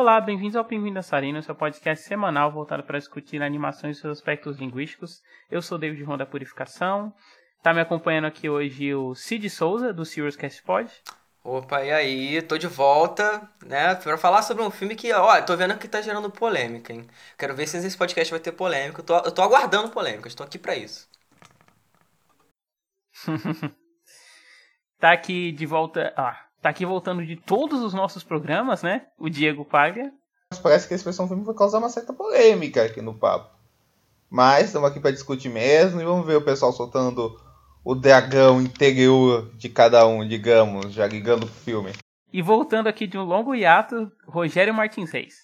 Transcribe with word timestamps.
Olá, 0.00 0.18
bem-vindos 0.18 0.56
ao 0.56 0.64
Pinguim 0.64 0.94
Dançarino, 0.94 1.42
seu 1.42 1.54
podcast 1.54 2.06
semanal 2.06 2.50
voltado 2.50 2.82
para 2.82 2.98
discutir 2.98 3.42
animações 3.42 3.98
e 3.98 4.00
seus 4.00 4.16
aspectos 4.16 4.56
linguísticos. 4.56 5.22
Eu 5.50 5.60
sou 5.60 5.76
David 5.76 6.02
Ron 6.04 6.16
da 6.16 6.24
Purificação. 6.24 7.12
Tá 7.62 7.74
me 7.74 7.82
acompanhando 7.82 8.24
aqui 8.24 8.48
hoje 8.48 8.94
o 8.94 9.14
Cid 9.14 9.50
Souza, 9.50 9.92
do 9.92 10.06
Serious 10.06 10.36
Cast 10.36 10.62
Pod. 10.62 10.90
Opa, 11.44 11.84
e 11.84 11.92
aí? 11.92 12.40
Tô 12.40 12.56
de 12.56 12.66
volta, 12.66 13.46
né? 13.62 13.94
Pra 13.94 14.16
falar 14.16 14.40
sobre 14.40 14.62
um 14.62 14.70
filme 14.70 14.96
que, 14.96 15.12
ó, 15.12 15.38
tô 15.42 15.54
vendo 15.54 15.76
que 15.76 15.86
tá 15.86 16.00
gerando 16.00 16.30
polêmica, 16.30 16.94
hein? 16.94 17.06
Quero 17.36 17.54
ver 17.54 17.66
se 17.66 17.76
esse 17.76 17.94
podcast 17.94 18.30
vai 18.30 18.40
ter 18.40 18.52
polêmica. 18.52 19.02
Eu 19.02 19.04
tô, 19.04 19.16
eu 19.18 19.32
tô 19.32 19.42
aguardando 19.42 19.90
polêmica, 19.90 20.28
estou 20.28 20.46
aqui 20.46 20.58
para 20.58 20.76
isso. 20.76 21.06
tá 24.98 25.12
aqui 25.12 25.52
de 25.52 25.66
volta. 25.66 26.14
Ah, 26.16 26.49
tá 26.60 26.68
aqui 26.68 26.84
voltando 26.84 27.24
de 27.24 27.36
todos 27.36 27.82
os 27.82 27.94
nossos 27.94 28.22
programas, 28.22 28.82
né? 28.82 29.06
O 29.18 29.28
Diego 29.28 29.64
Paga. 29.64 30.12
Parece 30.62 30.88
que 30.88 30.94
esse 30.94 31.04
foi 31.04 31.24
um 31.24 31.28
filme 31.28 31.44
vai 31.44 31.54
causar 31.54 31.78
uma 31.78 31.88
certa 31.88 32.12
polêmica 32.12 32.84
aqui 32.84 33.00
no 33.00 33.14
papo. 33.14 33.54
Mas 34.28 34.66
estamos 34.66 34.88
aqui 34.88 35.00
para 35.00 35.10
discutir 35.10 35.48
mesmo 35.48 36.00
e 36.00 36.04
vamos 36.04 36.26
ver 36.26 36.36
o 36.36 36.44
pessoal 36.44 36.72
soltando 36.72 37.38
o 37.84 37.94
dragão 37.94 38.60
interior 38.60 39.50
de 39.56 39.68
cada 39.68 40.06
um, 40.06 40.26
digamos, 40.26 40.92
já 40.92 41.06
ligando 41.06 41.46
pro 41.46 41.54
filme. 41.54 41.92
E 42.32 42.42
voltando 42.42 42.88
aqui 42.88 43.06
de 43.06 43.18
um 43.18 43.24
longo 43.24 43.54
hiato, 43.54 44.10
Rogério 44.26 44.74
Martins 44.74 45.10
Reis. 45.10 45.34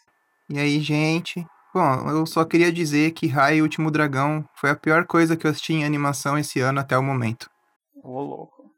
E 0.48 0.58
aí, 0.58 0.80
gente? 0.80 1.44
Bom, 1.74 2.08
eu 2.10 2.24
só 2.26 2.44
queria 2.44 2.72
dizer 2.72 3.10
que 3.10 3.26
Rai 3.26 3.60
Último 3.60 3.90
Dragão 3.90 4.44
foi 4.54 4.70
a 4.70 4.76
pior 4.76 5.04
coisa 5.04 5.36
que 5.36 5.46
eu 5.46 5.50
assisti 5.50 5.72
em 5.72 5.84
animação 5.84 6.38
esse 6.38 6.60
ano 6.60 6.80
até 6.80 6.96
o 6.96 7.02
momento. 7.02 7.50
Ô, 8.02 8.20
louco. 8.20 8.70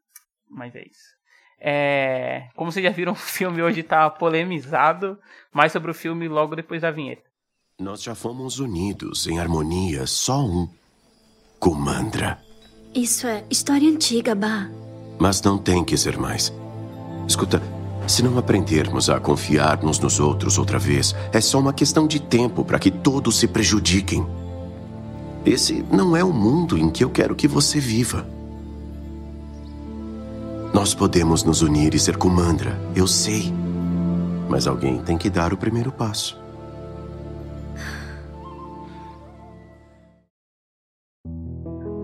Mas 0.49 0.75
é 0.75 0.81
isso. 0.81 1.18
É, 1.61 2.47
como 2.55 2.71
vocês 2.71 2.83
já 2.83 2.91
viram, 2.91 3.11
o 3.13 3.15
filme 3.15 3.61
hoje 3.61 3.81
está 3.81 4.09
polemizado. 4.09 5.17
Mais 5.51 5.71
sobre 5.71 5.91
o 5.91 5.93
filme 5.93 6.27
logo 6.27 6.55
depois 6.55 6.81
da 6.81 6.91
vinheta. 6.91 7.23
Nós 7.79 8.03
já 8.03 8.13
fomos 8.13 8.59
unidos 8.59 9.27
em 9.27 9.39
harmonia, 9.39 10.05
só 10.05 10.41
um. 10.41 10.69
Kumandra. 11.59 12.39
Isso 12.93 13.27
é 13.27 13.43
história 13.49 13.89
antiga, 13.89 14.33
Bah. 14.33 14.69
Mas 15.19 15.41
não 15.41 15.57
tem 15.57 15.83
que 15.83 15.97
ser 15.97 16.17
mais. 16.17 16.53
Escuta, 17.27 17.61
se 18.07 18.23
não 18.23 18.37
aprendermos 18.37 19.09
a 19.09 19.19
confiar 19.19 19.83
uns 19.83 19.99
nos 19.99 20.19
outros 20.19 20.57
outra 20.57 20.79
vez, 20.79 21.13
é 21.31 21.39
só 21.39 21.59
uma 21.59 21.73
questão 21.73 22.07
de 22.07 22.19
tempo 22.19 22.65
para 22.65 22.79
que 22.79 22.89
todos 22.89 23.37
se 23.37 23.47
prejudiquem. 23.47 24.25
Esse 25.45 25.83
não 25.91 26.15
é 26.15 26.23
o 26.23 26.33
mundo 26.33 26.77
em 26.77 26.89
que 26.89 27.03
eu 27.03 27.09
quero 27.09 27.35
que 27.35 27.47
você 27.47 27.79
viva. 27.79 28.25
Nós 30.73 30.93
podemos 30.93 31.43
nos 31.43 31.63
unir 31.63 31.95
e 31.95 31.99
ser 31.99 32.15
Kumandra, 32.15 32.79
eu 32.95 33.07
sei. 33.07 33.51
Mas 34.47 34.67
alguém 34.67 34.99
tem 34.99 35.17
que 35.17 35.29
dar 35.29 35.51
o 35.51 35.57
primeiro 35.57 35.91
passo. 35.91 36.39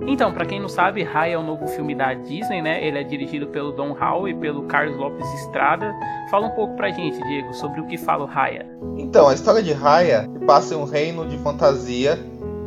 Então, 0.08 0.34
para 0.34 0.46
quem 0.46 0.60
não 0.60 0.70
sabe, 0.70 1.04
Raya 1.04 1.34
é 1.34 1.38
o 1.38 1.44
novo 1.44 1.68
filme 1.68 1.94
da 1.94 2.14
Disney, 2.14 2.62
né? 2.62 2.84
Ele 2.84 2.98
é 2.98 3.04
dirigido 3.04 3.48
pelo 3.48 3.72
Don 3.72 3.94
Hall 3.94 4.28
e 4.28 4.34
pelo 4.34 4.64
Carlos 4.64 4.98
Lopes 4.98 5.28
Estrada. 5.42 5.94
Fala 6.32 6.48
um 6.48 6.52
pouco 6.52 6.76
pra 6.76 6.90
gente, 6.90 7.22
Diego, 7.22 7.54
sobre 7.54 7.82
o 7.82 7.86
que 7.86 7.98
fala 7.98 8.24
o 8.24 8.28
Raya. 8.28 8.66
Então, 8.98 9.28
a 9.28 9.34
história 9.34 9.62
de 9.62 9.74
Raya 9.74 10.28
passa 10.48 10.74
em 10.74 10.78
um 10.78 10.86
reino 10.86 11.28
de 11.28 11.38
fantasia 11.38 12.18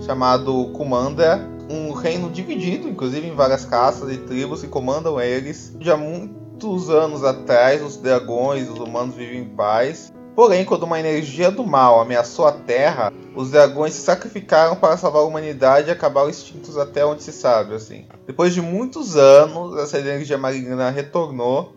chamado 0.01 0.71
Kumandra, 0.73 1.41
um 1.69 1.92
reino 1.92 2.30
dividido, 2.30 2.88
inclusive 2.88 3.27
em 3.27 3.34
várias 3.34 3.64
castas 3.64 4.11
e 4.11 4.19
tribos 4.19 4.62
que 4.62 4.69
comandam 4.69 5.20
eles. 5.20 5.74
Já 5.80 5.97
muitos 5.97 6.91
anos 6.91 7.22
atrás, 7.24 7.83
os 7.83 7.97
dragões 7.97 8.66
e 8.66 8.70
os 8.70 8.78
humanos 8.78 9.14
vivem 9.14 9.41
em 9.41 9.48
paz. 9.48 10.12
Porém, 10.34 10.64
quando 10.64 10.84
uma 10.84 11.00
energia 11.00 11.50
do 11.50 11.66
mal 11.66 12.00
ameaçou 12.00 12.46
a 12.46 12.52
Terra, 12.52 13.12
os 13.34 13.51
dragões 13.51 13.95
se 13.95 14.02
sacrificaram 14.02 14.77
para 14.77 14.96
salvar 14.96 15.23
a 15.23 15.24
humanidade 15.24 15.89
e 15.89 15.90
acabaram 15.90 16.30
extintos 16.30 16.78
até 16.78 17.05
onde 17.05 17.24
se 17.24 17.33
sabe, 17.33 17.74
assim. 17.74 18.07
Depois 18.24 18.55
de 18.55 18.62
muitos 18.62 19.17
anos, 19.17 19.77
essa 19.78 19.98
energia 19.98 20.39
maligna 20.39 20.90
retornou. 20.90 21.74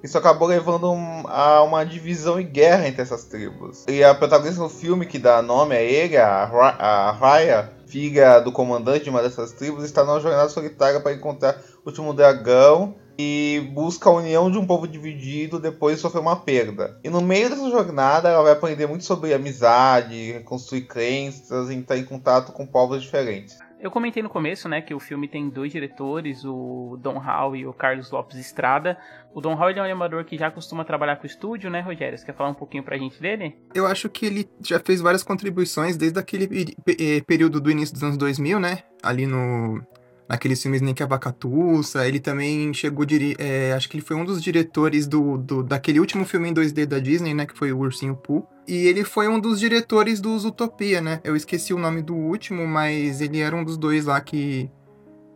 Isso 0.00 0.16
acabou 0.18 0.46
levando 0.46 0.92
a 1.26 1.62
uma 1.62 1.82
divisão 1.82 2.38
e 2.38 2.44
guerra 2.44 2.86
entre 2.86 3.02
essas 3.02 3.24
tribos. 3.24 3.84
E 3.88 4.04
a 4.04 4.14
protagonista 4.14 4.62
do 4.62 4.68
filme 4.68 5.06
que 5.06 5.18
dá 5.18 5.40
nome 5.40 5.74
a 5.74 5.80
ele, 5.80 6.16
a 6.16 7.16
Raya, 7.18 7.72
filha 7.86 8.40
do 8.40 8.52
comandante 8.52 9.04
de 9.04 9.10
uma 9.10 9.22
dessas 9.22 9.52
tribos, 9.52 9.84
está 9.84 10.04
numa 10.04 10.20
jornada 10.20 10.48
solitária 10.48 11.00
para 11.00 11.12
encontrar 11.12 11.60
o 11.84 11.88
último 11.88 12.12
dragão 12.12 12.94
e 13.18 13.70
busca 13.72 14.10
a 14.10 14.12
união 14.12 14.50
de 14.50 14.58
um 14.58 14.66
povo 14.66 14.88
dividido 14.88 15.58
depois 15.58 15.96
de 15.96 16.02
sofrer 16.02 16.20
uma 16.20 16.36
perda. 16.36 16.98
E 17.04 17.08
no 17.08 17.20
meio 17.20 17.48
dessa 17.48 17.70
jornada 17.70 18.28
ela 18.28 18.42
vai 18.42 18.52
aprender 18.52 18.86
muito 18.86 19.04
sobre 19.04 19.32
amizade, 19.32 20.32
reconstruir 20.32 20.82
crenças 20.82 21.70
e 21.70 21.74
estar 21.74 21.96
em 21.96 22.04
contato 22.04 22.52
com 22.52 22.66
povos 22.66 23.02
diferentes. 23.02 23.56
Eu 23.84 23.90
comentei 23.90 24.22
no 24.22 24.30
começo, 24.30 24.66
né, 24.66 24.80
que 24.80 24.94
o 24.94 24.98
filme 24.98 25.28
tem 25.28 25.50
dois 25.50 25.70
diretores, 25.70 26.42
o 26.42 26.98
Don 27.02 27.18
Hall 27.18 27.54
e 27.54 27.66
o 27.66 27.72
Carlos 27.74 28.10
Lopes 28.10 28.38
Estrada. 28.38 28.96
O 29.34 29.42
Don 29.42 29.54
Hall 29.54 29.68
é 29.68 29.78
um 29.78 29.84
animador 29.84 30.24
que 30.24 30.38
já 30.38 30.50
costuma 30.50 30.86
trabalhar 30.86 31.16
com 31.16 31.24
o 31.24 31.26
estúdio, 31.26 31.68
né, 31.68 31.82
Rogério? 31.82 32.16
Você 32.16 32.24
quer 32.24 32.34
falar 32.34 32.48
um 32.48 32.54
pouquinho 32.54 32.82
pra 32.82 32.96
gente 32.96 33.20
dele? 33.20 33.58
Eu 33.74 33.86
acho 33.86 34.08
que 34.08 34.24
ele 34.24 34.48
já 34.62 34.80
fez 34.80 35.02
várias 35.02 35.22
contribuições 35.22 35.98
desde 35.98 36.18
aquele 36.18 36.74
eh, 36.98 37.20
período 37.26 37.60
do 37.60 37.70
início 37.70 37.92
dos 37.92 38.02
anos 38.02 38.16
2000, 38.16 38.58
né? 38.58 38.84
Ali 39.02 39.26
no 39.26 39.82
naqueles 40.28 40.60
filmes 40.62 40.80
Nem 40.80 40.94
que 40.94 41.02
a 41.02 41.06
Vacatuça. 41.06 42.06
Ele 42.06 42.20
também 42.20 42.72
chegou, 42.72 43.04
é, 43.38 43.72
acho 43.72 43.88
que 43.88 43.96
ele 43.96 44.04
foi 44.04 44.16
um 44.16 44.24
dos 44.24 44.42
diretores 44.42 45.06
do, 45.06 45.38
do, 45.38 45.62
daquele 45.62 46.00
último 46.00 46.24
filme 46.24 46.48
em 46.48 46.54
2D 46.54 46.86
da 46.86 46.98
Disney, 46.98 47.34
né, 47.34 47.46
que 47.46 47.56
foi 47.56 47.72
o 47.72 47.78
Ursinho 47.78 48.16
Pooh. 48.16 48.46
E 48.66 48.86
ele 48.86 49.04
foi 49.04 49.28
um 49.28 49.38
dos 49.38 49.60
diretores 49.60 50.20
dos 50.20 50.44
Utopia, 50.44 51.00
né? 51.00 51.20
Eu 51.22 51.36
esqueci 51.36 51.74
o 51.74 51.78
nome 51.78 52.00
do 52.00 52.14
último, 52.14 52.66
mas 52.66 53.20
ele 53.20 53.40
era 53.40 53.54
um 53.54 53.62
dos 53.62 53.76
dois 53.76 54.06
lá 54.06 54.18
que, 54.20 54.70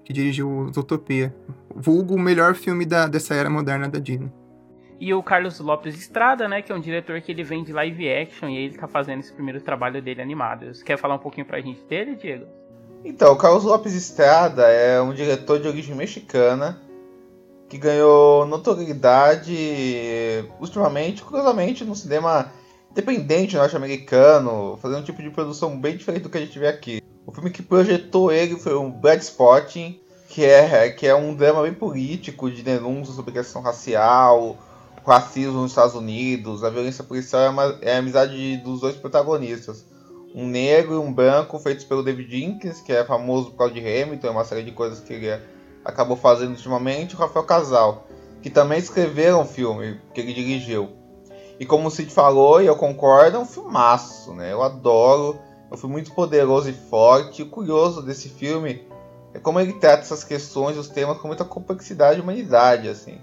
que 0.03 0.13
dirigiu 0.15 0.51
os 0.51 0.77
Utopia. 0.77 1.35
Vulgo 1.75 2.15
o 2.15 2.19
melhor 2.19 2.55
filme 2.55 2.87
da, 2.87 3.07
dessa 3.07 3.35
era 3.35 3.51
moderna 3.51 3.87
da 3.89 3.99
Disney. 3.99 4.33
E 5.01 5.15
o 5.15 5.23
Carlos 5.23 5.61
Lopes 5.61 5.95
Estrada, 5.95 6.49
né, 6.49 6.61
que 6.61 6.73
é 6.73 6.75
um 6.75 6.81
diretor 6.81 7.21
que 7.21 7.31
ele 7.31 7.45
vem 7.45 7.63
de 7.63 7.73
live 7.73 8.09
action 8.11 8.49
e 8.49 8.57
ele 8.57 8.77
tá 8.77 8.89
fazendo 8.89 9.21
esse 9.21 9.33
primeiro 9.33 9.61
trabalho 9.61 10.03
dele 10.03 10.21
animado. 10.21 10.75
Você 10.75 10.83
quer 10.83 10.97
falar 10.97 11.15
um 11.15 11.21
pouquinho 11.21 11.47
pra 11.47 11.61
gente 11.61 11.85
dele, 11.85 12.17
Diego? 12.17 12.47
Então, 13.09 13.35
Carlos 13.37 13.65
Lopes 13.65 13.95
Estrada 13.95 14.67
é 14.67 15.01
um 15.01 15.15
diretor 15.15 15.59
de 15.59 15.67
origem 15.67 15.95
mexicana 15.95 16.79
que 17.67 17.79
ganhou 17.79 18.45
notoriedade 18.45 20.45
ultimamente, 20.61 21.23
curiosamente, 21.23 21.87
no 21.87 21.97
cinema 21.97 22.53
independente 22.91 23.57
norte-americano, 23.57 24.79
fazendo 24.83 25.01
um 25.01 25.05
tipo 25.05 25.23
de 25.23 25.31
produção 25.31 25.81
bem 25.81 25.97
diferente 25.97 26.25
do 26.25 26.29
que 26.29 26.37
a 26.37 26.41
gente 26.43 26.59
vê 26.59 26.67
aqui. 26.67 27.03
O 27.27 27.33
filme 27.33 27.49
que 27.49 27.63
projetou 27.63 28.31
ele 28.31 28.57
foi 28.57 28.75
o 28.75 28.91
Blood 28.91 29.25
Spotting, 29.25 29.99
que 30.29 30.45
é, 30.45 30.91
que 30.91 31.07
é 31.07 31.15
um 31.15 31.35
drama 31.35 31.63
bem 31.63 31.73
político 31.73 32.51
de 32.51 32.63
denúncia 32.63 33.15
sobre 33.15 33.33
questão 33.33 33.63
racial, 33.63 34.59
racismo 35.03 35.63
nos 35.63 35.71
Estados 35.71 35.95
Unidos, 35.95 36.63
a 36.63 36.69
violência 36.69 37.03
policial 37.03 37.41
é, 37.41 37.49
uma, 37.49 37.79
é 37.81 37.97
a 37.97 38.01
amizade 38.01 38.59
dos 38.59 38.83
dois 38.83 38.97
protagonistas 38.97 39.83
um 40.35 40.47
negro 40.47 40.95
e 40.95 40.99
um 40.99 41.13
branco 41.13 41.59
feitos 41.59 41.85
pelo 41.85 42.03
David 42.03 42.31
Jenkins, 42.31 42.81
que 42.81 42.93
é 42.93 43.05
famoso 43.05 43.51
por 43.51 43.59
causa 43.59 43.75
de 43.75 43.81
Hamilton, 43.81 44.31
uma 44.31 44.45
série 44.45 44.63
de 44.63 44.73
coisas 44.73 45.01
que 45.01 45.13
ele 45.13 45.43
acabou 45.85 46.17
fazendo 46.17 46.51
ultimamente, 46.51 47.15
o 47.15 47.19
Rafael 47.19 47.47
Casal, 47.47 48.07
que 48.43 48.51
também 48.51 48.79
escreveram 48.79 49.43
o 49.43 49.47
filme 49.47 50.01
que 50.13 50.21
ele 50.21 50.35
dirigiu. 50.35 50.91
E 51.59 51.67
como 51.67 51.89
o 51.89 51.91
Cid 51.91 52.13
falou, 52.13 52.63
e 52.63 52.67
eu 52.67 52.77
concordo, 52.77 53.37
é 53.37 53.41
um 53.41 53.47
filmaço, 53.47 54.33
né? 54.33 54.53
Eu 54.53 54.63
adoro, 54.63 55.39
é 55.71 55.75
um 55.75 55.77
filme 55.77 55.95
muito 55.95 56.13
poderoso 56.13 56.71
e 56.71 56.73
forte. 56.73 57.43
E 57.43 57.45
o 57.45 57.51
curioso 57.51 58.01
desse 58.03 58.29
filme 58.29 58.87
é 59.35 59.41
como 59.41 59.59
ele 59.59 59.73
trata 59.73 60.03
essas 60.03 60.23
questões, 60.23 60.77
os 60.77 60.89
temas 60.89 61.19
com 61.19 61.27
muita 61.27 61.45
complexidade 61.45 62.21
e 62.21 62.23
humanidade, 62.23 62.89
assim. 62.89 63.19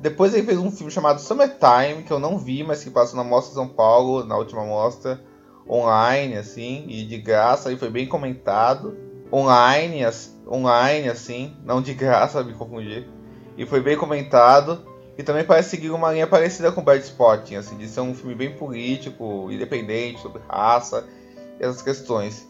Depois 0.00 0.34
ele 0.34 0.44
fez 0.44 0.58
um 0.58 0.70
filme 0.70 0.90
chamado 0.90 1.20
Summertime, 1.20 2.02
que 2.04 2.12
eu 2.12 2.18
não 2.18 2.38
vi, 2.38 2.64
mas 2.64 2.82
que 2.82 2.90
passou 2.90 3.16
na 3.16 3.24
Mostra 3.24 3.54
São 3.54 3.68
Paulo, 3.68 4.24
na 4.24 4.36
última 4.36 4.64
mostra 4.64 5.20
online, 5.68 6.36
assim, 6.36 6.84
e 6.88 7.04
de 7.04 7.18
graça, 7.18 7.72
e 7.72 7.76
foi 7.76 7.90
bem 7.90 8.06
comentado. 8.06 8.96
Online, 9.32 10.02
online, 10.46 11.08
assim, 11.08 11.56
não 11.64 11.80
de 11.80 11.94
graça, 11.94 12.42
me 12.44 12.52
confundir. 12.52 13.06
E 13.56 13.64
foi 13.66 13.80
bem 13.80 13.96
comentado. 13.96 14.92
E 15.16 15.22
também 15.22 15.44
parece 15.44 15.70
seguir 15.70 15.90
uma 15.90 16.12
linha 16.12 16.26
parecida 16.26 16.72
com 16.72 16.82
Bad 16.82 17.02
Spotting, 17.04 17.54
assim, 17.54 17.76
de 17.76 17.88
ser 17.88 18.00
um 18.00 18.14
filme 18.14 18.34
bem 18.34 18.50
político, 18.50 19.48
independente, 19.50 20.20
sobre 20.20 20.42
raça 20.48 21.06
e 21.60 21.64
essas 21.64 21.82
questões. 21.82 22.48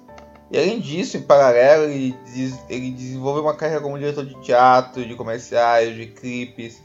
E 0.51 0.59
além 0.59 0.81
disso, 0.81 1.17
em 1.17 1.23
paralelo, 1.23 1.85
ele, 1.85 2.15
ele 2.69 2.91
desenvolveu 2.93 3.43
uma 3.43 3.55
carreira 3.55 3.83
como 3.83 3.99
diretor 3.99 4.25
de 4.25 4.35
teatro, 4.41 5.05
de 5.05 5.15
comerciais, 5.15 5.95
de 5.95 6.07
clipes. 6.07 6.83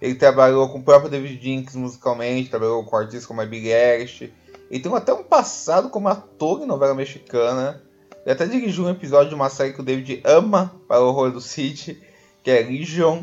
Ele 0.00 0.14
trabalhou 0.14 0.68
com 0.68 0.78
o 0.78 0.82
próprio 0.82 1.10
David 1.10 1.42
Jenkins 1.42 1.74
musicalmente, 1.74 2.48
trabalhou 2.48 2.84
com 2.84 2.96
artistas 2.96 3.26
como 3.26 3.40
a 3.40 3.46
Big 3.46 3.70
Ash, 3.72 4.30
ele 4.70 4.82
tem 4.82 4.94
até 4.94 5.12
um 5.12 5.22
passado 5.22 5.88
como 5.88 6.08
ator 6.08 6.62
em 6.62 6.66
novela 6.66 6.94
mexicana. 6.94 7.82
Ele 8.24 8.32
até 8.32 8.46
dirigiu 8.46 8.84
um 8.84 8.90
episódio 8.90 9.30
de 9.30 9.34
uma 9.34 9.48
série 9.48 9.72
que 9.72 9.80
o 9.80 9.84
David 9.84 10.20
ama 10.24 10.72
para 10.86 11.00
o 11.00 11.08
horror 11.08 11.30
do 11.30 11.40
City, 11.40 12.02
que 12.44 12.50
é 12.50 12.60
Legion. 12.60 13.22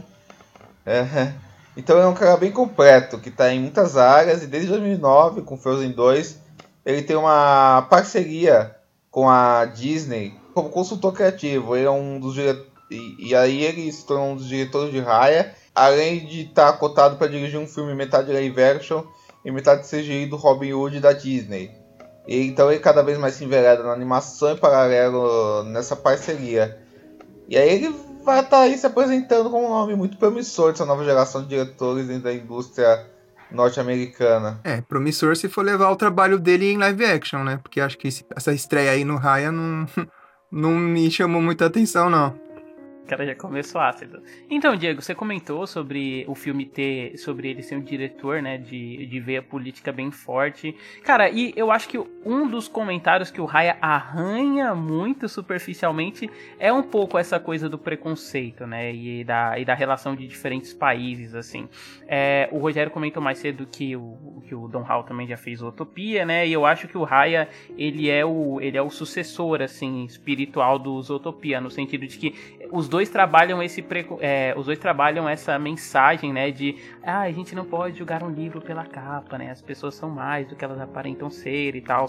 É. 0.86 1.34
Então 1.78 1.98
é 2.00 2.08
um 2.08 2.14
cara 2.14 2.38
bem 2.38 2.52
completo, 2.52 3.20
que 3.20 3.30
está 3.30 3.52
em 3.54 3.60
muitas 3.60 3.98
áreas 3.98 4.42
e 4.42 4.48
desde 4.48 4.70
2009, 4.70 5.42
com 5.42 5.58
Frozen 5.58 5.92
2, 5.92 6.40
ele 6.86 7.02
tem 7.02 7.16
uma 7.16 7.86
parceria 7.90 8.76
com 9.12 9.30
a 9.30 9.66
Disney 9.66 10.34
como 10.54 10.70
consultor 10.70 11.14
criativo. 11.14 11.76
Ele 11.76 11.86
é 11.86 11.92
um 11.92 12.20
dos. 12.20 12.38
E, 12.38 13.30
e, 13.30 13.36
aí 13.36 13.64
ele 13.64 13.92
se 13.92 14.06
tornou 14.06 14.28
um 14.32 14.36
dos 14.36 14.48
diretores 14.48 14.92
de 14.92 15.00
Raya, 15.00 15.54
além 15.74 16.26
de 16.26 16.42
estar 16.42 16.72
tá 16.72 16.78
cotado 16.78 17.18
para 17.18 17.28
dirigir 17.28 17.60
um 17.60 17.68
filme 17.68 17.94
metade 17.94 18.32
live 18.32 18.64
action 18.64 19.04
e 19.46 19.52
metade 19.52 19.88
CGI 19.88 20.26
do 20.26 20.36
Robin 20.36 20.74
Hood 20.74 21.00
da 21.00 21.14
Disney. 21.14 21.72
E, 22.28 22.48
então 22.48 22.72
ele 22.72 22.80
cada 22.80 23.04
vez 23.04 23.18
mais 23.18 23.36
se 23.36 23.46
envereda 23.46 23.84
na 23.84 23.94
animação 23.94 24.52
em 24.52 24.58
paralelo 24.58 25.64
nessa 25.66 25.96
parceria. 25.96 26.78
E 27.48 27.56
aí 27.56 27.70
ele 27.70 27.96
vai 28.24 28.40
estar 28.40 28.58
tá 28.58 28.60
aí 28.64 28.76
se 28.76 28.88
apresentando 28.88 29.52
como 29.52 29.68
um 29.68 29.70
nome 29.70 29.96
muito 29.96 30.18
promissor 30.18 30.72
dessa 30.72 30.86
nova 30.86 31.06
geração 31.06 31.44
de 31.44 31.50
diretores 31.50 32.08
da 32.22 32.34
indústria 32.34 33.06
norte-americana. 33.52 34.60
É, 34.64 34.82
promissor 34.82 35.36
se 35.36 35.48
for 35.48 35.64
levar 35.64 35.92
o 35.92 35.96
trabalho 35.96 36.40
dele 36.40 36.72
em 36.72 36.78
live 36.78 37.06
action, 37.06 37.44
né? 37.44 37.60
Porque 37.62 37.80
acho 37.80 38.00
que 38.00 38.10
essa 38.36 38.52
estreia 38.52 38.92
aí 38.92 39.06
no 39.06 39.18
Raya 39.18 39.52
não, 39.52 39.86
não 40.52 40.72
me 40.72 41.12
chamou 41.12 41.42
muita 41.42 41.68
atenção, 41.68 42.10
não. 42.10 42.45
O 43.06 43.08
cara 43.08 43.24
já 43.24 43.36
começou 43.36 43.80
ácido. 43.80 44.20
Então, 44.50 44.76
Diego, 44.76 45.00
você 45.00 45.14
comentou 45.14 45.68
sobre 45.68 46.26
o 46.28 46.34
filme 46.34 46.66
ter. 46.66 47.16
sobre 47.20 47.52
ele 47.52 47.62
ser 47.62 47.76
um 47.76 47.82
diretor, 47.82 48.42
né? 48.42 48.58
De, 48.58 49.06
de 49.06 49.20
ver 49.20 49.38
a 49.38 49.44
política 49.44 49.92
bem 49.92 50.10
forte. 50.10 50.76
Cara, 51.04 51.30
e 51.30 51.54
eu 51.56 51.72
acho 51.72 51.88
que 51.88 52.00
um 52.26 52.48
dos 52.48 52.68
comentários 52.68 53.30
que 53.30 53.40
o 53.40 53.46
Raya 53.46 53.78
arranha 53.80 54.74
muito 54.74 55.30
superficialmente 55.30 56.28
é 56.58 56.74
um 56.74 56.82
pouco 56.82 57.20
essa 57.20 57.40
coisa 57.40 57.70
do 57.70 57.78
preconceito, 57.78 58.66
né? 58.66 58.92
E 58.92 59.24
da, 59.24 59.60
e 59.60 59.64
da 59.64 59.76
relação 59.76 60.16
de 60.16 60.28
diferentes 60.28 60.74
países, 60.74 61.36
assim. 61.36 61.70
É, 62.08 62.50
o 62.52 62.58
Rogério 62.58 62.92
comentou 62.92 63.22
mais 63.22 63.38
cedo 63.38 63.68
que 63.72 63.96
o, 63.96 64.42
que 64.48 64.56
o 64.56 64.68
Don 64.68 64.82
Hall 64.82 65.04
também 65.04 65.28
já 65.28 65.38
fez 65.38 65.62
Utopia, 65.62 66.26
né? 66.26 66.48
E 66.48 66.52
eu 66.52 66.66
acho 66.66 66.88
que 66.88 66.98
o 66.98 67.04
Raya, 67.04 67.48
ele 67.78 68.10
é 68.10 68.26
o, 68.26 68.60
ele 68.60 68.80
é 68.80 68.82
o 68.82 68.90
sucessor, 68.90 69.62
assim, 69.62 70.06
espiritual 70.06 70.80
do 70.80 70.96
Utopia, 70.96 71.62
no 71.62 71.70
sentido 71.70 72.08
de 72.08 72.18
que 72.18 72.34
os 72.72 72.95
dois 72.96 73.10
trabalham 73.10 73.62
esse 73.62 73.86
é, 74.22 74.54
os 74.56 74.68
dois 74.68 74.80
trabalham 74.80 75.28
essa 75.28 75.60
mensagem, 75.60 76.32
né, 76.32 76.50
de 76.50 76.78
ah, 77.04 77.24
a 77.24 77.32
gente 77.32 77.54
não 77.54 77.66
pode 77.66 77.98
julgar 77.98 78.24
um 78.24 78.30
livro 78.30 78.62
pela 78.62 78.86
capa, 78.86 79.38
né? 79.38 79.52
As 79.52 79.62
pessoas 79.62 79.96
são 79.96 80.10
mais 80.10 80.48
do 80.48 80.56
que 80.56 80.64
elas 80.64 80.80
aparentam 80.80 81.30
ser 81.30 81.76
e 81.76 81.82
tal. 81.82 82.06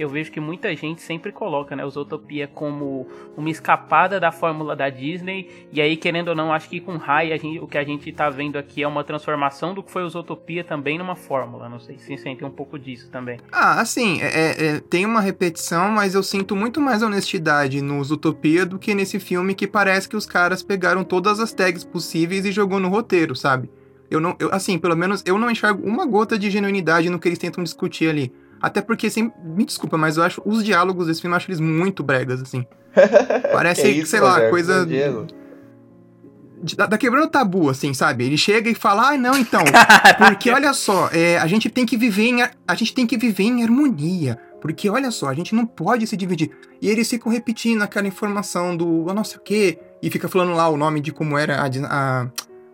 Eu 0.00 0.08
vejo 0.08 0.32
que 0.32 0.40
muita 0.40 0.74
gente 0.74 1.02
sempre 1.02 1.30
coloca, 1.30 1.76
né, 1.76 1.84
Utopia 1.84 2.48
como 2.48 3.06
uma 3.36 3.50
escapada 3.50 4.18
da 4.18 4.32
fórmula 4.32 4.74
da 4.74 4.88
Disney, 4.88 5.68
e 5.70 5.78
aí 5.78 5.94
querendo 5.94 6.28
ou 6.28 6.34
não, 6.34 6.54
acho 6.54 6.70
que 6.70 6.80
com 6.80 6.96
Rai 6.96 7.30
o 7.60 7.66
que 7.66 7.76
a 7.76 7.84
gente 7.84 8.10
tá 8.10 8.30
vendo 8.30 8.56
aqui 8.56 8.82
é 8.82 8.88
uma 8.88 9.04
transformação 9.04 9.74
do 9.74 9.82
que 9.82 9.90
foi 9.90 10.02
Utopia 10.02 10.64
também 10.64 10.96
numa 10.96 11.14
fórmula. 11.14 11.68
Não 11.68 11.78
sei 11.78 11.98
se 11.98 12.16
sentem 12.16 12.48
um 12.48 12.50
pouco 12.50 12.78
disso 12.78 13.10
também. 13.10 13.38
Ah, 13.52 13.78
assim, 13.78 14.22
é, 14.22 14.26
é, 14.26 14.66
é, 14.66 14.80
tem 14.80 15.04
uma 15.04 15.20
repetição, 15.20 15.90
mas 15.90 16.14
eu 16.14 16.22
sinto 16.22 16.56
muito 16.56 16.80
mais 16.80 17.02
honestidade 17.02 17.82
nos 17.82 18.10
Utopia 18.10 18.64
do 18.64 18.78
que 18.78 18.94
nesse 18.94 19.20
filme 19.20 19.54
que 19.54 19.66
parece 19.66 20.08
que 20.08 20.16
os 20.16 20.24
caras 20.24 20.62
pegaram 20.62 21.04
todas 21.04 21.38
as 21.38 21.52
tags 21.52 21.84
possíveis 21.84 22.46
e 22.46 22.52
jogou 22.52 22.80
no 22.80 22.88
roteiro, 22.88 23.36
sabe? 23.36 23.70
Eu 24.10 24.18
não, 24.18 24.34
eu, 24.38 24.48
assim, 24.50 24.78
pelo 24.78 24.96
menos 24.96 25.22
eu 25.26 25.38
não 25.38 25.50
enxergo 25.50 25.86
uma 25.86 26.06
gota 26.06 26.38
de 26.38 26.50
genuinidade 26.50 27.10
no 27.10 27.18
que 27.18 27.28
eles 27.28 27.38
tentam 27.38 27.62
discutir 27.62 28.08
ali. 28.08 28.32
Até 28.60 28.80
porque, 28.80 29.06
assim, 29.06 29.32
me 29.42 29.64
desculpa, 29.64 29.96
mas 29.96 30.16
eu 30.16 30.22
acho 30.22 30.42
os 30.44 30.62
diálogos 30.62 31.06
desse 31.06 31.20
filme, 31.20 31.32
eu 31.32 31.36
acho 31.36 31.48
eles 31.48 31.60
muito 31.60 32.02
bregas, 32.02 32.42
assim. 32.42 32.66
Parece, 33.52 33.82
é 33.82 33.90
isso, 33.90 34.10
sei 34.10 34.20
lá, 34.20 34.48
coisa. 34.50 34.86
Da, 36.76 36.86
da, 36.86 36.98
quebrando 36.98 37.24
o 37.24 37.30
tabu, 37.30 37.70
assim, 37.70 37.94
sabe? 37.94 38.24
Ele 38.24 38.36
chega 38.36 38.68
e 38.68 38.74
fala, 38.74 39.12
ah, 39.12 39.16
não, 39.16 39.34
então, 39.34 39.64
porque 40.18 40.50
olha 40.50 40.74
só, 40.74 41.08
é, 41.10 41.38
a 41.38 41.46
gente 41.46 41.70
tem 41.70 41.86
que 41.86 41.96
viver 41.96 42.24
em 42.24 42.42
a 42.42 42.74
gente 42.74 42.92
tem 42.92 43.06
que 43.06 43.16
viver 43.16 43.44
em 43.44 43.62
harmonia. 43.62 44.38
Porque 44.60 44.90
olha 44.90 45.10
só, 45.10 45.28
a 45.28 45.34
gente 45.34 45.54
não 45.54 45.64
pode 45.64 46.06
se 46.06 46.16
dividir. 46.16 46.50
E 46.82 46.88
eles 46.88 47.08
ficam 47.08 47.32
repetindo 47.32 47.80
aquela 47.80 48.06
informação 48.06 48.76
do 48.76 49.06
não 49.14 49.24
sei 49.24 49.38
o 49.38 49.40
quê, 49.40 49.78
e 50.02 50.10
fica 50.10 50.28
falando 50.28 50.52
lá 50.54 50.68
o 50.68 50.76
nome 50.76 51.00
de 51.00 51.12
como 51.12 51.38
era 51.38 51.62
a, 51.62 51.66
a, 51.88 52.28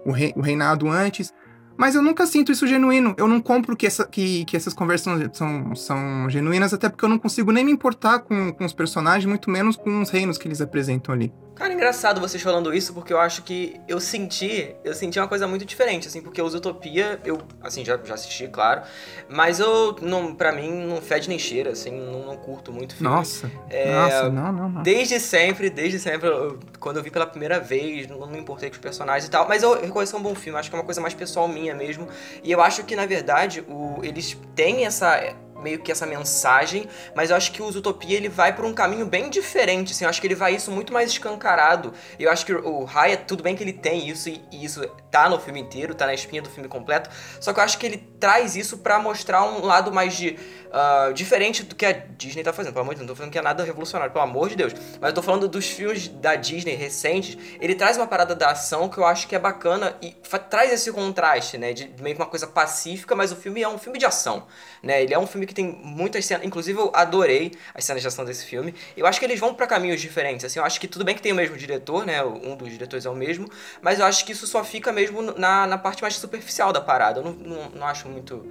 o, 0.05 0.11
rei, 0.11 0.33
o 0.37 0.41
reinado 0.41 0.89
antes. 0.89 1.33
Mas 1.77 1.95
eu 1.95 2.03
nunca 2.03 2.27
sinto 2.27 2.51
isso 2.51 2.67
genuíno. 2.67 3.15
Eu 3.19 3.29
não 3.29 3.41
compro 3.41 3.77
que, 3.77 3.87
essa, 3.87 4.07
que, 4.07 4.45
que 4.45 4.57
essas 4.57 4.73
conversas 4.73 5.31
são, 5.33 5.75
são 5.75 6.31
genuínas, 6.31 6.73
até 6.73 6.89
porque 6.89 7.05
eu 7.05 7.09
não 7.09 7.19
consigo 7.19 7.53
nem 7.53 7.65
me 7.65 7.73
importar 7.73 8.21
com, 8.21 8.53
com 8.53 8.65
os 8.65 8.73
personagens, 8.73 9.27
muito 9.27 9.51
menos 9.51 9.77
com 9.77 10.01
os 10.01 10.11
reinos 10.11 10.39
que 10.39 10.49
eles 10.49 10.61
apresentam 10.61 11.15
ali. 11.15 11.33
Cara, 11.57 11.73
engraçado 11.73 12.21
vocês 12.21 12.43
falando 12.43 12.73
isso, 12.73 12.93
porque 12.93 13.11
eu 13.11 13.19
acho 13.19 13.43
que 13.43 13.81
eu 13.89 13.99
senti, 13.99 14.77
eu 14.85 14.95
senti 14.95 15.19
uma 15.19 15.27
coisa 15.27 15.49
muito 15.49 15.65
diferente, 15.65 16.07
assim, 16.07 16.21
porque 16.21 16.41
os 16.41 16.55
Utopia, 16.55 17.19
eu, 17.25 17.41
assim, 17.63 17.83
já, 17.83 17.99
já 18.05 18.13
assisti, 18.13 18.47
claro, 18.47 18.83
mas 19.27 19.59
eu, 19.59 19.97
não, 20.03 20.35
pra 20.35 20.53
mim, 20.53 20.71
não 20.87 21.01
fede 21.01 21.31
nem 21.31 21.39
cheira, 21.39 21.71
assim, 21.71 21.91
não, 21.91 22.27
não 22.27 22.37
curto 22.37 22.71
muito 22.71 22.95
filme. 22.95 23.09
Nossa, 23.09 23.51
é, 23.71 23.91
nossa, 23.91 24.29
não, 24.29 24.53
não, 24.53 24.69
não. 24.69 24.83
Desde 24.83 25.19
sempre, 25.19 25.71
desde 25.71 25.99
sempre, 25.99 26.29
eu, 26.29 26.61
quando 26.79 26.99
eu 26.99 27.03
vi 27.03 27.11
pela 27.11 27.27
primeira 27.27 27.59
vez, 27.59 28.07
não, 28.07 28.19
não 28.19 28.29
me 28.29 28.39
importei 28.39 28.69
com 28.69 28.75
os 28.75 28.81
personagens 28.81 29.27
e 29.27 29.31
tal, 29.31 29.49
mas 29.49 29.63
eu 29.63 29.81
reconheço 29.81 30.15
um 30.15 30.23
bom 30.23 30.35
filme, 30.35 30.59
acho 30.59 30.69
que 30.69 30.77
é 30.77 30.79
uma 30.79 30.85
coisa 30.85 31.01
mais 31.01 31.15
pessoal 31.15 31.49
minha 31.49 31.75
mesmo, 31.75 32.07
e 32.45 32.53
eu 32.53 32.61
acho 32.61 32.85
que, 32.85 32.95
na 32.95 33.07
verdade, 33.07 33.65
o, 33.67 34.01
eles 34.03 34.37
têm 34.55 34.85
essa 34.85 35.35
meio 35.63 35.79
que 35.81 35.91
essa 35.91 36.07
mensagem, 36.07 36.89
mas 37.15 37.31
eu 37.31 37.37
acho 37.37 37.53
que 37.53 37.63
o 37.63 37.67
Utopia 37.67 38.17
ele 38.17 38.29
vai 38.29 38.55
por 38.55 38.65
um 38.65 38.75
caminho 38.75 39.07
bem 39.07 39.31
diferente, 39.31 39.93
assim, 39.93 40.05
eu 40.05 40.11
acho 40.11 40.21
que 40.21 40.27
ele 40.27 40.35
vai 40.35 40.55
isso 40.55 40.71
muito 40.71 40.93
mais 40.93 41.11
escancarado. 41.11 41.93
Eu 42.19 42.31
acho 42.31 42.45
que 42.47 42.53
o 42.53 42.85
Raya, 42.85 43.17
tudo 43.17 43.43
bem 43.43 43.57
que 43.57 43.63
ele 43.63 43.73
tem 43.73 44.09
isso 44.09 44.29
e 44.29 44.43
isso 44.53 44.87
tá 45.11 45.29
no 45.29 45.39
filme 45.39 45.61
inteiro, 45.61 45.95
tá 45.95 46.07
na 46.07 46.15
espinha 46.15 46.43
do 46.43 46.51
filme 46.51 46.69
completo, 46.69 47.11
só 47.41 47.53
que 47.53 47.61
eu 47.61 47.65
acho 47.65 47.79
que 47.79 47.87
ele 47.87 47.99
traz 48.19 48.57
isso 48.57 48.79
para 48.79 48.99
mostrar 48.99 49.45
um 49.45 49.65
lado 49.65 49.93
mais 49.93 50.17
de 50.17 50.39
uh, 50.67 51.13
diferente 51.13 51.63
do 51.63 51.75
que 51.75 51.87
a 51.87 51.93
Disney 51.93 52.43
tá 52.43 52.53
fazendo. 52.53 52.73
Pelo 52.73 52.83
amor 52.83 52.95
de 52.95 53.01
Deus, 53.01 53.09
não 53.09 53.15
tô 53.15 53.17
falando 53.17 53.33
que 53.33 53.39
é 53.39 53.43
nada 53.43 53.65
revolucionário, 53.65 54.13
pelo 54.13 54.25
amor 54.25 54.49
de 54.49 54.57
Deus. 54.57 54.73
Mas 55.01 55.11
eu 55.11 55.15
tô 55.15 55.23
falando 55.23 55.49
dos 55.49 55.67
filmes 55.67 56.09
da 56.09 56.35
Disney 56.35 56.75
recentes. 56.75 57.37
Ele 57.61 57.75
traz 57.75 57.97
uma 57.97 58.07
parada 58.07 58.35
da 58.35 58.51
ação 58.51 58.89
que 58.89 58.99
eu 58.99 59.05
acho 59.05 59.27
que 59.27 59.35
é 59.35 59.39
bacana 59.39 59.97
e 60.01 60.15
traz 60.51 60.73
esse 60.73 60.93
contraste, 60.93 61.59
né? 61.59 61.73
De 61.73 61.91
meio 62.03 62.17
que 62.17 62.23
uma 62.23 62.29
coisa 62.29 62.47
pacífica, 62.47 63.15
mas 63.15 63.33
o 63.33 63.37
filme 63.37 63.63
é 63.63 63.69
um 63.69 63.79
filme 63.79 63.99
de 63.99 64.07
ação, 64.07 64.47
né? 64.83 65.03
Ele 65.03 65.15
é 65.15 65.19
um 65.19 65.27
filme 65.27 65.47
que 65.47 65.55
tem 65.55 65.67
muitas 65.83 66.25
cenas. 66.25 66.45
Inclusive, 66.45 66.79
eu 66.79 66.91
adorei 66.95 67.53
as 67.75 67.85
cenas 67.85 68.03
de 68.03 68.09
ação 68.09 68.25
desse 68.25 68.45
filme. 68.45 68.75
Eu 68.97 69.07
acho 69.07 69.19
que 69.19 69.27
eles 69.27 69.41
vão 69.41 69.55
para 69.55 69.67
caminhos 69.67 70.01
diferentes. 70.01 70.45
Assim, 70.45 70.59
eu 70.59 70.65
acho 70.65 70.81
que 70.81 70.89
tudo 70.89 71.05
bem 71.05 71.15
que 71.15 71.23
tem 71.23 71.33
o 71.33 71.35
mesmo 71.35 71.57
diretor, 71.57 72.05
né? 72.05 72.23
Um 72.23 72.57
dos 72.57 72.71
diretores 72.71 73.07
é 73.07 73.11
o 73.11 73.15
mesmo. 73.15 73.49
Mas 73.81 73.99
eu 73.99 74.07
acho 74.07 74.25
que 74.25 74.33
isso 74.33 74.47
só 74.47 74.63
fica 74.65 74.93
mesmo 74.93 75.23
na, 75.23 75.67
na 75.67 75.79
parte 75.79 76.03
mais 76.03 76.15
superficial 76.17 76.73
da 76.73 76.81
parada. 76.81 77.21
Eu 77.21 77.25
não, 77.25 77.33
não, 77.33 77.71
não 77.71 77.87
acho 77.87 78.06
muito 78.09 78.45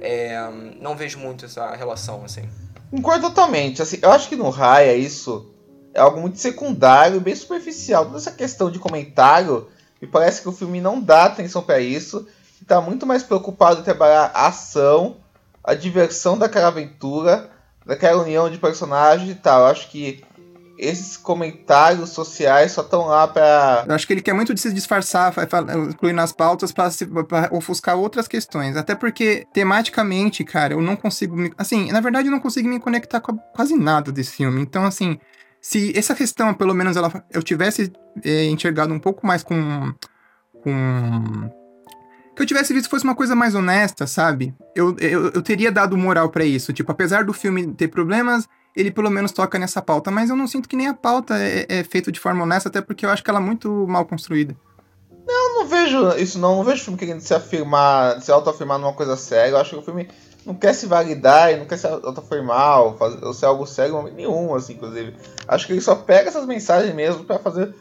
é, 0.00 0.38
não 0.80 0.96
vejo 0.96 1.18
muito 1.18 1.46
essa 1.46 1.74
relação, 1.74 2.24
assim. 2.24 2.48
Concordo 2.90 3.28
totalmente. 3.28 3.80
Assim, 3.82 3.98
eu 4.02 4.10
acho 4.10 4.28
que 4.28 4.36
no 4.36 4.50
Raya 4.50 4.94
isso 4.94 5.50
é 5.92 6.00
algo 6.00 6.20
muito 6.20 6.38
secundário, 6.38 7.20
bem 7.20 7.34
superficial. 7.34 8.04
Toda 8.04 8.18
essa 8.18 8.32
questão 8.32 8.70
de 8.70 8.78
comentário, 8.78 9.68
me 10.00 10.06
parece 10.06 10.42
que 10.42 10.48
o 10.48 10.52
filme 10.52 10.80
não 10.80 11.00
dá 11.00 11.24
atenção 11.24 11.62
para 11.62 11.80
isso. 11.80 12.26
Está 12.60 12.80
muito 12.80 13.06
mais 13.06 13.22
preocupado 13.22 13.80
em 13.80 13.84
trabalhar 13.84 14.30
a 14.34 14.46
ação, 14.46 15.16
a 15.62 15.74
diversão 15.74 16.36
daquela 16.36 16.68
aventura, 16.68 17.50
daquela 17.84 18.22
união 18.22 18.50
de 18.50 18.58
personagens 18.58 19.30
e 19.30 19.34
tal. 19.34 19.60
Eu 19.60 19.66
acho 19.66 19.90
que 19.90 20.24
esses 20.78 21.16
comentários 21.16 22.10
sociais 22.10 22.72
só 22.72 22.82
estão 22.82 23.06
lá 23.06 23.26
para. 23.28 23.84
Eu 23.86 23.94
acho 23.94 24.06
que 24.06 24.12
ele 24.12 24.22
quer 24.22 24.32
muito 24.32 24.56
se 24.56 24.72
disfarçar, 24.72 25.32
incluir 25.90 26.12
nas 26.12 26.32
pautas 26.32 26.72
para 26.72 26.90
ofuscar 27.52 27.96
outras 27.96 28.26
questões. 28.26 28.76
Até 28.76 28.94
porque, 28.94 29.46
tematicamente, 29.52 30.44
cara, 30.44 30.74
eu 30.74 30.82
não 30.82 30.96
consigo 30.96 31.36
me. 31.36 31.52
Assim, 31.56 31.90
na 31.92 32.00
verdade, 32.00 32.28
eu 32.28 32.32
não 32.32 32.40
consigo 32.40 32.68
me 32.68 32.80
conectar 32.80 33.20
com 33.20 33.36
quase 33.54 33.76
nada 33.76 34.10
desse 34.10 34.32
filme. 34.32 34.60
Então, 34.60 34.84
assim, 34.84 35.18
se 35.60 35.96
essa 35.96 36.14
questão, 36.14 36.52
pelo 36.52 36.74
menos, 36.74 36.96
ela, 36.96 37.24
eu 37.30 37.42
tivesse 37.42 37.92
é, 38.24 38.44
enxergado 38.46 38.92
um 38.92 38.98
pouco 38.98 39.26
mais 39.26 39.42
com. 39.42 39.92
com 40.62 41.50
que 42.34 42.42
eu 42.42 42.46
tivesse 42.46 42.74
visto 42.74 42.90
fosse 42.90 43.04
uma 43.04 43.14
coisa 43.14 43.36
mais 43.36 43.54
honesta, 43.54 44.08
sabe? 44.08 44.54
Eu, 44.74 44.96
eu, 44.98 45.30
eu 45.30 45.40
teria 45.40 45.70
dado 45.70 45.96
moral 45.96 46.30
para 46.30 46.44
isso. 46.44 46.72
Tipo, 46.72 46.90
apesar 46.90 47.24
do 47.24 47.32
filme 47.32 47.72
ter 47.74 47.86
problemas, 47.88 48.48
ele 48.74 48.90
pelo 48.90 49.10
menos 49.10 49.32
toca 49.32 49.58
nessa 49.58 49.80
pauta, 49.80 50.10
mas 50.10 50.30
eu 50.30 50.36
não 50.36 50.46
sinto 50.46 50.68
que 50.68 50.76
nem 50.76 50.88
a 50.88 50.94
pauta 50.94 51.36
é, 51.38 51.66
é 51.68 51.84
feita 51.84 52.10
de 52.10 52.18
forma 52.18 52.42
honesta, 52.42 52.68
até 52.68 52.80
porque 52.80 53.06
eu 53.06 53.10
acho 53.10 53.22
que 53.22 53.30
ela 53.30 53.38
é 53.38 53.42
muito 53.42 53.86
mal 53.86 54.04
construída. 54.04 54.56
Não, 55.26 55.54
não 55.54 55.66
vejo 55.66 56.10
isso 56.16 56.38
não, 56.38 56.56
não 56.56 56.64
vejo 56.64 56.84
filme 56.84 56.98
querendo 56.98 57.20
se 57.20 57.32
afirmar, 57.32 58.20
se 58.20 58.30
autoafirmar 58.30 58.78
numa 58.78 58.92
coisa 58.92 59.16
séria, 59.16 59.52
eu 59.52 59.58
acho 59.58 59.70
que 59.70 59.76
o 59.76 59.82
filme 59.82 60.08
não 60.44 60.54
quer 60.54 60.74
se 60.74 60.86
validar 60.86 61.52
e 61.52 61.56
não 61.56 61.64
quer 61.64 61.78
se 61.78 61.86
autoafirmar 61.86 62.82
ou, 62.82 62.96
fazer, 62.96 63.24
ou 63.24 63.32
ser 63.32 63.46
algo 63.46 63.66
sério 63.66 64.02
nenhum, 64.14 64.54
assim, 64.54 64.74
inclusive. 64.74 65.16
Acho 65.48 65.66
que 65.66 65.72
ele 65.72 65.80
só 65.80 65.94
pega 65.94 66.28
essas 66.28 66.46
mensagens 66.46 66.94
mesmo 66.94 67.24
para 67.24 67.38
fazer 67.38 67.74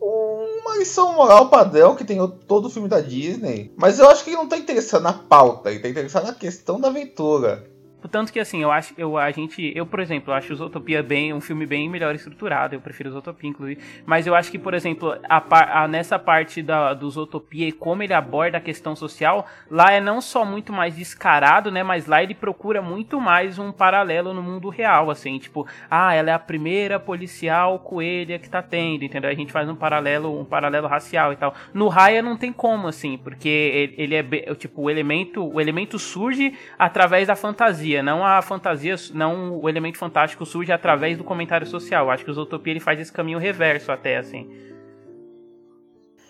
uma 0.00 0.78
lição 0.78 1.14
moral 1.14 1.48
padrão 1.48 1.94
que 1.94 2.04
tem 2.04 2.18
todo 2.46 2.66
o 2.66 2.70
filme 2.70 2.88
da 2.88 3.00
Disney, 3.00 3.72
mas 3.76 3.98
eu 3.98 4.08
acho 4.08 4.24
que 4.24 4.30
ele 4.30 4.36
não 4.36 4.48
tá 4.48 4.56
interessado 4.56 5.02
na 5.02 5.12
pauta, 5.12 5.70
ele 5.70 5.80
tá 5.80 5.88
interessado 5.88 6.26
na 6.26 6.34
questão 6.34 6.80
da 6.80 6.88
aventura. 6.88 7.75
Tanto 8.08 8.32
que 8.32 8.40
assim, 8.40 8.62
eu 8.62 8.70
acho, 8.70 8.94
eu, 8.96 9.16
a 9.16 9.30
gente, 9.30 9.72
eu, 9.74 9.86
por 9.86 10.00
exemplo, 10.00 10.32
acho 10.32 10.54
Zootopia 10.54 11.02
bem, 11.02 11.32
um 11.32 11.40
filme 11.40 11.66
bem 11.66 11.88
melhor 11.88 12.14
estruturado, 12.14 12.74
eu 12.74 12.80
prefiro 12.80 13.10
Zootopia, 13.10 13.50
inclusive, 13.50 13.80
mas 14.04 14.26
eu 14.26 14.34
acho 14.34 14.50
que, 14.50 14.58
por 14.58 14.74
exemplo, 14.74 15.16
a, 15.28 15.82
a, 15.82 15.88
nessa 15.88 16.18
parte 16.18 16.62
da, 16.62 16.94
do 16.94 17.10
Zootopia 17.10 17.68
e 17.68 17.72
como 17.72 18.02
ele 18.02 18.14
aborda 18.14 18.58
a 18.58 18.60
questão 18.60 18.94
social, 18.94 19.46
lá 19.70 19.92
é 19.92 20.00
não 20.00 20.20
só 20.20 20.44
muito 20.44 20.72
mais 20.72 20.96
descarado, 20.96 21.70
né, 21.70 21.82
mas 21.82 22.06
lá 22.06 22.22
ele 22.22 22.34
procura 22.34 22.82
muito 22.82 23.20
mais 23.20 23.58
um 23.58 23.72
paralelo 23.72 24.34
no 24.34 24.42
mundo 24.42 24.68
real, 24.68 25.10
assim, 25.10 25.38
tipo, 25.38 25.66
ah, 25.90 26.14
ela 26.14 26.30
é 26.30 26.34
a 26.34 26.38
primeira 26.38 26.98
policial 26.98 27.78
coelha 27.78 28.38
que 28.38 28.48
tá 28.48 28.62
tendo, 28.62 29.04
entendeu? 29.04 29.30
A 29.30 29.34
gente 29.34 29.52
faz 29.52 29.68
um 29.68 29.74
paralelo, 29.74 30.40
um 30.40 30.44
paralelo 30.44 30.86
racial 30.86 31.32
e 31.32 31.36
tal. 31.36 31.54
No 31.72 31.88
Raya 31.88 32.22
não 32.22 32.36
tem 32.36 32.52
como, 32.52 32.88
assim, 32.88 33.16
porque 33.18 33.48
ele, 33.48 33.94
ele 33.98 34.14
é, 34.14 34.54
tipo, 34.54 34.82
o 34.82 34.90
elemento, 34.90 35.44
o 35.44 35.60
elemento 35.60 35.98
surge 35.98 36.54
através 36.78 37.28
da 37.28 37.36
fantasia, 37.36 37.95
não 38.02 38.24
a 38.24 38.40
fantasia, 38.42 38.96
não 39.12 39.60
o 39.60 39.68
elemento 39.68 39.98
fantástico 39.98 40.46
surge 40.46 40.72
através 40.72 41.16
do 41.16 41.24
comentário 41.24 41.66
social. 41.66 42.10
Acho 42.10 42.24
que 42.24 42.30
o 42.30 42.34
Zootopia 42.34 42.72
ele 42.72 42.80
faz 42.80 43.00
esse 43.00 43.12
caminho 43.12 43.38
reverso 43.38 43.92
até, 43.92 44.16
assim. 44.16 44.50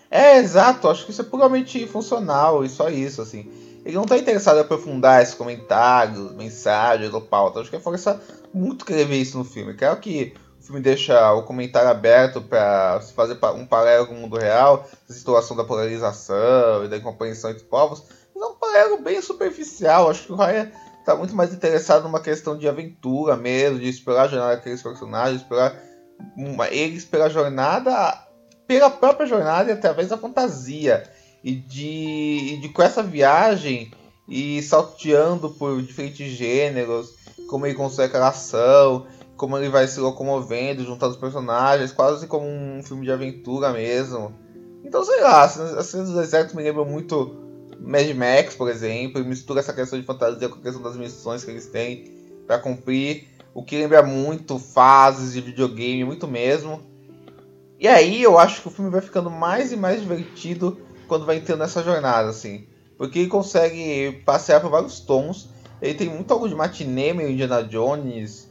É, 0.09 0.37
exato, 0.37 0.87
acho 0.87 1.05
que 1.05 1.11
isso 1.11 1.21
é 1.21 1.25
puramente 1.25 1.85
funcional 1.87 2.63
e 2.63 2.69
só 2.69 2.89
isso, 2.89 3.21
assim. 3.21 3.51
Ele 3.85 3.95
não 3.95 4.03
está 4.03 4.17
interessado 4.17 4.57
em 4.57 4.61
aprofundar 4.61 5.21
esses 5.21 5.33
comentários, 5.33 6.33
mensagens 6.33 7.13
ou 7.13 7.21
pauta. 7.21 7.59
Acho 7.59 7.69
que 7.69 7.75
a 7.75 7.79
força 7.79 8.21
muito 8.53 8.85
querer 8.85 9.05
ver 9.05 9.17
isso 9.17 9.37
no 9.37 9.43
filme. 9.43 9.73
Quero 9.73 9.97
que 9.97 10.33
o 10.59 10.63
filme 10.63 10.81
deixa 10.81 11.33
o 11.33 11.43
comentário 11.43 11.89
aberto 11.89 12.41
para 12.41 12.99
se 13.01 13.13
fazer 13.13 13.37
um 13.55 13.65
paralelo 13.65 14.07
com 14.07 14.13
o 14.13 14.17
mundo 14.17 14.37
real, 14.37 14.85
a 15.09 15.13
situação 15.13 15.55
da 15.55 15.63
polarização 15.63 16.83
e 16.83 16.87
da 16.89 16.97
incompreensão 16.97 17.51
entre 17.51 17.63
povos. 17.63 18.03
Mas 18.35 18.43
é 18.43 18.47
um 18.47 18.55
paralelo 18.55 18.97
bem 19.01 19.21
superficial. 19.21 20.09
Acho 20.09 20.25
que 20.25 20.31
o 20.31 20.35
Raya 20.35 20.71
está 21.07 21.15
muito 21.15 21.33
mais 21.33 21.53
interessado 21.53 22.03
numa 22.03 22.19
questão 22.19 22.57
de 22.57 22.67
aventura 22.67 23.37
mesmo, 23.37 23.79
de 23.79 23.87
explorar 23.87 24.23
a 24.23 24.27
jornada 24.27 24.55
daqueles 24.57 24.83
personagens, 24.83 25.41
explorar 25.41 25.81
uma, 26.35 26.67
eles 26.67 27.05
pela 27.05 27.29
jornada, 27.29 28.13
pela 28.67 28.89
própria 28.89 29.25
jornada 29.25 29.69
e 29.69 29.73
através 29.73 30.09
da 30.09 30.17
fantasia. 30.17 31.09
E 31.41 31.55
de, 31.55 32.55
e 32.55 32.57
de 32.59 32.69
com 32.69 32.81
essa 32.81 33.01
viagem 33.01 33.89
e 34.27 34.61
salteando 34.61 35.51
por 35.51 35.81
diferentes 35.81 36.29
gêneros, 36.33 37.15
como 37.47 37.65
ele 37.65 37.75
consegue 37.75 38.09
aquela 38.09 38.27
ação, 38.27 39.07
como 39.37 39.57
ele 39.57 39.69
vai 39.69 39.87
se 39.87 40.01
locomovendo, 40.01 40.83
juntando 40.83 41.13
os 41.13 41.19
personagens, 41.19 41.93
quase 41.93 42.27
como 42.27 42.45
um 42.45 42.83
filme 42.83 43.05
de 43.05 43.11
aventura 43.13 43.71
mesmo. 43.71 44.35
Então, 44.83 45.05
sei 45.05 45.21
lá, 45.21 45.45
as 45.45 45.85
cenas 45.85 46.09
do 46.09 46.19
deserto 46.19 46.57
me 46.57 46.63
lembram 46.63 46.83
muito 46.83 47.46
Mad 47.79 48.07
Max, 48.13 48.55
por 48.55 48.69
exemplo, 48.69 49.23
mistura 49.23 49.59
essa 49.59 49.73
questão 49.73 49.99
de 49.99 50.05
fantasia 50.05 50.49
com 50.49 50.55
a 50.55 50.61
questão 50.61 50.81
das 50.81 50.95
missões 50.95 51.43
que 51.43 51.51
eles 51.51 51.67
têm 51.67 52.11
para 52.45 52.59
cumprir, 52.59 53.27
o 53.53 53.63
que 53.63 53.77
lembra 53.77 54.03
muito 54.03 54.59
fases 54.59 55.33
de 55.33 55.41
videogame, 55.41 56.03
muito 56.03 56.27
mesmo. 56.27 56.81
E 57.79 57.87
aí 57.87 58.21
eu 58.21 58.37
acho 58.39 58.61
que 58.61 58.67
o 58.67 58.71
filme 58.71 58.89
vai 58.89 59.01
ficando 59.01 59.29
mais 59.29 59.71
e 59.71 59.77
mais 59.77 60.01
divertido 60.01 60.79
quando 61.07 61.25
vai 61.25 61.37
entrando 61.37 61.59
nessa 61.59 61.83
jornada, 61.83 62.29
assim. 62.29 62.67
Porque 62.97 63.19
ele 63.19 63.27
consegue 63.27 64.23
passear 64.25 64.59
por 64.59 64.71
vários 64.71 64.99
tons. 64.99 65.49
Ele 65.81 65.93
tem 65.93 66.09
muito 66.09 66.31
algo 66.33 66.49
de 66.49 66.55
matinê, 66.55 67.13
meio 67.13 67.29
Indiana 67.29 67.63
Jones, 67.63 68.49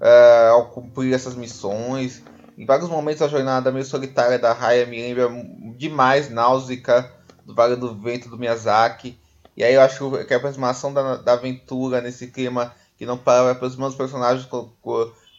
uh, 0.00 0.52
ao 0.52 0.70
cumprir 0.70 1.14
essas 1.14 1.36
missões. 1.36 2.22
Em 2.58 2.66
vários 2.66 2.88
momentos 2.88 3.22
a 3.22 3.28
jornada 3.28 3.70
meio 3.70 3.84
solitária 3.84 4.38
da 4.38 4.52
Raya 4.52 4.86
me 4.86 5.00
lembra 5.00 5.28
demais 5.76 6.30
Náusica, 6.30 7.12
do 7.44 7.54
Vale 7.54 7.76
do 7.76 7.94
Vento 7.94 8.28
do 8.28 8.38
Miyazaki. 8.38 9.18
E 9.56 9.62
aí 9.62 9.74
eu 9.74 9.80
acho 9.80 10.10
que 10.26 10.34
a 10.34 10.36
aproximação 10.36 10.92
da, 10.92 11.16
da 11.16 11.32
aventura 11.34 12.00
nesse 12.00 12.28
clima 12.28 12.74
que 12.96 13.06
não 13.06 13.16
para 13.16 13.50
aproximando 13.50 13.90
os 13.90 13.96
personagens 13.96 14.46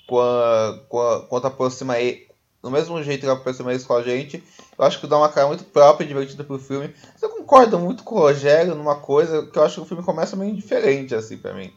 quanto 0.08 1.48
aproxima 1.48 2.00
ele, 2.00 2.28
do 2.62 2.72
mesmo 2.72 3.02
jeito 3.04 3.22
que 3.22 3.30
aproxima 3.30 3.72
eles 3.72 3.86
com 3.86 3.94
a 3.94 4.02
gente, 4.02 4.44
eu 4.78 4.86
acho 4.86 5.00
que 5.00 5.08
dá 5.08 5.18
uma 5.18 5.30
cara 5.30 5.48
muito 5.48 5.64
própria 5.66 6.06
e 6.06 6.08
divertida 6.08 6.44
pro 6.44 6.60
filme. 6.60 6.94
Mas 7.14 7.22
eu 7.22 7.30
concordo 7.30 7.80
muito 7.80 8.04
com 8.04 8.16
o 8.16 8.20
Rogério 8.20 8.76
numa 8.76 8.96
coisa 8.96 9.46
que 9.46 9.58
eu 9.58 9.64
acho 9.64 9.76
que 9.76 9.82
o 9.82 9.86
filme 9.86 10.04
começa 10.04 10.36
meio 10.36 10.56
diferente, 10.56 11.14
assim, 11.14 11.38
pra 11.38 11.54
mim. 11.54 11.72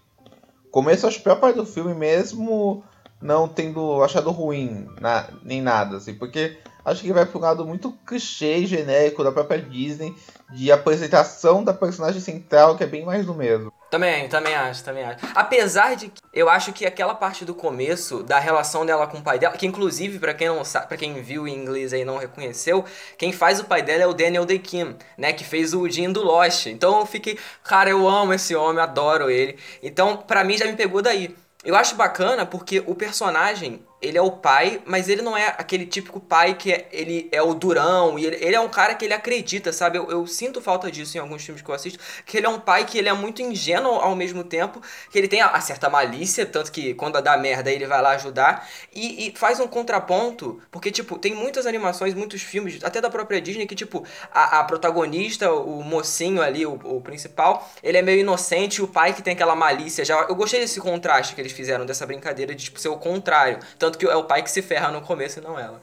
Começo, 0.71 1.07
acho 1.07 1.27
a 1.29 1.37
parte 1.37 1.57
do 1.57 1.67
filme 1.67 1.95
mesmo 1.95 2.85
não 3.21 3.49
tendo 3.49 4.03
achado 4.03 4.31
ruim, 4.31 4.89
na, 5.01 5.29
nem 5.43 5.61
nada, 5.61 5.97
assim, 5.97 6.15
porque 6.15 6.57
acho 6.89 7.03
que 7.03 7.13
vai 7.13 7.27
para 7.27 7.39
um 7.39 7.43
lado 7.43 7.67
muito 7.67 7.93
clichê 8.07 8.67
genérico 8.67 9.23
da 9.23 9.33
própria 9.33 9.61
Disney, 9.61 10.15
de 10.53 10.73
apresentação 10.73 11.63
da 11.63 11.75
personagem 11.75 12.21
central, 12.21 12.77
que 12.77 12.85
é 12.85 12.87
bem 12.87 13.05
mais 13.05 13.27
do 13.27 13.35
mesmo. 13.35 13.73
Também, 13.91 14.29
também 14.29 14.55
acho, 14.55 14.85
também 14.85 15.05
acho. 15.05 15.25
Apesar 15.35 15.97
de 15.97 16.09
que 16.09 16.21
eu 16.33 16.49
acho 16.51 16.73
que 16.73 16.85
aquela 16.85 17.15
parte 17.15 17.45
do 17.45 17.55
começo 17.55 18.23
da 18.23 18.39
relação 18.39 18.85
dela 18.85 19.07
com 19.07 19.19
o 19.19 19.23
pai 19.23 19.39
dela, 19.39 19.57
que 19.57 19.67
inclusive 19.67 20.19
para 20.19 20.35
quem 20.35 20.49
não 20.49 20.63
sabe, 20.63 20.89
para 20.89 20.97
quem 20.97 21.15
viu 21.23 21.49
em 21.49 21.55
inglês 21.55 21.93
aí 21.93 22.05
não 22.05 22.19
reconheceu, 22.19 22.85
quem 23.17 23.33
faz 23.33 23.61
o 23.61 23.65
pai 23.65 23.83
dela 23.83 24.03
é 24.03 24.07
o 24.07 24.13
Daniel 24.13 24.45
Day 24.45 24.59
Kim, 24.59 24.95
né, 25.17 25.33
que 25.33 25.45
fez 25.45 25.73
o 25.73 25.89
Jim 25.89 26.13
do 26.13 26.23
Lost. 26.23 26.67
Então 26.67 27.01
eu 27.01 27.07
fiquei, 27.07 27.39
cara, 27.65 27.89
eu 27.89 28.07
amo 28.07 28.35
esse 28.35 28.55
homem, 28.55 28.83
adoro 28.83 29.31
ele. 29.31 29.59
Então, 29.83 30.19
para 30.19 30.45
mim 30.45 30.59
já 30.59 30.67
me 30.67 30.77
pegou 30.77 31.01
daí. 31.01 31.35
Eu 31.65 31.75
acho 31.75 31.97
bacana 31.97 32.47
porque 32.47 32.83
o 32.87 32.95
personagem, 32.95 33.83
ele 34.01 34.17
é 34.17 34.23
o 34.23 34.31
pai, 34.31 34.81
mas 34.87 35.09
ele 35.09 35.23
não 35.23 35.37
é 35.37 35.49
aquele 35.59 35.85
típico 35.85 36.21
pai 36.21 36.55
que 36.55 36.73
é, 36.73 36.89
ele 36.93 37.29
é 37.33 37.43
o 37.43 37.53
durão, 37.53 38.19
e 38.19 38.25
ele, 38.25 38.37
ele 38.37 38.55
é 38.55 38.61
um 38.61 38.69
cara 38.69 38.95
que 38.95 39.05
ele 39.05 39.15
acredita, 39.15 39.73
sabe? 39.73 39.99
Eu, 39.99 40.09
eu, 40.11 40.27
sinto 40.27 40.61
falta 40.61 40.91
disso 40.91 41.17
em 41.17 41.21
alguns 41.21 41.45
filmes 41.45 41.63
que 41.63 41.69
eu 41.69 41.75
assisto, 41.75 41.99
que 42.25 42.37
ele 42.37 42.47
é 42.47 42.49
um 42.49 42.61
pai 42.61 42.85
que 42.85 42.97
ele 42.97 43.09
é 43.09 43.13
muito 43.13 43.43
ingênuo 43.43 43.95
ao 43.95 44.15
mesmo 44.15 44.45
tempo, 44.45 44.81
que 45.11 45.19
ele 45.19 45.27
tem 45.27 45.41
a, 45.41 45.49
a 45.49 45.61
certa 45.61 45.91
malícia, 45.91 46.47
tanto 46.47 46.71
que 46.71 46.95
quando 46.95 47.21
dá 47.21 47.37
merda 47.37 47.73
ele 47.73 47.87
vai 47.87 48.01
lá 48.01 48.11
ajudar, 48.11 48.69
e, 48.95 49.29
e, 49.29 49.35
faz 49.37 49.59
um 49.59 49.67
contraponto, 49.67 50.61
porque, 50.71 50.91
tipo, 50.91 51.19
tem 51.19 51.35
muitas 51.35 51.67
animações, 51.67 52.15
muitos 52.15 52.41
filmes, 52.41 52.83
até 52.85 53.01
da 53.01 53.11
própria 53.11 53.41
Disney, 53.41 53.67
que, 53.67 53.75
tipo, 53.75 54.05
a, 54.33 54.61
a 54.61 54.65
protagonista, 54.65 55.53
o 55.53 55.83
mocinho 55.83 56.41
ali, 56.41 56.65
o, 56.65 56.75
o 56.85 57.01
principal, 57.01 57.69
ele 57.83 57.99
é 57.99 58.03
meio 58.03 58.21
inocente, 58.21 58.77
e 58.77 58.83
o 58.83 58.87
pai 58.87 59.13
que 59.13 59.23
tem 59.23 59.33
aquela 59.33 59.57
malícia 59.57 60.05
já. 60.05 60.21
Eu 60.29 60.35
gostei 60.37 60.61
desse 60.61 60.81
contraste 60.81 61.35
que 61.35 61.41
eles 61.41 61.53
fizeram, 61.53 61.85
dessa 61.85 62.07
brincadeira 62.07 62.55
de, 62.55 62.65
tipo, 62.65 62.79
ser 62.79 62.89
o 62.89 62.97
contrário. 62.97 63.59
Tanto 63.79 63.88
tanto 63.89 63.99
que 63.99 64.07
é 64.07 64.15
o 64.15 64.25
pai 64.25 64.43
que 64.43 64.51
se 64.51 64.61
ferra 64.61 64.91
no 64.91 65.01
começo 65.01 65.39
e 65.39 65.43
não 65.43 65.59
ela. 65.59 65.81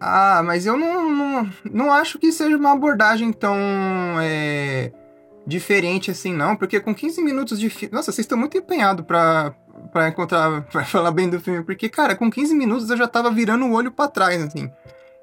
Ah, 0.00 0.42
mas 0.44 0.66
eu 0.66 0.76
não, 0.76 1.10
não, 1.10 1.50
não 1.70 1.92
acho 1.92 2.18
que 2.18 2.32
seja 2.32 2.56
uma 2.56 2.72
abordagem 2.72 3.32
tão 3.32 3.56
é, 4.20 4.92
diferente 5.46 6.10
assim, 6.10 6.32
não. 6.32 6.56
Porque 6.56 6.80
com 6.80 6.94
15 6.94 7.22
minutos 7.22 7.58
de 7.58 7.68
filme. 7.68 7.94
Nossa, 7.94 8.10
vocês 8.10 8.24
estão 8.24 8.38
muito 8.38 8.56
empenhados 8.56 9.04
pra, 9.04 9.54
pra 9.92 10.08
encontrar. 10.08 10.62
pra 10.70 10.84
falar 10.84 11.10
bem 11.10 11.28
do 11.28 11.40
filme. 11.40 11.62
Porque, 11.62 11.88
cara, 11.88 12.16
com 12.16 12.30
15 12.30 12.54
minutos 12.54 12.90
eu 12.90 12.96
já 12.96 13.06
tava 13.06 13.30
virando 13.30 13.66
o 13.66 13.72
olho 13.72 13.92
para 13.92 14.08
trás, 14.08 14.42
assim. 14.42 14.70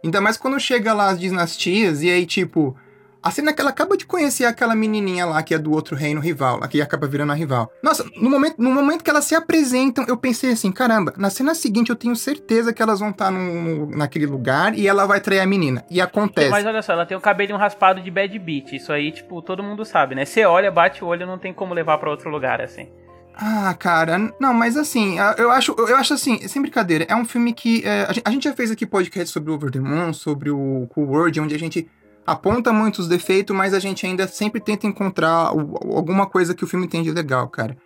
Ainda 0.03 0.21
mais 0.21 0.37
quando 0.37 0.59
chega 0.59 0.93
lá 0.93 1.09
as 1.09 1.19
dinastias 1.19 2.01
e 2.01 2.09
aí, 2.09 2.25
tipo 2.25 2.75
a 3.21 3.31
cena 3.31 3.53
que 3.53 3.61
ela 3.61 3.69
acaba 3.69 3.97
de 3.97 4.05
conhecer 4.05 4.45
aquela 4.45 4.75
menininha 4.75 5.25
lá, 5.25 5.43
que 5.43 5.53
é 5.53 5.57
do 5.57 5.71
outro 5.71 5.95
reino 5.95 6.21
rival, 6.21 6.59
lá, 6.59 6.67
que 6.67 6.81
acaba 6.81 7.07
virando 7.07 7.31
a 7.31 7.35
rival. 7.35 7.71
Nossa, 7.83 8.05
no 8.15 8.29
momento, 8.29 8.55
no 8.57 8.71
momento 8.71 9.03
que 9.03 9.09
elas 9.09 9.25
se 9.25 9.35
apresentam, 9.35 10.05
eu 10.07 10.17
pensei 10.17 10.51
assim, 10.51 10.71
caramba, 10.71 11.13
na 11.17 11.29
cena 11.29 11.53
seguinte 11.53 11.89
eu 11.89 11.95
tenho 11.95 12.15
certeza 12.15 12.73
que 12.73 12.81
elas 12.81 12.99
vão 12.99 13.09
estar 13.09 13.29
no, 13.29 13.39
no, 13.39 13.97
naquele 13.97 14.25
lugar 14.25 14.77
e 14.77 14.87
ela 14.87 15.05
vai 15.05 15.19
trair 15.19 15.39
a 15.39 15.45
menina. 15.45 15.83
E 15.89 15.99
acontece. 15.99 16.49
Mas 16.49 16.65
olha 16.65 16.81
só, 16.81 16.93
ela 16.93 17.05
tem 17.05 17.17
o 17.17 17.21
cabelinho 17.21 17.57
raspado 17.57 18.01
de 18.01 18.09
bad 18.09 18.37
beat. 18.39 18.73
Isso 18.73 18.91
aí, 18.93 19.11
tipo, 19.11 19.41
todo 19.41 19.61
mundo 19.61 19.83
sabe, 19.83 20.15
né? 20.15 20.23
Você 20.25 20.45
olha, 20.45 20.71
bate 20.71 21.03
o 21.03 21.07
olho, 21.07 21.27
não 21.27 21.37
tem 21.37 21.53
como 21.53 21.73
levar 21.73 21.97
para 21.97 22.09
outro 22.09 22.29
lugar, 22.29 22.61
assim. 22.61 22.87
Ah, 23.41 23.73
cara, 23.79 24.17
não, 24.37 24.53
mas 24.53 24.75
assim, 24.75 25.17
eu 25.37 25.49
acho, 25.49 25.73
eu 25.77 25.95
acho 25.95 26.13
assim, 26.13 26.45
sem 26.45 26.61
brincadeira, 26.61 27.05
é 27.07 27.15
um 27.15 27.23
filme 27.23 27.53
que. 27.53 27.81
É, 27.85 28.05
a, 28.25 28.31
gente, 28.31 28.43
já 28.43 28.53
fez 28.53 28.69
aqui 28.69 28.85
podcast 28.85 29.31
sobre 29.31 29.49
o 29.49 29.53
Over 29.55 29.71
the 29.71 29.79
Moon, 29.79 30.11
sobre 30.11 30.49
o 30.49 30.87
Cool 30.89 31.07
World, 31.07 31.39
onde 31.39 31.55
a 31.55 31.59
gente 31.59 31.89
aponta 32.31 32.71
muitos 32.71 33.07
defeitos, 33.07 33.55
mas 33.55 33.73
a 33.73 33.79
gente 33.79 34.05
ainda 34.05 34.27
sempre 34.27 34.61
tenta 34.61 34.87
encontrar 34.87 35.47
alguma 35.47 36.27
coisa 36.27 36.53
que 36.53 36.63
o 36.63 36.67
filme 36.67 36.87
tem 36.87 37.03
de 37.03 37.11
legal, 37.11 37.47
cara. 37.49 37.77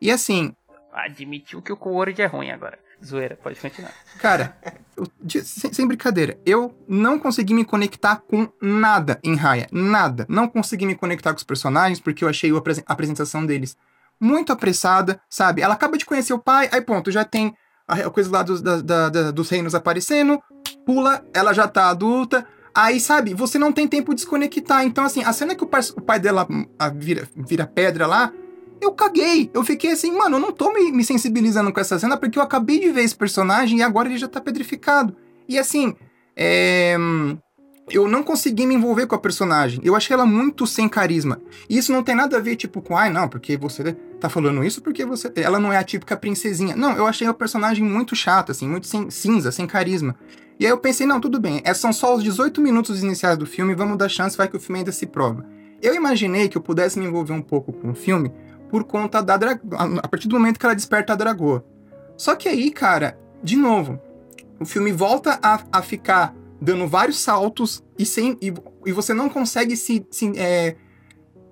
E 0.00 0.10
assim. 0.10 0.54
Admitiu 0.92 1.62
que 1.62 1.72
o 1.72 1.76
Coworld 1.76 2.20
é 2.20 2.26
ruim 2.26 2.50
agora. 2.50 2.78
Zoeira, 3.04 3.38
pode 3.42 3.58
continuar. 3.58 3.92
Cara, 4.18 4.56
eu, 4.96 5.06
sem, 5.42 5.72
sem, 5.72 5.86
brincadeira, 5.86 6.38
eu 6.44 6.74
não 6.86 7.18
consegui 7.18 7.54
me 7.54 7.64
conectar 7.64 8.16
com 8.16 8.48
nada 8.60 9.18
em 9.24 9.34
Raya. 9.34 9.66
Nada. 9.72 10.26
Não 10.28 10.46
consegui 10.46 10.84
me 10.84 10.94
conectar 10.94 11.30
com 11.32 11.38
os 11.38 11.44
personagens 11.44 11.98
porque 11.98 12.24
eu 12.24 12.28
achei 12.28 12.50
a 12.52 12.92
apresentação 12.92 13.46
deles 13.46 13.76
muito 14.20 14.52
apressada, 14.52 15.20
sabe? 15.30 15.62
Ela 15.62 15.74
acaba 15.74 15.96
de 15.96 16.04
conhecer 16.04 16.34
o 16.34 16.38
pai, 16.38 16.68
aí 16.70 16.82
ponto, 16.82 17.10
já 17.10 17.24
tem 17.24 17.56
a 17.88 18.10
coisa 18.10 18.30
lá 18.30 18.42
dos, 18.42 18.60
da, 18.60 18.80
da, 18.80 19.30
dos 19.30 19.48
reinos 19.48 19.74
aparecendo, 19.74 20.40
pula, 20.86 21.24
ela 21.34 21.52
já 21.52 21.66
tá 21.66 21.88
adulta, 21.88 22.46
Aí, 22.74 23.00
sabe, 23.00 23.34
você 23.34 23.58
não 23.58 23.72
tem 23.72 23.88
tempo 23.88 24.12
de 24.14 24.16
desconectar. 24.16 24.84
Então, 24.84 25.04
assim, 25.04 25.22
a 25.24 25.32
cena 25.32 25.54
que 25.54 25.64
o 25.64 25.66
pai, 25.66 25.80
o 25.96 26.00
pai 26.00 26.20
dela 26.20 26.46
vira, 26.94 27.28
vira 27.34 27.66
pedra 27.66 28.06
lá, 28.06 28.32
eu 28.80 28.92
caguei. 28.92 29.50
Eu 29.52 29.62
fiquei 29.62 29.92
assim, 29.92 30.12
mano, 30.16 30.36
eu 30.36 30.40
não 30.40 30.52
tô 30.52 30.72
me, 30.72 30.90
me, 30.90 31.04
sensibilizando 31.04 31.72
com 31.72 31.80
essa 31.80 31.98
cena 31.98 32.16
porque 32.16 32.38
eu 32.38 32.42
acabei 32.42 32.80
de 32.80 32.90
ver 32.90 33.02
esse 33.02 33.14
personagem 33.14 33.78
e 33.78 33.82
agora 33.82 34.08
ele 34.08 34.18
já 34.18 34.28
tá 34.28 34.40
pedrificado. 34.40 35.14
E 35.48 35.58
assim, 35.58 35.94
é... 36.36 36.96
eu 37.90 38.08
não 38.08 38.22
consegui 38.22 38.66
me 38.66 38.74
envolver 38.74 39.06
com 39.06 39.14
a 39.14 39.18
personagem. 39.18 39.80
Eu 39.84 39.94
achei 39.94 40.14
ela 40.14 40.24
muito 40.24 40.66
sem 40.66 40.88
carisma. 40.88 41.40
E 41.68 41.76
isso 41.76 41.92
não 41.92 42.02
tem 42.02 42.14
nada 42.14 42.38
a 42.38 42.40
ver, 42.40 42.56
tipo, 42.56 42.80
com, 42.80 42.96
ai, 42.96 43.10
não, 43.10 43.28
porque 43.28 43.56
você 43.56 43.92
tá 44.18 44.28
falando 44.28 44.64
isso 44.64 44.80
porque 44.80 45.04
você. 45.04 45.30
Ela 45.36 45.58
não 45.58 45.72
é 45.72 45.76
a 45.76 45.84
típica 45.84 46.16
princesinha. 46.16 46.74
Não, 46.74 46.96
eu 46.96 47.06
achei 47.06 47.28
o 47.28 47.34
personagem 47.34 47.84
muito 47.84 48.16
chato, 48.16 48.52
assim, 48.52 48.68
muito 48.68 48.86
sem, 48.86 49.10
cinza, 49.10 49.52
sem 49.52 49.66
carisma. 49.66 50.16
E 50.60 50.66
aí 50.66 50.70
eu 50.70 50.76
pensei, 50.76 51.06
não, 51.06 51.18
tudo 51.18 51.40
bem, 51.40 51.62
é, 51.64 51.72
são 51.72 51.90
só 51.90 52.14
os 52.14 52.22
18 52.22 52.60
minutos 52.60 53.02
iniciais 53.02 53.38
do 53.38 53.46
filme, 53.46 53.74
vamos 53.74 53.96
dar 53.96 54.10
chance, 54.10 54.36
vai 54.36 54.46
que 54.46 54.58
o 54.58 54.60
filme 54.60 54.80
ainda 54.80 54.92
se 54.92 55.06
prova. 55.06 55.46
Eu 55.80 55.94
imaginei 55.94 56.50
que 56.50 56.58
eu 56.58 56.60
pudesse 56.60 56.98
me 56.98 57.06
envolver 57.06 57.32
um 57.32 57.40
pouco 57.40 57.72
com 57.72 57.92
o 57.92 57.94
filme 57.94 58.30
por 58.68 58.84
conta 58.84 59.22
da 59.22 59.36
a 60.02 60.06
partir 60.06 60.28
do 60.28 60.38
momento 60.38 60.60
que 60.60 60.66
ela 60.66 60.74
desperta 60.74 61.14
a 61.14 61.16
dragoa. 61.16 61.64
Só 62.14 62.36
que 62.36 62.46
aí, 62.46 62.70
cara, 62.70 63.18
de 63.42 63.56
novo, 63.56 63.98
o 64.60 64.66
filme 64.66 64.92
volta 64.92 65.38
a, 65.42 65.64
a 65.72 65.80
ficar 65.80 66.36
dando 66.60 66.86
vários 66.86 67.18
saltos 67.18 67.82
e, 67.98 68.04
sem, 68.04 68.36
e, 68.42 68.52
e 68.84 68.92
você 68.92 69.14
não 69.14 69.30
consegue 69.30 69.74
se, 69.74 70.06
se 70.10 70.30
é, 70.38 70.76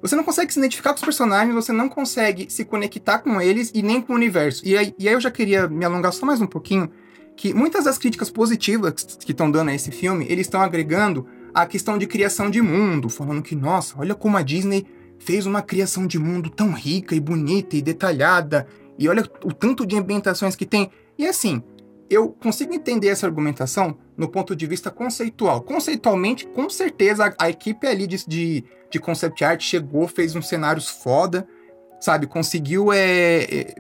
você 0.03 0.15
não 0.15 0.23
consegue 0.23 0.53
se 0.53 0.59
identificar 0.59 0.91
com 0.91 0.97
os 0.97 1.03
personagens, 1.03 1.55
você 1.55 1.73
não 1.73 1.89
consegue 1.89 2.53
se 2.53 2.63
conectar 2.63 3.21
com 3.21 3.41
eles 3.41 3.73
e 3.75 3.83
nem 3.83 4.03
com 4.03 4.13
o 4.13 4.17
universo. 4.17 4.63
E 4.69 4.77
aí, 4.77 4.95
e 4.99 5.09
aí 5.09 5.15
eu 5.15 5.21
já 5.21 5.31
queria 5.31 5.67
me 5.67 5.87
alongar 5.87 6.13
só 6.13 6.27
mais 6.27 6.43
um 6.43 6.47
pouquinho, 6.47 6.91
que 7.39 7.55
muitas 7.55 7.85
das 7.85 7.97
críticas 7.97 8.29
positivas 8.29 8.93
que 9.25 9.31
estão 9.31 9.49
dando 9.49 9.69
a 9.69 9.75
esse 9.75 9.93
filme, 9.93 10.27
eles 10.29 10.49
estão 10.49 10.61
agregando 10.61 11.25
a 11.55 11.65
questão 11.67 11.97
de 11.97 12.05
criação 12.05 12.51
de 12.51 12.61
mundo, 12.61 13.09
falando 13.09 13.43
que, 13.43 13.55
nossa, 13.55 13.95
olha 13.97 14.13
como 14.13 14.37
a 14.37 14.43
Disney 14.43 14.85
fez 15.21 15.47
uma 15.47 15.63
criação 15.63 16.05
de 16.05 16.19
mundo 16.19 16.51
tão 16.51 16.73
rica 16.73 17.15
e 17.15 17.21
bonita 17.21 17.77
e 17.77 17.81
detalhada, 17.81 18.67
e 18.99 19.09
olha 19.09 19.23
o 19.45 19.53
tanto 19.53 19.87
de 19.87 19.97
ambientações 19.97 20.57
que 20.57 20.67
tem. 20.67 20.91
E 21.17 21.29
assim, 21.29 21.63
eu 22.11 22.31
consigo 22.31 22.75
entender 22.75 23.07
essa 23.07 23.27
argumentação 23.27 23.97
no 24.17 24.29
ponto 24.29 24.57
de 24.57 24.67
vista 24.67 24.91
conceitual. 24.91 25.61
Conceitualmente, 25.61 26.45
com 26.49 26.69
certeza, 26.69 27.33
a, 27.39 27.49
equipe 27.49 27.87
ali 27.87 28.09
de, 28.09 28.27
de, 28.27 28.65
de, 28.91 28.99
concept 28.99 29.45
art 29.45 29.63
chegou, 29.63 30.09
fez 30.09 30.35
uns 30.35 30.49
cenários 30.49 30.89
foda, 30.89 31.47
sabe? 32.01 32.27
Conseguiu 32.27 32.93
é, 32.93 33.43
é, 33.45 33.75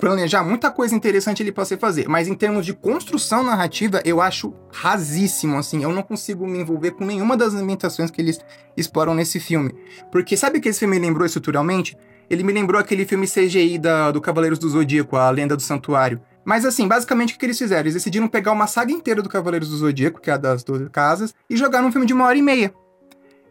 planejar 0.00 0.42
muita 0.42 0.70
coisa 0.70 0.94
interessante 0.94 1.42
ali 1.42 1.52
para 1.52 1.64
você 1.64 1.76
fazer. 1.76 2.08
Mas 2.08 2.26
em 2.26 2.34
termos 2.34 2.64
de 2.64 2.72
construção 2.72 3.42
narrativa, 3.42 4.00
eu 4.04 4.20
acho 4.20 4.52
rasíssimo, 4.72 5.56
assim. 5.58 5.82
Eu 5.82 5.92
não 5.92 6.02
consigo 6.02 6.46
me 6.46 6.58
envolver 6.58 6.92
com 6.92 7.04
nenhuma 7.04 7.36
das 7.36 7.54
ambientações 7.54 8.10
que 8.10 8.20
eles 8.20 8.40
exploram 8.76 9.14
nesse 9.14 9.38
filme. 9.38 9.74
Porque 10.10 10.36
sabe 10.36 10.60
que 10.60 10.68
esse 10.68 10.80
filme 10.80 10.98
me 10.98 11.06
lembrou 11.06 11.26
estruturalmente? 11.26 11.96
Ele 12.28 12.42
me 12.42 12.52
lembrou 12.52 12.80
aquele 12.80 13.04
filme 13.04 13.26
CGI 13.26 13.78
da, 13.78 14.10
do 14.10 14.20
Cavaleiros 14.20 14.58
do 14.58 14.68
Zodíaco, 14.68 15.16
A 15.16 15.28
Lenda 15.30 15.56
do 15.56 15.62
Santuário 15.62 16.20
mas 16.44 16.64
assim, 16.64 16.88
basicamente 16.88 17.34
o 17.34 17.38
que 17.38 17.46
eles 17.46 17.58
fizeram? 17.58 17.82
Eles 17.82 17.94
decidiram 17.94 18.26
pegar 18.26 18.52
uma 18.52 18.66
saga 18.66 18.92
inteira 18.92 19.22
do 19.22 19.28
Cavaleiros 19.28 19.68
do 19.68 19.76
Zodíaco, 19.76 20.20
que 20.20 20.30
é 20.30 20.32
a 20.32 20.36
das 20.36 20.64
12 20.64 20.88
casas, 20.90 21.34
e 21.48 21.56
jogar 21.56 21.82
num 21.82 21.92
filme 21.92 22.06
de 22.06 22.12
uma 22.12 22.24
hora 22.24 22.36
e 22.36 22.42
meia. 22.42 22.74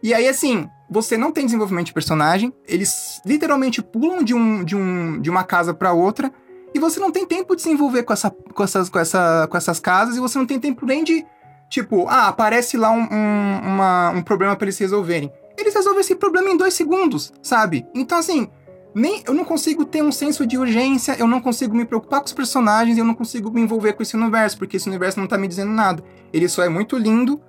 E 0.02 0.12
aí, 0.12 0.28
assim, 0.28 0.68
você 0.90 1.16
não 1.16 1.30
tem 1.30 1.44
desenvolvimento 1.44 1.86
de 1.86 1.92
personagem, 1.92 2.52
eles 2.66 3.22
literalmente 3.24 3.80
pulam 3.80 4.24
de, 4.24 4.34
um, 4.34 4.64
de, 4.64 4.74
um, 4.74 5.20
de 5.20 5.30
uma 5.30 5.44
casa 5.44 5.72
para 5.72 5.92
outra, 5.92 6.32
e 6.74 6.78
você 6.78 6.98
não 6.98 7.12
tem 7.12 7.24
tempo 7.24 7.54
de 7.54 7.62
se 7.62 7.70
envolver 7.70 8.02
com, 8.02 8.12
essa, 8.12 8.30
com, 8.30 8.62
essas, 8.62 8.88
com, 8.88 8.98
essa, 8.98 9.46
com 9.48 9.56
essas 9.56 9.78
casas, 9.78 10.16
e 10.16 10.20
você 10.20 10.36
não 10.36 10.46
tem 10.46 10.58
tempo 10.58 10.84
nem 10.84 11.04
de, 11.04 11.24
tipo, 11.68 12.08
ah, 12.08 12.26
aparece 12.26 12.76
lá 12.76 12.90
um, 12.90 13.02
um, 13.02 13.60
uma, 13.74 14.10
um 14.10 14.22
problema 14.22 14.56
para 14.56 14.64
eles 14.66 14.78
resolverem. 14.78 15.32
Eles 15.56 15.74
resolvem 15.74 16.00
esse 16.00 16.16
problema 16.16 16.50
em 16.50 16.56
dois 16.56 16.74
segundos, 16.74 17.32
sabe? 17.42 17.86
Então, 17.94 18.18
assim, 18.18 18.48
nem 18.94 19.22
eu 19.26 19.34
não 19.34 19.44
consigo 19.44 19.84
ter 19.84 20.02
um 20.02 20.10
senso 20.10 20.44
de 20.44 20.58
urgência, 20.58 21.14
eu 21.18 21.28
não 21.28 21.40
consigo 21.40 21.76
me 21.76 21.84
preocupar 21.84 22.20
com 22.20 22.26
os 22.26 22.32
personagens, 22.32 22.98
eu 22.98 23.04
não 23.04 23.14
consigo 23.14 23.50
me 23.50 23.60
envolver 23.60 23.92
com 23.92 24.02
esse 24.02 24.16
universo, 24.16 24.58
porque 24.58 24.76
esse 24.76 24.88
universo 24.88 25.20
não 25.20 25.28
tá 25.28 25.38
me 25.38 25.46
dizendo 25.46 25.70
nada. 25.70 26.02
Ele 26.32 26.48
só 26.48 26.64
é 26.64 26.68
muito 26.68 26.96
lindo 26.96 27.40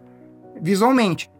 visualmente. 0.61 1.31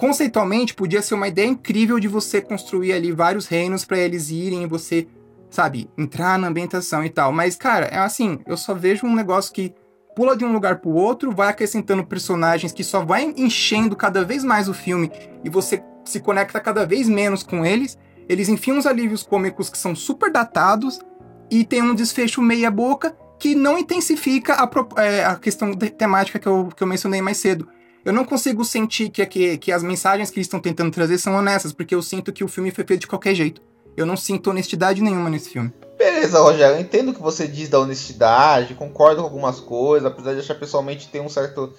Conceitualmente, 0.00 0.74
podia 0.74 1.02
ser 1.02 1.14
uma 1.14 1.28
ideia 1.28 1.46
incrível 1.46 2.00
de 2.00 2.08
você 2.08 2.40
construir 2.40 2.92
ali 2.92 3.12
vários 3.12 3.46
reinos 3.46 3.84
para 3.84 3.98
eles 3.98 4.30
irem 4.30 4.62
e 4.62 4.66
você, 4.66 5.06
sabe, 5.50 5.90
entrar 5.96 6.38
na 6.38 6.48
ambientação 6.48 7.04
e 7.04 7.10
tal. 7.10 7.30
Mas, 7.32 7.54
cara, 7.54 7.86
é 7.86 7.98
assim, 7.98 8.40
eu 8.46 8.56
só 8.56 8.74
vejo 8.74 9.06
um 9.06 9.14
negócio 9.14 9.52
que 9.52 9.74
pula 10.16 10.36
de 10.36 10.44
um 10.44 10.52
lugar 10.52 10.80
pro 10.80 10.90
outro, 10.90 11.30
vai 11.30 11.48
acrescentando 11.48 12.04
personagens 12.04 12.72
que 12.72 12.82
só 12.82 13.04
vai 13.04 13.32
enchendo 13.36 13.94
cada 13.94 14.24
vez 14.24 14.42
mais 14.42 14.68
o 14.68 14.74
filme 14.74 15.12
e 15.44 15.50
você 15.50 15.82
se 16.04 16.18
conecta 16.18 16.58
cada 16.58 16.84
vez 16.84 17.08
menos 17.08 17.42
com 17.42 17.64
eles 17.64 17.96
eles 18.30 18.48
enfiam 18.48 18.78
uns 18.78 18.86
alívios 18.86 19.24
cômicos 19.24 19.68
que 19.68 19.76
são 19.76 19.92
super 19.92 20.30
datados 20.30 21.00
e 21.50 21.64
tem 21.64 21.82
um 21.82 21.96
desfecho 21.96 22.40
meia 22.40 22.70
boca 22.70 23.12
que 23.40 23.56
não 23.56 23.76
intensifica 23.76 24.54
a, 24.54 25.02
é, 25.02 25.24
a 25.24 25.34
questão 25.34 25.74
temática 25.74 26.38
que 26.38 26.46
eu, 26.46 26.68
que 26.76 26.80
eu 26.80 26.86
mencionei 26.86 27.20
mais 27.20 27.38
cedo. 27.38 27.66
Eu 28.02 28.12
não 28.14 28.24
consigo 28.24 28.64
sentir 28.64 29.10
que, 29.10 29.24
que, 29.26 29.58
que 29.58 29.72
as 29.72 29.82
mensagens 29.82 30.30
que 30.30 30.38
eles 30.38 30.46
estão 30.46 30.58
tentando 30.58 30.90
trazer 30.90 31.18
são 31.18 31.34
honestas, 31.34 31.72
porque 31.72 31.94
eu 31.94 32.02
sinto 32.02 32.32
que 32.32 32.42
o 32.42 32.48
filme 32.48 32.70
foi 32.70 32.84
feito 32.84 33.02
de 33.02 33.06
qualquer 33.06 33.34
jeito. 33.34 33.60
Eu 33.94 34.06
não 34.06 34.16
sinto 34.16 34.48
honestidade 34.48 35.02
nenhuma 35.02 35.28
nesse 35.28 35.50
filme. 35.50 35.70
Beleza, 35.98 36.40
Rogério, 36.40 36.76
eu 36.76 36.80
entendo 36.80 37.10
o 37.10 37.14
que 37.14 37.20
você 37.20 37.46
diz 37.46 37.68
da 37.68 37.78
honestidade, 37.78 38.72
concordo 38.72 39.20
com 39.20 39.26
algumas 39.26 39.60
coisas, 39.60 40.10
apesar 40.10 40.32
de 40.32 40.40
achar 40.40 40.54
pessoalmente 40.54 41.08
tem 41.08 41.20
um 41.20 41.28
certo 41.28 41.74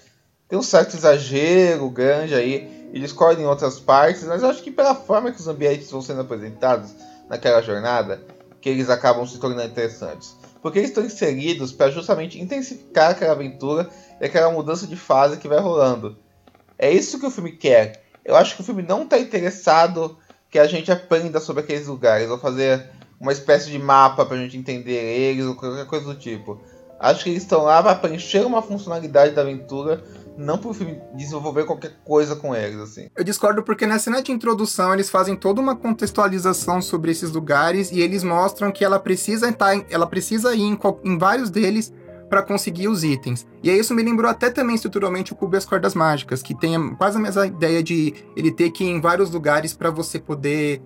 tem 0.48 0.60
um 0.60 0.62
certo 0.62 0.96
exagero 0.96 1.90
grande 1.90 2.36
aí 2.36 2.90
e 2.94 3.00
discorda 3.00 3.42
em 3.42 3.46
outras 3.46 3.80
partes, 3.80 4.24
mas 4.26 4.44
eu 4.44 4.50
acho 4.50 4.62
que 4.62 4.70
pela 4.70 4.94
forma 4.94 5.32
que 5.32 5.40
os 5.40 5.48
ambientes 5.48 5.90
vão 5.90 6.02
sendo 6.02 6.22
apresentados 6.22 6.92
naquela 7.30 7.62
jornada, 7.62 8.22
que 8.60 8.70
eles 8.70 8.90
acabam 8.90 9.26
se 9.26 9.40
tornando 9.40 9.64
interessantes. 9.72 10.36
Porque 10.62 10.80
eles 10.80 10.92
estão 10.92 11.04
inseridos 11.04 11.72
para 11.72 11.92
justamente 11.92 12.40
intensificar 12.40 13.12
aquela 13.12 13.34
aventura 13.34 13.90
e 14.20 14.26
aquela 14.26 14.52
mudança 14.52 14.86
de 14.86 14.96
fase 14.96 15.38
que 15.38 15.48
vai 15.48 15.60
rolando. 15.60 16.18
É 16.78 16.92
isso 16.92 17.20
que 17.20 17.26
o 17.26 17.32
filme 17.32 17.52
quer. 17.52 18.04
Eu 18.24 18.36
acho 18.36 18.56
que 18.56 18.62
o 18.62 18.64
filme 18.64 18.84
não 18.84 19.04
está 19.04 19.18
interessado 19.18 20.18
que 20.50 20.60
a 20.60 20.68
gente 20.68 20.92
aprenda 20.92 21.40
sobre 21.40 21.64
aqueles 21.64 21.88
lugares, 21.88 22.30
ou 22.30 22.38
fazer 22.38 22.90
uma 23.20 23.32
espécie 23.32 23.70
de 23.70 23.80
mapa 23.80 24.26
para 24.26 24.36
a 24.36 24.40
gente 24.40 24.58
entender 24.58 24.94
eles, 24.94 25.46
ou 25.46 25.56
qualquer 25.56 25.86
coisa 25.86 26.06
do 26.06 26.16
tipo. 26.16 26.62
Acho 27.00 27.24
que 27.24 27.30
eles 27.32 27.44
estão 27.44 27.64
lá 27.64 27.82
para 27.82 27.96
preencher 27.96 28.46
uma 28.46 28.62
funcionalidade 28.62 29.34
da 29.34 29.42
aventura 29.42 30.04
não 30.42 30.58
pro 30.58 30.74
filme 30.74 31.00
desenvolver 31.16 31.66
qualquer 31.66 32.00
coisa 32.04 32.36
com 32.36 32.56
eles, 32.56 32.80
assim. 32.80 33.10
Eu 33.16 33.24
discordo 33.24 33.64
porque 33.64 33.86
na 33.86 34.00
cena 34.00 34.22
de 34.22 34.32
introdução 34.32 34.94
eles 34.94 35.10
fazem 35.10 35.36
toda 35.36 35.62
uma 35.62 35.76
contextualização 35.76 36.82
sobre 36.82 37.12
esses 37.12 37.32
lugares 37.32 37.92
e 37.92 38.00
eles 38.02 38.24
mostram 38.24 38.72
que 38.72 38.84
ela 38.84 39.00
precisa 39.00 39.50
estar, 39.50 39.86
ela 39.90 40.08
precisa 40.08 40.54
ir 40.56 40.62
em, 40.62 40.80
em 41.04 41.18
vários 41.18 41.50
deles 41.50 41.94
para 42.32 42.42
conseguir 42.42 42.88
os 42.88 43.04
itens. 43.04 43.46
E 43.62 43.70
aí 43.70 43.78
isso 43.78 43.94
me 43.94 44.02
lembrou 44.02 44.32
até 44.32 44.50
também 44.50 44.76
estruturalmente 44.76 45.34
o 45.34 45.36
Cubo 45.36 45.56
e 45.56 45.58
as 45.58 45.66
Cordas 45.66 45.94
Mágicas, 45.94 46.42
que 46.42 46.58
tem 46.58 46.96
quase 46.96 47.18
a 47.18 47.20
mesma 47.20 47.46
ideia 47.46 47.84
de 47.84 48.14
ele 48.38 48.52
ter 48.52 48.72
que 48.72 48.86
ir 48.86 48.88
em 48.88 49.02
vários 49.02 49.30
lugares 49.32 49.74
para 49.74 49.92
você 49.92 50.18
poder 50.18 50.82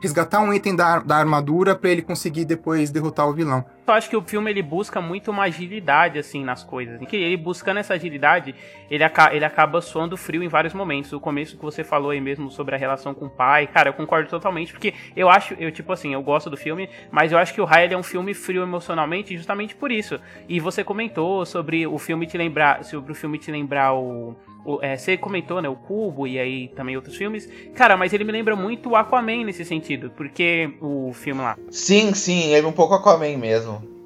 resgatar 0.00 0.40
um 0.40 0.52
item 0.52 0.74
da, 0.74 0.98
da 1.00 1.16
armadura 1.16 1.74
para 1.74 1.90
ele 1.90 2.02
conseguir 2.02 2.44
depois 2.44 2.90
derrotar 2.90 3.28
o 3.28 3.32
vilão. 3.32 3.64
Eu 3.86 3.94
acho 3.94 4.08
que 4.08 4.16
o 4.16 4.22
filme 4.22 4.50
ele 4.50 4.62
busca 4.62 5.00
muito 5.00 5.32
uma 5.32 5.44
agilidade 5.44 6.18
assim 6.18 6.44
nas 6.44 6.62
coisas. 6.62 7.00
Que 7.08 7.16
ele 7.16 7.36
buscando 7.36 7.78
essa 7.78 7.94
agilidade, 7.94 8.54
ele, 8.88 9.02
aca 9.02 9.34
ele 9.34 9.44
acaba 9.44 9.80
soando 9.80 10.16
frio 10.16 10.42
em 10.42 10.48
vários 10.48 10.72
momentos. 10.72 11.12
O 11.12 11.18
começo 11.18 11.56
que 11.56 11.62
você 11.62 11.82
falou 11.82 12.10
aí 12.10 12.20
mesmo 12.20 12.50
sobre 12.50 12.74
a 12.74 12.78
relação 12.78 13.12
com 13.12 13.26
o 13.26 13.30
pai, 13.30 13.66
cara, 13.66 13.88
eu 13.88 13.92
concordo 13.92 14.28
totalmente, 14.28 14.72
porque 14.72 14.94
eu 15.16 15.28
acho, 15.28 15.54
eu 15.54 15.72
tipo 15.72 15.92
assim, 15.92 16.14
eu 16.14 16.22
gosto 16.22 16.48
do 16.48 16.56
filme, 16.56 16.88
mas 17.10 17.32
eu 17.32 17.38
acho 17.38 17.52
que 17.52 17.60
o 17.60 17.64
Raya 17.64 17.92
é 17.92 17.96
um 17.96 18.02
filme 18.02 18.32
frio 18.32 18.62
emocionalmente 18.62 19.36
justamente 19.36 19.74
por 19.74 19.90
isso. 19.90 20.20
E 20.48 20.60
você 20.60 20.84
comentou 20.84 21.44
sobre 21.44 21.86
o 21.86 21.98
filme 21.98 22.26
te 22.26 22.38
lembrar, 22.38 22.84
sobre 22.84 23.10
o 23.10 23.14
filme 23.14 23.38
te 23.38 23.50
lembrar 23.50 23.92
o, 23.94 24.36
é, 24.82 24.96
você 24.96 25.16
comentou, 25.16 25.60
né, 25.60 25.68
o 25.68 25.76
Cubo 25.76 26.26
e 26.26 26.38
aí 26.38 26.68
também 26.68 26.96
outros 26.96 27.16
filmes. 27.16 27.48
Cara, 27.74 27.96
mas 27.96 28.12
ele 28.12 28.24
me 28.24 28.32
lembra 28.32 28.54
muito 28.56 28.90
o 28.90 28.96
Aquaman 28.96 29.44
nesse 29.44 29.64
sentido, 29.64 30.10
porque 30.16 30.74
o 30.80 31.12
filme 31.12 31.40
lá. 31.40 31.56
Sim, 31.70 32.12
sim, 32.14 32.52
ele 32.52 32.66
é 32.66 32.68
um 32.68 32.72
pouco 32.72 32.94
Aquaman 32.94 33.36
mesmo. 33.36 33.99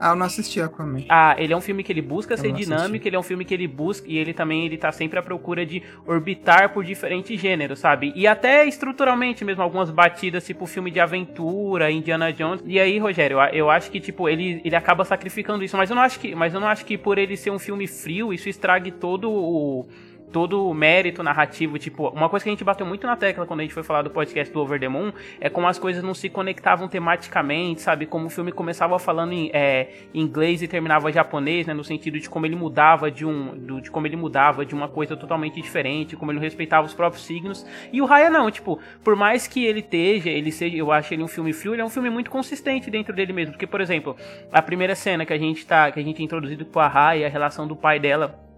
Ah, 0.00 0.12
eu 0.12 0.16
não 0.16 0.24
assisti 0.24 0.62
Aquaman. 0.62 1.04
Ah, 1.10 1.36
ele 1.36 1.52
é 1.52 1.56
um 1.56 1.60
filme 1.60 1.82
que 1.82 1.92
ele 1.92 2.00
busca 2.00 2.32
eu 2.32 2.38
ser 2.38 2.52
dinâmico, 2.52 2.86
assisti. 2.86 3.08
ele 3.08 3.16
é 3.16 3.18
um 3.18 3.22
filme 3.22 3.44
que 3.44 3.52
ele 3.52 3.68
busca 3.68 4.08
e 4.08 4.16
ele 4.16 4.32
também 4.32 4.64
ele 4.64 4.78
tá 4.78 4.90
sempre 4.90 5.18
à 5.18 5.22
procura 5.22 5.66
de 5.66 5.82
orbitar 6.06 6.72
por 6.72 6.82
diferentes 6.82 7.38
gêneros, 7.38 7.80
sabe? 7.80 8.10
E 8.16 8.26
até 8.26 8.66
estruturalmente 8.66 9.44
mesmo 9.44 9.62
algumas 9.62 9.90
batidas, 9.90 10.46
tipo 10.46 10.64
filme 10.64 10.90
de 10.90 10.98
aventura, 11.00 11.90
Indiana 11.90 12.32
Jones. 12.32 12.62
E 12.64 12.80
aí, 12.80 12.98
Rogério, 12.98 13.38
eu, 13.38 13.44
eu 13.52 13.70
acho 13.70 13.90
que 13.90 14.00
tipo 14.00 14.26
ele, 14.26 14.62
ele 14.64 14.74
acaba 14.74 15.04
sacrificando 15.04 15.62
isso, 15.62 15.76
mas 15.76 15.90
eu 15.90 15.96
não 15.96 16.02
acho 16.02 16.18
que, 16.18 16.34
mas 16.34 16.54
eu 16.54 16.60
não 16.60 16.68
acho 16.68 16.86
que 16.86 16.96
por 16.96 17.18
ele 17.18 17.36
ser 17.36 17.50
um 17.50 17.58
filme 17.58 17.86
frio, 17.86 18.32
isso 18.32 18.48
estrague 18.48 18.90
todo 18.90 19.30
o 19.30 19.86
todo 20.30 20.66
o 20.66 20.74
mérito 20.74 21.22
narrativo, 21.22 21.78
tipo, 21.78 22.08
uma 22.08 22.28
coisa 22.28 22.44
que 22.44 22.48
a 22.48 22.52
gente 22.52 22.64
bateu 22.64 22.86
muito 22.86 23.06
na 23.06 23.16
tecla 23.16 23.46
quando 23.46 23.60
a 23.60 23.62
gente 23.62 23.74
foi 23.74 23.82
falar 23.82 24.02
do 24.02 24.10
podcast 24.10 24.52
do 24.52 24.60
Over 24.60 24.78
the 24.78 24.88
Moon 24.88 25.12
é 25.40 25.48
como 25.50 25.66
as 25.66 25.78
coisas 25.78 26.02
não 26.02 26.14
se 26.14 26.28
conectavam 26.28 26.88
tematicamente, 26.88 27.80
sabe? 27.80 28.06
Como 28.06 28.26
o 28.26 28.30
filme 28.30 28.52
começava 28.52 28.98
falando 28.98 29.32
em 29.32 29.50
é, 29.52 29.88
inglês 30.14 30.62
e 30.62 30.68
terminava 30.68 31.10
japonês, 31.12 31.66
né? 31.66 31.74
No 31.74 31.84
sentido 31.84 32.18
de 32.18 32.28
como 32.28 32.46
ele 32.46 32.56
mudava 32.56 33.10
de 33.10 33.26
um. 33.26 33.56
Do, 33.56 33.80
de 33.80 33.90
como 33.90 34.06
ele 34.06 34.16
mudava 34.16 34.64
de 34.64 34.74
uma 34.74 34.88
coisa 34.88 35.16
totalmente 35.16 35.60
diferente, 35.60 36.16
como 36.16 36.32
ele 36.32 36.38
respeitava 36.38 36.86
os 36.86 36.94
próprios 36.94 37.24
signos. 37.24 37.66
E 37.92 38.00
o 38.00 38.06
Raya 38.06 38.30
não, 38.30 38.50
tipo, 38.50 38.78
por 39.02 39.16
mais 39.16 39.46
que 39.46 39.64
ele 39.64 39.80
esteja, 39.80 40.30
ele 40.30 40.52
seja, 40.52 40.76
eu 40.76 40.92
acho 40.92 41.12
ele 41.12 41.22
um 41.22 41.28
filme 41.28 41.52
frio, 41.52 41.74
ele 41.74 41.82
é 41.82 41.84
um 41.84 41.90
filme 41.90 42.10
muito 42.10 42.30
consistente 42.30 42.90
dentro 42.90 43.14
dele 43.14 43.32
mesmo. 43.32 43.52
Porque, 43.52 43.66
por 43.66 43.80
exemplo, 43.80 44.16
a 44.52 44.62
primeira 44.62 44.94
cena 44.94 45.26
que 45.26 45.32
a 45.32 45.38
gente 45.38 45.66
tá. 45.66 45.90
que 45.90 45.98
a 45.98 46.02
gente 46.02 46.20
é 46.20 46.24
introduzido 46.24 46.64
com 46.64 46.80
a 46.80 46.88
Raya, 46.88 47.26
a 47.26 47.30
relação 47.30 47.66
do 47.66 47.74
pai 47.74 47.98
dela 47.98 48.49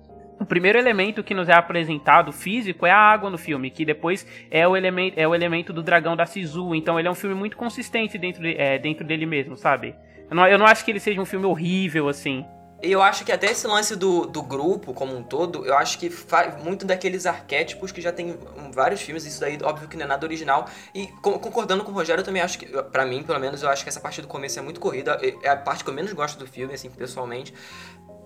o 0.43 0.47
primeiro 0.47 0.79
elemento 0.79 1.23
que 1.23 1.35
nos 1.35 1.49
é 1.49 1.55
apresentado 1.55 2.33
físico 2.33 2.85
é 2.85 2.91
a 2.91 2.97
água 2.97 3.31
no 3.31 3.39
filme, 3.39 3.71
que 3.71 3.85
depois 3.85 4.27
é 4.51 4.67
o 4.67 4.77
elemento, 4.77 5.19
é 5.19 5.27
o 5.27 5.35
elemento 5.35 5.73
do 5.73 5.83
dragão 5.83 6.17
da 6.17 6.27
Sisu. 6.27 6.75
Então 6.75 6.99
ele 6.99 7.07
é 7.07 7.11
um 7.11 7.15
filme 7.15 7.35
muito 7.35 7.57
consistente 7.57 8.19
dentro, 8.19 8.43
de, 8.43 8.57
é, 8.57 8.79
dentro 8.79 9.07
dele 9.07 9.25
mesmo, 9.25 9.57
sabe? 9.57 9.95
Eu 10.29 10.37
não, 10.37 10.47
eu 10.47 10.59
não 10.59 10.67
acho 10.67 10.85
que 10.85 10.91
ele 10.91 11.01
seja 11.01 11.21
um 11.21 11.25
filme 11.25 11.47
horrível, 11.47 12.09
assim. 12.09 12.45
Eu 12.83 13.01
acho 13.01 13.25
que 13.25 13.31
até 13.31 13.49
esse 13.49 13.65
lance 13.65 13.95
do, 13.95 14.27
do 14.27 14.43
grupo 14.43 14.93
como 14.93 15.17
um 15.17 15.23
todo, 15.23 15.65
eu 15.65 15.79
acho 15.79 15.97
que 15.97 16.11
faz 16.11 16.61
muito 16.65 16.85
daqueles 16.85 17.27
arquétipos 17.27 17.93
que 17.93 18.01
já 18.01 18.11
tem 18.11 18.37
vários 18.75 19.01
filmes, 19.01 19.25
isso 19.25 19.41
daí 19.41 19.57
óbvio 19.63 19.87
que 19.87 19.97
não 19.97 20.05
é 20.05 20.09
nada 20.09 20.27
original. 20.27 20.67
E 20.93 21.07
concordando 21.23 21.85
com 21.85 21.93
o 21.93 21.95
Rogério, 21.95 22.23
eu 22.23 22.25
também 22.25 22.43
acho 22.43 22.59
que, 22.59 22.67
para 22.67 23.07
mim, 23.07 23.23
pelo 23.23 23.39
menos, 23.39 23.63
eu 23.63 23.69
acho 23.69 23.85
que 23.85 23.89
essa 23.89 24.01
parte 24.01 24.21
do 24.21 24.27
começo 24.27 24.59
é 24.59 24.63
muito 24.63 24.81
corrida. 24.81 25.17
É 25.45 25.51
a 25.51 25.57
parte 25.57 25.85
que 25.85 25.91
eu 25.91 25.95
menos 25.95 26.13
gosto 26.13 26.37
do 26.37 26.47
filme, 26.47 26.75
assim, 26.75 26.91
pessoalmente. 26.91 27.55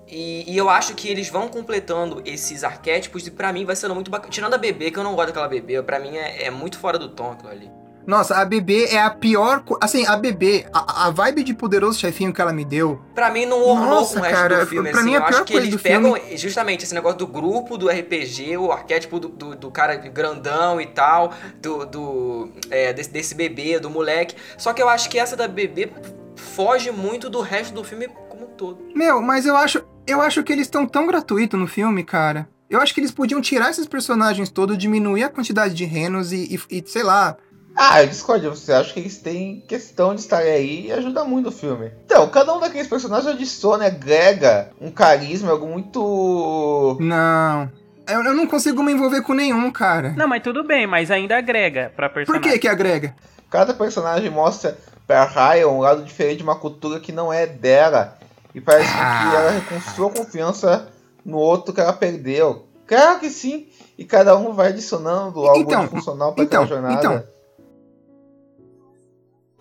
E, 0.08 0.44
e, 0.46 0.56
eu 0.56 0.70
acho 0.70 0.94
que 0.94 1.08
eles 1.08 1.28
vão 1.28 1.48
completando 1.48 2.22
esses 2.24 2.62
arquétipos 2.62 3.26
e 3.26 3.30
para 3.30 3.52
mim 3.52 3.64
vai 3.64 3.74
sendo 3.74 3.94
muito 3.94 4.10
bacana. 4.10 4.30
Tirando 4.30 4.54
a 4.54 4.58
bebê, 4.58 4.90
que 4.90 4.98
eu 4.98 5.04
não 5.04 5.14
gosto 5.14 5.28
daquela 5.28 5.48
bebê, 5.48 5.82
para 5.82 5.98
mim 5.98 6.16
é, 6.16 6.44
é, 6.44 6.50
muito 6.50 6.78
fora 6.78 6.98
do 6.98 7.08
tom 7.08 7.32
aquilo 7.32 7.50
ali. 7.50 7.70
Nossa, 8.06 8.36
a 8.36 8.44
bebê 8.44 8.86
é 8.86 9.02
a 9.02 9.10
pior. 9.10 9.64
Assim, 9.80 10.06
a 10.06 10.16
bebê, 10.16 10.64
a, 10.72 11.06
a 11.06 11.10
vibe 11.10 11.42
de 11.42 11.52
poderoso 11.52 11.98
chefinho 11.98 12.32
que 12.32 12.40
ela 12.40 12.52
me 12.52 12.64
deu. 12.64 13.02
Pra 13.16 13.30
mim 13.30 13.46
não 13.46 13.60
ornou 13.60 14.06
com 14.06 14.20
o 14.20 14.22
resto 14.22 14.36
cara, 14.36 14.60
do 14.60 14.66
filme. 14.68 14.90
Pra 14.90 15.00
assim. 15.00 15.10
mim, 15.10 15.16
a 15.16 15.18
eu 15.18 15.24
pior 15.24 15.34
acho 15.34 15.44
que 15.44 15.52
coisa 15.54 15.66
eles 15.66 15.82
pegam 15.82 16.14
filme... 16.14 16.36
justamente 16.36 16.84
esse 16.84 16.94
negócio 16.94 17.18
do 17.18 17.26
grupo, 17.26 17.76
do 17.76 17.88
RPG, 17.88 18.56
o 18.58 18.70
arquétipo 18.70 19.18
do, 19.18 19.28
do, 19.28 19.56
do 19.56 19.70
cara 19.72 19.96
grandão 19.96 20.80
e 20.80 20.86
tal, 20.86 21.32
do, 21.60 21.84
do 21.84 22.52
é, 22.70 22.92
desse, 22.92 23.10
desse 23.10 23.34
bebê, 23.34 23.80
do 23.80 23.90
moleque. 23.90 24.36
Só 24.56 24.72
que 24.72 24.80
eu 24.80 24.88
acho 24.88 25.10
que 25.10 25.18
essa 25.18 25.34
da 25.34 25.48
bebê 25.48 25.90
foge 26.36 26.92
muito 26.92 27.28
do 27.28 27.40
resto 27.40 27.74
do 27.74 27.82
filme 27.82 28.08
como 28.28 28.44
um 28.44 28.50
todo. 28.50 28.78
Meu, 28.94 29.20
mas 29.20 29.46
eu 29.46 29.56
acho. 29.56 29.84
Eu 30.06 30.20
acho 30.20 30.42
que 30.42 30.52
eles 30.52 30.66
estão 30.66 30.86
tão 30.86 31.06
gratuitos 31.06 31.58
no 31.58 31.66
filme, 31.66 32.04
cara. 32.04 32.48
Eu 32.68 32.80
acho 32.80 32.94
que 32.94 33.00
eles 33.00 33.10
podiam 33.10 33.40
tirar 33.40 33.70
esses 33.70 33.86
personagens 33.86 34.50
todos, 34.50 34.78
diminuir 34.78 35.24
a 35.24 35.28
quantidade 35.28 35.74
de 35.74 35.84
renos 35.84 36.32
e, 36.32 36.58
e, 36.70 36.78
e 36.78 36.84
sei 36.86 37.02
lá, 37.02 37.36
ah, 37.76 38.02
eu 38.02 38.08
discordo. 38.08 38.48
Você 38.48 38.72
acha 38.72 38.92
que 38.94 39.00
eles 39.00 39.18
têm 39.18 39.60
questão 39.68 40.14
de 40.14 40.22
estar 40.22 40.38
aí 40.38 40.86
e 40.86 40.92
ajuda 40.92 41.24
muito 41.24 41.50
o 41.50 41.52
filme. 41.52 41.92
Então, 42.06 42.26
cada 42.30 42.54
um 42.54 42.58
daqueles 42.58 42.86
personagens 42.86 43.26
adiciona, 43.26 43.86
agrega 43.86 44.70
um 44.80 44.90
carisma, 44.90 45.50
algo 45.50 45.66
muito. 45.66 46.96
Não. 46.98 47.70
Eu, 48.08 48.22
eu 48.22 48.34
não 48.34 48.46
consigo 48.46 48.82
me 48.82 48.92
envolver 48.92 49.20
com 49.20 49.34
nenhum, 49.34 49.70
cara. 49.70 50.14
Não, 50.16 50.26
mas 50.26 50.42
tudo 50.42 50.64
bem, 50.64 50.86
mas 50.86 51.10
ainda 51.10 51.36
agrega 51.36 51.92
pra 51.94 52.08
personagem. 52.08 52.42
Por 52.42 52.52
que 52.52 52.58
que 52.60 52.68
agrega? 52.68 53.14
Cada 53.50 53.74
personagem 53.74 54.30
mostra 54.30 54.78
pra 55.06 55.24
Raya 55.24 55.68
um 55.68 55.80
lado 55.80 56.02
diferente 56.02 56.38
de 56.38 56.44
uma 56.44 56.56
cultura 56.56 56.98
que 56.98 57.12
não 57.12 57.30
é 57.30 57.46
dela. 57.46 58.16
E 58.56 58.60
parece 58.62 58.90
ah. 58.94 59.28
que 59.30 59.36
ela 59.36 59.50
reconstrua 59.50 60.10
confiança 60.10 60.90
no 61.22 61.36
outro 61.36 61.74
que 61.74 61.80
ela 61.80 61.92
perdeu. 61.92 62.66
Claro 62.86 63.20
que 63.20 63.28
sim. 63.28 63.68
E 63.98 64.04
cada 64.04 64.34
um 64.34 64.54
vai 64.54 64.68
adicionando 64.68 65.46
algo 65.46 65.60
então, 65.60 65.86
funcional 65.88 66.32
pra 66.34 66.42
então, 66.42 66.62
aquela 66.62 66.80
jornada. 66.80 66.98
Então, 66.98 67.36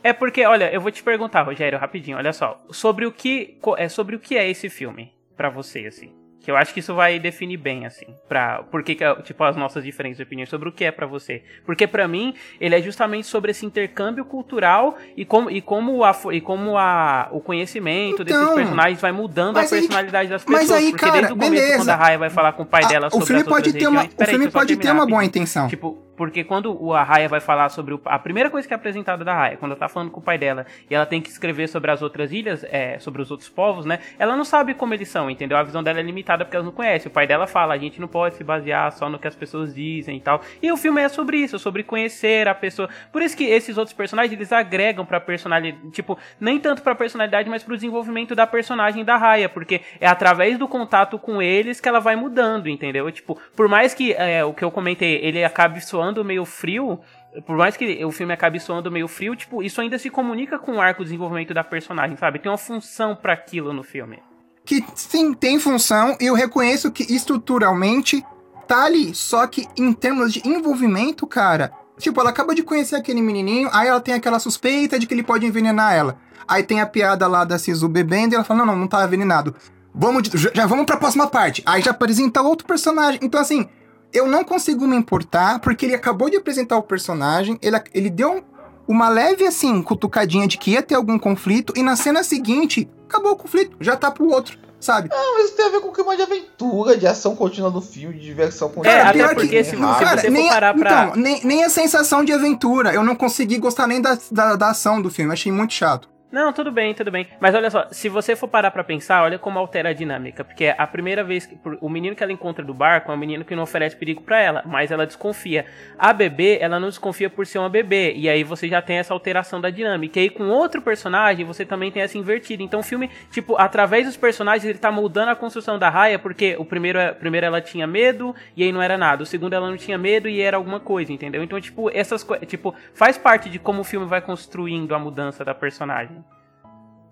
é 0.02 0.14
porque, 0.14 0.46
olha, 0.46 0.72
eu 0.72 0.80
vou 0.80 0.92
te 0.92 1.04
perguntar, 1.04 1.42
Rogério, 1.42 1.78
rapidinho, 1.78 2.16
olha 2.16 2.32
só, 2.32 2.64
sobre 2.70 3.06
o 3.06 3.12
que 3.12 3.60
é 3.78 3.90
sobre 3.90 4.16
o 4.16 4.20
que 4.20 4.38
é 4.38 4.50
esse 4.50 4.70
filme 4.70 5.12
para 5.36 5.50
você 5.50 5.88
assim. 5.88 6.15
Que 6.46 6.52
eu 6.52 6.56
acho 6.56 6.72
que 6.72 6.80
isso 6.80 6.94
vai 6.94 7.18
definir 7.18 7.58
bem, 7.58 7.88
assim, 7.88 8.06
pra. 8.30 8.62
Porque, 8.70 8.96
tipo, 9.24 9.44
as 9.44 9.56
nossas 9.56 9.84
diferentes 9.84 10.20
opiniões 10.20 10.48
sobre 10.48 10.70
o 10.70 10.72
que 10.72 10.86
é 10.86 10.92
para 10.92 11.08
você. 11.08 11.42
Porque 11.66 11.88
para 11.88 12.08
mim, 12.08 12.36
ele 12.62 12.76
é 12.76 12.82
justamente 12.84 13.26
sobre 13.26 13.50
esse 13.50 13.66
intercâmbio 13.66 14.24
cultural 14.24 14.96
e 15.18 15.26
como, 15.26 15.50
e 15.50 15.60
como, 15.60 16.04
a, 16.04 16.16
e 16.32 16.40
como 16.40 16.78
a, 16.78 17.30
o 17.32 17.40
conhecimento 17.40 18.22
então, 18.22 18.26
desses 18.26 18.54
personagens 18.54 19.02
vai 19.02 19.12
mudando 19.12 19.58
a 19.58 19.66
personalidade 19.66 20.28
aí, 20.28 20.28
das 20.28 20.44
pessoas. 20.44 20.70
Mas 20.70 20.72
aí, 20.72 20.92
porque 20.92 21.04
cara, 21.04 21.14
desde 21.14 21.34
o 21.34 21.36
começo, 21.36 21.52
beleza. 21.52 21.78
quando 21.78 21.90
a 21.90 21.96
Raya 21.96 22.18
vai 22.20 22.30
falar 22.30 22.54
com 22.54 22.62
o 22.62 22.66
pai 22.68 22.86
dela 22.86 23.08
a, 23.08 23.10
sobre 23.10 23.24
o 23.24 23.28
filme 23.28 23.44
pode 23.44 23.74
ter 23.74 23.88
uma, 23.88 24.02
regiões, 24.02 24.22
O 24.22 24.26
filme 24.26 24.52
pode 24.52 24.78
ter 24.78 24.92
uma 24.92 25.08
boa 25.08 25.26
intenção. 25.26 25.68
Tipo, 25.68 26.06
porque 26.16 26.44
quando 26.44 26.82
o 26.82 26.94
Arraia 26.94 27.28
vai 27.28 27.40
falar 27.40 27.70
sobre 27.70 27.94
o, 27.94 28.02
a 28.06 28.18
primeira 28.18 28.50
coisa 28.50 28.68
que 28.68 28.74
é 28.74 28.78
apresentada 28.78 29.24
da 29.24 29.34
Arraia, 29.34 29.58
quando 29.58 29.72
ela 29.72 29.80
tá 29.80 29.88
falando 29.88 30.12
com 30.12 30.20
o 30.20 30.24
pai 30.24 30.38
dela 30.38 30.66
e 30.90 30.96
ela 30.96 31.06
tem 31.06 31.22
que 31.22 31.30
escrever 31.30 31.68
sobre 31.68 31.92
as 31.92 32.02
outras 32.02 32.32
ilhas, 32.32 32.64
é, 32.64 32.98
sobre 33.00 33.22
os 33.22 33.32
outros 33.32 33.50
povos, 33.50 33.86
né? 33.86 34.00
Ela 34.18 34.36
não 34.36 34.46
sabe 34.46 34.74
como 34.74 34.94
eles 34.94 35.10
são, 35.10 35.30
entendeu? 35.30 35.58
A 35.58 35.64
visão 35.64 35.84
dela 35.84 36.00
é 36.00 36.04
limitada 36.04 36.35
porque 36.44 36.58
ela 36.58 36.66
não 36.66 36.72
conhece. 36.72 37.08
O 37.08 37.12
pai 37.12 37.26
dela 37.26 37.48
fala, 37.48 37.74
a 37.74 37.78
gente 37.78 38.02
não 38.02 38.08
pode 38.08 38.36
se 38.36 38.44
basear 38.44 38.92
só 38.92 39.10
no 39.10 39.18
que 39.18 39.28
as 39.28 39.36
pessoas 39.36 39.74
dizem 39.74 40.18
e 40.18 40.20
tal. 40.20 40.42
E 40.62 40.72
o 40.72 40.78
filme 40.78 41.02
é 41.02 41.08
sobre 41.08 41.38
isso, 41.38 41.58
sobre 41.58 41.84
conhecer 41.84 42.48
a 42.48 42.56
pessoa. 42.56 42.90
Por 43.12 43.22
isso 43.22 43.38
que 43.38 43.46
esses 43.46 43.78
outros 43.78 43.96
personagens 43.96 44.34
eles 44.34 44.52
agregam 44.52 45.06
pra 45.06 45.20
personalidade, 45.20 45.92
tipo, 45.92 46.18
nem 46.40 46.60
tanto 46.60 46.82
pra 46.82 46.96
personalidade, 46.96 47.50
mas 47.50 47.64
pro 47.64 47.76
desenvolvimento 47.76 48.36
da 48.36 48.46
personagem 48.46 49.06
da 49.06 49.16
Raya, 49.16 49.48
porque 49.48 49.82
é 50.00 50.08
através 50.08 50.58
do 50.58 50.68
contato 50.68 51.18
com 51.18 51.42
eles 51.42 51.80
que 51.80 51.88
ela 51.88 52.00
vai 52.00 52.16
mudando, 52.16 52.68
entendeu? 52.68 53.12
Tipo, 53.12 53.40
por 53.56 53.68
mais 53.68 53.94
que 53.94 54.14
é, 54.14 54.44
o 54.44 54.54
que 54.54 54.64
eu 54.64 54.72
comentei, 54.72 55.20
ele 55.24 55.44
acabe 55.44 55.80
soando 55.80 56.26
meio 56.26 56.44
frio, 56.44 57.00
por 57.46 57.58
mais 57.58 57.76
que 57.76 58.04
o 58.04 58.12
filme 58.12 58.34
acabe 58.34 58.60
soando 58.60 58.92
meio 58.92 59.08
frio, 59.08 59.36
tipo, 59.36 59.62
isso 59.62 59.82
ainda 59.82 59.98
se 59.98 60.10
comunica 60.10 60.58
com 60.58 60.76
o 60.76 60.82
arco 60.82 61.04
de 61.04 61.10
desenvolvimento 61.10 61.54
da 61.54 61.64
personagem, 61.64 62.16
sabe? 62.16 62.40
Tem 62.40 62.52
uma 62.52 62.58
função 62.58 63.16
para 63.16 63.34
aquilo 63.34 63.74
no 63.74 63.84
filme. 63.84 64.20
Que 64.66 64.84
sim, 64.96 65.34
tem 65.34 65.60
função, 65.60 66.18
e 66.20 66.26
eu 66.26 66.34
reconheço 66.34 66.92
que 66.92 67.04
estruturalmente 67.14 68.26
tá 68.68 68.86
ali. 68.86 69.14
Só 69.14 69.46
que 69.46 69.68
em 69.78 69.94
termos 69.94 70.34
de 70.34 70.42
envolvimento, 70.48 71.28
cara, 71.28 71.72
tipo, 71.98 72.20
ela 72.20 72.32
acaba 72.32 72.56
de 72.56 72.64
conhecer 72.64 72.96
aquele 72.96 73.22
menininho, 73.22 73.70
aí 73.72 73.88
ela 73.88 74.02
tem 74.02 74.14
aquela 74.14 74.40
suspeita 74.40 74.98
de 74.98 75.06
que 75.06 75.14
ele 75.14 75.24
pode 75.24 75.46
envenenar 75.46 75.94
ela. 75.94 76.18
Aí 76.48 76.64
tem 76.64 76.82
a 76.82 76.86
piada 76.86 77.28
lá 77.28 77.44
da 77.44 77.58
Sisu 77.58 77.88
bebendo 77.88 78.34
e 78.34 78.36
ela 78.36 78.44
fala: 78.44 78.60
não, 78.60 78.74
não, 78.74 78.82
não 78.82 78.88
tá 78.88 79.04
envenenado. 79.04 79.56
Vamos, 79.94 80.28
já 80.54 80.66
vamos 80.66 80.86
pra 80.86 80.98
próxima 80.98 81.28
parte. 81.28 81.64
Aí 81.66 81.82
já 81.82 81.92
apresenta 81.92 82.42
outro 82.42 82.68
personagem. 82.68 83.20
Então, 83.24 83.40
assim, 83.40 83.70
eu 84.12 84.28
não 84.28 84.44
consigo 84.44 84.88
me 84.88 84.96
importar, 84.96 85.60
porque 85.60 85.86
ele 85.86 85.96
acabou 85.96 86.30
de 86.30 86.38
apresentar 86.38 86.78
o 86.78 86.84
personagem, 86.84 87.58
ele, 87.62 87.82
ele 87.94 88.10
deu 88.10 88.44
uma 88.88 89.10
leve, 89.10 89.46
assim, 89.46 89.82
cutucadinha 89.82 90.48
de 90.48 90.58
que 90.58 90.72
ia 90.72 90.84
ter 90.84 90.96
algum 90.96 91.18
conflito, 91.18 91.74
e 91.76 91.84
na 91.84 91.96
cena 91.96 92.24
seguinte, 92.24 92.90
acabou 93.08 93.32
o 93.32 93.36
conflito, 93.36 93.76
já 93.80 93.96
tá 93.96 94.12
pro 94.12 94.30
outro. 94.30 94.66
Sabe? 94.78 95.10
Ah, 95.12 95.34
mas 95.36 95.46
isso 95.46 95.56
tem 95.56 95.66
a 95.66 95.70
ver 95.70 95.80
com 95.80 95.88
o 95.88 95.92
clima 95.92 96.16
de 96.16 96.22
aventura, 96.22 96.96
de 96.96 97.08
ação 97.08 97.36
contínua 97.36 97.72
do 97.72 97.82
filme, 97.82 98.20
de 98.20 98.26
diversão 98.26 98.70
contínua. 98.70 98.96
É, 98.96 99.02
até 99.02 99.34
porque 99.34 99.64
se, 99.64 99.72
se 99.72 99.78
cara, 99.78 100.22
você 100.22 100.30
nem, 100.30 100.44
for 100.44 100.54
parar 100.54 100.74
pra... 100.76 101.06
Então, 101.06 101.16
nem, 101.16 101.44
nem 101.44 101.64
a 101.64 101.70
sensação 101.70 102.24
de 102.24 102.32
aventura. 102.32 102.94
Eu 102.94 103.04
não 103.04 103.16
consegui 103.16 103.58
gostar 103.58 103.88
nem 103.88 104.00
da, 104.00 104.16
da, 104.32 104.56
da 104.56 104.70
ação 104.70 105.02
do 105.02 105.10
filme, 105.10 105.34
achei 105.34 105.52
muito 105.52 105.74
chato. 105.74 106.08
Não, 106.36 106.52
tudo 106.52 106.70
bem, 106.70 106.94
tudo 106.94 107.10
bem. 107.10 107.28
Mas 107.40 107.56
olha 107.56 107.70
só, 107.70 107.88
se 107.92 108.10
você 108.10 108.36
for 108.36 108.50
parar 108.50 108.70
pra 108.70 108.84
pensar, 108.84 109.24
olha 109.24 109.40
como 109.40 109.58
altera 109.58 109.92
a 109.92 109.94
dinâmica. 109.94 110.44
Porque 110.44 110.66
a 110.78 110.86
primeira 110.86 111.24
vez 111.24 111.46
que. 111.46 111.58
O 111.80 111.88
menino 111.88 112.14
que 112.14 112.22
ela 112.22 112.34
encontra 112.34 112.62
do 112.62 112.74
barco 112.74 113.10
é 113.10 113.16
um 113.16 113.18
menino 113.18 113.46
que 113.46 113.56
não 113.56 113.64
oferece 113.64 113.96
perigo 113.96 114.22
para 114.22 114.42
ela, 114.42 114.62
mas 114.66 114.92
ela 114.92 115.06
desconfia. 115.06 115.66
A 115.98 116.12
bebê, 116.12 116.58
ela 116.60 116.78
não 116.78 116.90
desconfia 116.90 117.30
por 117.30 117.48
ser 117.48 117.60
uma 117.60 117.70
bebê. 117.70 118.12
E 118.18 118.28
aí 118.28 118.44
você 118.44 118.68
já 118.68 118.82
tem 118.82 118.98
essa 118.98 119.14
alteração 119.14 119.62
da 119.62 119.70
dinâmica. 119.70 120.20
E 120.20 120.24
aí 120.24 120.30
com 120.30 120.50
outro 120.50 120.82
personagem, 120.82 121.46
você 121.46 121.64
também 121.66 121.90
tem 121.90 122.04
essa 122.04 122.18
invertida. 122.18 122.62
Então 122.62 122.82
o 122.82 122.84
filme, 122.84 123.10
tipo, 123.32 123.56
através 123.56 124.06
dos 124.06 124.18
personagens, 124.18 124.66
ele 124.66 124.78
tá 124.78 124.92
mudando 124.92 125.30
a 125.30 125.38
construção 125.38 125.80
da 125.80 125.90
raia, 125.90 126.20
porque 126.20 126.58
o 126.60 126.66
primeiro, 126.66 127.00
primeiro 127.18 127.46
ela 127.46 127.62
tinha 127.62 127.88
medo 127.88 128.36
e 128.58 128.64
aí 128.64 128.74
não 128.74 128.82
era 128.82 128.98
nada. 128.98 129.24
O 129.24 129.26
segundo 129.26 129.54
ela 129.54 129.70
não 129.70 129.78
tinha 129.78 129.98
medo 129.98 130.28
e 130.28 130.42
era 130.42 130.58
alguma 130.58 130.82
coisa, 130.82 131.14
entendeu? 131.14 131.42
Então, 131.42 131.62
tipo, 131.62 131.90
essas 131.94 132.26
coisas. 132.26 132.46
Tipo, 132.46 132.76
faz 132.94 133.18
parte 133.18 133.50
de 133.50 133.58
como 133.58 133.80
o 133.80 133.86
filme 133.86 134.06
vai 134.06 134.20
construindo 134.20 134.94
a 134.94 135.00
mudança 135.00 135.46
da 135.46 135.56
personagem. 135.56 136.25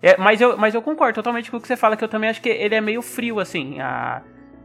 É, 0.04 0.18
mas, 0.18 0.38
eu, 0.38 0.54
mas 0.58 0.74
eu 0.74 0.82
concordo 0.82 1.14
totalmente 1.14 1.50
com 1.50 1.56
o 1.56 1.60
que 1.60 1.66
você 1.66 1.78
fala, 1.78 1.96
que 1.96 2.04
eu 2.04 2.08
também 2.08 2.28
acho 2.28 2.42
que 2.42 2.50
ele 2.50 2.74
é 2.74 2.80
meio 2.80 3.00
frio, 3.00 3.40
assim, 3.40 3.80
a, 3.80 4.20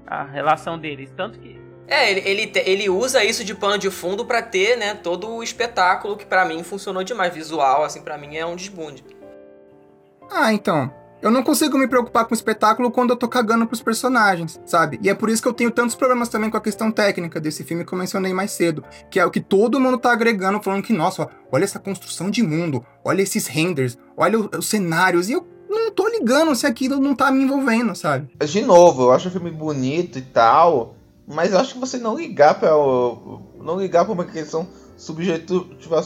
a 0.06 0.25
relação 0.25 0.78
deles. 0.78 1.10
Tanto 1.15 1.39
que. 1.39 1.58
É, 1.88 2.12
ele, 2.12 2.19
ele, 2.25 2.52
ele 2.65 2.89
usa 2.89 3.23
isso 3.23 3.45
de 3.45 3.56
pano 3.56 3.78
de 3.78 3.89
fundo 3.89 4.25
para 4.25 4.41
ter, 4.41 4.75
né, 4.75 4.95
todo 4.95 5.30
o 5.30 5.41
espetáculo 5.41 6.17
que 6.17 6.25
para 6.25 6.43
mim 6.43 6.62
funcionou 6.62 7.06
demais. 7.06 7.34
Visual, 7.34 7.86
assim, 7.86 8.02
para 8.02 8.17
mim 8.17 8.36
é 8.36 8.45
um 8.45 8.54
desbunde. 8.54 9.02
Ah, 10.30 10.52
então. 10.52 10.93
Eu 11.21 11.29
não 11.29 11.43
consigo 11.43 11.77
me 11.77 11.88
preocupar 11.88 12.25
com 12.25 12.34
o 12.34 12.36
espetáculo 12.36 12.89
quando 12.89 13.10
eu 13.10 13.17
tô 13.17 13.27
cagando 13.27 13.67
pros 13.67 13.82
personagens, 13.82 14.60
sabe? 14.65 14.97
E 15.03 15.10
é 15.10 15.13
por 15.13 15.29
isso 15.29 15.41
que 15.41 15.47
eu 15.49 15.53
tenho 15.53 15.69
tantos 15.69 15.93
problemas 15.93 16.29
também 16.29 16.49
com 16.49 16.55
a 16.55 16.62
questão 16.62 16.89
técnica 16.89 17.41
desse 17.41 17.63
filme 17.65 17.84
que 17.84 17.91
eu 17.91 17.97
mencionei 17.97 18.34
mais 18.34 18.51
cedo. 18.51 18.84
Que 19.12 19.19
é 19.19 19.25
o 19.25 19.32
que 19.32 19.41
todo 19.41 19.79
mundo 19.79 19.97
tá 19.97 20.13
agregando, 20.13 20.63
falando 20.63 20.82
que, 20.82 20.93
nossa, 20.93 21.27
olha 21.51 21.65
essa 21.65 21.77
construção 21.77 22.29
de 22.29 22.41
mundo, 22.41 22.86
olha 23.03 23.21
esses 23.21 23.47
renders, 23.47 23.97
olha 24.15 24.39
os 24.58 24.67
cenários. 24.69 25.27
E 25.27 25.34
eu 25.34 25.45
não 25.69 25.91
tô 25.91 26.08
ligando 26.08 26.55
se 26.55 26.65
aquilo 26.65 27.01
não 27.01 27.13
tá 27.13 27.29
me 27.29 27.43
envolvendo, 27.43 27.93
sabe? 27.95 28.29
De 28.45 28.62
novo, 28.62 29.03
eu 29.03 29.12
acho 29.12 29.27
o 29.27 29.32
filme 29.32 29.51
bonito 29.51 30.17
e 30.17 30.21
tal, 30.21 30.95
mas 31.27 31.51
eu 31.51 31.60
acho 31.60 31.73
que 31.73 31.79
você 31.79 31.97
não 31.97 32.17
ligar 32.17 32.58
para 32.58 32.71
não 32.71 33.77
ligar 33.77 34.05
para 34.05 34.13
uma 34.13 34.25
questão 34.25 34.65
subjetiva 34.95 36.01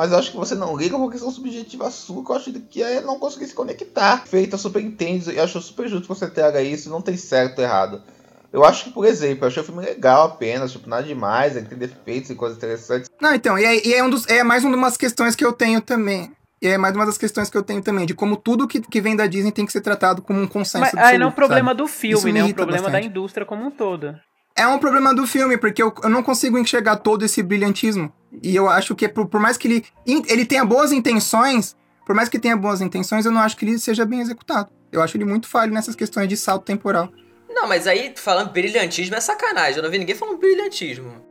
mas 0.00 0.12
eu 0.12 0.18
acho 0.18 0.30
que 0.30 0.36
você 0.38 0.54
não 0.54 0.74
liga 0.74 0.96
uma 0.96 1.10
questão 1.10 1.30
subjetiva 1.30 1.90
sua, 1.90 2.24
que 2.24 2.32
eu 2.32 2.34
acho 2.34 2.52
que 2.52 2.82
é 2.82 3.02
não 3.02 3.18
conseguir 3.18 3.46
se 3.46 3.52
conectar. 3.52 4.24
Feita, 4.26 4.56
super 4.56 4.82
entende, 4.82 5.30
e 5.30 5.38
acho 5.38 5.60
super 5.60 5.86
justo 5.88 6.04
que 6.04 6.08
você 6.08 6.26
traga 6.26 6.62
isso, 6.62 6.88
não 6.88 7.02
tem 7.02 7.18
certo 7.18 7.58
ou 7.58 7.64
errado. 7.64 8.02
Eu 8.50 8.64
acho 8.64 8.84
que, 8.84 8.92
por 8.92 9.04
exemplo, 9.04 9.44
eu 9.44 9.48
achei 9.48 9.62
o 9.62 9.66
filme 9.66 9.84
legal 9.84 10.28
apenas, 10.28 10.72
tipo, 10.72 10.88
nada 10.88 11.02
demais, 11.02 11.54
ele 11.54 11.66
tem 11.66 11.76
defeitos 11.76 12.30
e 12.30 12.34
coisas 12.34 12.56
interessantes. 12.56 13.10
Não, 13.20 13.34
então, 13.34 13.58
e 13.58 13.64
é, 13.66 13.86
e 13.86 13.92
é, 13.92 14.02
um 14.02 14.08
dos, 14.08 14.26
é 14.26 14.42
mais 14.42 14.64
uma 14.64 14.74
das 14.86 14.96
questões 14.96 15.36
que 15.36 15.44
eu 15.44 15.52
tenho 15.52 15.82
também. 15.82 16.32
E 16.62 16.66
é 16.66 16.78
mais 16.78 16.96
uma 16.96 17.04
das 17.04 17.18
questões 17.18 17.50
que 17.50 17.58
eu 17.58 17.62
tenho 17.62 17.82
também, 17.82 18.06
de 18.06 18.14
como 18.14 18.38
tudo 18.38 18.66
que, 18.66 18.80
que 18.80 19.02
vem 19.02 19.14
da 19.14 19.26
Disney 19.26 19.52
tem 19.52 19.66
que 19.66 19.72
ser 19.72 19.82
tratado 19.82 20.22
como 20.22 20.40
um 20.40 20.46
consenso 20.46 20.78
Mas 20.78 20.94
absoluto, 20.94 21.12
aí 21.12 21.18
não 21.18 21.26
é 21.26 21.28
um 21.28 21.32
problema 21.32 21.70
sabe? 21.72 21.78
do 21.82 21.86
filme, 21.86 22.24
me 22.24 22.32
né? 22.32 22.40
É 22.40 22.44
um 22.44 22.52
problema 22.54 22.84
da 22.84 22.92
bastante. 22.92 23.06
indústria 23.06 23.44
como 23.44 23.66
um 23.66 23.70
todo. 23.70 24.18
É 24.60 24.66
um 24.66 24.78
problema 24.78 25.14
do 25.14 25.26
filme, 25.26 25.56
porque 25.56 25.82
eu, 25.82 25.90
eu 26.02 26.10
não 26.10 26.22
consigo 26.22 26.58
enxergar 26.58 26.96
todo 26.96 27.24
esse 27.24 27.42
brilhantismo. 27.42 28.12
E 28.42 28.54
eu 28.54 28.68
acho 28.68 28.94
que, 28.94 29.08
por, 29.08 29.26
por 29.26 29.40
mais 29.40 29.56
que 29.56 29.66
ele, 29.66 29.86
ele 30.28 30.44
tenha 30.44 30.66
boas 30.66 30.92
intenções, 30.92 31.74
por 32.04 32.14
mais 32.14 32.28
que 32.28 32.38
tenha 32.38 32.54
boas 32.54 32.82
intenções, 32.82 33.24
eu 33.24 33.32
não 33.32 33.40
acho 33.40 33.56
que 33.56 33.64
ele 33.64 33.78
seja 33.78 34.04
bem 34.04 34.20
executado. 34.20 34.70
Eu 34.92 35.00
acho 35.00 35.16
ele 35.16 35.24
muito 35.24 35.48
falho 35.48 35.72
nessas 35.72 35.96
questões 35.96 36.28
de 36.28 36.36
salto 36.36 36.66
temporal. 36.66 37.10
Não, 37.48 37.66
mas 37.66 37.86
aí 37.86 38.12
falando 38.14 38.50
brilhantismo 38.50 39.16
é 39.16 39.20
sacanagem. 39.22 39.78
Eu 39.78 39.82
não 39.82 39.90
vi 39.90 39.98
ninguém 39.98 40.14
falando 40.14 40.36
brilhantismo. 40.36 41.24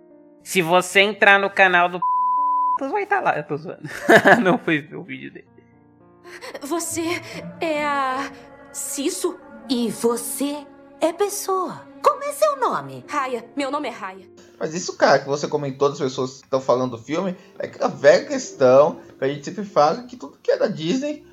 Se 0.44 0.64
você 0.64 1.02
entrar 1.02 1.40
no 1.40 1.52
canal 1.52 1.88
do 1.88 2.00
tu 2.80 2.90
vai 2.90 3.04
estar 3.04 3.20
lá, 3.20 3.38
eu 3.38 3.44
tô 3.44 3.58
zoando. 3.58 3.88
não 4.42 4.58
ver 4.58 4.96
o 4.96 5.04
vídeo 5.04 5.32
dele. 5.32 5.48
Você 6.62 7.22
é 7.62 7.86
a. 7.86 8.32
Cisso? 8.74 9.40
E 9.70 9.92
você 9.92 10.66
é 11.00 11.14
pessoa. 11.14 11.89
Como 12.04 12.24
é 12.24 12.32
seu 12.32 12.60
nome? 12.60 13.04
Raya. 13.08 13.46
Meu 13.56 13.72
nome 13.72 13.88
é 13.88 13.92
Raya. 13.92 14.28
Mas 14.60 14.74
isso, 14.74 14.98
cara, 14.98 15.20
que 15.20 15.28
você 15.28 15.48
comentou 15.48 15.90
das 15.90 16.00
pessoas 16.00 16.40
que 16.40 16.44
estão 16.46 16.60
falando 16.60 16.98
do 16.98 17.04
filme, 17.04 17.36
é 17.58 17.66
aquela 17.66 17.88
velha 17.88 18.26
questão 18.26 19.00
que 19.18 19.24
a 19.24 19.28
gente 19.28 19.46
sempre 19.46 19.64
fala 19.64 20.04
que 20.04 20.18
tudo 20.18 20.38
que 20.42 20.52
é 20.52 20.58
da 20.58 20.68
Disney, 20.68 21.26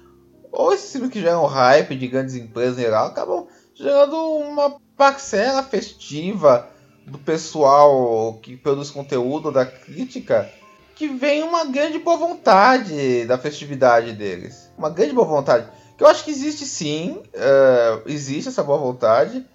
ou 0.52 0.72
esses 0.72 0.90
filmes 0.92 1.10
que 1.10 1.20
geram 1.20 1.44
hype 1.44 1.96
de 1.96 2.06
grandes 2.08 2.34
empresas 2.34 2.78
em 2.78 2.82
geral, 2.82 3.08
acabam 3.08 3.46
gerando 3.74 4.16
uma 4.16 4.78
parcela 4.96 5.62
festiva 5.62 6.68
do 7.06 7.18
pessoal 7.18 8.38
que 8.42 8.56
produz 8.56 8.90
conteúdo, 8.90 9.52
da 9.52 9.66
crítica, 9.66 10.50
que 10.94 11.08
vem 11.08 11.42
uma 11.42 11.64
grande 11.66 11.98
boa 11.98 12.16
vontade 12.16 13.26
da 13.26 13.36
festividade 13.36 14.12
deles. 14.12 14.70
Uma 14.78 14.88
grande 14.88 15.12
boa 15.12 15.26
vontade. 15.26 15.68
Que 15.96 16.02
eu 16.02 16.08
acho 16.08 16.24
que 16.24 16.30
existe 16.30 16.64
sim, 16.64 17.22
é, 17.32 18.02
existe 18.06 18.48
essa 18.48 18.62
boa 18.62 18.78
vontade, 18.78 19.46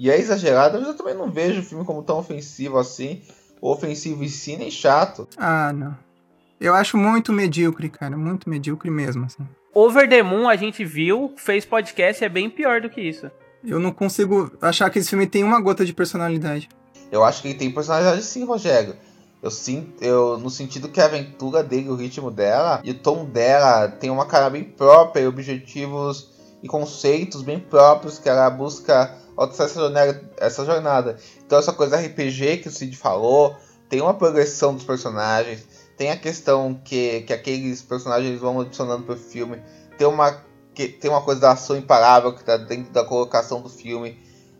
e 0.00 0.10
é 0.10 0.18
exagerada, 0.18 0.78
mas 0.78 0.88
eu 0.88 0.94
também 0.94 1.12
não 1.12 1.30
vejo 1.30 1.60
o 1.60 1.62
filme 1.62 1.84
como 1.84 2.02
tão 2.02 2.16
ofensivo 2.16 2.78
assim, 2.78 3.20
ofensivo 3.60 4.24
em 4.24 4.28
si, 4.28 4.56
nem 4.56 4.70
chato. 4.70 5.28
Ah, 5.36 5.74
não. 5.74 5.94
Eu 6.58 6.74
acho 6.74 6.96
muito 6.96 7.34
medíocre, 7.34 7.90
cara. 7.90 8.16
Muito 8.16 8.48
medíocre 8.48 8.90
mesmo, 8.90 9.26
assim. 9.26 9.46
Over 9.74 10.08
the 10.08 10.22
Moon 10.22 10.48
a 10.48 10.56
gente 10.56 10.86
viu, 10.86 11.34
fez 11.36 11.66
podcast, 11.66 12.24
é 12.24 12.30
bem 12.30 12.48
pior 12.48 12.80
do 12.80 12.88
que 12.88 12.98
isso. 12.98 13.30
Eu 13.62 13.78
não 13.78 13.92
consigo 13.92 14.50
achar 14.62 14.88
que 14.88 14.98
esse 14.98 15.10
filme 15.10 15.26
tem 15.26 15.44
uma 15.44 15.60
gota 15.60 15.84
de 15.84 15.92
personalidade. 15.92 16.70
Eu 17.12 17.22
acho 17.22 17.42
que 17.42 17.48
ele 17.48 17.58
tem 17.58 17.70
personalidade 17.70 18.22
sim, 18.22 18.42
Rogério. 18.42 18.96
Eu 19.42 19.50
sinto, 19.50 20.02
eu, 20.02 20.38
no 20.38 20.48
sentido 20.48 20.88
que 20.88 20.98
a 20.98 21.04
aventura 21.04 21.62
dele, 21.62 21.90
o 21.90 21.94
ritmo 21.94 22.30
dela 22.30 22.80
e 22.82 22.92
o 22.92 22.98
tom 22.98 23.26
dela 23.26 23.86
tem 23.86 24.08
uma 24.08 24.24
cara 24.24 24.48
bem 24.48 24.64
própria, 24.64 25.20
e 25.20 25.26
objetivos 25.26 26.29
e 26.62 26.68
conceitos 26.68 27.42
bem 27.42 27.58
próprios 27.58 28.18
que 28.18 28.28
ela 28.28 28.48
busca 28.50 29.16
ao 29.36 29.46
traçar 29.46 29.66
essa 29.66 29.80
jornada, 29.80 30.30
essa 30.36 30.64
jornada. 30.64 31.16
Então 31.44 31.58
essa 31.58 31.72
coisa 31.72 31.96
RPG 31.96 32.58
que 32.58 32.68
o 32.68 32.70
Cid 32.70 32.96
falou, 32.96 33.56
tem 33.88 34.00
uma 34.00 34.14
progressão 34.14 34.74
dos 34.74 34.84
personagens, 34.84 35.66
tem 35.96 36.10
a 36.10 36.16
questão 36.16 36.80
que, 36.84 37.22
que 37.22 37.32
aqueles 37.32 37.82
personagens 37.82 38.38
vão 38.40 38.60
adicionando 38.60 39.04
pro 39.04 39.16
filme, 39.16 39.62
tem 39.98 40.06
uma, 40.06 40.42
que, 40.74 40.88
tem 40.88 41.10
uma 41.10 41.22
coisa 41.22 41.40
da 41.40 41.52
ação 41.52 41.76
imparável 41.76 42.34
que 42.34 42.44
tá 42.44 42.56
dentro 42.56 42.92
da 42.92 43.04
colocação 43.04 43.60
do 43.60 43.68
filme. 43.68 44.18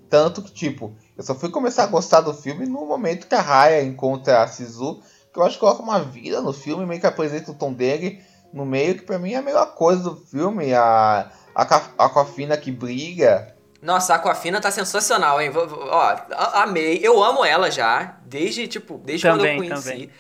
Tanto 0.08 0.42
que, 0.42 0.52
tipo, 0.52 0.92
eu 1.16 1.22
só 1.22 1.34
fui 1.34 1.48
começar 1.48 1.84
a 1.84 1.86
gostar 1.86 2.20
do 2.20 2.34
filme 2.34 2.66
no 2.66 2.84
momento 2.84 3.28
que 3.28 3.34
a 3.34 3.40
Raya 3.40 3.82
encontra 3.84 4.42
a 4.42 4.48
Sisu, 4.48 5.00
que 5.32 5.38
eu 5.38 5.44
acho 5.44 5.54
que 5.54 5.60
coloca 5.60 5.82
uma 5.82 6.00
vida 6.00 6.40
no 6.40 6.52
filme, 6.52 6.84
meio 6.84 7.00
que 7.00 7.06
apresenta 7.06 7.52
o 7.52 7.54
tom 7.54 7.72
dele 7.72 8.20
no 8.52 8.66
meio, 8.66 8.96
que 8.96 9.02
pra 9.02 9.18
mim 9.18 9.32
é 9.32 9.36
a 9.36 9.42
melhor 9.42 9.74
coisa 9.74 10.02
do 10.02 10.16
filme, 10.16 10.74
a, 10.74 11.30
a, 11.54 11.62
Aquafina 11.98 12.56
que 12.56 12.70
briga. 12.70 13.54
Nossa, 13.82 14.12
a 14.12 14.16
Aquafina 14.16 14.60
tá 14.60 14.70
sensacional, 14.70 15.40
hein? 15.40 15.50
Ó, 15.54 16.16
amei. 16.54 17.00
Eu 17.02 17.22
amo 17.22 17.44
ela 17.44 17.70
já, 17.70 18.16
desde, 18.26 18.68
tipo, 18.68 18.98
desde 18.98 19.26
quando 19.26 19.44
eu 19.44 19.52
Também, 19.52 19.56
conheci. 19.68 19.90
também. 19.90 20.10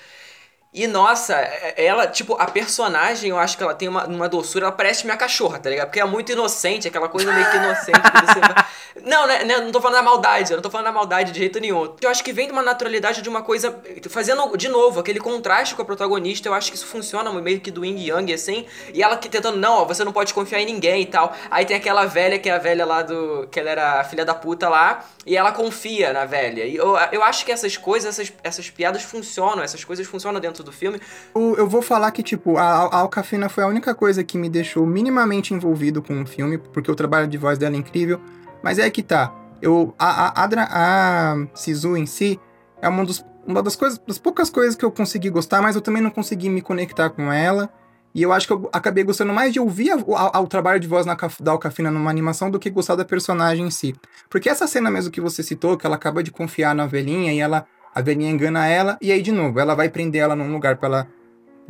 E 0.72 0.86
nossa, 0.86 1.34
é- 1.34 1.84
ela, 1.84 2.06
tipo, 2.06 2.34
a 2.40 2.46
personagem, 2.46 3.30
eu 3.30 3.38
acho 3.38 3.56
que 3.56 3.62
ela 3.62 3.74
tem 3.74 3.88
uma, 3.88 4.06
uma 4.06 4.28
doçura, 4.28 4.66
ela 4.66 4.72
parece 4.72 5.04
minha 5.04 5.16
cachorra, 5.16 5.58
tá 5.58 5.68
ligado? 5.68 5.88
Porque 5.88 6.00
é 6.00 6.04
muito 6.04 6.30
inocente, 6.30 6.86
aquela 6.86 7.08
coisa 7.08 7.32
meio 7.32 7.50
que 7.50 7.56
inocente 7.56 8.00
que 8.00 8.26
você 8.26 8.40
Não, 9.04 9.26
né, 9.26 9.44
né, 9.44 9.58
não 9.58 9.70
tô 9.70 9.80
falando 9.80 9.98
da 9.98 10.02
maldade, 10.02 10.50
eu 10.50 10.56
não 10.56 10.62
tô 10.62 10.70
falando 10.70 10.86
da 10.86 10.92
maldade 10.92 11.32
de 11.32 11.38
jeito 11.38 11.60
nenhum. 11.60 11.94
Eu 12.00 12.10
acho 12.10 12.22
que 12.24 12.32
vem 12.32 12.46
de 12.46 12.52
uma 12.52 12.62
naturalidade 12.62 13.22
de 13.22 13.28
uma 13.28 13.42
coisa. 13.42 13.80
Fazendo, 14.08 14.56
de 14.56 14.68
novo, 14.68 15.00
aquele 15.00 15.20
contraste 15.20 15.74
com 15.74 15.82
a 15.82 15.84
protagonista, 15.84 16.48
eu 16.48 16.54
acho 16.54 16.70
que 16.70 16.76
isso 16.76 16.86
funciona 16.86 17.30
meio 17.32 17.60
que 17.60 17.70
do 17.70 17.84
Yin 17.84 17.96
e 17.96 18.08
Yang, 18.08 18.32
assim. 18.34 18.66
E 18.92 19.02
ela 19.02 19.16
que 19.16 19.28
tentando, 19.28 19.58
não, 19.58 19.74
ó, 19.74 19.84
você 19.84 20.04
não 20.04 20.12
pode 20.12 20.34
confiar 20.34 20.60
em 20.60 20.66
ninguém 20.66 21.02
e 21.02 21.06
tal. 21.06 21.34
Aí 21.50 21.64
tem 21.64 21.76
aquela 21.76 22.06
velha, 22.06 22.38
que 22.38 22.48
é 22.48 22.52
a 22.52 22.58
velha 22.58 22.84
lá 22.84 23.02
do. 23.02 23.46
que 23.50 23.60
ela 23.60 23.70
era 23.70 24.04
filha 24.04 24.24
da 24.24 24.34
puta 24.34 24.68
lá, 24.68 25.04
e 25.26 25.36
ela 25.36 25.52
confia 25.52 26.12
na 26.12 26.24
velha. 26.24 26.64
E 26.64 26.76
eu, 26.76 26.96
eu 27.12 27.22
acho 27.22 27.44
que 27.44 27.52
essas 27.52 27.76
coisas, 27.76 28.18
essas, 28.18 28.32
essas 28.42 28.70
piadas 28.70 29.02
funcionam, 29.02 29.62
essas 29.62 29.84
coisas 29.84 30.06
funcionam 30.06 30.40
dentro 30.40 30.64
do 30.64 30.72
filme. 30.72 31.00
Eu, 31.34 31.56
eu 31.56 31.68
vou 31.68 31.82
falar 31.82 32.10
que, 32.10 32.22
tipo, 32.22 32.56
a, 32.56 32.62
a 32.62 32.96
Alcafina 32.98 33.48
foi 33.48 33.64
a 33.64 33.66
única 33.66 33.94
coisa 33.94 34.24
que 34.24 34.36
me 34.36 34.48
deixou 34.48 34.86
minimamente 34.86 35.54
envolvido 35.54 36.02
com 36.02 36.22
o 36.22 36.26
filme, 36.26 36.58
porque 36.58 36.90
o 36.90 36.94
trabalho 36.94 37.28
de 37.28 37.38
voz 37.38 37.58
dela 37.58 37.74
é 37.74 37.78
incrível. 37.78 38.20
Mas 38.62 38.78
é 38.78 38.88
que 38.90 39.02
tá. 39.02 39.34
Eu, 39.62 39.94
a, 39.98 40.42
a, 40.42 40.44
a, 40.44 41.32
a 41.32 41.46
Sisu 41.54 41.96
em 41.96 42.06
si 42.06 42.40
é 42.80 42.88
uma, 42.88 43.04
dos, 43.04 43.24
uma 43.46 43.62
das, 43.62 43.76
coisas, 43.76 43.98
das 44.06 44.18
poucas 44.18 44.48
coisas 44.50 44.74
que 44.74 44.84
eu 44.84 44.90
consegui 44.90 45.28
gostar, 45.30 45.60
mas 45.60 45.76
eu 45.76 45.82
também 45.82 46.02
não 46.02 46.10
consegui 46.10 46.48
me 46.48 46.62
conectar 46.62 47.10
com 47.10 47.30
ela. 47.32 47.70
E 48.14 48.22
eu 48.22 48.32
acho 48.32 48.46
que 48.46 48.52
eu 48.52 48.68
acabei 48.72 49.04
gostando 49.04 49.32
mais 49.32 49.52
de 49.52 49.60
ouvir 49.60 49.92
a- 49.92 50.30
a- 50.32 50.40
o 50.40 50.46
trabalho 50.48 50.80
de 50.80 50.88
voz 50.88 51.06
na, 51.06 51.16
da 51.40 51.52
Alcafina 51.52 51.90
numa 51.90 52.10
animação 52.10 52.50
do 52.50 52.58
que 52.58 52.68
gostar 52.68 52.96
da 52.96 53.04
personagem 53.04 53.66
em 53.66 53.70
si. 53.70 53.94
Porque 54.28 54.48
essa 54.48 54.66
cena 54.66 54.90
mesmo 54.90 55.12
que 55.12 55.20
você 55.20 55.42
citou, 55.42 55.76
que 55.76 55.86
ela 55.86 55.94
acaba 55.94 56.22
de 56.22 56.30
confiar 56.32 56.74
na 56.74 56.86
velhinha 56.86 57.32
e 57.32 57.38
ela 57.38 57.66
a 57.94 58.00
velhinha 58.00 58.30
engana 58.30 58.66
ela, 58.66 58.96
e 59.00 59.10
aí 59.12 59.20
de 59.22 59.30
novo, 59.32 59.58
ela 59.60 59.74
vai 59.74 59.88
prender 59.88 60.22
ela 60.22 60.34
num 60.36 60.50
lugar 60.52 60.76
pra 60.76 60.88
ela 60.88 61.06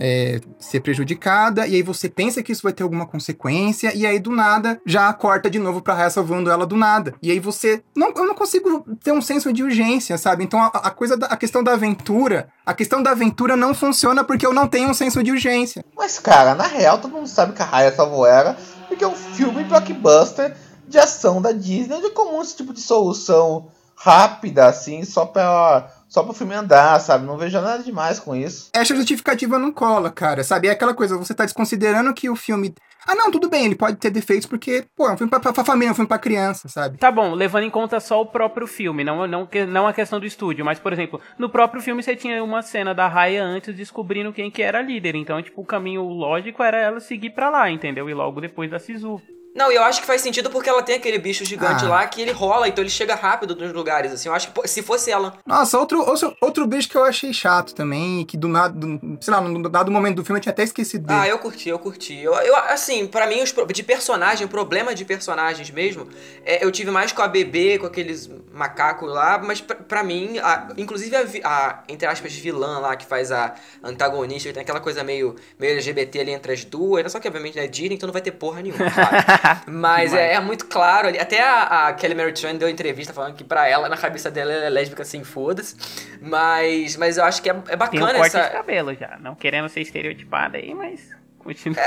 é, 0.01 0.41
ser 0.59 0.81
prejudicada, 0.81 1.67
e 1.67 1.75
aí 1.75 1.83
você 1.83 2.09
pensa 2.09 2.43
que 2.43 2.51
isso 2.51 2.63
vai 2.63 2.73
ter 2.73 2.83
alguma 2.83 3.07
consequência, 3.07 3.95
e 3.95 4.07
aí 4.07 4.19
do 4.19 4.31
nada 4.31 4.81
já 4.87 5.13
corta 5.13 5.51
de 5.51 5.59
novo 5.59 5.83
pra 5.83 5.93
Raya 5.93 6.09
salvando 6.09 6.51
ela 6.51 6.67
do 6.67 6.75
nada. 6.75 7.15
E 7.23 7.31
aí 7.31 7.39
você. 7.39 7.83
Não, 7.95 8.13
eu 8.17 8.27
não 8.27 8.35
consigo 8.35 8.85
ter 9.05 9.13
um 9.13 9.21
senso 9.21 9.53
de 9.53 9.63
urgência, 9.63 10.17
sabe? 10.17 10.43
Então 10.43 10.59
a, 10.59 10.69
a 10.69 10.91
coisa 10.91 11.17
da 11.17 11.27
a 11.27 11.37
questão 11.37 11.63
da 11.63 11.73
aventura. 11.73 12.49
A 12.65 12.73
questão 12.73 13.03
da 13.03 13.11
aventura 13.11 13.57
não 13.57 13.75
funciona 13.75 14.25
porque 14.25 14.47
eu 14.47 14.55
não 14.55 14.67
tenho 14.67 14.89
um 14.89 14.95
senso 14.95 15.23
de 15.23 15.31
urgência. 15.31 15.85
Mas, 15.97 16.19
cara, 16.19 16.55
na 16.55 16.67
real, 16.67 16.99
todo 16.99 17.13
mundo 17.13 17.27
sabe 17.27 17.53
que 17.53 17.63
a 17.63 17.65
Raya 17.65 17.93
salvou 17.93 18.27
ela, 18.27 18.57
porque 18.89 19.05
é 19.05 19.09
um 19.09 19.15
filme 19.15 19.65
blockbuster 19.65 20.57
de 20.89 20.99
ação 20.99 21.43
da 21.43 21.53
Disney, 21.53 21.95
onde 21.95 22.07
é 22.07 22.11
comum 22.11 22.41
esse 22.41 22.57
tipo 22.57 22.73
de 22.73 22.81
solução 22.81 23.69
rápida, 24.03 24.67
assim, 24.67 25.05
só 25.05 25.27
pra, 25.27 25.89
só 26.09 26.23
pro 26.23 26.33
filme 26.33 26.55
andar, 26.55 26.99
sabe? 27.01 27.27
Não 27.27 27.37
vejo 27.37 27.61
nada 27.61 27.83
demais 27.83 28.19
com 28.19 28.35
isso. 28.35 28.71
Essa 28.73 28.97
justificativa 28.97 29.59
não 29.59 29.71
cola, 29.71 30.11
cara, 30.11 30.43
sabe? 30.43 30.69
É 30.69 30.71
aquela 30.71 30.95
coisa, 30.95 31.19
você 31.19 31.35
tá 31.35 31.45
desconsiderando 31.45 32.15
que 32.15 32.31
o 32.31 32.35
filme. 32.37 32.75
Ah, 33.07 33.15
não, 33.15 33.31
tudo 33.31 33.49
bem, 33.49 33.65
ele 33.65 33.75
pode 33.75 33.97
ter 33.97 34.11
defeitos 34.11 34.47
porque, 34.47 34.85
pô, 34.97 35.09
é 35.09 35.13
um 35.13 35.17
filme 35.17 35.31
pra, 35.31 35.41
pra, 35.41 35.53
pra 35.53 35.65
família, 35.65 35.89
é 35.89 35.93
um 35.93 35.95
filme 35.95 36.09
pra 36.09 36.19
criança, 36.19 36.69
sabe? 36.69 36.99
Tá 36.99 37.11
bom, 37.11 37.33
levando 37.35 37.65
em 37.65 37.71
conta 37.71 37.99
só 37.99 38.21
o 38.21 38.27
próprio 38.27 38.67
filme, 38.67 39.03
não, 39.05 39.27
não, 39.27 39.47
que- 39.47 39.65
não 39.67 39.87
a 39.87 39.93
questão 39.93 40.21
do 40.21 40.27
estúdio, 40.27 40.65
mas, 40.65 40.79
por 40.79 40.93
exemplo, 40.93 41.21
no 41.39 41.49
próprio 41.49 41.83
filme 41.83 42.03
você 42.03 42.15
tinha 42.15 42.43
uma 42.45 42.61
cena 42.63 42.95
da 42.95 43.09
Raya 43.09 43.43
antes 43.43 43.75
descobrindo 43.75 44.33
quem 44.35 44.51
que 44.51 44.63
era 44.63 44.79
a 44.81 44.83
líder, 44.83 45.15
então, 45.17 45.43
tipo, 45.43 45.63
o 45.63 45.67
caminho 45.67 46.03
lógico 46.03 46.63
era 46.63 46.79
ela 46.79 47.01
seguir 47.01 47.31
pra 47.31 47.49
lá, 47.51 47.71
entendeu? 47.71 48.09
E 48.09 48.15
logo 48.15 48.41
depois 48.41 48.71
da 48.71 48.79
Sisu. 48.79 49.21
Não, 49.55 49.71
eu 49.73 49.83
acho 49.83 50.01
que 50.01 50.07
faz 50.07 50.21
sentido 50.21 50.49
porque 50.49 50.69
ela 50.71 50.83
tem 50.83 50.95
aquele 50.95 51.19
bicho 51.19 51.45
gigante 51.45 51.85
Ah. 51.85 51.89
lá 51.89 52.07
que 52.07 52.21
ele 52.23 52.31
rola, 52.31 52.69
então 52.69 52.83
ele 52.83 52.91
chega 52.91 53.15
rápido 53.17 53.57
nos 53.57 53.73
lugares, 53.73 54.13
assim. 54.13 54.29
Eu 54.29 54.35
acho 54.35 54.51
que 54.53 54.69
se 54.69 54.81
fosse 54.83 55.11
ela. 55.11 55.35
Nossa, 55.45 55.77
outro, 55.79 56.01
outro, 56.09 56.37
outro 56.41 56.67
bicho 56.67 56.89
que 56.89 56.97
eu 56.97 57.03
achei 57.05 57.33
chato 57.33 57.75
também, 57.75 58.21
e 58.21 58.25
que 58.25 58.37
do 58.37 58.47
nada, 58.47 58.73
do- 58.75 59.19
sei 59.21 59.35
lá, 59.35 59.41
no 59.41 59.69
dado 59.69 59.91
momento 59.91 60.17
do 60.17 60.25
filme 60.25 60.39
eu 60.39 60.43
tinha 60.43 60.53
até 60.53 60.63
esquecido 60.63 61.07
dele. 61.07 61.21
Ah, 61.21 61.29
eu 61.29 61.39
curti, 61.39 61.69
eu 61.69 61.79
curti. 61.79 62.17
Eu, 62.19 62.33
eu 62.35 62.55
assim, 62.57 63.07
pra 63.07 63.27
mim, 63.27 63.43
os 63.43 63.53
de 63.73 63.83
personagem, 63.83 64.47
problema 64.47 64.95
de 64.95 65.05
personagens 65.05 65.69
mesmo, 65.71 66.09
é, 66.45 66.65
eu 66.65 66.71
tive 66.71 66.91
mais 66.93 67.11
com 67.11 67.23
a 67.23 67.29
bebê, 67.29 67.79
com 67.79 67.87
aqueles 67.87 68.31
macacos 68.53 69.11
lá, 69.13 69.39
mas 69.39 69.61
pra, 69.61 69.75
pra 69.77 70.03
mim, 70.05 70.39
a- 70.39 70.69
inclusive 70.79 71.17
a, 71.17 71.25
a, 71.45 71.83
entre 71.89 72.07
aspas, 72.07 72.33
vilã 72.35 72.79
lá, 72.79 72.95
que 72.95 73.05
faz 73.05 73.33
a 73.33 73.55
antagonista, 73.83 74.53
tem 74.53 74.63
aquela 74.63 74.81
coisa 74.81 75.03
meio, 75.03 75.35
meio 75.59 75.73
LGBT 75.75 76.21
ali 76.21 76.31
entre 76.31 76.53
as 76.53 76.65
duas, 76.65 77.11
só 77.11 77.19
que 77.19 77.27
obviamente 77.27 77.57
não 77.57 77.63
é 77.65 77.67
Disney, 77.67 77.97
então 77.97 78.07
não 78.07 78.13
vai 78.13 78.23
ter 78.23 78.31
porra 78.33 78.63
nenhuma, 78.63 78.91
claro. 78.91 79.40
Mas 79.67 80.15
é, 80.15 80.35
é 80.35 80.41
muito 80.41 80.67
claro 80.67 81.09
ali. 81.09 81.19
Até 81.19 81.43
a, 81.43 81.89
a 81.89 81.93
Kelly 81.93 82.15
Mary 82.15 82.33
Tran 82.33 82.55
deu 82.57 82.69
entrevista 82.69 83.13
falando 83.13 83.35
que 83.35 83.45
pra 83.45 83.69
ela, 83.69 83.89
na 83.89 83.97
cabeça 83.97 84.31
dela, 84.31 84.53
ela 84.53 84.65
é 84.67 84.71
lésbica 84.71 85.03
assim, 85.03 85.25
foda-se. 85.25 85.77
Mas, 86.21 86.97
mas 86.97 87.17
eu 87.17 87.25
acho 87.25 87.43
que 87.43 87.51
é, 87.51 87.53
é 87.53 87.57
Tem 87.57 87.75
um 87.75 87.79
bacana 87.79 88.15
corte 88.15 88.37
essa. 88.37 88.43
de 88.43 88.53
cabelo 88.53 88.95
já, 88.95 89.19
não 89.21 89.35
querendo 89.35 89.69
ser 89.69 89.81
estereotipada 89.81 90.59
aí, 90.59 90.75
mas 90.75 91.21
continua. 91.39 91.79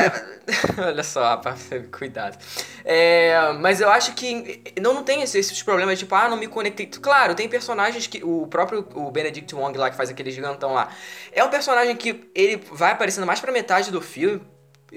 Olha 0.77 1.03
só, 1.03 1.23
rapaz, 1.23 1.69
cuidado. 1.97 2.37
É, 2.83 3.53
mas 3.59 3.79
eu 3.79 3.89
acho 3.89 4.13
que 4.13 4.61
não, 4.81 4.93
não 4.93 5.03
tem 5.03 5.21
esses, 5.21 5.35
esses 5.35 5.63
problemas, 5.63 5.97
tipo, 5.97 6.13
ah, 6.15 6.27
não 6.27 6.37
me 6.37 6.47
conectei. 6.47 6.87
Claro, 6.87 7.35
tem 7.35 7.47
personagens 7.47 8.07
que. 8.07 8.23
O 8.23 8.47
próprio 8.47 8.87
o 8.95 9.11
Benedict 9.11 9.53
Wong 9.55 9.77
lá, 9.77 9.89
que 9.89 9.95
faz 9.95 10.09
aquele 10.09 10.31
gigantão 10.31 10.73
lá, 10.73 10.89
é 11.31 11.43
um 11.43 11.49
personagem 11.49 11.95
que 11.95 12.29
ele 12.35 12.61
vai 12.71 12.91
aparecendo 12.91 13.25
mais 13.25 13.39
pra 13.39 13.51
metade 13.51 13.91
do 13.91 14.01
filme. 14.01 14.41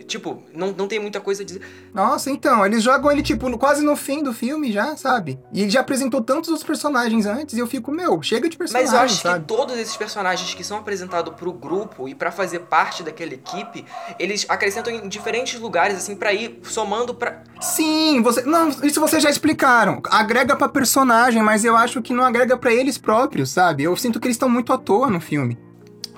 Tipo, 0.04 0.42
não, 0.52 0.72
não 0.72 0.86
tem 0.86 0.98
muita 0.98 1.20
coisa 1.20 1.42
a 1.42 1.46
dizer. 1.46 1.62
Nossa, 1.94 2.30
então, 2.30 2.64
eles 2.66 2.82
jogam 2.82 3.10
ele, 3.10 3.22
tipo, 3.22 3.56
quase 3.58 3.82
no 3.82 3.96
fim 3.96 4.22
do 4.22 4.32
filme 4.32 4.70
já, 4.70 4.96
sabe? 4.96 5.38
E 5.52 5.62
ele 5.62 5.70
já 5.70 5.80
apresentou 5.80 6.20
tantos 6.20 6.50
outros 6.50 6.66
personagens 6.66 7.24
antes 7.26 7.56
e 7.56 7.58
eu 7.60 7.66
fico, 7.66 7.90
meu, 7.90 8.22
chega 8.22 8.48
de 8.48 8.56
Mas 8.58 8.72
personagens, 8.72 8.92
eu 8.92 8.98
acho 9.00 9.22
sabe? 9.22 9.40
que 9.40 9.46
todos 9.46 9.78
esses 9.78 9.96
personagens 9.96 10.54
que 10.54 10.62
são 10.62 10.78
apresentados 10.78 11.34
pro 11.34 11.52
grupo 11.52 12.08
e 12.08 12.14
pra 12.14 12.30
fazer 12.30 12.60
parte 12.60 13.02
daquela 13.02 13.32
equipe, 13.34 13.84
eles 14.18 14.44
acrescentam 14.48 14.92
em 14.92 15.08
diferentes 15.08 15.58
lugares, 15.58 15.96
assim, 15.96 16.14
pra 16.14 16.32
ir 16.32 16.60
somando 16.64 17.14
pra. 17.14 17.42
Sim, 17.60 18.20
você. 18.22 18.42
Não, 18.42 18.68
isso 18.68 19.00
vocês 19.00 19.22
já 19.22 19.30
explicaram. 19.30 20.00
Agrega 20.10 20.54
pra 20.56 20.68
personagem, 20.68 21.42
mas 21.42 21.64
eu 21.64 21.74
acho 21.76 22.02
que 22.02 22.12
não 22.12 22.24
agrega 22.24 22.56
pra 22.56 22.72
eles 22.72 22.98
próprios, 22.98 23.50
sabe? 23.50 23.84
Eu 23.84 23.96
sinto 23.96 24.20
que 24.20 24.26
eles 24.26 24.34
estão 24.36 24.48
muito 24.48 24.72
à 24.72 24.78
toa 24.78 25.08
no 25.08 25.20
filme. 25.20 25.58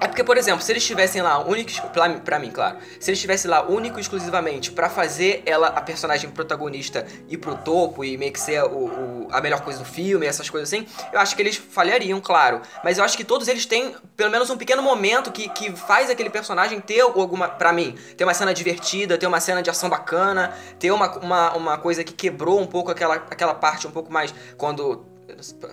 É 0.00 0.06
porque, 0.06 0.22
por 0.22 0.36
exemplo, 0.36 0.62
se 0.62 0.70
eles 0.70 0.82
estivessem 0.82 1.20
lá 1.22 1.38
únicos. 1.38 1.80
Pra, 1.80 2.08
pra 2.20 2.38
mim, 2.38 2.50
claro. 2.50 2.78
Se 3.00 3.10
eles 3.10 3.18
estivessem 3.18 3.50
lá 3.50 3.62
único 3.68 3.98
exclusivamente 3.98 4.70
pra 4.70 4.88
fazer 4.88 5.42
ela, 5.44 5.68
a 5.68 5.80
personagem 5.80 6.30
protagonista, 6.30 7.04
ir 7.28 7.36
pro 7.38 7.56
topo 7.56 8.04
e 8.04 8.16
meio 8.16 8.32
que 8.32 8.38
ser 8.40 8.62
o, 8.62 8.68
o- 8.68 9.28
a 9.32 9.40
melhor 9.40 9.60
coisa 9.62 9.80
do 9.80 9.84
filme, 9.84 10.24
essas 10.26 10.48
coisas 10.48 10.72
assim, 10.72 10.86
eu 11.12 11.18
acho 11.18 11.34
que 11.34 11.42
eles 11.42 11.56
falhariam, 11.56 12.20
claro. 12.20 12.62
Mas 12.84 12.96
eu 12.98 13.04
acho 13.04 13.16
que 13.16 13.24
todos 13.24 13.48
eles 13.48 13.66
têm, 13.66 13.94
pelo 14.16 14.30
menos, 14.30 14.48
um 14.50 14.56
pequeno 14.56 14.82
momento 14.82 15.32
que, 15.32 15.48
que 15.48 15.72
faz 15.72 16.08
aquele 16.10 16.30
personagem 16.30 16.80
ter 16.80 17.00
alguma. 17.00 17.48
Pra 17.48 17.72
mim, 17.72 17.96
ter 18.16 18.22
uma 18.24 18.34
cena 18.34 18.54
divertida, 18.54 19.18
ter 19.18 19.26
uma 19.26 19.40
cena 19.40 19.62
de 19.62 19.68
ação 19.70 19.88
bacana, 19.88 20.54
ter 20.78 20.92
uma, 20.92 21.10
uma, 21.18 21.52
uma 21.56 21.78
coisa 21.78 22.04
que 22.04 22.12
quebrou 22.12 22.60
um 22.60 22.66
pouco 22.66 22.90
aquela, 22.90 23.14
aquela 23.16 23.54
parte 23.54 23.86
um 23.86 23.90
pouco 23.90 24.12
mais. 24.12 24.32
Quando. 24.56 25.04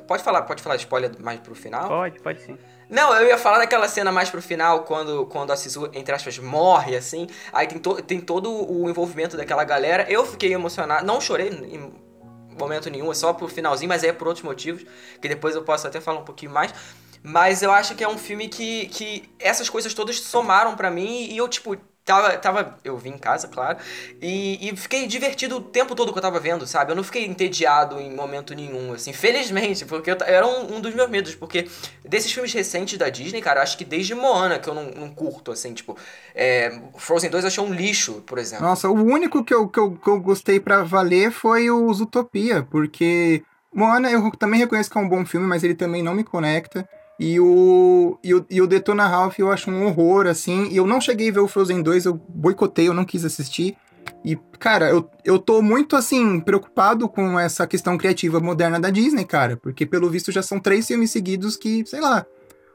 Pode 0.07 0.21
falar, 0.21 0.41
pode 0.43 0.61
falar 0.61 0.75
spoiler 0.75 1.11
mais 1.19 1.39
pro 1.39 1.55
final? 1.55 1.87
Pode, 1.87 2.19
pode 2.19 2.41
sim. 2.41 2.57
Não, 2.89 3.13
eu 3.15 3.27
ia 3.27 3.37
falar 3.37 3.57
daquela 3.57 3.87
cena 3.87 4.11
mais 4.11 4.29
pro 4.29 4.41
final, 4.41 4.83
quando, 4.83 5.25
quando 5.25 5.51
a 5.51 5.55
Sisu, 5.55 5.89
entre 5.93 6.13
aspas, 6.13 6.37
morre, 6.37 6.95
assim. 6.95 7.27
Aí 7.51 7.67
tem, 7.67 7.79
to, 7.79 8.01
tem 8.01 8.21
todo 8.21 8.51
o 8.51 8.89
envolvimento 8.89 9.35
daquela 9.35 9.63
galera. 9.63 10.05
Eu 10.09 10.25
fiquei 10.25 10.53
emocionado. 10.53 11.05
Não 11.05 11.19
chorei 11.19 11.49
em 11.49 11.91
momento 12.57 12.89
nenhum, 12.89 13.11
é 13.11 13.15
só 13.15 13.33
pro 13.33 13.47
finalzinho, 13.47 13.89
mas 13.89 14.03
é 14.03 14.13
por 14.13 14.27
outros 14.27 14.45
motivos. 14.45 14.85
Que 15.21 15.27
depois 15.27 15.55
eu 15.55 15.63
posso 15.63 15.87
até 15.87 15.99
falar 15.99 16.19
um 16.19 16.25
pouquinho 16.25 16.51
mais. 16.51 16.73
Mas 17.23 17.63
eu 17.63 17.71
acho 17.71 17.95
que 17.95 18.03
é 18.03 18.07
um 18.07 18.19
filme 18.19 18.47
que, 18.47 18.87
que 18.87 19.29
essas 19.39 19.67
coisas 19.67 19.93
todas 19.93 20.19
somaram 20.19 20.75
pra 20.75 20.91
mim 20.91 21.25
e 21.25 21.37
eu, 21.37 21.47
tipo, 21.47 21.75
tava. 22.05 22.37
tava 22.37 22.77
eu 22.83 22.97
vim 22.97 23.09
em 23.09 23.17
casa, 23.17 23.47
claro. 23.47 23.79
E, 24.21 24.69
e 24.69 24.75
fiquei 24.77 25.07
divertido 25.07 25.57
o 25.57 25.61
tempo 25.61 25.95
todo 25.95 26.13
que 26.13 26.17
eu 26.17 26.21
tava 26.21 26.39
vendo, 26.39 26.65
sabe? 26.67 26.91
Eu 26.91 26.95
não 26.95 27.03
fiquei 27.03 27.25
entediado 27.25 27.99
em 27.99 28.13
momento 28.13 28.53
nenhum, 28.53 28.93
assim. 28.93 29.11
Felizmente, 29.11 29.83
porque 29.85 30.11
eu 30.11 30.17
era 30.25 30.45
um, 30.45 30.75
um 30.75 30.81
dos 30.81 30.93
meus 30.93 31.09
medos. 31.09 31.35
Porque 31.35 31.67
desses 32.03 32.31
filmes 32.31 32.53
recentes 32.53 32.97
da 32.97 33.09
Disney, 33.09 33.41
cara, 33.41 33.61
acho 33.61 33.77
que 33.77 33.83
desde 33.83 34.13
Moana 34.13 34.59
que 34.59 34.69
eu 34.69 34.73
não, 34.73 34.85
não 34.91 35.09
curto, 35.09 35.51
assim, 35.51 35.73
tipo. 35.73 35.97
é, 36.33 36.79
Frozen 36.97 37.29
2 37.29 37.43
eu 37.43 37.47
achei 37.47 37.63
um 37.63 37.73
lixo, 37.73 38.21
por 38.25 38.37
exemplo. 38.37 38.65
Nossa, 38.65 38.87
o 38.87 39.03
único 39.03 39.43
que 39.43 39.53
eu, 39.53 39.67
que 39.67 39.79
eu, 39.79 39.91
que 39.91 40.07
eu 40.07 40.19
gostei 40.19 40.59
pra 40.59 40.83
valer 40.83 41.31
foi 41.31 41.69
o 41.69 41.91
Zootopia, 41.91 42.63
porque 42.69 43.43
Moana 43.73 44.09
eu 44.09 44.31
também 44.31 44.59
reconheço 44.59 44.89
que 44.89 44.97
é 44.97 45.01
um 45.01 45.09
bom 45.09 45.25
filme, 45.25 45.45
mas 45.47 45.63
ele 45.63 45.75
também 45.75 46.03
não 46.03 46.13
me 46.13 46.23
conecta. 46.23 46.87
E 47.19 47.39
o, 47.39 48.19
e 48.23 48.33
o, 48.33 48.45
e 48.49 48.61
o 48.61 48.67
Detona 48.67 49.07
Ralph 49.07 49.39
eu 49.39 49.51
acho 49.51 49.71
um 49.71 49.85
horror, 49.85 50.27
assim. 50.27 50.67
E 50.69 50.77
eu 50.77 50.85
não 50.85 50.99
cheguei 50.99 51.29
a 51.29 51.33
ver 51.33 51.39
o 51.39 51.47
Frozen 51.47 51.81
2, 51.81 52.05
eu 52.05 52.13
boicotei, 52.27 52.87
eu 52.87 52.93
não 52.93 53.05
quis 53.05 53.23
assistir. 53.23 53.77
E, 54.23 54.37
cara, 54.59 54.89
eu, 54.89 55.09
eu 55.23 55.39
tô 55.39 55.61
muito, 55.61 55.95
assim, 55.95 56.39
preocupado 56.39 57.07
com 57.07 57.39
essa 57.39 57.65
questão 57.65 57.97
criativa 57.97 58.39
moderna 58.39 58.79
da 58.79 58.89
Disney, 58.89 59.23
cara. 59.25 59.55
Porque, 59.57 59.85
pelo 59.85 60.09
visto, 60.09 60.31
já 60.31 60.41
são 60.41 60.59
três 60.59 60.85
filmes 60.87 61.09
seguidos 61.11 61.55
que, 61.55 61.85
sei 61.85 62.01
lá, 62.01 62.25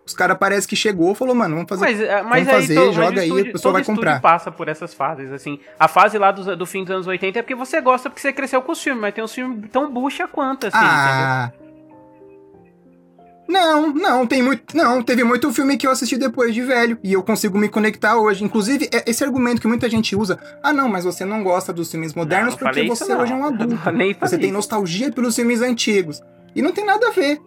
os 0.06 0.14
caras 0.14 0.36
parece 0.38 0.66
que 0.66 0.74
chegou 0.74 1.12
e 1.12 1.14
falou, 1.14 1.34
mano, 1.34 1.54
vamos 1.56 1.68
fazer. 1.68 1.84
Mas, 1.84 2.00
é, 2.00 2.22
mas 2.22 2.46
vamos 2.46 2.48
aí, 2.48 2.62
fazer, 2.62 2.74
to- 2.74 2.86
mas 2.86 2.94
joga 2.94 3.16
o 3.16 3.20
aí, 3.20 3.30
a 3.30 3.44
pessoa 3.44 3.60
todo 3.62 3.72
vai 3.74 3.84
comprar. 3.84 4.20
passa 4.20 4.50
por 4.50 4.68
essas 4.68 4.94
fases, 4.94 5.30
assim. 5.32 5.58
A 5.78 5.86
fase 5.86 6.18
lá 6.18 6.32
do, 6.32 6.56
do 6.56 6.66
fim 6.66 6.82
dos 6.82 6.92
anos 6.94 7.06
80 7.06 7.38
é 7.38 7.42
porque 7.42 7.54
você 7.54 7.80
gosta, 7.80 8.08
porque 8.08 8.22
você 8.22 8.32
cresceu 8.32 8.62
com 8.62 8.72
os 8.72 8.82
filmes, 8.82 9.00
mas 9.02 9.14
tem 9.14 9.22
uns 9.22 9.34
filmes 9.34 9.68
tão 9.70 9.92
bucha 9.92 10.26
quanto, 10.26 10.66
assim, 10.66 10.78
entendeu? 10.78 11.69
Não, 13.50 13.92
não, 13.92 14.26
tem 14.26 14.40
muito. 14.42 14.76
Não, 14.76 15.02
teve 15.02 15.24
muito 15.24 15.52
filme 15.52 15.76
que 15.76 15.86
eu 15.86 15.90
assisti 15.90 16.16
depois 16.16 16.54
de 16.54 16.62
velho. 16.62 16.96
E 17.02 17.12
eu 17.12 17.22
consigo 17.22 17.58
me 17.58 17.68
conectar 17.68 18.16
hoje. 18.16 18.44
Inclusive, 18.44 18.88
é- 18.92 19.02
esse 19.10 19.24
argumento 19.24 19.60
que 19.60 19.66
muita 19.66 19.90
gente 19.90 20.14
usa. 20.14 20.38
Ah, 20.62 20.72
não, 20.72 20.88
mas 20.88 21.04
você 21.04 21.24
não 21.24 21.42
gosta 21.42 21.72
dos 21.72 21.90
filmes 21.90 22.14
modernos 22.14 22.52
Não, 22.52 22.58
porque 22.58 22.84
você 22.84 23.12
hoje 23.14 23.32
é 23.32 23.36
um 23.36 23.44
adulto. 23.44 23.76
Eu 23.88 23.92
nem 23.92 24.14
Você 24.14 24.36
tem 24.38 24.46
isso. 24.46 24.54
nostalgia 24.54 25.10
pelos 25.10 25.34
filmes 25.34 25.60
antigos. 25.62 26.20
E 26.54 26.62
não 26.62 26.72
tem 26.72 26.84
nada 26.86 27.08
a 27.08 27.10
ver. 27.10 27.40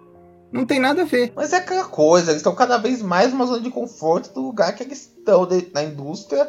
Não 0.52 0.66
tem 0.66 0.80
nada 0.80 1.02
a 1.04 1.06
ver. 1.06 1.32
Mas 1.36 1.54
é 1.54 1.58
aquela 1.58 1.86
coisa, 1.86 2.32
eles 2.32 2.38
estão 2.42 2.54
cada 2.54 2.78
vez 2.78 3.02
mais 3.02 3.32
numa 3.32 3.46
zona 3.46 3.62
de 3.62 3.72
conforto 3.72 4.34
do 4.34 4.42
lugar 4.42 4.76
que 4.76 4.84
eles 4.84 5.00
estão 5.18 5.48
de- 5.48 5.68
na 5.74 5.84
indústria 5.84 6.48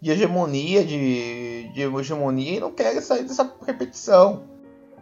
de 0.00 0.10
hegemonia, 0.10 0.84
de, 0.84 1.70
de 1.72 1.82
hegemonia, 1.82 2.56
e 2.56 2.60
não 2.60 2.72
querem 2.72 3.00
sair 3.00 3.22
dessa 3.22 3.50
repetição. 3.66 4.42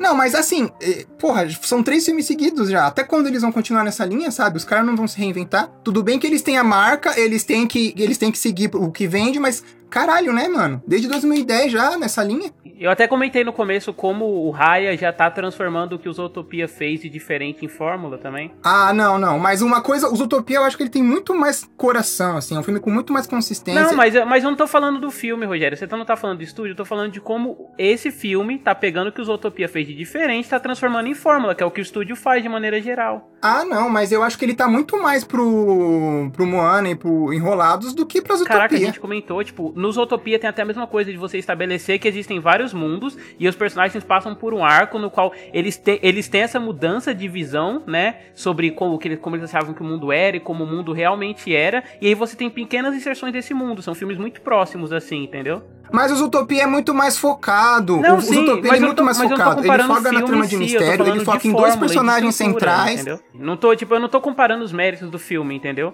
Não, 0.03 0.17
mas 0.17 0.35
assim, 0.35 0.69
eh, 0.81 1.07
porra, 1.17 1.49
são 1.63 1.81
três 1.81 2.05
filmes 2.05 2.27
seguidos 2.27 2.69
já. 2.69 2.89
Até 2.89 3.05
quando 3.05 3.29
eles 3.29 3.43
vão 3.43 3.53
continuar 3.53 3.85
nessa 3.85 4.05
linha, 4.05 4.33
sabe? 4.33 4.57
Os 4.57 4.65
caras 4.65 4.85
não 4.85 4.97
vão 4.97 5.07
se 5.07 5.17
reinventar. 5.17 5.71
Tudo 5.85 6.03
bem 6.03 6.19
que 6.19 6.27
eles 6.27 6.43
têm 6.43 6.59
a 6.59 6.65
marca, 6.65 7.17
eles 7.17 7.45
têm 7.45 7.69
que, 7.69 7.95
eles 7.97 8.19
têm 8.19 8.33
que 8.33 8.39
seguir 8.39 8.69
o 8.75 8.91
que 8.91 9.07
vende, 9.07 9.39
mas 9.39 9.63
caralho, 9.93 10.33
né, 10.33 10.49
mano? 10.49 10.83
Desde 10.87 11.07
2010 11.09 11.71
já 11.71 11.99
nessa 11.99 12.25
linha. 12.25 12.51
Eu 12.81 12.91
até 12.91 13.07
comentei 13.07 13.45
no 13.45 13.53
começo 13.53 13.93
como 13.93 14.25
o 14.25 14.51
Raya 14.51 14.97
já 14.97 15.13
tá 15.13 15.31
transformando 15.31 15.93
o 15.95 15.99
que 15.99 16.09
o 16.09 16.13
Zootopia 16.13 16.67
fez 16.67 17.01
de 17.01 17.09
diferente 17.09 17.65
em 17.65 17.69
fórmula 17.69 18.19
também. 18.19 18.51
Ah, 18.65 18.93
não, 18.93 19.19
não. 19.19 19.39
Mas 19.39 19.63
uma 19.63 19.81
coisa, 19.81 20.09
o 20.09 20.17
Zootopia 20.17 20.57
eu 20.57 20.65
acho 20.65 20.77
que 20.77 20.83
ele 20.83 20.91
tem 20.91 21.03
muito 21.03 21.33
mais 21.35 21.69
coração, 21.77 22.37
assim. 22.39 22.57
É 22.57 22.59
um 22.59 22.63
filme 22.63 22.81
com 22.81 22.91
muito 22.91 23.13
mais 23.13 23.27
consistência. 23.27 23.81
Não, 23.83 23.95
mas, 23.95 24.15
eu- 24.15 24.27
mas 24.27 24.43
eu 24.43 24.51
não 24.51 24.57
tô 24.57 24.67
falando 24.67 24.99
do 24.99 25.11
filme, 25.13 25.47
Rogério. 25.47 25.77
Você 25.77 25.87
tá- 25.87 25.97
não 25.97 26.05
tá 26.05 26.17
falando 26.17 26.39
do 26.39 26.45
estúdio, 26.45 26.73
eu 26.73 26.77
tô 26.77 26.85
falando 26.85 27.13
de 27.13 27.21
como 27.21 27.71
esse 27.79 28.11
filme 28.11 28.59
tá 28.59 28.75
pegando 28.75 29.09
o 29.09 29.13
que 29.13 29.21
o 29.21 29.25
Zootopia 29.25 29.69
fez 29.69 29.87
de 29.87 29.95
diferente, 29.95 30.49
tá 30.49 30.59
transformando 30.59 31.07
em 31.07 31.15
fórmula, 31.15 31.55
que 31.55 31.63
é 31.63 31.67
o 31.67 31.71
que 31.71 31.81
o 31.81 31.83
estúdio 31.83 32.17
faz 32.17 32.43
de 32.43 32.49
maneira 32.49 32.81
geral. 32.81 33.31
Ah, 33.41 33.65
não, 33.65 33.89
mas 33.89 34.11
eu 34.11 34.23
acho 34.23 34.39
que 34.39 34.45
ele 34.45 34.55
tá 34.55 34.67
muito 34.67 35.01
mais 35.01 35.23
pro, 35.25 36.31
pro 36.33 36.47
Moana 36.47 36.91
e 36.91 36.95
pro 36.97 37.33
Enrolados 37.33 37.93
do 37.95 38.07
que 38.07 38.21
pra 38.23 38.35
Zootopia. 38.37 38.57
Caraca, 38.59 38.75
a 38.75 38.79
gente 38.79 39.01
comentou, 39.01 39.43
tipo, 39.45 39.73
no 39.83 39.91
Zootopia 39.93 40.39
tem 40.39 40.49
até 40.49 40.63
a 40.63 40.65
mesma 40.65 40.87
coisa 40.87 41.11
de 41.11 41.19
você 41.19 41.39
estabelecer 41.39 41.99
que 41.99 42.07
existem 42.07 42.39
vários 42.39 42.73
mundos 42.73 43.19
e 43.39 43.49
os 43.49 43.57
personagens 43.57 44.03
passam 44.05 44.35
por 44.35 44.55
um 44.55 44.65
arco 44.65 44.99
no 44.99 45.11
qual 45.11 45.33
eles, 45.53 45.77
te, 45.77 45.99
eles 46.03 46.29
têm 46.29 46.43
essa 46.43 46.61
mudança 46.61 47.13
de 47.15 47.27
visão, 47.29 47.83
né, 47.87 48.17
sobre 48.35 48.71
como, 48.71 48.97
que, 48.99 49.09
eles- 49.09 49.19
como 49.19 49.35
eles 49.37 49.53
achavam 49.53 49.75
que 49.75 49.83
o 49.83 49.85
mundo 49.85 50.13
era 50.13 50.37
e 50.37 50.41
como 50.41 50.63
o 50.65 50.67
mundo 50.67 50.93
realmente 50.93 51.55
era, 51.55 51.83
e 52.01 52.07
aí 52.07 52.15
você 52.15 52.37
tem 52.37 52.49
pequenas 52.49 52.95
inserções 52.95 53.33
desse 53.33 53.53
mundo, 53.53 53.83
são 53.83 53.95
filmes 53.95 54.17
muito 54.17 54.41
próximos, 54.41 54.93
assim, 54.93 55.25
entendeu? 55.25 55.63
Mas 55.91 56.11
o 56.11 56.17
Zootopia 56.17 56.63
é 56.63 56.67
muito 56.67 56.95
mais 56.95 57.19
focado. 57.19 57.99
Não, 58.01 58.17
o, 58.17 58.21
sim, 58.23 58.35
Zootopia 58.35 58.77
é 58.77 58.81
muito 58.81 58.97
tô- 58.97 59.05
mais 59.05 59.19
focado. 59.19 59.61
Ele 59.61 59.69
foca 59.83 60.13
na 60.13 60.23
trama 60.23 60.47
de 60.47 60.57
mistério, 60.57 61.07
ele 61.07 61.21
foca 61.25 61.47
em 61.47 61.53
dois 61.53 61.77
personagens 61.77 62.35
centrais. 62.35 63.01
entendeu? 63.01 63.21
Não 63.35 63.57
tô, 63.59 63.75
tipo, 63.77 63.95
eu 63.95 64.01
não 64.01 64.09
tô 64.09 64.21
comparando 64.21 64.65
os 64.65 64.73
méritos 64.73 65.11
do 65.11 65.19
filme, 65.19 65.55
entendeu? 65.55 65.93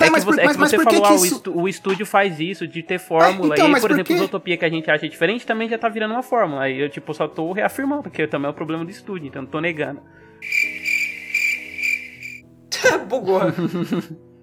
Tá, 0.00 0.06
é 0.06 0.10
que 0.10 0.24
por- 0.24 0.34
você, 0.34 0.40
é 0.40 0.44
mas- 0.44 0.56
que 0.56 0.60
mas 0.60 0.70
você 0.70 0.76
por 0.76 0.86
que 0.86 0.94
falou, 0.96 1.08
que 1.08 1.14
ah, 1.14 1.20
o, 1.20 1.24
isso- 1.26 1.42
o 1.54 1.68
estúdio 1.68 2.06
faz 2.06 2.40
isso, 2.40 2.66
de 2.66 2.82
ter 2.82 2.98
fórmula. 2.98 3.54
então, 3.54 3.64
e 3.64 3.66
aí, 3.66 3.70
mas 3.72 3.80
por 3.80 3.88
por 3.88 3.94
exemplo, 3.94 4.14
quê? 4.16 4.20
o 4.20 4.24
Utopia 4.24 4.56
que 4.56 4.64
a 4.64 4.68
gente 4.68 4.90
acha 4.90 5.08
diferente 5.08 5.46
também 5.46 5.68
já 5.68 5.78
tá 5.78 5.88
virando 5.88 6.14
uma 6.14 6.22
fórmula. 6.22 6.62
Aí 6.62 6.80
eu, 6.80 6.88
tipo, 6.90 7.14
só 7.14 7.28
tô 7.28 7.52
reafirmando, 7.52 8.02
porque 8.04 8.26
também 8.26 8.48
é 8.48 8.50
o 8.50 8.54
problema 8.54 8.84
do 8.84 8.90
estúdio, 8.90 9.28
então 9.28 9.42
não 9.42 9.48
tô 9.48 9.60
negando. 9.60 10.00
Bugou. 13.08 13.40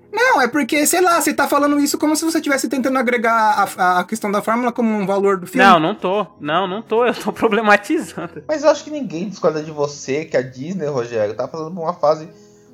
Não, 0.09 0.41
é 0.41 0.47
porque, 0.47 0.87
sei 0.87 1.01
lá, 1.01 1.21
você 1.21 1.33
tá 1.33 1.47
falando 1.47 1.79
isso 1.79 1.97
como 1.97 2.15
se 2.15 2.25
você 2.25 2.37
estivesse 2.37 2.67
tentando 2.67 2.97
agregar 2.97 3.67
a, 3.77 3.99
a 3.99 4.03
questão 4.03 4.31
da 4.31 4.41
fórmula 4.41 4.71
como 4.71 4.89
um 4.89 5.05
valor 5.05 5.37
do 5.37 5.45
filme. 5.45 5.67
Não, 5.67 5.79
não 5.79 5.93
tô. 5.93 6.25
Não, 6.39 6.65
não 6.67 6.81
tô. 6.81 7.05
Eu 7.05 7.13
tô 7.13 7.31
problematizando. 7.33 8.43
Mas 8.47 8.63
eu 8.63 8.69
acho 8.69 8.83
que 8.83 8.89
ninguém 8.89 9.29
discorda 9.29 9.61
de 9.61 9.69
você 9.69 10.25
que 10.25 10.35
a 10.35 10.41
Disney, 10.41 10.87
Rogério, 10.87 11.35
tá 11.35 11.47
por 11.47 11.67
uma 11.67 11.93
fase 11.93 12.29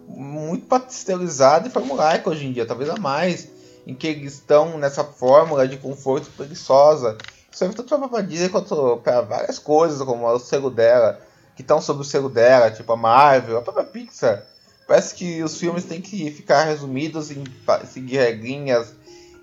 muito 0.07 0.65
pasteurizada 0.65 1.67
e 1.67 1.71
formulaica 1.71 2.29
hoje 2.29 2.45
em 2.45 2.51
dia, 2.53 2.65
talvez 2.65 2.89
a 2.89 2.97
mais, 2.97 3.47
em 3.85 3.93
que 3.93 4.07
eles 4.07 4.33
estão 4.33 4.77
nessa 4.77 5.03
fórmula 5.03 5.67
de 5.67 5.77
conforto 5.77 6.29
preguiçosa. 6.37 7.17
Isso 7.49 7.59
serve 7.59 7.75
tanto 7.75 8.09
pra 8.09 8.21
Disney 8.21 8.49
quanto 8.49 8.97
para 9.03 9.21
várias 9.21 9.59
coisas, 9.59 10.01
como 10.01 10.27
o 10.27 10.39
selo 10.39 10.69
dela, 10.69 11.19
que 11.55 11.61
estão 11.61 11.81
sob 11.81 12.01
o 12.01 12.03
selo 12.03 12.29
dela, 12.29 12.71
tipo 12.71 12.91
a 12.91 12.97
Marvel, 12.97 13.57
a 13.57 13.61
própria 13.61 13.85
Pixar. 13.85 14.43
Parece 14.87 15.15
que 15.15 15.41
os 15.43 15.57
filmes 15.57 15.85
têm 15.85 16.01
que 16.01 16.29
ficar 16.31 16.63
resumidos 16.63 17.31
em 17.31 17.43
seguir 17.85 18.17
regrinhas 18.17 18.93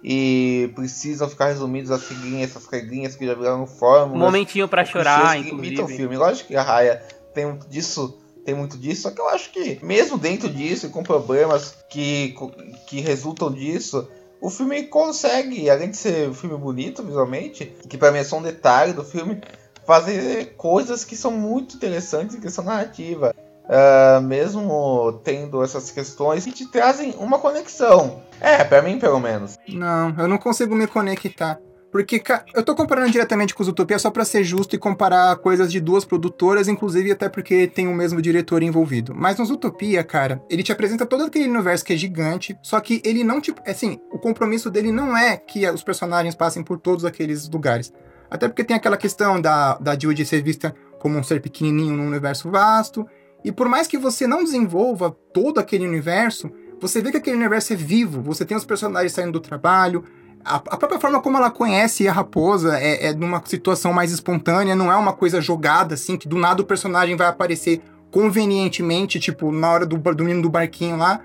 e 0.02 0.70
precisam 0.74 1.28
ficar 1.28 1.46
resumidos 1.46 1.90
a 1.90 1.98
seguir 1.98 2.42
essas 2.42 2.66
regrinhas 2.66 3.14
que 3.14 3.26
já 3.26 3.34
viraram 3.34 3.62
Um 3.62 3.66
fórmulas. 3.66 4.20
momentinho 4.20 4.66
pra 4.68 4.84
chorar, 4.84 5.42
que 5.42 5.50
imitam 5.50 5.84
o 5.84 5.88
filme. 5.88 6.16
Lógico 6.16 6.48
que 6.48 6.56
a 6.56 6.62
Raya 6.62 7.02
tem 7.34 7.46
muito 7.46 7.68
disso, 7.68 8.18
tem 8.44 8.54
muito 8.54 8.76
disso, 8.76 9.02
só 9.02 9.10
que 9.10 9.20
eu 9.20 9.28
acho 9.28 9.50
que 9.52 9.78
mesmo 9.82 10.18
dentro 10.18 10.48
disso 10.48 10.86
e 10.86 10.90
com 10.90 11.02
problemas 11.02 11.76
que, 11.88 12.34
que 12.86 13.00
resultam 13.00 13.50
disso, 13.50 14.08
o 14.40 14.48
filme 14.48 14.84
consegue, 14.84 15.68
além 15.68 15.90
de 15.90 15.96
ser 15.96 16.28
um 16.28 16.34
filme 16.34 16.56
bonito 16.56 17.02
visualmente, 17.02 17.66
que 17.88 17.98
pra 17.98 18.10
mim 18.10 18.18
é 18.18 18.24
só 18.24 18.38
um 18.38 18.42
detalhe 18.42 18.92
do 18.92 19.04
filme, 19.04 19.40
fazer 19.86 20.54
coisas 20.56 21.04
que 21.04 21.16
são 21.16 21.30
muito 21.30 21.76
interessantes 21.76 22.36
em 22.36 22.40
questão 22.40 22.64
narrativa. 22.64 23.34
Ah, 23.72 24.20
mesmo 24.20 25.20
tendo 25.22 25.62
essas 25.62 25.92
questões 25.92 26.44
que 26.44 26.50
te 26.50 26.66
trazem 26.66 27.14
uma 27.18 27.38
conexão. 27.38 28.20
É, 28.40 28.64
pra 28.64 28.82
mim 28.82 28.98
pelo 28.98 29.20
menos. 29.20 29.56
Não, 29.68 30.12
eu 30.18 30.26
não 30.26 30.38
consigo 30.38 30.74
me 30.74 30.88
conectar. 30.88 31.60
Porque 31.90 32.22
eu 32.54 32.62
tô 32.62 32.74
comparando 32.74 33.10
diretamente 33.10 33.52
com 33.52 33.62
os 33.62 33.68
Utopia 33.68 33.98
só 33.98 34.10
pra 34.10 34.24
ser 34.24 34.44
justo 34.44 34.76
e 34.76 34.78
comparar 34.78 35.34
coisas 35.36 35.72
de 35.72 35.80
duas 35.80 36.04
produtoras, 36.04 36.68
inclusive 36.68 37.10
até 37.10 37.28
porque 37.28 37.66
tem 37.66 37.88
o 37.88 37.94
mesmo 37.94 38.22
diretor 38.22 38.62
envolvido. 38.62 39.12
Mas 39.14 39.38
nos 39.38 39.50
Utopia, 39.50 40.04
cara, 40.04 40.40
ele 40.48 40.62
te 40.62 40.70
apresenta 40.70 41.04
todo 41.04 41.24
aquele 41.24 41.48
universo 41.48 41.84
que 41.84 41.92
é 41.92 41.96
gigante, 41.96 42.56
só 42.62 42.78
que 42.78 43.02
ele 43.04 43.24
não 43.24 43.40
te. 43.40 43.52
Assim, 43.66 43.98
o 44.12 44.18
compromisso 44.18 44.70
dele 44.70 44.92
não 44.92 45.16
é 45.16 45.36
que 45.36 45.68
os 45.68 45.82
personagens 45.82 46.36
passem 46.36 46.62
por 46.62 46.78
todos 46.78 47.04
aqueles 47.04 47.48
lugares. 47.48 47.92
Até 48.30 48.46
porque 48.46 48.62
tem 48.62 48.76
aquela 48.76 48.96
questão 48.96 49.40
da, 49.40 49.76
da 49.78 49.98
Jill 49.98 50.16
ser 50.24 50.42
vista 50.42 50.72
como 51.00 51.18
um 51.18 51.22
ser 51.22 51.40
pequenininho 51.40 51.96
num 51.96 52.06
universo 52.06 52.48
vasto. 52.48 53.04
E 53.44 53.50
por 53.50 53.68
mais 53.68 53.88
que 53.88 53.98
você 53.98 54.26
não 54.26 54.44
desenvolva 54.44 55.10
todo 55.32 55.58
aquele 55.58 55.86
universo, 55.86 56.50
você 56.80 57.00
vê 57.00 57.10
que 57.10 57.16
aquele 57.16 57.36
universo 57.36 57.72
é 57.72 57.76
vivo. 57.76 58.22
Você 58.22 58.44
tem 58.44 58.56
os 58.56 58.64
personagens 58.64 59.12
saindo 59.12 59.32
do 59.32 59.40
trabalho. 59.40 60.04
A, 60.44 60.56
a 60.56 60.76
própria 60.76 60.98
forma 60.98 61.20
como 61.20 61.36
ela 61.36 61.50
conhece 61.50 62.08
a 62.08 62.12
raposa 62.12 62.78
é, 62.78 63.08
é 63.08 63.14
numa 63.14 63.42
situação 63.44 63.92
mais 63.92 64.10
espontânea, 64.10 64.74
não 64.74 64.90
é 64.90 64.96
uma 64.96 65.12
coisa 65.12 65.40
jogada, 65.40 65.94
assim, 65.94 66.16
que 66.16 66.26
do 66.28 66.36
nada 66.38 66.62
o 66.62 66.64
personagem 66.64 67.14
vai 67.16 67.26
aparecer 67.26 67.82
convenientemente, 68.10 69.20
tipo, 69.20 69.52
na 69.52 69.70
hora 69.70 69.86
do, 69.86 69.96
do 69.98 70.24
menino 70.24 70.42
do 70.42 70.50
barquinho 70.50 70.96
lá. 70.96 71.20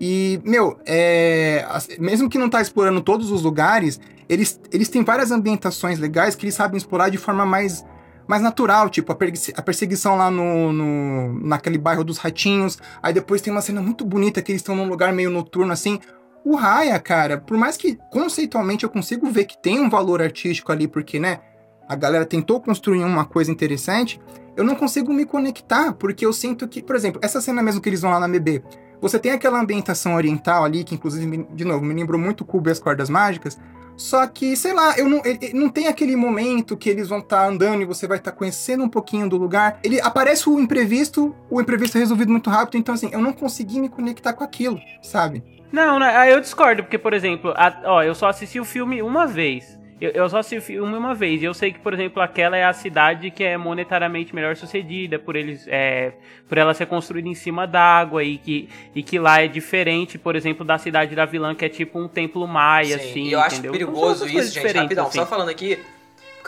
E, 0.00 0.40
meu, 0.44 0.78
é, 0.86 1.66
mesmo 1.98 2.28
que 2.28 2.38
não 2.38 2.48
tá 2.48 2.60
explorando 2.60 3.00
todos 3.00 3.30
os 3.30 3.42
lugares, 3.42 3.98
eles, 4.28 4.60
eles 4.70 4.88
têm 4.88 5.02
várias 5.02 5.30
ambientações 5.30 5.98
legais 5.98 6.36
que 6.36 6.44
eles 6.44 6.54
sabem 6.54 6.76
explorar 6.76 7.08
de 7.08 7.18
forma 7.18 7.44
mais, 7.44 7.84
mais 8.26 8.42
natural, 8.42 8.88
tipo 8.90 9.10
a, 9.12 9.16
a 9.56 9.62
perseguição 9.62 10.16
lá 10.16 10.30
no, 10.30 10.72
no- 10.72 11.40
naquele 11.46 11.78
bairro 11.78 12.04
dos 12.04 12.18
ratinhos. 12.18 12.78
Aí 13.02 13.12
depois 13.12 13.40
tem 13.40 13.52
uma 13.52 13.62
cena 13.62 13.80
muito 13.80 14.04
bonita 14.04 14.40
que 14.42 14.52
eles 14.52 14.60
estão 14.60 14.76
num 14.76 14.88
lugar 14.88 15.12
meio 15.12 15.30
noturno 15.30 15.72
assim. 15.72 15.98
O 16.44 16.56
Raya, 16.56 16.98
cara, 16.98 17.38
por 17.38 17.56
mais 17.56 17.76
que 17.76 17.98
conceitualmente 18.10 18.84
eu 18.84 18.90
consigo 18.90 19.26
ver 19.30 19.44
que 19.44 19.58
tem 19.58 19.80
um 19.80 19.90
valor 19.90 20.22
artístico 20.22 20.72
ali, 20.72 20.88
porque, 20.88 21.18
né, 21.18 21.40
a 21.88 21.94
galera 21.94 22.24
tentou 22.24 22.60
construir 22.60 23.02
uma 23.02 23.24
coisa 23.24 23.50
interessante, 23.50 24.20
eu 24.56 24.64
não 24.64 24.74
consigo 24.74 25.12
me 25.12 25.24
conectar, 25.24 25.92
porque 25.92 26.24
eu 26.24 26.32
sinto 26.32 26.66
que, 26.66 26.82
por 26.82 26.96
exemplo, 26.96 27.20
essa 27.22 27.40
cena 27.40 27.62
mesmo 27.62 27.80
que 27.80 27.88
eles 27.88 28.00
vão 28.00 28.10
lá 28.10 28.20
na 28.20 28.28
BB, 28.28 28.62
você 29.00 29.18
tem 29.18 29.32
aquela 29.32 29.60
ambientação 29.60 30.14
oriental 30.14 30.64
ali, 30.64 30.84
que 30.84 30.94
inclusive, 30.94 31.46
de 31.54 31.64
novo, 31.64 31.84
me 31.84 31.94
lembrou 31.94 32.20
muito 32.20 32.44
Cubo 32.44 32.68
e 32.68 32.72
as 32.72 32.80
Cordas 32.80 33.08
Mágicas, 33.08 33.58
só 33.96 34.26
que, 34.26 34.56
sei 34.56 34.72
lá, 34.72 34.96
eu 34.96 35.08
não, 35.08 35.20
ele- 35.24 35.52
não 35.52 35.68
tem 35.68 35.88
aquele 35.88 36.14
momento 36.14 36.76
que 36.76 36.88
eles 36.88 37.08
vão 37.08 37.18
estar 37.18 37.46
andando 37.46 37.82
e 37.82 37.84
você 37.84 38.06
vai 38.06 38.18
estar 38.18 38.32
conhecendo 38.32 38.84
um 38.84 38.88
pouquinho 38.88 39.28
do 39.28 39.36
lugar. 39.36 39.80
Ele 39.82 40.00
aparece 40.00 40.48
o 40.48 40.58
imprevisto, 40.60 41.34
o 41.50 41.60
imprevisto 41.60 41.96
é 41.96 42.00
resolvido 42.00 42.30
muito 42.30 42.48
rápido, 42.48 42.76
então 42.78 42.94
assim, 42.94 43.10
eu 43.12 43.20
não 43.20 43.32
consegui 43.32 43.80
me 43.80 43.88
conectar 43.88 44.32
com 44.32 44.44
aquilo, 44.44 44.78
sabe? 45.02 45.42
Não, 45.70 45.98
aí 46.02 46.30
eu 46.32 46.40
discordo, 46.40 46.82
porque, 46.82 46.98
por 46.98 47.12
exemplo, 47.12 47.52
a- 47.56 47.80
ó, 47.84 48.02
eu 48.02 48.14
só 48.14 48.28
assisti 48.28 48.58
o 48.58 48.64
filme 48.64 49.02
uma 49.02 49.26
vez. 49.26 49.78
Eu, 50.00 50.10
eu 50.12 50.28
só 50.28 50.38
assisti 50.38 50.56
o 50.58 50.62
filme 50.62 50.96
uma 50.96 51.12
vez. 51.14 51.42
E 51.42 51.44
eu 51.44 51.52
sei 51.52 51.72
que, 51.72 51.78
por 51.80 51.92
exemplo, 51.92 52.22
aquela 52.22 52.56
é 52.56 52.64
a 52.64 52.72
cidade 52.72 53.30
que 53.32 53.42
é 53.42 53.56
monetariamente 53.56 54.32
melhor 54.34 54.54
sucedida, 54.56 55.18
por 55.18 55.34
eles. 55.34 55.66
É, 55.68 56.12
por 56.48 56.56
ela 56.56 56.72
ser 56.72 56.86
construída 56.86 57.28
em 57.28 57.34
cima 57.34 57.66
d'água 57.66 58.22
e 58.22 58.38
que, 58.38 58.68
e 58.94 59.02
que 59.02 59.18
lá 59.18 59.42
é 59.42 59.48
diferente, 59.48 60.16
por 60.16 60.36
exemplo, 60.36 60.64
da 60.64 60.78
cidade 60.78 61.14
da 61.16 61.24
vilã, 61.24 61.54
que 61.54 61.64
é 61.64 61.68
tipo 61.68 61.98
um 61.98 62.06
templo 62.08 62.46
maia, 62.46 62.96
Sim, 62.98 63.10
assim. 63.10 63.22
e 63.24 63.32
eu 63.32 63.40
acho 63.40 63.54
entendeu? 63.56 63.72
perigoso 63.72 64.24
Então, 64.24 64.26
outras 64.28 64.46
isso, 64.46 64.54
gente, 64.60 64.78
rapidão. 64.78 65.06
assim. 65.08 65.18
Só 65.18 65.26
falando 65.26 65.48
aqui, 65.48 65.78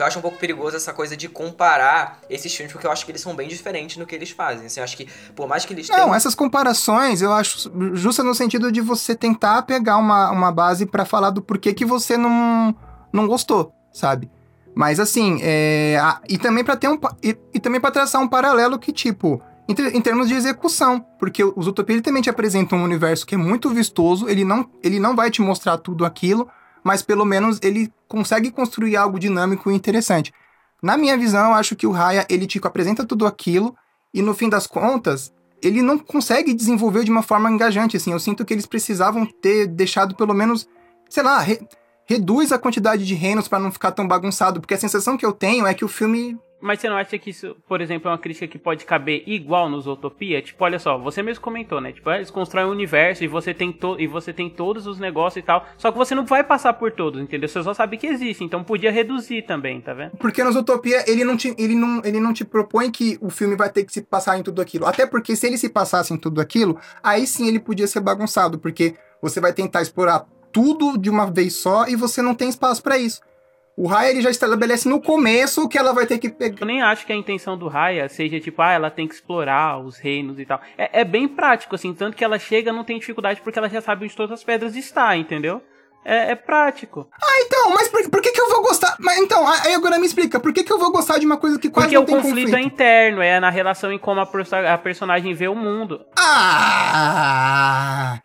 porque 0.01 0.03
eu 0.03 0.07
acho 0.07 0.19
um 0.19 0.23
pouco 0.23 0.39
perigoso 0.39 0.77
essa 0.77 0.93
coisa 0.95 1.15
de 1.17 1.29
comparar 1.29 2.21
esses 2.31 2.55
filmes, 2.55 2.73
porque 2.73 2.87
eu 2.87 2.91
acho 2.91 3.05
que 3.05 3.13
eles 3.13 3.21
são 3.21 3.35
bem 3.37 3.47
diferentes 3.49 3.99
no 3.99 4.07
que 4.07 4.15
eles 4.15 4.31
fazem. 4.31 4.67
Assim, 4.67 4.81
eu 4.81 4.85
acho 4.85 4.97
que, 4.97 5.07
por 5.37 5.47
mais 5.47 5.65
que 5.67 5.75
eles 5.75 5.89
Não, 5.89 5.95
tenham. 5.97 6.15
essas 6.15 6.35
comparações 6.35 7.21
eu 7.21 7.33
acho 7.33 7.71
justa 7.95 8.23
no 8.23 8.35
sentido 8.35 8.73
de 8.73 8.81
você 8.81 9.15
tentar 9.15 9.63
pegar 9.63 9.99
uma, 9.99 10.31
uma 10.31 10.51
base 10.51 10.87
pra 10.87 11.05
falar 11.05 11.31
do 11.31 11.43
porquê 11.43 11.75
que 11.75 11.85
você 11.85 12.17
não, 12.17 12.75
não 13.13 13.27
gostou, 13.27 13.73
sabe? 13.93 14.31
Mas 14.75 14.99
assim, 14.99 15.39
é, 15.43 15.99
a- 16.01 16.21
e 16.29 16.39
também 16.39 16.65
para 16.65 16.77
ter 16.77 16.89
um 16.89 16.99
e, 17.23 17.37
e 17.53 17.61
também 17.61 17.81
para 17.81 17.91
traçar 17.91 18.23
um 18.23 18.29
paralelo 18.29 18.79
que 18.79 18.93
tipo 18.93 19.43
em, 19.69 19.75
ter- 19.75 19.95
em 19.95 20.01
termos 20.01 20.29
de 20.29 20.35
execução, 20.35 21.05
porque 21.19 21.45
os 21.45 21.67
Utopia 21.67 21.95
ele 21.97 22.03
também 22.03 22.23
te 22.23 22.31
apresenta 22.31 22.75
um 22.75 22.83
universo 22.85 23.27
que 23.27 23.35
é 23.35 23.39
muito 23.39 23.69
vistoso, 23.69 24.29
ele 24.29 24.45
não 24.45 24.67
ele 24.83 24.99
não 24.99 25.15
vai 25.15 25.31
te 25.31 25.43
mostrar 25.43 25.77
tudo 25.79 26.05
aquilo, 26.07 26.49
mas 26.83 27.03
pelo 27.03 27.25
menos 27.25 27.59
ele 27.63 27.93
consegue 28.09 28.51
construir 28.51 28.97
algo 28.97 29.19
dinâmico 29.19 29.71
e 29.71 29.75
interessante. 29.75 30.33
Na 30.83 30.97
minha 30.97 31.17
visão, 31.17 31.49
eu 31.49 31.55
acho 31.55 31.77
que 31.77 31.87
o 31.87 31.91
Raya 31.91 32.27
ele 32.29 32.47
te 32.47 32.61
apresenta 32.65 33.05
tudo 33.05 33.27
aquilo 33.27 33.77
e 34.15 34.23
no 34.23 34.35
fim 34.35 34.49
das 34.49 34.67
contas 34.67 35.33
ele 35.63 35.83
não 35.83 35.99
consegue 35.99 36.55
desenvolver 36.55 37.05
de 37.05 37.11
uma 37.11 37.23
forma 37.23 37.51
engajante, 37.51 37.97
assim. 37.97 38.13
Eu 38.13 38.19
sinto 38.19 38.45
que 38.45 38.55
eles 38.55 38.65
precisavam 38.65 39.27
ter 39.27 39.67
deixado 39.67 40.15
pelo 40.15 40.33
menos, 40.33 40.67
sei 41.09 41.23
lá, 41.23 41.39
re- 41.39 41.61
reduz 42.07 42.51
a 42.51 42.59
quantidade 42.59 43.07
de 43.07 43.15
reinos 43.15 43.47
pra 43.47 43.59
não 43.59 43.71
ficar 43.71 43.93
tão 43.93 44.09
bagunçado, 44.09 44.61
porque 44.61 44.75
a 44.75 44.79
sensação 44.79 45.19
que 45.19 45.27
eu 45.27 45.33
tenho 45.33 45.67
é 45.67 45.75
que 45.75 45.85
o 45.85 45.89
filme 45.89 46.39
Mas 46.61 46.81
você 46.81 46.89
não 46.89 46.97
acha 46.97 47.19
que 47.19 47.31
isso, 47.31 47.57
por 47.67 47.81
exemplo, 47.81 48.09
é 48.09 48.13
uma 48.13 48.19
crítica 48.19 48.47
que 48.47 48.59
pode 48.59 48.85
caber 48.85 49.23
igual 49.27 49.69
nos 49.69 49.87
Utopia? 49.87 50.43
Tipo, 50.43 50.65
olha 50.65 50.79
só, 50.79 50.99
você 50.99 51.23
mesmo 51.23 51.43
comentou, 51.43 51.81
né? 51.81 51.93
Tipo, 51.93 52.11
eles 52.11 52.31
constroem 52.31 52.67
um 52.67 52.71
universo 52.71 53.25
e 53.25 53.29
você 53.29 53.55
tem 53.55 53.73
to 53.73 53.97
e 53.99 54.07
você 54.07 54.33
tem 54.33 54.51
todos 54.51 54.87
os 54.87 54.99
negócios 54.99 55.43
e 55.43 55.47
tal. 55.47 55.67
Só 55.77 55.91
que 55.91 55.99
você 55.99 56.15
não 56.15 56.27
vai 56.27 56.45
passar 56.45 56.75
por 56.75 56.93
todos, 56.93 57.21
entendeu? 57.21 57.49
Você 57.49 57.63
só 57.63 57.73
sabe 57.73 57.97
que 57.97 58.07
existe, 58.07 58.45
então 58.45 58.63
podia 58.63 58.91
reduzir 58.91 59.43
também, 59.43 59.81
tá 59.81 59.95
vendo? 59.95 60.17
Porque 60.19 60.45
nos 60.45 60.57
Utopia, 60.57 61.05
ele 61.11 61.25
não, 61.25 61.37
te, 61.37 61.55
ele, 61.59 61.75
não, 61.75 62.03
ele 62.05 62.21
não 62.21 62.33
te 62.33 62.45
propõe 62.45 62.91
que 62.91 63.19
o 63.21 63.31
filme 63.31 63.57
vai 63.57 63.71
ter 63.71 63.85
que 63.85 63.93
se 63.93 64.03
passar 64.03 64.39
em 64.39 64.43
tudo 64.43 64.61
aquilo. 64.61 64.87
Até 64.87 65.07
porque 65.07 65.35
se 65.35 65.47
ele 65.47 65.57
se 65.57 65.69
passasse 65.69 66.13
em 66.13 66.17
tudo 66.17 66.41
aquilo, 66.41 66.79
aí 67.03 67.27
sim 67.27 67.49
ele 67.49 67.59
podia 67.59 67.87
ser 67.87 68.01
bagunçado, 68.01 68.59
porque 68.59 68.95
você 69.23 69.41
vai 69.41 69.53
tentar 69.53 69.83
explorar 69.83 70.27
tudo 70.53 70.99
de 70.99 71.09
uma 71.09 71.31
vez 71.31 71.55
só 71.55 71.87
e 71.87 71.97
você 71.97 72.21
não 72.21 72.35
tem 72.35 72.49
espaço 72.49 72.83
pra 72.83 72.99
isso. 72.99 73.21
O 73.83 73.87
Raya, 73.87 74.11
ele 74.11 74.21
já 74.21 74.29
estabelece 74.29 74.87
no 74.87 75.01
começo 75.01 75.67
que 75.67 75.79
ela 75.79 75.95
vai 75.95 76.05
ter 76.05 76.19
que 76.19 76.29
pegar... 76.29 76.61
Eu 76.61 76.67
nem 76.67 76.83
acho 76.83 77.07
que 77.07 77.15
a 77.15 77.17
intenção 77.17 77.57
do 77.57 77.67
Raya 77.67 78.11
seja 78.11 78.39
tipo, 78.39 78.61
ah, 78.61 78.73
ela 78.73 78.91
tem 78.91 79.09
que 79.09 79.15
explorar 79.15 79.79
os 79.79 79.97
reinos 79.99 80.39
e 80.39 80.45
tal. 80.45 80.61
É, 80.77 81.01
é 81.01 81.05
bem 81.05 81.27
prático, 81.27 81.75
assim, 81.75 81.95
tanto 81.95 82.15
que 82.15 82.23
ela 82.23 82.39
chega 82.39 82.75
não 82.75 82.85
tem 82.85 82.99
dificuldade 82.99 83.41
porque 83.41 83.59
ela 83.59 83.71
já 83.71 83.81
sabe 83.81 84.05
onde 84.05 84.15
todas 84.15 84.33
as 84.33 84.45
pedras 84.45 84.77
estão, 84.77 85.15
entendeu? 85.15 85.63
É, 86.05 86.33
é 86.33 86.35
prático. 86.35 87.09
Ah, 87.23 87.41
então, 87.41 87.71
mas 87.71 87.89
por, 87.89 88.07
por 88.11 88.21
que, 88.21 88.33
que 88.33 88.41
eu 88.43 88.51
vou 88.51 88.61
gostar? 88.63 88.97
Mas 89.01 89.17
então, 89.17 89.49
aí 89.49 89.73
agora 89.73 89.99
me 89.99 90.05
explica, 90.05 90.39
por 90.39 90.53
que, 90.53 90.63
que 90.63 90.71
eu 90.73 90.79
vou 90.79 90.93
gostar 90.93 91.17
de 91.19 91.25
uma 91.25 91.39
coisa 91.39 91.59
que 91.59 91.71
quase 91.71 91.87
Porque 91.89 91.97
não 91.97 92.03
o 92.03 92.07
tem 92.07 92.17
conflito, 92.17 92.51
conflito? 92.51 92.57
é 92.57 92.61
interno, 92.63 93.23
é 93.23 93.41
na 93.41 93.49
relação 93.49 93.91
em 93.91 93.99
como 93.99 94.21
a, 94.21 94.27
perso- 94.27 94.57
a 94.57 94.77
personagem 94.77 95.33
vê 95.33 95.49
o 95.49 95.55
mundo. 95.55 96.05
Ah, 96.19 98.19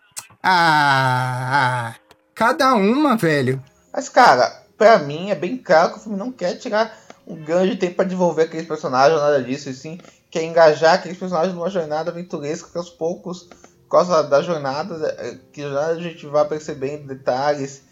ah, 0.44 1.94
cada 2.34 2.74
uma, 2.74 3.16
velho. 3.16 3.64
Mas, 3.94 4.10
cara, 4.10 4.65
pra 4.78 5.00
mim 5.00 5.30
é 5.30 5.36
bem 5.36 5.58
claro 5.58 5.94
que 5.94 6.00
o 6.00 6.02
filme 6.02 6.18
não 6.18 6.32
quer 6.32 6.56
tirar 6.56 6.98
um 7.28 7.36
grande 7.36 7.76
tempo 7.76 7.96
pra 7.96 8.06
desenvolver 8.06 8.44
aqueles 8.44 8.68
personagens, 8.68 9.20
nada 9.20 9.42
disso, 9.42 9.70
e 9.70 9.74
sim 9.74 10.00
quer 10.30 10.44
engajar 10.44 10.96
aqueles 10.96 11.18
personagens 11.18 11.56
numa 11.56 11.70
jornada 11.70 12.12
aventuresca 12.12 12.70
que 12.70 12.78
aos 12.78 12.90
poucos, 12.90 13.44
por 13.84 13.90
causa 13.90 14.22
da 14.24 14.42
jornada, 14.42 15.16
eh, 15.20 15.38
que 15.52 15.62
já 15.62 15.88
a 15.88 15.96
gente 15.96 16.26
vai 16.28 16.46
percebendo 16.46 17.08
detalhes 17.08 17.84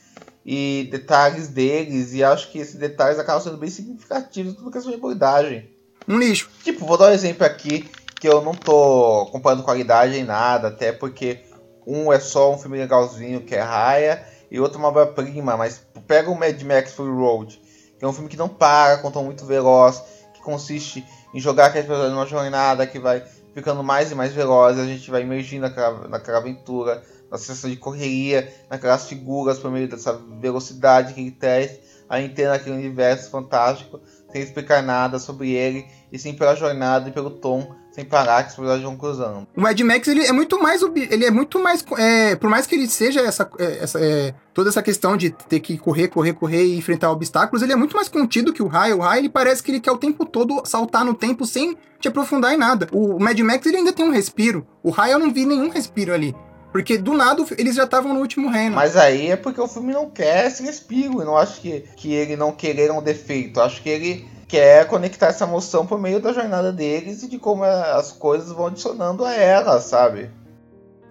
e 0.46 0.88
detalhes 0.92 1.48
deles, 1.48 2.14
e 2.14 2.24
acho 2.24 2.52
que 2.52 2.60
esses 2.60 2.76
detalhes 2.76 3.18
acabam 3.18 3.42
sendo 3.42 3.58
bem 3.58 3.70
significativos 3.70 4.56
tudo 4.56 4.72
questão 4.72 4.92
de 4.92 4.98
abordagem. 4.98 5.70
Um 6.08 6.18
lixo. 6.18 6.50
Tipo, 6.64 6.86
vou 6.86 6.98
dar 6.98 7.10
um 7.10 7.14
exemplo 7.14 7.46
aqui 7.46 7.90
que 8.20 8.28
eu 8.28 8.42
não 8.42 8.54
tô 8.54 9.28
comparando 9.32 9.64
qualidade 9.64 10.18
em 10.18 10.24
nada, 10.24 10.68
até 10.68 10.92
porque 10.92 11.46
um 11.88 12.12
é 12.12 12.20
só 12.20 12.54
um 12.54 12.58
filme 12.58 12.78
legalzinho 12.78 13.42
que 13.42 13.56
é 13.56 13.62
Raya 13.62 14.26
e 14.54 14.60
outro 14.60 14.78
uma 14.78 14.90
obra-prima, 14.90 15.58
mas 15.58 15.82
pega 16.08 16.30
o 16.30 16.38
Mad 16.38 16.62
Max 16.62 16.94
Fury 16.94 17.10
Road, 17.12 17.60
que 17.98 18.06
é 18.06 18.08
um 18.08 18.14
filme 18.14 18.30
que 18.30 18.38
não 18.38 18.48
para, 18.48 19.00
tom 19.10 19.24
muito 19.24 19.48
veloz, 19.48 20.04
que 20.32 20.42
consiste 20.44 21.04
em 21.34 21.40
jogar 21.40 21.66
aquelas 21.66 21.88
pessoas 21.88 22.12
numa 22.12 22.28
jornada 22.28 22.86
que 22.86 23.00
vai 23.00 23.24
ficando 23.56 23.84
mais 23.84 24.12
e 24.12 24.16
mais 24.16 24.32
veloz, 24.32 24.78
a 24.78 24.86
gente 24.86 25.10
vai 25.10 25.24
emergindo 25.24 25.64
naquela, 25.64 26.08
naquela 26.08 26.38
aventura, 26.38 27.04
na 27.32 27.38
sensação 27.40 27.68
de 27.68 27.78
correria, 27.78 28.48
naquelas 28.70 29.08
figuras 29.08 29.58
por 29.58 29.72
meio 29.72 29.88
dessa 29.88 30.14
velocidade 30.40 31.16
que 31.16 31.22
ele 31.22 31.32
traz, 31.32 31.80
a 32.08 32.22
gente 32.22 32.36
tem 32.36 32.46
naquele 32.46 32.76
universo 32.76 33.32
fantástico, 33.32 34.00
sem 34.32 34.44
explicar 34.44 34.84
nada 34.84 35.18
sobre 35.18 35.52
ele, 35.52 35.88
e 36.12 36.20
sim 36.20 36.36
pela 36.36 36.54
jornada 36.54 37.10
e 37.10 37.12
pelo 37.12 37.32
tom, 37.32 37.76
sem 37.94 38.04
parar 38.04 38.44
que 38.44 38.50
os 38.50 38.56
personagens 38.56 38.84
vão 38.84 38.98
cruzando. 38.98 39.48
O 39.56 39.62
Mad 39.62 39.80
Max, 39.82 40.08
ele 40.08 40.26
é 40.26 40.32
muito 40.32 40.62
mais. 40.62 40.82
Ele 40.82 41.26
é 41.26 41.32
muito 41.32 41.60
mais. 41.60 41.86
é, 41.98 42.36
por 42.36 42.50
mais 42.50 42.66
que 42.66 42.74
ele 42.74 42.88
seja 42.88 43.22
essa. 43.22 43.50
é, 43.60 43.84
essa 43.84 44.00
é, 44.04 44.34
toda 44.52 44.70
essa 44.70 44.82
questão 44.82 45.16
de 45.16 45.30
ter 45.30 45.60
que 45.60 45.78
correr, 45.78 46.08
correr, 46.08 46.34
correr 46.34 46.66
e 46.66 46.78
enfrentar 46.78 47.12
obstáculos, 47.12 47.62
ele 47.62 47.72
é 47.72 47.76
muito 47.76 47.96
mais 47.96 48.10
contido 48.10 48.52
que 48.52 48.64
o 48.64 48.68
Raio. 48.68 48.98
O 48.98 49.02
Raio, 49.02 49.22
ele 49.22 49.30
parece 49.30 49.62
que 49.62 49.70
ele 49.70 49.80
quer 49.80 49.92
o 49.92 49.98
tempo 49.98 50.26
todo 50.26 50.64
saltar 50.66 51.06
no 51.06 51.14
tempo 51.14 51.46
sem 51.46 51.78
te 52.00 52.08
aprofundar 52.08 52.52
em 52.54 52.58
nada. 52.58 52.88
O 52.92 53.20
Mad 53.20 53.40
Max, 53.40 53.66
ele 53.68 53.78
ainda 53.78 53.94
tem 53.94 54.06
um 54.06 54.12
respiro. 54.12 54.66
O 54.82 54.90
Raio, 54.90 55.14
eu 55.14 55.20
não 55.20 55.32
vi 55.32 55.46
nenhum 55.46 55.70
respiro 55.70 56.14
ali. 56.14 56.36
Porque 56.72 56.98
do 56.98 57.14
nada 57.14 57.46
eles 57.60 57.76
já 57.76 57.84
estavam 57.84 58.16
no 58.16 58.20
último 58.20 58.50
reino. 58.50 58.76
Mas 58.76 58.98
aí 58.98 59.30
é 59.30 59.36
porque 59.36 59.62
o 59.62 59.68
filme 59.68 59.94
não 59.94 60.10
quer 60.10 60.48
esse 60.48 60.64
respiro, 60.64 61.22
eu 61.22 61.26
não 61.26 61.38
acho 61.38 61.62
que, 61.62 61.82
que 61.96 62.12
ele 62.12 62.36
não 62.36 62.52
querer 62.52 62.92
um 62.92 63.00
defeito, 63.00 63.60
eu 63.60 63.64
acho 63.64 63.84
que 63.84 63.90
ele 63.90 64.28
quer 64.54 64.86
conectar 64.86 65.28
essa 65.30 65.46
emoção 65.46 65.84
por 65.84 66.00
meio 66.00 66.22
da 66.22 66.32
jornada 66.32 66.72
deles 66.72 67.24
e 67.24 67.28
de 67.28 67.40
como 67.40 67.64
as 67.64 68.12
coisas 68.12 68.52
vão 68.52 68.68
adicionando 68.68 69.26
a 69.26 69.34
ela, 69.34 69.82
sabe? 69.82 70.30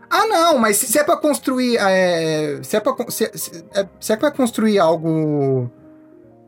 Ah, 0.09 0.27
não, 0.27 0.59
mas 0.59 0.77
se, 0.77 0.97
é 0.97 1.03
pra 1.03 1.17
construir. 1.17 1.77
é, 1.77 2.61
se, 2.63 2.77
é 2.77 2.79
pra, 2.81 2.95
se, 3.09 3.29
se- 3.35 3.65
é, 3.75 3.85
se 3.99 4.13
é 4.13 4.17
pra 4.17 4.31
construir 4.31 4.79
algo 4.79 5.69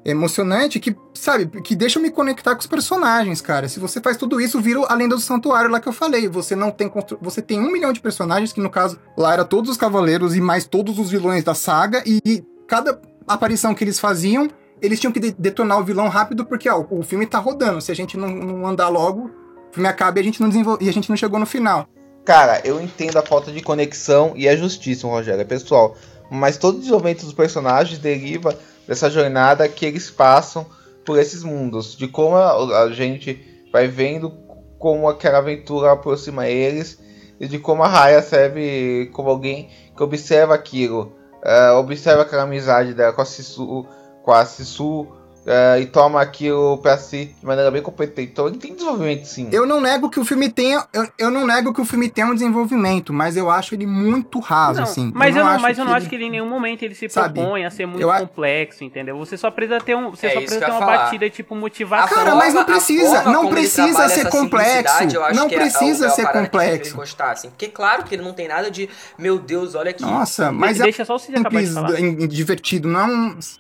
emocionante 0.05 0.79
que, 0.79 0.95
sabe, 1.15 1.47
que 1.63 1.75
deixa 1.75 1.99
eu 1.99 2.03
me 2.03 2.13
conectar 2.13 2.55
com 2.55 2.61
os 2.61 2.67
personagens, 2.69 3.41
cara. 3.41 3.69
Se 3.69 3.81
você 3.81 4.01
faz 4.01 4.17
tudo 4.17 4.41
isso, 4.41 4.61
vira 4.61 4.81
a 4.87 4.95
lenda 4.95 5.17
do 5.17 5.21
santuário 5.21 5.71
lá 5.71 5.81
que 5.81 5.89
eu 5.89 5.93
falei. 5.93 6.29
Você 6.29 6.55
não 6.55 6.71
tem 6.71 6.89
constru... 6.89 7.19
você 7.21 7.43
tem 7.43 7.59
um 7.59 7.73
milhão 7.73 7.93
de 7.93 8.01
personagens, 8.01 8.53
que 8.53 8.61
no 8.61 8.71
caso 8.71 9.01
lá 9.17 9.33
era 9.33 9.45
todos 9.45 9.69
os 9.69 9.77
cavaleiros 9.77 10.37
e 10.37 10.41
mais 10.41 10.65
todos 10.65 10.97
os 11.01 11.11
vilões 11.11 11.43
da 11.43 11.55
saga, 11.55 12.05
e 12.07 12.45
cada 12.69 13.01
aparição 13.27 13.75
que 13.75 13.83
eles 13.83 13.99
faziam, 13.99 14.47
eles 14.85 15.01
tinham 15.01 15.13
que 15.13 15.21
de 15.21 15.33
detonar 15.33 15.81
o 15.81 15.85
vilão 15.85 16.09
rápido, 16.09 16.45
porque 16.45 16.69
ó, 16.69 16.85
o 16.91 17.03
filme 17.03 17.27
tá 17.27 17.39
rodando. 17.39 17.81
Se 17.81 17.91
a 17.91 17.95
gente 17.95 18.17
não, 18.17 18.29
não 18.29 18.67
andar 18.67 18.89
logo, 18.89 19.31
o 19.71 19.73
filme 19.73 19.89
acaba 19.89 20.19
e 20.19 20.21
a 20.21 20.25
gente 20.25 20.41
não 20.41 20.49
desenvol... 20.49 20.77
e 20.81 20.89
a 20.89 20.93
gente 20.93 21.09
não 21.09 21.17
chegou 21.17 21.39
no 21.39 21.47
final. 21.47 21.87
Cara, 22.25 22.61
eu 22.65 22.81
entendo 22.81 23.19
a 23.19 23.23
falta 23.23 23.51
de 23.51 23.63
conexão 23.63 24.33
e 24.37 24.47
é 24.47 24.57
justíssimo, 24.57 25.11
Rogério, 25.11 25.41
é 25.41 25.45
pessoal. 25.45 25.97
Mas 26.31 26.57
todo 26.57 26.77
o 26.77 26.79
desenvolvimento 26.79 27.25
dos 27.25 27.35
personagens 27.35 27.99
deriva 27.99 28.57
dessa 28.87 29.11
jornada 29.11 29.69
que 29.69 29.87
eles 29.87 30.11
passam 30.11 30.67
por 31.05 31.19
esses 31.19 31.43
mundos, 31.43 31.97
de 31.97 32.09
como 32.09 32.37
a, 32.37 32.83
a 32.83 32.91
gente 32.93 33.67
vai 33.73 33.89
vendo 33.89 34.31
como 34.79 35.09
aquela 35.09 35.39
aventura 35.39 35.93
aproxima 35.93 36.49
eles 36.49 36.99
e 37.39 37.47
de 37.47 37.59
como 37.59 37.83
a 37.83 37.89
Raya 37.89 38.23
serve 38.23 39.11
como 39.13 39.29
alguém 39.29 39.69
que 39.97 40.03
observa 40.03 40.55
aquilo, 40.55 41.13
uh, 41.43 41.77
observa 41.79 42.23
aquela 42.23 42.43
amizade 42.43 42.95
dela 42.95 43.13
com 43.13 43.21
a 43.21 43.25
Sisu, 43.25 43.87
a 44.33 44.45
Sisu 44.47 45.07
Uh, 45.45 45.79
e 45.79 45.85
toma 45.85 46.23
aquilo 46.23 46.79
pra 46.79 46.97
si 46.97 47.27
de 47.39 47.45
maneira 47.47 47.71
bem 47.71 47.83
competente. 47.83 48.31
Então 48.33 48.49
ele 48.49 48.57
tem 48.57 48.73
desenvolvimento 48.73 49.27
sim. 49.27 49.47
Eu 49.53 49.67
não 49.67 49.79
nego 49.79 50.09
que 50.09 50.19
o 50.19 50.25
filme 50.25 50.49
tenha. 50.49 50.87
Eu, 50.91 51.07
eu 51.19 51.31
não 51.31 51.47
nego 51.47 51.71
que 51.75 51.83
o 51.83 51.85
filme 51.85 52.09
tenha 52.09 52.27
um 52.27 52.33
desenvolvimento, 52.35 53.13
mas 53.13 53.37
eu 53.37 53.51
acho 53.51 53.75
ele 53.75 53.85
muito 53.87 54.39
raso, 54.41 54.79
não, 54.81 54.85
assim. 54.85 55.13
Mas 55.15 55.37
eu 55.37 55.45
não, 55.45 55.51
acho 55.51 55.61
mas 55.63 55.79
eu 55.79 55.85
não 55.85 55.93
ele... 55.93 55.99
acho 55.99 56.09
que 56.09 56.15
ele 56.15 56.25
em 56.25 56.31
nenhum 56.31 56.49
momento 56.49 56.83
ele 56.83 56.95
se 56.95 57.11
Sabe, 57.11 57.35
propõe 57.41 57.67
a 57.67 57.71
ser 57.71 57.85
muito 57.85 58.01
eu 58.01 58.11
a- 58.11 58.21
complexo, 58.21 58.85
entendeu? 58.85 59.19
Você 59.19 59.37
só 59.37 59.51
precisa 59.51 59.79
ter 59.81 59.95
um. 59.95 60.11
Você 60.11 60.29
É 60.29 60.31
só 60.31 60.39
precisa 60.41 60.61
eu 60.63 60.65
ter 60.65 60.71
uma 60.73 60.81
falar. 60.81 60.97
batida 61.05 61.29
tipo 61.29 61.55
A 61.55 61.59
motivação. 61.59 62.17
Cara, 62.17 62.35
mas 62.37 62.55
não 62.55 62.65
precisa, 62.65 63.23
não 63.25 63.49
precisa 63.51 64.09
ser 64.09 64.31
complexo, 64.31 64.95
eu 65.13 65.35
não 65.35 65.47
é- 65.47 65.49
precisa 65.51 66.07
é 66.07 66.11
ser 66.11 66.27
complexo. 66.33 66.97
gostar, 66.97 67.33
assim. 67.33 67.51
Porque 67.51 67.69
claro 67.69 68.05
que 68.05 68.15
ele 68.15 68.23
não 68.23 68.33
tem 68.33 68.49
nada 68.49 68.71
de, 68.71 68.89
meu 69.19 69.39
Deus, 69.39 69.75
olha 69.75 69.91
aqui. 69.91 70.03
Nossa, 70.03 70.51
mas 70.51 70.81
é 70.81 70.85
Deixa 70.85 71.05
só 71.05 71.17
o 71.17 71.19
Cid 71.19 71.37
acabar 71.39 71.63
de 71.63 71.71
falar. 71.71 71.93
divertido, 72.29 72.89
não 72.89 73.01
é. 73.01 73.07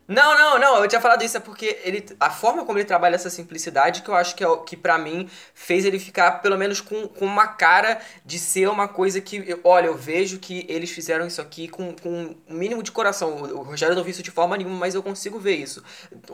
Não, 0.08 0.38
não, 0.38 0.58
não, 0.58 0.76
eu 0.82 0.88
tinha 0.88 1.00
falado 1.00 1.22
isso 1.22 1.36
é 1.36 1.40
porque 1.40 1.73
ele, 1.82 2.04
a 2.20 2.30
forma 2.30 2.64
como 2.64 2.78
ele 2.78 2.84
trabalha 2.84 3.14
essa 3.14 3.30
simplicidade 3.30 4.02
que 4.02 4.08
eu 4.08 4.14
acho 4.14 4.34
que 4.34 4.44
é 4.44 4.48
o 4.48 4.58
que 4.58 4.76
para 4.76 4.98
mim 4.98 5.28
fez 5.54 5.84
ele 5.84 5.98
ficar 5.98 6.40
pelo 6.42 6.56
menos 6.56 6.80
com, 6.80 7.08
com 7.08 7.24
uma 7.24 7.46
cara 7.48 8.00
de 8.24 8.38
ser 8.38 8.68
uma 8.68 8.86
coisa 8.88 9.20
que, 9.20 9.58
olha, 9.64 9.86
eu 9.86 9.96
vejo 9.96 10.38
que 10.38 10.64
eles 10.68 10.90
fizeram 10.90 11.26
isso 11.26 11.40
aqui 11.40 11.68
com, 11.68 11.94
com 11.94 12.34
um 12.48 12.54
mínimo 12.54 12.82
de 12.82 12.92
coração. 12.92 13.36
O, 13.36 13.58
o 13.58 13.62
Rogério 13.62 13.94
não 13.96 14.02
viu 14.04 14.10
isso 14.10 14.22
de 14.22 14.30
forma 14.30 14.56
nenhuma, 14.56 14.76
mas 14.76 14.94
eu 14.94 15.02
consigo 15.02 15.38
ver 15.38 15.56
isso. 15.56 15.82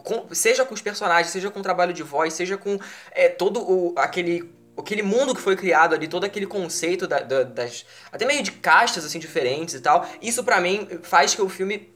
Com- 0.05 0.26
seja 0.34 0.64
com 0.64 0.74
os 0.74 0.82
personagens, 0.82 1.32
seja 1.32 1.51
com 1.51 1.61
o 1.61 1.62
trabalho 1.62 1.93
de 1.93 2.03
voz, 2.03 2.32
seja 2.34 2.57
com 2.57 2.78
é, 3.12 3.28
todo 3.28 3.61
o, 3.61 3.95
aquele 3.97 4.53
aquele 4.78 5.03
mundo 5.03 5.34
que 5.34 5.41
foi 5.43 5.57
criado 5.57 5.95
ali, 5.95 6.09
todo 6.09 6.24
aquele 6.24 6.47
conceito 6.47 7.07
da- 7.07 7.20
da- 7.20 7.43
das. 7.43 7.84
até 8.11 8.24
meio 8.24 8.43
de 8.43 8.53
castas 8.53 9.05
assim 9.05 9.18
diferentes 9.18 9.74
e 9.74 9.80
tal. 9.80 10.07
Isso 10.22 10.43
pra 10.43 10.59
mim 10.61 10.88
faz 11.03 11.34
que 11.34 11.43
o 11.43 11.49
filme 11.51 11.93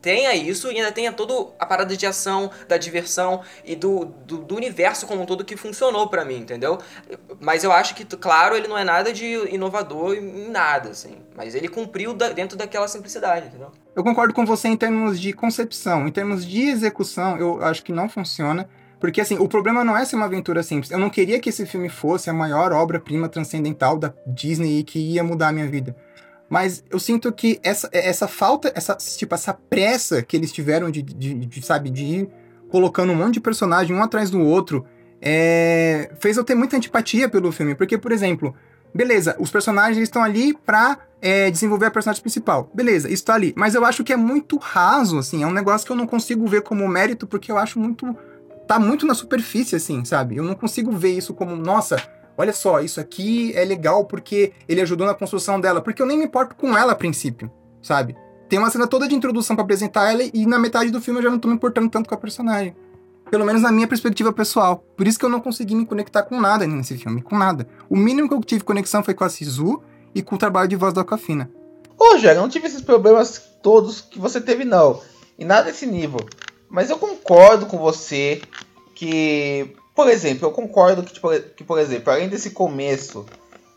tenha 0.00 0.34
isso 0.34 0.70
e 0.70 0.76
ainda 0.76 0.92
tenha 0.92 1.12
toda 1.12 1.50
a 1.58 1.64
parada 1.66 1.96
de 1.96 2.06
ação, 2.06 2.50
da 2.68 2.76
diversão 2.76 3.40
e 3.64 3.74
do, 3.74 4.04
do, 4.04 4.38
do 4.38 4.54
universo 4.56 5.06
como 5.06 5.22
um 5.22 5.26
todo 5.26 5.44
que 5.44 5.56
funcionou 5.56 6.08
pra 6.08 6.24
mim, 6.24 6.36
entendeu? 6.38 6.78
Mas 7.40 7.64
eu 7.64 7.72
acho 7.72 7.94
que, 7.94 8.04
claro, 8.04 8.56
ele 8.56 8.68
não 8.68 8.76
é 8.76 8.84
nada 8.84 9.12
de 9.12 9.24
inovador 9.54 10.14
em 10.14 10.50
nada, 10.50 10.90
assim. 10.90 11.16
Mas 11.34 11.54
ele 11.54 11.68
cumpriu 11.68 12.12
da- 12.14 12.28
dentro 12.30 12.56
daquela 12.56 12.86
simplicidade, 12.86 13.46
entendeu? 13.46 13.70
Eu 13.96 14.02
concordo 14.04 14.34
com 14.34 14.44
você 14.44 14.68
em 14.68 14.76
termos 14.76 15.18
de 15.20 15.32
concepção, 15.32 16.06
em 16.06 16.12
termos 16.12 16.44
de 16.46 16.62
execução, 16.68 17.36
eu 17.38 17.62
acho 17.64 17.82
que 17.82 17.92
não 17.92 18.08
funciona. 18.08 18.68
Porque, 19.00 19.20
assim, 19.20 19.36
o 19.36 19.48
problema 19.48 19.82
não 19.82 19.96
é 19.96 20.04
ser 20.04 20.14
uma 20.14 20.26
aventura 20.26 20.62
simples. 20.62 20.92
Eu 20.92 20.98
não 20.98 21.10
queria 21.10 21.40
que 21.40 21.48
esse 21.48 21.66
filme 21.66 21.88
fosse 21.88 22.30
a 22.30 22.32
maior 22.32 22.72
obra-prima 22.72 23.28
transcendental 23.28 23.98
da 23.98 24.12
Disney 24.24 24.78
e 24.78 24.84
que 24.84 24.98
ia 25.00 25.24
mudar 25.24 25.48
a 25.48 25.52
minha 25.52 25.66
vida. 25.68 25.96
Mas 26.52 26.84
eu 26.90 26.98
sinto 26.98 27.32
que 27.32 27.58
essa, 27.62 27.88
essa 27.94 28.28
falta, 28.28 28.70
essa, 28.74 28.94
tipo, 28.94 29.34
essa 29.34 29.54
pressa 29.54 30.20
que 30.20 30.36
eles 30.36 30.52
tiveram 30.52 30.90
de, 30.90 31.00
de, 31.00 31.32
de, 31.46 31.64
sabe, 31.64 31.88
de 31.88 32.04
ir 32.04 32.28
colocando 32.68 33.10
um 33.10 33.16
monte 33.16 33.32
de 33.32 33.40
personagem 33.40 33.96
um 33.96 34.02
atrás 34.02 34.28
do 34.28 34.38
outro, 34.38 34.84
é, 35.18 36.10
fez 36.20 36.36
eu 36.36 36.44
ter 36.44 36.54
muita 36.54 36.76
antipatia 36.76 37.26
pelo 37.26 37.50
filme. 37.50 37.74
Porque, 37.74 37.96
por 37.96 38.12
exemplo, 38.12 38.54
beleza, 38.94 39.34
os 39.38 39.50
personagens 39.50 40.02
estão 40.02 40.22
ali 40.22 40.52
pra 40.52 40.98
é, 41.22 41.50
desenvolver 41.50 41.86
a 41.86 41.90
personagem 41.90 42.20
principal. 42.20 42.70
Beleza, 42.74 43.08
isso 43.08 43.24
tá 43.24 43.32
ali. 43.32 43.54
Mas 43.56 43.74
eu 43.74 43.82
acho 43.82 44.04
que 44.04 44.12
é 44.12 44.16
muito 44.16 44.58
raso, 44.58 45.16
assim, 45.16 45.42
é 45.42 45.46
um 45.46 45.54
negócio 45.54 45.86
que 45.86 45.92
eu 45.92 45.96
não 45.96 46.06
consigo 46.06 46.46
ver 46.46 46.60
como 46.60 46.86
mérito, 46.86 47.26
porque 47.26 47.50
eu 47.50 47.56
acho 47.56 47.80
muito. 47.80 48.14
tá 48.68 48.78
muito 48.78 49.06
na 49.06 49.14
superfície, 49.14 49.74
assim, 49.74 50.04
sabe? 50.04 50.36
Eu 50.36 50.44
não 50.44 50.54
consigo 50.54 50.92
ver 50.92 51.16
isso 51.16 51.32
como, 51.32 51.56
nossa, 51.56 51.96
olha 52.36 52.52
só, 52.52 52.80
isso 52.80 53.00
aqui 53.00 53.52
é 53.54 53.64
legal 53.64 54.04
porque 54.04 54.52
ele 54.68 54.80
ajudou 54.80 55.06
na 55.06 55.14
construção 55.14 55.60
dela, 55.60 55.80
porque 55.80 56.00
eu 56.00 56.06
nem 56.06 56.18
me 56.18 56.24
importo 56.24 56.54
com 56.54 56.76
ela 56.76 56.92
a 56.92 56.96
princípio, 56.96 57.50
sabe? 57.82 58.16
Tem 58.48 58.58
uma 58.58 58.70
cena 58.70 58.86
toda 58.86 59.08
de 59.08 59.14
introdução 59.14 59.56
pra 59.56 59.64
apresentar 59.64 60.12
ela 60.12 60.22
e 60.22 60.46
na 60.46 60.58
metade 60.58 60.90
do 60.90 61.00
filme 61.00 61.20
eu 61.20 61.24
já 61.24 61.30
não 61.30 61.38
tô 61.38 61.48
me 61.48 61.54
importando 61.54 61.88
tanto 61.88 62.08
com 62.08 62.14
a 62.14 62.18
personagem. 62.18 62.76
Pelo 63.30 63.46
menos 63.46 63.62
na 63.62 63.72
minha 63.72 63.88
perspectiva 63.88 64.30
pessoal. 64.30 64.84
Por 64.94 65.06
isso 65.08 65.18
que 65.18 65.24
eu 65.24 65.30
não 65.30 65.40
consegui 65.40 65.74
me 65.74 65.86
conectar 65.86 66.22
com 66.22 66.38
nada 66.38 66.66
nesse 66.66 66.98
filme, 66.98 67.22
com 67.22 67.38
nada. 67.38 67.66
O 67.88 67.96
mínimo 67.96 68.28
que 68.28 68.34
eu 68.34 68.40
tive 68.42 68.62
conexão 68.62 69.02
foi 69.02 69.14
com 69.14 69.24
a 69.24 69.28
Sisu 69.30 69.82
e 70.14 70.22
com 70.22 70.34
o 70.34 70.38
trabalho 70.38 70.68
de 70.68 70.76
voz 70.76 70.92
da 70.92 71.00
Aquafina. 71.00 71.50
Ô, 71.98 72.12
Rogério, 72.12 72.38
eu 72.38 72.42
não 72.42 72.50
tive 72.50 72.66
esses 72.66 72.82
problemas 72.82 73.40
todos 73.62 74.02
que 74.02 74.18
você 74.18 74.38
teve, 74.38 74.66
não. 74.66 75.00
E 75.38 75.46
nada 75.46 75.64
desse 75.64 75.86
nível. 75.86 76.20
Mas 76.68 76.90
eu 76.90 76.98
concordo 76.98 77.64
com 77.64 77.78
você 77.78 78.42
que, 78.94 79.74
por 80.02 80.10
exemplo, 80.10 80.48
eu 80.48 80.50
concordo 80.50 81.04
que, 81.04 81.12
tipo, 81.12 81.28
que, 81.56 81.62
por 81.62 81.78
exemplo, 81.78 82.12
além 82.12 82.28
desse 82.28 82.50
começo, 82.50 83.24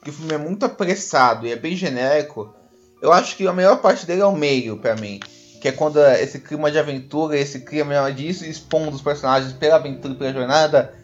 que 0.04 0.10
o 0.10 0.14
filme 0.14 0.34
é 0.34 0.38
muito 0.40 0.66
apressado 0.66 1.46
e 1.46 1.52
é 1.52 1.56
bem 1.56 1.76
genérico, 1.76 2.52
eu 3.00 3.14
acho 3.14 3.38
que 3.38 3.46
a 3.48 3.54
melhor 3.54 3.80
parte 3.80 4.08
dele 4.08 4.22
é 4.22 4.26
o 4.26 4.36
meio, 4.36 4.78
pra 4.78 4.96
mim. 4.96 5.20
Que 5.62 5.68
é 5.68 5.72
quando 5.72 6.04
esse 6.04 6.40
clima 6.40 6.72
de 6.72 6.80
aventura, 6.80 7.38
esse 7.38 7.60
clima 7.60 8.12
disso, 8.12 8.44
expondo 8.44 8.96
os 8.96 9.04
personagens 9.04 9.54
pela 9.54 9.76
aventura 9.76 10.16
e 10.16 10.18
pela 10.18 10.34
jornada, 10.34 10.96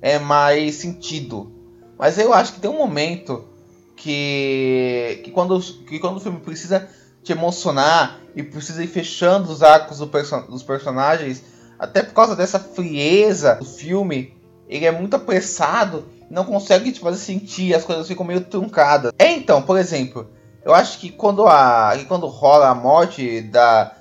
é 0.00 0.18
mais 0.18 0.76
sentido. 0.76 1.52
Mas 1.98 2.16
eu 2.16 2.32
acho 2.32 2.54
que 2.54 2.60
tem 2.60 2.70
um 2.70 2.78
momento 2.78 3.46
que, 3.94 5.20
que, 5.22 5.30
quando, 5.30 5.60
que 5.60 5.98
quando 5.98 6.16
o 6.16 6.20
filme 6.20 6.40
precisa 6.40 6.88
te 7.22 7.32
emocionar 7.32 8.18
e 8.34 8.42
precisa 8.42 8.82
ir 8.82 8.88
fechando 8.88 9.52
os 9.52 9.62
arcos 9.62 9.98
do 9.98 10.06
perso 10.06 10.40
dos 10.48 10.62
personagens, 10.62 11.42
até 11.78 12.02
por 12.02 12.14
causa 12.14 12.34
dessa 12.34 12.58
frieza 12.58 13.56
do 13.56 13.66
filme, 13.66 14.39
ele 14.70 14.86
é 14.86 14.90
muito 14.90 15.16
apressado 15.16 16.04
não 16.30 16.44
consegue 16.44 16.92
te 16.92 17.00
fazer 17.00 17.18
sentir, 17.18 17.74
as 17.74 17.84
coisas 17.84 18.06
ficam 18.06 18.24
meio 18.24 18.40
truncadas. 18.42 19.12
É 19.18 19.32
então, 19.32 19.60
por 19.60 19.76
exemplo, 19.76 20.30
eu 20.64 20.72
acho 20.72 20.98
que 20.98 21.10
quando, 21.10 21.46
a, 21.46 21.92
que 21.98 22.04
quando 22.04 22.28
rola 22.28 22.68
a 22.68 22.74
morte 22.74 23.40
da, 23.42 23.92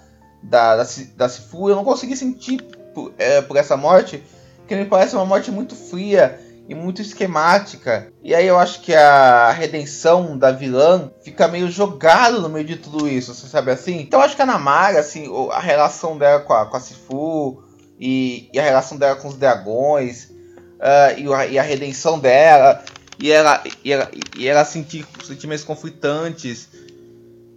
da, 0.43 0.77
da, 0.77 0.85
da 1.17 1.27
Sifu, 1.29 1.69
eu 1.69 1.75
não 1.75 1.83
consegui 1.83 2.15
sentir 2.15 2.61
por, 2.93 3.11
é, 3.17 3.41
por 3.41 3.57
essa 3.57 3.75
morte, 3.75 4.23
que 4.67 4.75
me 4.75 4.85
parece 4.85 5.15
uma 5.15 5.25
morte 5.25 5.49
muito 5.49 5.75
fria 5.75 6.39
e 6.67 6.75
muito 6.75 7.01
esquemática. 7.01 8.13
E 8.21 8.35
aí 8.35 8.45
eu 8.45 8.59
acho 8.59 8.81
que 8.81 8.93
a 8.93 9.49
redenção 9.49 10.37
da 10.37 10.51
vilã 10.51 11.11
fica 11.23 11.47
meio 11.47 11.67
jogado 11.71 12.39
no 12.39 12.47
meio 12.47 12.65
de 12.65 12.75
tudo 12.75 13.07
isso, 13.07 13.33
você 13.33 13.47
sabe 13.47 13.71
assim? 13.71 14.01
Então 14.01 14.19
eu 14.19 14.25
acho 14.25 14.35
que 14.35 14.41
a 14.43 14.45
Namara, 14.45 14.99
assim, 14.99 15.27
a 15.51 15.59
relação 15.59 16.15
dela 16.15 16.41
com 16.41 16.53
a, 16.53 16.67
com 16.67 16.77
a 16.77 16.79
Sifu 16.79 17.63
e, 17.99 18.47
e 18.53 18.59
a 18.59 18.63
relação 18.63 18.99
dela 18.99 19.15
com 19.15 19.29
os 19.29 19.35
dragões 19.35 20.37
ah, 20.79 21.13
e, 21.47 21.57
a, 21.57 21.61
redenção 21.61 22.19
dela 22.19 22.83
e 23.19 23.31
ela, 23.31 23.63
e 23.83 23.91
ela, 23.91 24.09
e 24.37 24.47
ela 24.47 24.65
sentir 24.65 25.05
sentimentos 25.23 25.63
conflitantes. 25.63 26.69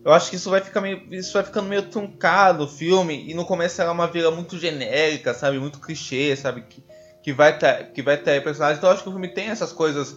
Eu 0.04 0.12
acho 0.12 0.30
que 0.30 0.36
isso 0.36 0.50
vai 0.50 0.60
ficar 0.60 0.80
meio, 0.80 1.00
isso 1.12 1.32
vai 1.32 1.44
ficando 1.44 1.68
meio 1.68 1.82
truncado 1.82 2.64
o 2.64 2.68
filme 2.68 3.24
e 3.30 3.34
no 3.34 3.44
começo 3.44 3.80
ela 3.80 3.90
é 3.90 3.94
uma 3.94 4.08
vilã 4.08 4.32
muito 4.32 4.58
genérica, 4.58 5.32
sabe, 5.32 5.58
muito 5.60 5.78
clichê, 5.78 6.34
sabe 6.34 6.62
que 6.68 6.82
que 7.22 7.32
vai 7.32 7.56
ter, 7.56 7.92
que 7.92 8.02
vai 8.02 8.16
ter 8.16 8.42
personagens. 8.42 8.78
Então 8.78 8.90
eu 8.90 8.94
acho 8.94 9.02
que 9.02 9.08
o 9.08 9.12
filme 9.12 9.28
tem 9.28 9.48
essas 9.48 9.72
coisas 9.72 10.16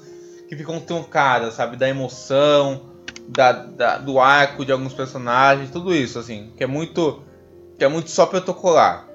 que 0.49 0.55
ficam 0.55 0.79
truncadas, 0.79 1.53
sabe? 1.53 1.77
Da 1.77 1.87
emoção, 1.87 2.89
da, 3.27 3.51
da- 3.51 3.97
do 3.97 4.19
arco 4.19 4.65
de 4.65 4.71
alguns 4.71 4.93
personagens, 4.93 5.69
tudo 5.69 5.93
isso, 5.93 6.17
assim. 6.17 6.51
Que 6.57 6.63
é 6.63 6.67
muito. 6.67 7.23
Que 7.77 7.85
é 7.85 7.87
muito 7.87 8.09
só 8.09 8.25
protocolar. 8.25 9.07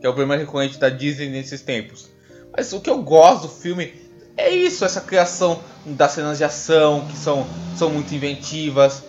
Que 0.00 0.06
é 0.06 0.08
o 0.08 0.14
problema 0.14 0.36
recorrente 0.36 0.78
da 0.78 0.88
Disney 0.88 1.28
nesses 1.28 1.62
tempos. 1.62 2.10
Mas 2.56 2.72
o 2.72 2.80
que 2.80 2.90
eu 2.90 3.02
gosto 3.02 3.42
do 3.42 3.48
filme 3.48 3.92
é 4.36 4.50
isso, 4.50 4.84
essa 4.84 5.00
criação 5.00 5.62
das 5.84 6.12
cenas 6.12 6.38
de 6.38 6.44
ação, 6.44 7.06
que 7.06 7.16
são, 7.16 7.46
são 7.74 7.90
muito 7.90 8.14
inventivas. 8.14 9.02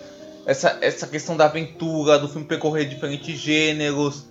Essa, 0.46 0.78
essa 0.80 1.06
questão 1.06 1.36
da 1.36 1.46
aventura, 1.46 2.18
do 2.18 2.28
filme 2.28 2.46
percorrer 2.46 2.86
diferentes 2.86 3.38
gêneros 3.38 4.24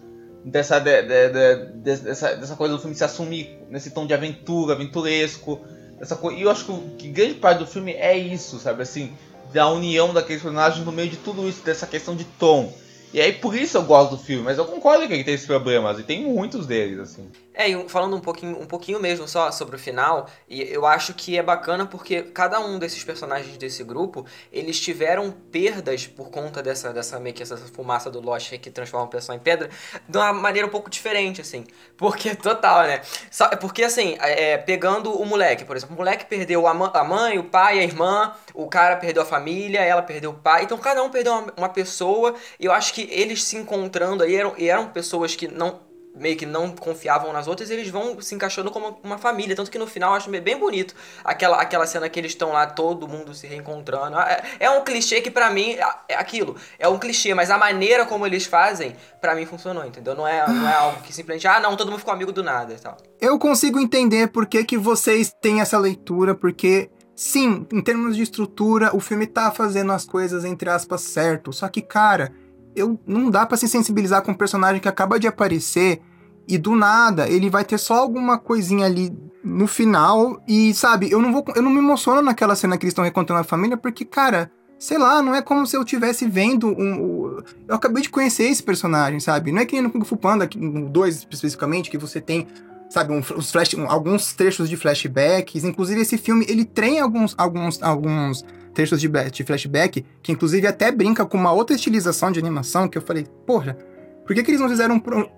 dessa, 0.45 0.79
de- 0.79 1.01
de- 1.03 1.29
de- 1.29 1.65
de- 1.81 2.01
dessa, 2.03 2.35
dessa 2.35 2.55
coisa 2.55 2.75
do 2.75 2.79
filme 2.79 2.95
se 2.95 3.03
assumir 3.03 3.57
nesse 3.69 3.91
tom 3.91 4.05
de 4.05 4.13
aventura, 4.13 4.73
aventuresco. 4.73 5.59
Essa. 5.99 6.19
E 6.35 6.41
eu 6.41 6.51
acho 6.51 6.65
que 6.97 7.07
grande 7.07 7.35
parte 7.35 7.59
do 7.59 7.67
filme 7.67 7.93
é 7.93 8.15
isso, 8.17 8.59
sabe? 8.59 8.83
Assim, 8.83 9.11
da 9.53 9.69
união 9.69 10.13
daqueles 10.13 10.41
personagens 10.41 10.85
no 10.85 10.91
meio 10.91 11.09
de 11.09 11.17
tudo 11.17 11.47
isso, 11.47 11.63
dessa 11.63 11.87
questão 11.87 12.15
de 12.15 12.25
tom. 12.25 12.71
E 13.13 13.21
aí 13.21 13.31
por 13.31 13.55
isso 13.55 13.77
eu 13.77 13.83
gosto 13.83 14.11
do 14.11 14.17
filme, 14.17 14.43
mas 14.43 14.57
eu 14.57 14.65
concordo 14.65 15.07
que 15.07 15.13
ele 15.13 15.23
tem 15.23 15.35
esses 15.35 15.45
problemas, 15.45 15.99
e 15.99 16.03
tem 16.03 16.23
muitos 16.25 16.65
deles, 16.65 16.97
assim. 16.99 17.29
É, 17.53 17.69
e 17.69 17.87
falando 17.87 18.15
um 18.15 18.19
pouquinho, 18.19 18.59
um 18.59 18.65
pouquinho 18.65 18.99
mesmo 18.99 19.27
só 19.27 19.51
sobre 19.51 19.75
o 19.75 19.79
final, 19.79 20.27
e 20.49 20.61
eu 20.63 20.87
acho 20.87 21.13
que 21.13 21.37
é 21.37 21.43
bacana 21.43 21.85
porque 21.85 22.23
cada 22.23 22.59
um 22.59 22.79
desses 22.79 23.03
personagens 23.03 23.55
desse 23.57 23.83
grupo, 23.83 24.25
eles 24.51 24.79
tiveram 24.79 25.31
perdas 25.51 26.07
por 26.07 26.31
conta 26.31 26.63
dessa, 26.63 26.91
dessa 26.91 27.19
meio 27.19 27.35
que 27.35 27.43
essa 27.43 27.55
fumaça 27.57 28.09
do 28.09 28.19
Lost 28.19 28.57
que 28.57 28.71
transforma 28.71 29.05
o 29.05 29.09
pessoal 29.09 29.37
em 29.37 29.41
pedra, 29.41 29.69
de 30.07 30.17
uma 30.17 30.33
maneira 30.33 30.67
um 30.67 30.71
pouco 30.71 30.89
diferente, 30.89 31.41
assim. 31.41 31.65
Porque, 31.95 32.33
total, 32.35 32.83
né? 32.87 33.01
Só, 33.29 33.47
porque, 33.49 33.83
assim, 33.83 34.15
é, 34.19 34.57
pegando 34.57 35.11
o 35.13 35.25
moleque, 35.25 35.63
por 35.63 35.75
exemplo, 35.75 35.95
o 35.95 35.97
moleque 35.97 36.25
perdeu 36.25 36.65
a, 36.65 36.71
a 36.71 37.03
mãe, 37.03 37.37
o 37.37 37.43
pai, 37.43 37.79
a 37.79 37.83
irmã, 37.83 38.33
o 38.53 38.67
cara 38.67 38.95
perdeu 38.95 39.21
a 39.21 39.25
família, 39.25 39.81
ela 39.81 40.01
perdeu 40.01 40.31
o 40.31 40.33
pai, 40.33 40.63
então 40.63 40.77
cada 40.77 41.03
um 41.03 41.09
perdeu 41.09 41.33
uma, 41.33 41.53
uma 41.55 41.69
pessoa, 41.69 42.33
e 42.59 42.65
eu 42.65 42.71
acho 42.71 42.93
que 42.93 43.07
eles 43.11 43.43
se 43.43 43.55
encontrando 43.57 44.23
aí 44.23 44.35
eram, 44.35 44.55
eram 44.57 44.87
pessoas 44.87 45.35
que 45.35 45.47
não 45.47 45.92
meio 46.15 46.37
que 46.37 46.45
não 46.45 46.71
confiavam 46.71 47.33
nas 47.33 47.47
outras, 47.47 47.69
eles 47.69 47.89
vão 47.89 48.21
se 48.21 48.35
encaixando 48.35 48.69
como 48.69 48.99
uma 49.03 49.17
família. 49.17 49.55
Tanto 49.55 49.71
que 49.71 49.79
no 49.79 49.87
final 49.87 50.11
eu 50.11 50.17
acho 50.17 50.29
bem 50.29 50.57
bonito 50.57 50.95
aquela, 51.23 51.61
aquela 51.61 51.87
cena 51.87 52.07
que 52.07 52.19
eles 52.19 52.31
estão 52.31 52.51
lá, 52.51 52.67
todo 52.67 53.07
mundo 53.07 53.33
se 53.33 53.47
reencontrando. 53.47 54.17
É, 54.19 54.43
é 54.59 54.69
um 54.69 54.83
clichê 54.83 55.21
que 55.21 55.31
para 55.31 55.49
mim 55.49 55.75
é 56.07 56.15
aquilo. 56.15 56.55
É 56.77 56.87
um 56.87 56.99
clichê, 56.99 57.33
mas 57.33 57.49
a 57.49 57.57
maneira 57.57 58.05
como 58.05 58.25
eles 58.25 58.45
fazem, 58.45 58.95
para 59.19 59.35
mim 59.35 59.45
funcionou, 59.45 59.85
entendeu? 59.85 60.15
Não 60.15 60.27
é, 60.27 60.47
não 60.47 60.67
é 60.67 60.75
algo 60.75 61.01
que 61.01 61.13
simplesmente, 61.13 61.47
ah, 61.47 61.59
não, 61.59 61.75
todo 61.75 61.89
mundo 61.89 61.99
ficou 61.99 62.13
amigo 62.13 62.31
do 62.31 62.43
nada 62.43 62.73
e 62.73 62.79
tal. 62.79 62.97
Eu 63.19 63.39
consigo 63.39 63.79
entender 63.79 64.27
por 64.27 64.45
que, 64.45 64.63
que 64.63 64.77
vocês 64.77 65.33
têm 65.41 65.61
essa 65.61 65.77
leitura, 65.77 66.35
porque. 66.35 66.89
Sim, 67.15 67.67
em 67.71 67.79
termos 67.79 68.15
de 68.15 68.23
estrutura, 68.23 68.89
o 68.95 68.99
filme 68.99 69.27
tá 69.27 69.51
fazendo 69.51 69.91
as 69.91 70.03
coisas, 70.03 70.43
entre 70.43 70.67
aspas, 70.67 71.01
certo. 71.01 71.53
Só 71.53 71.69
que, 71.69 71.79
cara, 71.79 72.33
eu 72.75 72.99
não 73.05 73.29
dá 73.29 73.45
para 73.45 73.57
se 73.57 73.67
sensibilizar 73.67 74.21
com 74.21 74.31
um 74.31 74.35
personagem 74.35 74.81
que 74.81 74.87
acaba 74.87 75.19
de 75.19 75.27
aparecer 75.27 76.01
e 76.47 76.57
do 76.57 76.75
nada 76.75 77.29
ele 77.29 77.49
vai 77.49 77.63
ter 77.63 77.77
só 77.77 77.95
alguma 77.95 78.37
coisinha 78.37 78.85
ali 78.85 79.15
no 79.43 79.67
final 79.67 80.41
e 80.47 80.73
sabe, 80.73 81.11
eu 81.11 81.21
não 81.21 81.31
vou 81.31 81.43
eu 81.55 81.61
não 81.61 81.71
me 81.71 81.79
emociono 81.79 82.21
naquela 82.21 82.55
cena 82.55 82.77
que 82.77 82.85
eles 82.85 82.91
estão 82.91 83.03
recontando 83.03 83.39
a 83.39 83.43
família 83.43 83.77
porque 83.77 84.05
cara, 84.05 84.51
sei 84.79 84.97
lá, 84.97 85.21
não 85.21 85.33
é 85.33 85.41
como 85.41 85.65
se 85.65 85.75
eu 85.75 85.83
tivesse 85.83 86.27
vendo 86.27 86.67
um, 86.67 86.93
um 86.93 87.43
eu 87.67 87.75
acabei 87.75 88.01
de 88.01 88.09
conhecer 88.09 88.43
esse 88.43 88.63
personagem, 88.63 89.19
sabe? 89.19 89.51
Não 89.51 89.61
é 89.61 89.65
que 89.65 89.73
nem 89.73 89.81
no 89.81 89.91
Kung 89.91 90.03
Fu 90.03 90.17
Panda, 90.17 90.49
no 90.55 90.89
2 90.89 91.15
especificamente, 91.15 91.89
que 91.89 91.97
você 91.97 92.19
tem 92.19 92.47
sabe, 92.89 93.11
um, 93.11 93.23
os 93.35 93.51
flash, 93.51 93.73
um, 93.73 93.89
alguns 93.89 94.33
trechos 94.33 94.69
de 94.69 94.77
flashbacks, 94.77 95.63
inclusive 95.63 96.01
esse 96.01 96.17
filme 96.17 96.45
ele 96.47 96.63
tem 96.63 96.99
alguns 96.99 97.33
alguns 97.37 97.81
alguns 97.81 98.45
trechos 98.73 98.99
de, 98.99 99.07
de 99.07 99.43
flashback, 99.43 100.05
que 100.21 100.31
inclusive 100.31 100.67
até 100.67 100.91
brinca 100.91 101.25
com 101.25 101.37
uma 101.37 101.51
outra 101.51 101.75
estilização 101.75 102.31
de 102.31 102.39
animação, 102.39 102.87
que 102.87 102.97
eu 102.97 103.01
falei, 103.01 103.25
porra, 103.45 103.77
por 104.25 104.35
que, 104.35 104.43
que 104.43 104.51
eles 104.51 104.61
não 104.61 104.69
fizeram. 104.69 104.95
Um... 104.95 105.29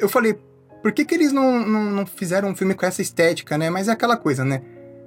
Eu 0.00 0.08
falei, 0.08 0.38
por 0.82 0.92
que, 0.92 1.04
que 1.04 1.14
eles 1.14 1.32
não, 1.32 1.66
não, 1.66 1.84
não, 1.90 2.06
fizeram 2.06 2.48
um 2.48 2.56
filme 2.56 2.74
com 2.74 2.84
essa 2.84 3.00
estética, 3.00 3.56
né? 3.56 3.70
Mas 3.70 3.88
é 3.88 3.92
aquela 3.92 4.16
coisa, 4.16 4.44
né? 4.44 4.62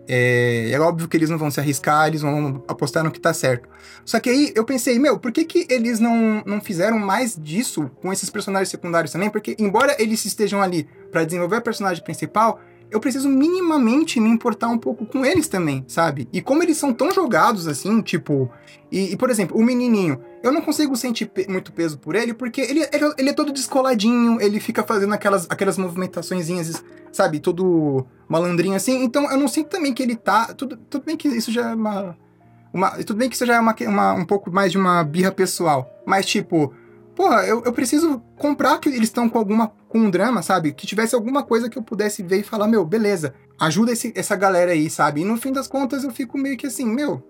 É, 0.09 0.71
é, 0.71 0.79
óbvio 0.79 1.07
que 1.07 1.17
eles 1.17 1.29
não 1.29 1.37
vão 1.37 1.51
se 1.51 1.59
arriscar, 1.59 2.07
eles 2.07 2.21
vão 2.21 2.63
apostar 2.67 3.03
no 3.03 3.11
que 3.11 3.19
tá 3.19 3.33
certo. 3.33 3.67
Só 4.05 4.19
que 4.19 4.29
aí 4.29 4.53
eu 4.55 4.63
pensei, 4.63 4.97
meu, 4.97 5.19
por 5.19 5.33
que, 5.33 5.43
que 5.43 5.67
eles 5.69 5.99
não, 5.99 6.41
não 6.45 6.61
fizeram 6.61 6.97
mais 6.97 7.35
disso 7.35 7.91
com 8.01 8.13
esses 8.13 8.29
personagens 8.29 8.69
secundários 8.69 9.11
também? 9.11 9.29
Porque, 9.29 9.55
embora 9.59 9.95
eles 9.99 10.23
estejam 10.23 10.61
ali 10.61 10.87
para 11.11 11.25
desenvolver 11.25 11.57
a 11.57 11.61
personagem 11.61 12.01
principal, 12.03 12.61
eu 12.89 12.99
preciso 12.99 13.27
minimamente 13.27 14.19
me 14.19 14.29
importar 14.29 14.69
um 14.69 14.77
pouco 14.77 15.05
com 15.05 15.25
eles 15.25 15.47
também, 15.47 15.83
sabe? 15.87 16.27
E 16.31 16.41
como 16.41 16.63
eles 16.63 16.77
são 16.77 16.93
tão 16.93 17.11
jogados 17.11 17.67
assim, 17.67 18.01
tipo. 18.01 18.49
E, 18.91 19.13
e 19.13 19.17
por 19.17 19.29
exemplo, 19.29 19.57
o 19.57 19.63
menininho, 19.63 20.21
eu 20.41 20.51
não 20.51 20.61
consigo 20.61 20.95
sentir 20.95 21.25
pe 21.25 21.45
muito 21.49 21.73
peso 21.73 21.97
por 21.97 22.15
ele, 22.15 22.33
porque 22.33 22.61
ele, 22.61 22.87
ele, 22.93 23.13
ele, 23.17 23.29
é 23.29 23.33
todo 23.33 23.51
descoladinho, 23.51 24.39
ele 24.39 24.59
fica 24.59 24.83
fazendo 24.83 25.13
aquelas, 25.13 25.45
aquelas 25.49 25.77
movimentações, 25.77 26.47
sabe? 27.11 27.39
Todo 27.39 28.05
malandrinho 28.29 28.75
assim. 28.75 29.03
Então 29.03 29.29
eu 29.29 29.37
não 29.37 29.47
sinto 29.47 29.69
também 29.69 29.93
que 29.93 30.01
ele 30.01 30.15
tá. 30.15 30.53
Tudo, 30.53 30.77
tudo 30.77 31.03
bem 31.05 31.17
que 31.17 31.27
isso 31.27 31.51
já 31.51 31.71
é 31.71 31.75
uma. 31.75 32.17
uma 32.73 32.91
tudo 33.03 33.17
bem 33.17 33.29
que 33.29 33.35
isso 33.35 33.45
já 33.45 33.55
é 33.55 33.59
uma, 33.59 33.75
uma, 33.81 34.13
um 34.13 34.25
pouco 34.25 34.49
mais 34.49 34.71
de 34.71 34.77
uma 34.77 35.03
birra 35.03 35.31
pessoal. 35.31 35.89
Mas, 36.05 36.25
tipo 36.25 36.73
porra, 37.17 37.47
eu, 37.47 37.63
eu 37.65 37.73
preciso 37.73 38.21
comprar 38.37 38.77
que 38.77 38.87
eles 38.87 39.09
estão 39.09 39.27
com 39.27 39.39
alguma 39.39 39.69
com 39.89 39.97
um 39.97 40.09
drama, 40.09 40.43
sabe? 40.43 40.71
Que 40.71 40.85
tivesse 40.85 41.15
alguma 41.15 41.41
coisa 41.41 41.67
que 41.67 41.75
eu 41.75 41.81
pudesse 41.81 42.21
ver 42.21 42.41
e 42.41 42.43
falar, 42.43 42.67
meu, 42.67 42.85
beleza, 42.85 43.33
ajuda 43.59 43.91
esse, 43.91 44.13
essa 44.15 44.35
galera 44.35 44.71
aí, 44.71 44.87
sabe? 44.87 45.21
E 45.21 45.25
no 45.25 45.35
fim 45.35 45.51
das 45.51 45.67
contas 45.67 46.03
eu 46.03 46.11
fico 46.11 46.37
meio 46.37 46.55
que 46.55 46.67
assim, 46.67 46.85
meu, 46.85 47.23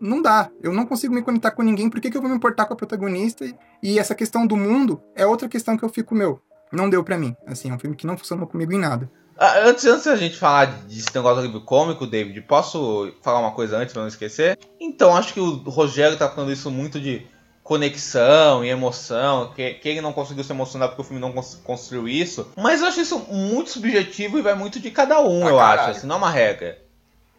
não 0.00 0.22
dá. 0.22 0.48
Eu 0.62 0.72
não 0.72 0.86
consigo 0.86 1.14
me 1.14 1.20
conectar 1.20 1.50
com 1.50 1.62
ninguém, 1.62 1.90
por 1.90 2.00
que, 2.00 2.10
que 2.10 2.16
eu 2.16 2.22
vou 2.22 2.30
me 2.30 2.36
importar 2.36 2.64
com 2.64 2.72
a 2.72 2.76
protagonista? 2.76 3.44
E 3.82 3.98
essa 3.98 4.14
questão 4.14 4.46
do 4.46 4.56
mundo 4.56 5.02
é 5.14 5.26
outra 5.26 5.46
questão 5.46 5.76
que 5.76 5.84
eu 5.84 5.90
fico, 5.90 6.14
meu, 6.14 6.40
não 6.72 6.88
deu 6.88 7.04
para 7.04 7.18
mim. 7.18 7.36
Assim, 7.46 7.70
é 7.70 7.74
um 7.74 7.78
filme 7.78 7.94
que 7.94 8.06
não 8.06 8.16
funcionou 8.16 8.46
comigo 8.46 8.72
em 8.72 8.78
nada. 8.78 9.10
Ah, 9.36 9.58
antes, 9.66 9.84
antes 9.84 10.04
da 10.04 10.16
gente 10.16 10.38
falar 10.38 10.66
desse 10.86 11.14
negócio 11.14 11.42
do 11.42 11.46
livro 11.46 11.60
cômico, 11.60 12.06
David, 12.06 12.40
posso 12.42 13.12
falar 13.20 13.40
uma 13.40 13.52
coisa 13.52 13.76
antes 13.76 13.92
pra 13.92 14.00
não 14.00 14.08
esquecer? 14.08 14.58
Então, 14.80 15.14
acho 15.14 15.34
que 15.34 15.40
o 15.40 15.56
Rogério 15.56 16.16
tá 16.16 16.30
falando 16.30 16.52
isso 16.52 16.70
muito 16.70 16.98
de 17.00 17.26
conexão 17.64 18.62
e 18.62 18.68
emoção, 18.68 19.50
que, 19.54 19.74
que 19.74 19.88
ele 19.88 20.02
não 20.02 20.12
conseguiu 20.12 20.44
se 20.44 20.52
emocionar 20.52 20.88
porque 20.90 21.00
o 21.00 21.04
filme 21.04 21.20
não 21.20 21.32
construiu 21.32 22.06
isso. 22.06 22.46
Mas 22.54 22.82
eu 22.82 22.86
acho 22.86 23.00
isso 23.00 23.18
muito 23.20 23.70
subjetivo 23.70 24.38
e 24.38 24.42
vai 24.42 24.54
muito 24.54 24.78
de 24.78 24.90
cada 24.90 25.18
um, 25.22 25.46
ah, 25.46 25.50
eu 25.50 25.56
caralho. 25.56 25.80
acho. 25.80 25.90
Assim, 25.98 26.06
não 26.06 26.16
é 26.16 26.18
uma 26.18 26.30
regra. 26.30 26.78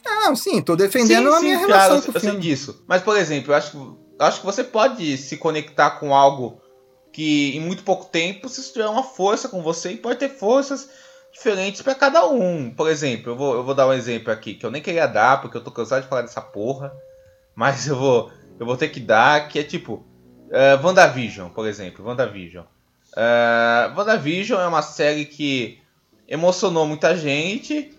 Não, 0.04 0.36
sim, 0.36 0.64
tô 0.64 0.76
defendendo 0.76 1.30
sim, 1.30 1.36
a 1.36 1.40
minha 1.42 1.60
sim, 1.60 1.66
relação 1.68 2.02
claro, 2.02 2.12
com 2.12 2.18
o 2.18 2.20
filme. 2.20 2.40
disso. 2.40 2.84
Mas, 2.88 3.04
por 3.04 3.16
exemplo, 3.16 3.52
eu 3.52 3.56
acho, 3.56 3.72
que, 3.72 3.78
eu 3.78 4.26
acho 4.26 4.40
que 4.40 4.46
você 4.46 4.64
pode 4.64 5.16
se 5.18 5.38
conectar 5.38 5.92
com 5.92 6.14
algo 6.14 6.60
que 7.14 7.56
em 7.56 7.60
muito 7.60 7.84
pouco 7.84 8.06
tempo, 8.06 8.50
se 8.50 8.74
tiver 8.74 8.88
uma 8.88 9.04
força 9.04 9.48
com 9.48 9.62
você, 9.62 9.92
e 9.92 9.98
pode 9.98 10.18
ter 10.18 10.30
forças 10.30 10.90
diferentes 11.32 11.84
para 11.84 11.94
cada 11.94 12.26
um. 12.28 12.72
Por 12.72 12.90
exemplo, 12.90 13.32
eu 13.32 13.36
vou, 13.36 13.54
eu 13.54 13.64
vou 13.64 13.76
dar 13.76 13.88
um 13.88 13.94
exemplo 13.94 14.34
aqui, 14.34 14.56
que 14.56 14.66
eu 14.66 14.72
nem 14.72 14.82
queria 14.82 15.06
dar, 15.06 15.40
porque 15.40 15.56
eu 15.56 15.64
tô 15.64 15.70
cansado 15.70 16.02
de 16.02 16.08
falar 16.08 16.24
dessa 16.24 16.42
porra. 16.42 16.92
Mas 17.56 17.88
eu 17.88 17.96
vou, 17.96 18.32
eu 18.60 18.66
vou 18.66 18.76
ter 18.76 18.90
que 18.90 19.00
dar, 19.00 19.48
que 19.48 19.60
é 19.60 19.64
tipo 19.64 20.04
Uh, 20.50 20.86
WandaVision, 20.86 21.50
por 21.50 21.68
exemplo. 21.68 22.06
WandaVision. 22.06 22.66
Uh, 23.14 23.98
WandaVision 23.98 24.62
é 24.62 24.68
uma 24.68 24.82
série 24.82 25.26
que 25.26 25.80
emocionou 26.28 26.86
muita 26.86 27.16
gente. 27.18 27.92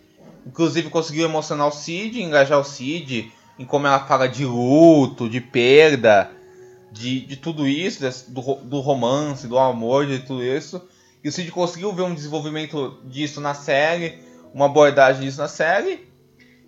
Inclusive 0.46 0.90
conseguiu 0.90 1.24
emocionar 1.24 1.66
o 1.66 1.72
Cid, 1.72 2.22
engajar 2.22 2.60
o 2.60 2.64
Cid 2.64 3.32
em 3.58 3.64
como 3.64 3.86
ela 3.86 4.00
fala 4.00 4.28
de 4.28 4.44
luto, 4.44 5.28
de 5.28 5.40
perda, 5.40 6.30
de, 6.92 7.20
de 7.20 7.36
tudo 7.36 7.66
isso, 7.66 8.04
do, 8.28 8.54
do 8.56 8.80
romance, 8.80 9.48
do 9.48 9.58
amor, 9.58 10.06
de 10.06 10.20
tudo 10.20 10.44
isso. 10.44 10.86
E 11.24 11.28
o 11.28 11.32
Cid 11.32 11.50
conseguiu 11.50 11.92
ver 11.92 12.02
um 12.02 12.14
desenvolvimento 12.14 13.00
disso 13.04 13.40
na 13.40 13.54
série, 13.54 14.18
uma 14.54 14.66
abordagem 14.66 15.22
disso 15.22 15.38
na 15.38 15.48
série. 15.48 16.06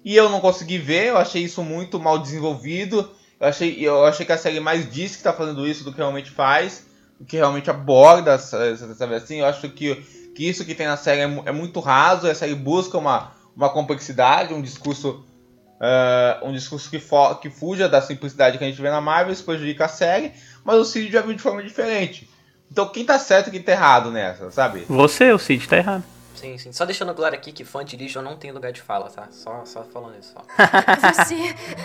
E 0.04 0.16
eu 0.16 0.28
não 0.28 0.40
consegui 0.40 0.78
ver, 0.78 1.08
eu 1.08 1.18
achei 1.18 1.42
isso 1.42 1.62
muito 1.62 2.00
mal 2.00 2.18
desenvolvido. 2.18 3.08
Eu 3.40 3.48
achei, 3.48 3.76
eu 3.80 4.04
achei 4.04 4.26
que 4.26 4.32
a 4.32 4.38
série 4.38 4.60
mais 4.60 4.90
diz 4.90 5.12
que 5.12 5.18
está 5.18 5.32
fazendo 5.32 5.66
isso 5.66 5.84
do 5.84 5.92
que 5.92 5.98
realmente 5.98 6.30
faz, 6.30 6.86
do 7.18 7.24
que 7.24 7.36
realmente 7.36 7.70
aborda, 7.70 8.36
sabe 8.38 9.14
assim? 9.14 9.40
Eu 9.40 9.46
acho 9.46 9.68
que, 9.70 9.94
que 10.34 10.48
isso 10.48 10.64
que 10.64 10.74
tem 10.74 10.86
na 10.86 10.96
série 10.96 11.20
é, 11.20 11.42
é 11.46 11.52
muito 11.52 11.80
raso, 11.80 12.28
a 12.28 12.34
série 12.34 12.54
busca 12.54 12.98
uma, 12.98 13.32
uma 13.56 13.68
complexidade, 13.70 14.54
um 14.54 14.62
discurso 14.62 15.24
Uh, 15.78 16.44
um 16.44 16.52
discurso 16.52 16.90
que, 16.90 17.00
que 17.40 17.50
fuja 17.50 17.88
da 17.88 18.02
simplicidade 18.02 18.58
que 18.58 18.64
a 18.64 18.66
gente 18.66 18.82
vê 18.82 18.90
na 18.90 19.00
Marvel, 19.00 19.32
isso 19.32 19.44
prejudica 19.44 19.84
a 19.84 19.88
série, 19.88 20.32
mas 20.64 20.76
o 20.76 20.84
Cid 20.84 21.12
já 21.12 21.22
viu 21.22 21.34
de 21.34 21.40
forma 21.40 21.62
diferente. 21.62 22.28
Então 22.68 22.88
quem 22.88 23.04
tá 23.04 23.16
certo 23.16 23.46
e 23.46 23.52
quem 23.52 23.62
tá 23.62 23.70
errado 23.70 24.10
nessa, 24.10 24.50
sabe? 24.50 24.84
Você, 24.88 25.30
o 25.30 25.38
Cid, 25.38 25.68
tá 25.68 25.76
errado. 25.76 26.02
Sim, 26.38 26.56
sim. 26.56 26.72
Só 26.72 26.84
deixando 26.84 27.12
claro 27.14 27.34
aqui 27.34 27.52
que 27.52 27.64
fã 27.64 27.84
de 27.84 27.96
lixo 27.96 28.22
não 28.22 28.36
tem 28.36 28.52
lugar 28.52 28.72
de 28.72 28.80
fala, 28.80 29.10
tá? 29.10 29.28
Só, 29.30 29.64
só 29.64 29.82
falando 29.82 30.18
isso. 30.18 30.32
Só. 30.32 30.40
você 31.12 31.34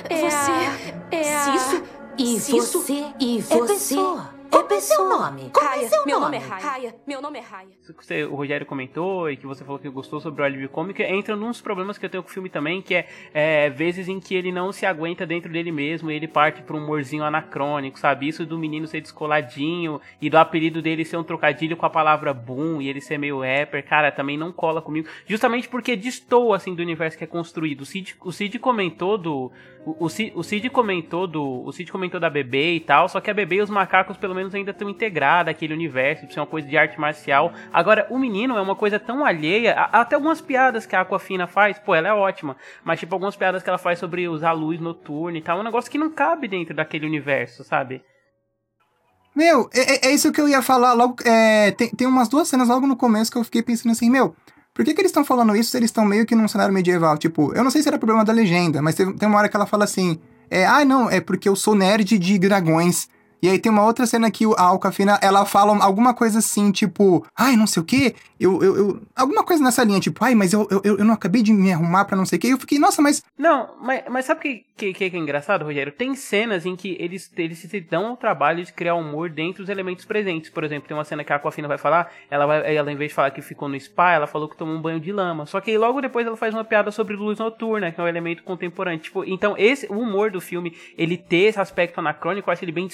é 0.10 0.30
você 0.30 1.16
é 1.16 1.36
a... 1.36 1.43
Cisso? 1.43 1.84
E 2.18 2.39
Cisso? 2.39 2.82
você 2.82 3.06
e 3.20 3.41
você 3.41 3.54
é 3.56 3.66
pessoa. 3.66 4.42
Qual 4.54 4.68
é 4.70 4.80
seu 4.80 5.10
nome? 5.10 5.49
Qual 5.49 5.66
Raia. 5.66 5.84
é 5.84 5.88
seu 5.88 6.06
Meu 6.06 6.20
nome? 6.20 6.38
nome 6.38 6.45
é 6.45 6.47
Raia. 6.47 6.95
Meu 7.08 7.22
nome 7.24 7.39
é 7.39 7.41
Raia. 7.41 7.70
Isso 7.82 7.91
que 7.91 8.06
você, 8.06 8.24
o 8.24 8.36
Rogério 8.36 8.68
comentou 8.68 9.28
e 9.28 9.36
que 9.36 9.47
você 9.47 9.64
falou 9.64 9.80
que 9.80 9.89
gostou 9.89 10.22
sobre 10.22 10.43
o 10.43 10.45
alívio 10.45 10.70
cômico 10.70 11.01
entra 11.01 11.36
num 11.36 11.47
dos 11.47 11.60
problemas 11.60 11.97
que 11.97 12.06
eu 12.06 12.10
tenho 12.10 12.22
com 12.22 12.30
o 12.30 12.32
filme 12.32 12.49
também, 12.49 12.80
que 12.80 12.93
é, 12.93 13.08
é 13.34 13.70
vezes 13.72 14.08
em 14.08 14.20
que 14.20 14.36
ele 14.36 14.51
não 14.51 14.72
se 14.72 14.86
aguenta 14.86 15.26
dentro 15.26 15.51
dele 15.51 15.72
mesmo 15.72 16.12
e 16.12 16.16
ele 16.16 16.28
parte 16.28 16.62
para 16.62 16.76
um 16.76 16.84
humorzinho 16.84 17.24
anacrônico, 17.24 17.97
sabe? 17.97 18.28
Isso 18.28 18.45
do 18.45 18.60
menino 18.60 18.86
ser 18.86 19.01
descoladinho 19.01 19.99
e 20.22 20.30
do 20.30 20.38
apelido 20.38 20.84
dele 20.84 21.04
ser 21.04 21.18
um 21.18 21.24
trocadilho 21.24 21.76
com 21.76 21.88
a 21.88 21.89
palavra 21.89 22.32
boom 22.32 22.80
e 22.80 22.88
ele 22.88 23.01
ser 23.01 23.18
meio 23.18 23.39
rapper, 23.39 23.84
cara, 23.84 24.12
também 24.12 24.38
não 24.38 24.51
cola 24.51 24.84
comigo. 24.84 25.08
Justamente 25.26 25.68
porque 25.68 25.95
distou, 25.95 26.54
assim, 26.54 26.76
do 26.76 26.84
universo 26.84 27.18
que 27.18 27.24
é 27.24 27.28
construído. 27.28 27.82
O 27.82 27.86
Cid, 27.88 28.16
o 28.22 28.32
Cid 28.32 28.60
comentou 28.60 29.18
do... 29.18 29.51
O, 29.86 30.06
o, 30.06 30.10
Cid, 30.10 30.32
o 30.36 30.43
Cid 30.43 30.70
comentou 30.70 31.26
do... 31.26 31.64
O 31.66 31.72
Cid 31.72 31.91
comentou 31.91 32.20
da 32.20 32.30
bebê 32.30 32.76
e 32.76 32.80
tal, 32.80 33.10
só 33.10 33.20
que 33.20 33.32
a 33.32 33.34
bebê 33.34 33.56
e 33.58 33.62
os 33.62 33.70
macacos 33.70 34.16
pelo 34.16 34.34
menos 34.34 34.42
ainda 34.53 34.71
estão 34.71 34.89
integrados 34.89 35.51
aquele 35.51 35.73
universo, 35.73 36.25
isso 36.25 36.39
é 36.39 36.41
uma 36.41 36.47
coisa 36.47 36.67
de 36.67 36.75
arte 36.75 36.99
marcial. 36.99 37.53
Agora, 37.71 38.07
o 38.09 38.17
menino 38.17 38.57
é 38.57 38.61
uma 38.61 38.75
coisa 38.75 38.99
tão 38.99 39.23
alheia, 39.23 39.73
até 39.73 40.15
algumas 40.15 40.41
piadas 40.41 40.85
que 40.87 40.95
a 40.95 41.01
Aquafina 41.01 41.45
faz, 41.45 41.77
pô, 41.77 41.93
ela 41.93 42.07
é 42.07 42.13
ótima, 42.13 42.57
mas 42.83 42.99
tipo, 42.99 43.13
algumas 43.13 43.35
piadas 43.35 43.61
que 43.61 43.69
ela 43.69 43.77
faz 43.77 43.99
sobre 43.99 44.27
usar 44.27 44.53
luz 44.53 44.79
noturna 44.79 45.37
e 45.37 45.41
tal, 45.41 45.57
é 45.57 45.61
um 45.61 45.65
negócio 45.65 45.91
que 45.91 45.97
não 45.99 46.09
cabe 46.09 46.47
dentro 46.47 46.73
daquele 46.73 47.05
universo, 47.05 47.63
sabe? 47.63 48.01
Meu, 49.35 49.69
é, 49.73 50.07
é- 50.07 50.09
é 50.09 50.13
isso 50.13 50.31
que 50.31 50.39
eu 50.39 50.47
ia 50.47 50.61
falar 50.61 50.93
logo. 50.93 51.15
é, 51.25 51.71
tem, 51.71 51.89
tem 51.89 52.07
umas 52.07 52.27
duas 52.29 52.47
cenas 52.47 52.67
logo 52.67 52.85
no 52.85 52.95
começo 52.95 53.31
que 53.31 53.37
eu 53.37 53.43
fiquei 53.43 53.63
pensando 53.63 53.91
assim, 53.91 54.09
meu, 54.09 54.35
por 54.73 54.83
que, 54.85 54.93
que 54.93 55.01
eles 55.01 55.09
estão 55.09 55.25
falando 55.25 55.55
isso 55.55 55.71
se 55.71 55.77
eles 55.77 55.89
estão 55.89 56.05
meio 56.05 56.25
que 56.25 56.35
num 56.35 56.47
cenário 56.47 56.73
medieval? 56.73 57.17
Tipo, 57.17 57.53
eu 57.55 57.63
não 57.63 57.71
sei 57.71 57.81
se 57.81 57.87
era 57.87 57.97
problema 57.97 58.23
da 58.25 58.33
legenda, 58.33 58.81
mas 58.81 58.95
tem, 58.95 59.11
tem 59.15 59.27
uma 59.27 59.37
hora 59.37 59.49
que 59.49 59.55
ela 59.55 59.65
fala 59.65 59.83
assim: 59.83 60.19
é, 60.49 60.65
ah, 60.65 60.83
não, 60.85 61.09
é 61.09 61.19
porque 61.19 61.47
eu 61.49 61.55
sou 61.55 61.75
nerd 61.75 62.17
de 62.17 62.39
dragões. 62.39 63.07
E 63.43 63.49
aí 63.49 63.59
tem 63.59 63.69
uma 63.69 63.83
outra 63.85 64.05
cena 64.07 64.31
que 64.31 64.47
o- 64.47 64.53
a 64.57 64.61
Alcafina, 64.61 65.19
ela 65.21 65.45
fala 65.45 65.75
alguma 65.83 66.13
coisa 66.13 66.39
assim, 66.39 66.71
tipo, 66.71 67.25
ai, 67.37 67.57
não 67.57 67.67
sei 67.67 67.83
o 67.83 67.85
quê, 67.85 68.15
eu, 68.39 68.63
eu, 68.63 68.77
eu- 68.77 69.01
alguma 69.13 69.43
coisa 69.43 69.61
nessa 69.61 69.83
linha, 69.83 69.99
tipo, 69.99 70.23
ai, 70.23 70.33
mas 70.33 70.53
eu, 70.53 70.65
eu, 70.71 70.97
eu 70.97 71.03
não 71.03 71.13
acabei 71.13 71.43
de 71.43 71.51
me 71.51 71.71
arrumar 71.73 72.05
pra 72.05 72.15
não 72.15 72.25
sei 72.25 72.37
o 72.37 72.39
quê. 72.41 72.47
E 72.47 72.51
eu 72.51 72.57
fiquei, 72.57 72.79
nossa, 72.79 73.01
mas 73.01 73.21
Não, 73.37 73.75
mas, 73.81 74.03
mas 74.09 74.23
sabe 74.25 74.39
o 74.39 74.41
que, 74.77 74.93
que, 74.93 75.09
que 75.09 75.17
é 75.17 75.19
engraçado, 75.19 75.65
Rogério? 75.65 75.91
Tem 75.91 76.15
cenas 76.15 76.65
em 76.65 76.73
que 76.73 76.95
eles, 76.99 77.29
eles 77.35 77.57
se 77.59 77.81
dão 77.81 78.07
ao 78.07 78.17
trabalho 78.17 78.63
de 78.63 78.71
criar 78.71 78.95
humor 78.95 79.29
dentro 79.29 79.61
dos 79.63 79.69
elementos 79.69 80.05
presentes. 80.05 80.49
Por 80.49 80.63
exemplo, 80.63 80.87
tem 80.87 80.95
uma 80.95 81.03
cena 81.03 81.23
que 81.25 81.33
a 81.33 81.35
Aquafina 81.35 81.67
vai 81.67 81.77
falar, 81.77 82.11
ela, 82.31 82.45
vai, 82.45 82.75
ela 82.75 82.91
em 82.91 82.95
vez 82.95 83.11
de 83.11 83.15
falar 83.15 83.31
que 83.31 83.41
ficou 83.41 83.67
no 83.67 83.77
spa, 83.77 84.13
ela 84.13 84.25
falou 84.25 84.47
que 84.47 84.55
tomou 84.55 84.73
um 84.73 84.81
banho 84.81 85.01
de 85.01 85.11
lama. 85.11 85.45
Só 85.45 85.59
que 85.59 85.69
aí 85.71 85.77
logo 85.77 85.99
depois 85.99 86.25
ela 86.25 86.37
faz 86.37 86.53
uma 86.53 86.63
piada 86.63 86.91
sobre 86.91 87.15
luz 87.17 87.39
noturna, 87.39 87.91
que 87.91 87.99
é 87.99 88.03
um 88.03 88.07
elemento 88.07 88.41
contemporâneo. 88.43 88.99
Tipo, 88.99 89.25
então 89.25 89.53
esse, 89.57 89.85
o 89.91 89.99
humor 89.99 90.31
do 90.31 90.39
filme, 90.39 90.73
ele 90.97 91.17
ter 91.17 91.49
esse 91.49 91.59
aspecto 91.59 91.99
anacrônico, 91.99 92.49
eu 92.49 92.53
acho 92.53 92.63
ele 92.63 92.71
bem 92.71 92.87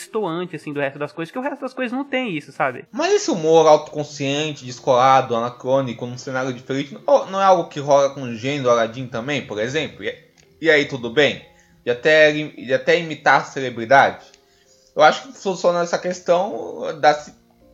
distoante, 0.45 0.55
assim, 0.55 0.73
do 0.73 0.79
resto 0.79 0.99
das 0.99 1.11
coisas, 1.11 1.31
que 1.31 1.37
o 1.37 1.41
resto 1.41 1.61
das 1.61 1.73
coisas 1.73 1.95
não 1.97 2.03
tem 2.03 2.35
isso, 2.37 2.51
sabe? 2.51 2.85
Mas 2.91 3.13
esse 3.13 3.31
humor 3.31 3.67
autoconsciente, 3.67 4.65
descolado, 4.65 5.35
anacrônico, 5.35 6.05
num 6.05 6.17
cenário 6.17 6.53
diferente, 6.53 6.97
não 7.29 7.41
é 7.41 7.43
algo 7.45 7.69
que 7.69 7.79
rola 7.79 8.09
com 8.11 8.21
o 8.23 8.35
gênio 8.35 8.63
do 8.63 8.69
Aladdin 8.69 9.07
também, 9.07 9.45
por 9.45 9.59
exemplo? 9.59 10.03
E, 10.03 10.13
e 10.61 10.69
aí, 10.69 10.85
tudo 10.85 11.09
bem? 11.09 11.45
E 11.85 11.89
até, 11.91 12.33
e 12.35 12.73
até 12.73 12.99
imitar 12.99 13.45
celebridade? 13.45 14.25
Eu 14.95 15.03
acho 15.03 15.23
que 15.27 15.37
solucionando 15.37 15.83
essa 15.85 15.97
questão 15.97 16.99
da, 16.99 17.25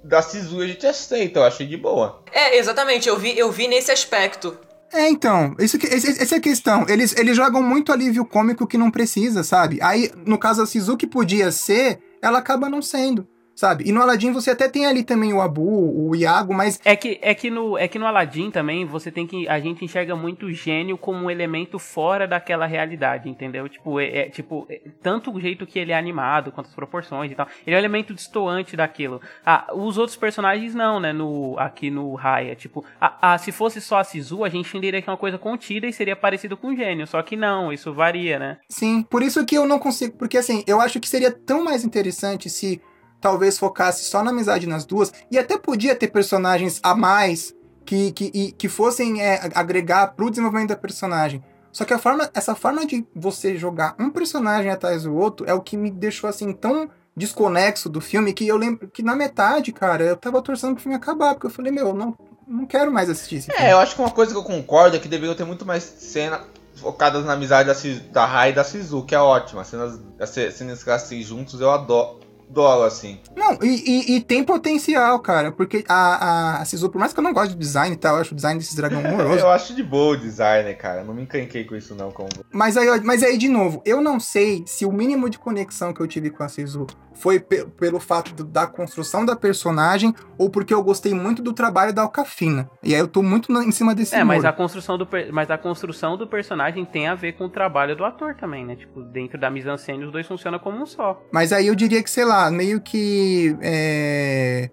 da 0.03 0.21
Sisu 0.21 0.61
a 0.61 0.67
gente 0.67 0.85
aceita, 0.85 1.39
eu 1.39 1.43
achei 1.43 1.65
de 1.65 1.77
boa. 1.77 2.21
É, 2.31 2.57
exatamente, 2.57 3.09
eu 3.09 3.17
vi, 3.17 3.37
eu 3.37 3.51
vi 3.51 3.67
nesse 3.67 3.91
aspecto. 3.91 4.57
É, 4.93 5.09
então, 5.09 5.55
isso 5.59 5.77
que, 5.79 5.87
esse- 5.87 6.21
essa 6.21 6.35
é 6.35 6.37
a 6.37 6.41
questão. 6.41 6.85
Eles, 6.87 7.17
eles 7.17 7.35
jogam 7.35 7.61
muito 7.63 7.91
alívio 7.91 8.23
cômico 8.23 8.67
que 8.67 8.77
não 8.77 8.91
precisa, 8.91 9.43
sabe? 9.43 9.79
Aí, 9.81 10.11
no 10.25 10.37
caso, 10.37 10.61
a 10.61 10.67
Suzuki 10.67 11.07
podia 11.07 11.51
ser, 11.51 11.99
ela 12.25 12.39
acaba 12.39 12.67
não 12.67 12.81
sendo, 12.81 13.27
sabe? 13.55 13.83
E 13.87 13.91
no 13.91 14.01
Aladdin 14.01 14.31
você 14.31 14.51
até 14.51 14.67
tem 14.67 14.85
ali 14.85 15.03
também 15.03 15.33
o 15.33 15.41
Abu, 15.41 16.09
o 16.09 16.15
Iago, 16.15 16.53
mas 16.53 16.79
É 16.83 16.95
que, 16.95 17.19
é 17.21 17.33
que 17.33 17.49
no 17.49 17.77
é 17.77 17.87
que 17.87 17.97
no 17.99 18.05
Aladdin 18.05 18.51
também 18.51 18.85
você 18.85 19.11
tem 19.11 19.25
que 19.25 19.47
a 19.47 19.59
gente 19.59 19.83
enxerga 19.83 20.15
muito 20.15 20.47
o 20.47 20.51
gênio 20.53 20.97
como 20.97 21.25
um 21.25 21.31
elemento 21.31 21.79
fora 21.79 22.27
daquela 22.27 22.65
realidade, 22.65 23.29
entendeu? 23.29 23.67
Tipo, 23.69 23.99
é, 23.99 24.05
é- 24.17 24.29
tipo, 24.29 24.65
é- 24.69 24.81
tanto 25.01 25.31
o 25.33 25.39
jeito 25.39 25.65
que 25.65 25.79
ele 25.79 25.91
é 25.91 25.97
animado, 25.97 26.51
quanto 26.51 26.67
as 26.67 26.75
proporções 26.75 27.31
e 27.31 27.35
tal. 27.35 27.47
Ele 27.65 27.75
é 27.75 27.77
um 27.77 27.81
elemento 27.81 28.13
distoante 28.13 28.75
daquilo. 28.75 29.21
Ah, 29.45 29.67
os 29.73 29.97
outros 29.97 30.17
personagens 30.17 30.75
não, 30.75 30.99
né, 30.99 31.13
no 31.13 31.55
aqui 31.57 31.89
no 31.89 32.13
Raya, 32.15 32.55
tipo, 32.55 32.83
a, 32.99 33.33
a- 33.33 33.37
se 33.37 33.51
fosse 33.51 33.79
só 33.81 33.99
a 33.99 34.03
Sisu, 34.03 34.43
a 34.43 34.49
gente 34.49 34.67
entenderia 34.69 35.01
que 35.01 35.09
é 35.09 35.11
uma 35.11 35.17
coisa 35.17 35.37
contida 35.37 35.87
e 35.87 35.93
seria 35.93 36.15
parecido 36.15 36.57
com 36.57 36.67
o 36.69 36.75
gênio, 36.75 37.07
só 37.07 37.21
que 37.21 37.35
não, 37.35 37.71
isso 37.71 37.93
varia, 37.93 38.37
né? 38.39 38.57
sim, 38.69 39.03
por 39.03 39.21
isso 39.23 39.45
que 39.45 39.55
eu 39.55 39.65
não 39.65 39.79
consigo. 39.79 40.17
Porque 40.17 40.37
assim, 40.37 40.63
eu 40.67 40.81
acho 40.81 40.99
que 40.99 41.07
seria 41.07 41.31
tão 41.31 41.63
mais 41.63 41.83
interessante 41.85 42.49
se 42.49 42.81
talvez 43.25 43.57
focasse 43.57 44.03
só 44.05 44.21
na 44.23 44.29
amizade 44.29 44.67
nas 44.67 44.85
duas, 44.85 45.11
e 45.31 45.37
até 45.39 45.57
podia 45.57 45.95
ter 45.95 46.09
personagens 46.09 46.79
a 46.83 46.93
mais 46.95 47.55
que, 47.83 48.11
que, 48.11 48.31
e- 48.33 48.51
que 48.51 48.69
fossem 48.69 49.19
é, 49.19 49.49
agregar 49.55 50.13
pro 50.15 50.29
desenvolvimento 50.29 50.69
da 50.69 50.75
personagem. 50.75 51.43
Só 51.71 51.83
que 51.85 51.93
a 51.93 51.97
forma, 51.97 52.29
essa 52.35 52.53
forma 52.53 52.85
de 52.85 53.03
você 53.15 53.57
jogar 53.57 53.95
um 53.99 54.11
personagem 54.11 54.69
atrás 54.71 55.03
do 55.03 55.15
outro 55.15 55.43
é 55.49 55.53
o 55.55 55.61
que 55.61 55.75
me 55.75 55.89
deixou 55.89 56.29
assim 56.29 56.53
tão 56.53 56.87
desconexo 57.17 57.89
do 57.89 57.99
filme 57.99 58.31
que 58.31 58.47
eu 58.47 58.57
lembro 58.57 58.87
que 58.89 59.01
na 59.01 59.15
metade, 59.15 59.71
cara, 59.71 60.03
eu 60.03 60.15
tava 60.15 60.39
torcendo 60.41 60.73
pro 60.75 60.83
filme 60.83 60.95
acabar, 60.95 61.33
porque 61.33 61.47
eu 61.47 61.51
falei, 61.51 61.71
meu, 61.71 61.87
eu 61.87 61.93
não, 61.95 62.15
não 62.47 62.65
quero 62.67 62.91
mais 62.91 63.09
assistir 63.09 63.37
esse 63.37 63.51
É, 63.51 63.55
filme. 63.55 63.71
eu 63.71 63.79
acho 63.79 63.95
que 63.95 64.01
uma 64.01 64.11
coisa 64.11 64.31
que 64.33 64.37
eu 64.37 64.43
concordo 64.43 64.95
é 64.95 64.99
que 64.99 65.07
deveriam 65.07 65.35
ter 65.35 65.45
muito 65.45 65.65
mais 65.65 65.83
cenas 65.83 66.41
focadas 66.75 67.25
na 67.25 67.33
amizade 67.33 67.69
da, 67.69 67.75
da 68.11 68.25
Rai 68.25 68.49
e 68.51 68.53
da 68.53 68.63
Sisu, 68.63 69.03
que 69.03 69.15
é 69.15 69.19
ótima. 69.19 69.61
As 69.61 69.67
cenas, 69.67 69.99
as 70.19 70.29
ce- 70.29 70.51
cenas 70.51 70.83
que 70.83 70.89
elas 70.89 71.07
têm 71.09 71.21
juntos 71.23 71.59
eu 71.61 71.71
adoro, 71.71 72.19
adoro 72.49 72.83
assim. 72.83 73.19
Não, 73.35 73.57
e, 73.61 73.67
e- 74.13 74.15
e 74.15 74.21
tem 74.21 74.43
potencial, 74.43 75.19
cara, 75.19 75.51
porque 75.51 75.83
a, 75.87 75.95
a, 75.95 76.61
a 76.61 76.65
Sisu, 76.65 76.89
por 76.89 76.99
mais 76.99 77.13
que 77.13 77.19
eu 77.19 77.23
não 77.23 77.33
goste 77.33 77.53
de 77.53 77.59
design 77.59 77.93
e 77.93 77.97
tal, 77.97 78.15
eu 78.15 78.21
acho 78.21 78.31
o 78.33 78.35
design 78.35 78.57
desses 78.59 78.75
dragão 78.75 78.99
horroroso. 79.05 79.39
Eu 79.39 79.49
acho 79.49 79.75
de 79.75 79.83
boa 79.83 80.13
o 80.15 80.17
design, 80.19 80.73
cara. 80.75 81.03
Não 81.03 81.13
me 81.13 81.21
encrenquei 81.23 81.65
com 81.65 81.75
isso 81.75 81.93
não, 81.95 82.11
como 82.11 82.29
Mas 82.51 82.77
aí, 82.77 83.01
mas 83.01 83.23
aí, 83.23 83.37
de 83.37 83.49
novo, 83.49 83.81
eu 83.85 84.01
não 84.01 84.19
sei 84.19 84.63
se 84.65 84.85
o 84.85 84.91
mínimo 84.91 85.29
de 85.29 85.37
conexão 85.39 85.93
que 85.93 86.01
eu 86.01 86.07
tive 86.07 86.29
com 86.29 86.43
a 86.43 86.47
Sisu 86.49 86.87
foi 87.15 87.39
pe- 87.39 87.65
pelo 87.79 87.99
fato 87.99 88.43
da 88.43 88.67
construção 88.67 89.25
da 89.25 89.35
personagem 89.35 90.13
ou 90.37 90.49
porque 90.49 90.73
eu 90.73 90.83
gostei 90.83 91.13
muito 91.13 91.41
do 91.41 91.53
trabalho 91.53 91.93
da 91.93 92.01
Alcafina. 92.03 92.69
E 92.83 92.93
aí 92.93 92.99
eu 92.99 93.07
tô 93.07 93.23
muito 93.23 93.51
na- 93.51 93.63
em 93.63 93.71
cima 93.71 93.95
desse 93.95 94.13
É, 94.15 94.23
mas 94.23 94.45
a 94.45 94.51
construção 94.51 94.97
do 94.97 95.07
mas 95.31 95.49
a 95.49 95.57
construção 95.57 96.17
do 96.17 96.27
personagem 96.27 96.83
tem 96.85 97.07
a 97.07 97.15
ver 97.15 97.33
com 97.33 97.45
o 97.45 97.49
trabalho 97.49 97.95
do 97.95 98.03
ator 98.05 98.35
também, 98.35 98.65
né? 98.65 98.75
Tipo, 98.75 99.01
dentro 99.01 99.39
da 99.39 99.49
mise-en-scène 99.49 100.03
os 100.05 100.11
dois 100.11 100.27
funcionam 100.27 100.59
como 100.59 100.77
um 100.81 100.85
só. 100.85 101.21
Mas 101.31 101.51
aí 101.53 101.67
eu 101.67 101.75
diria 101.75 102.03
que, 102.03 102.09
sei 102.09 102.25
lá, 102.25 102.51
meio 102.51 102.81
que. 102.81 103.55
é, 103.61 104.69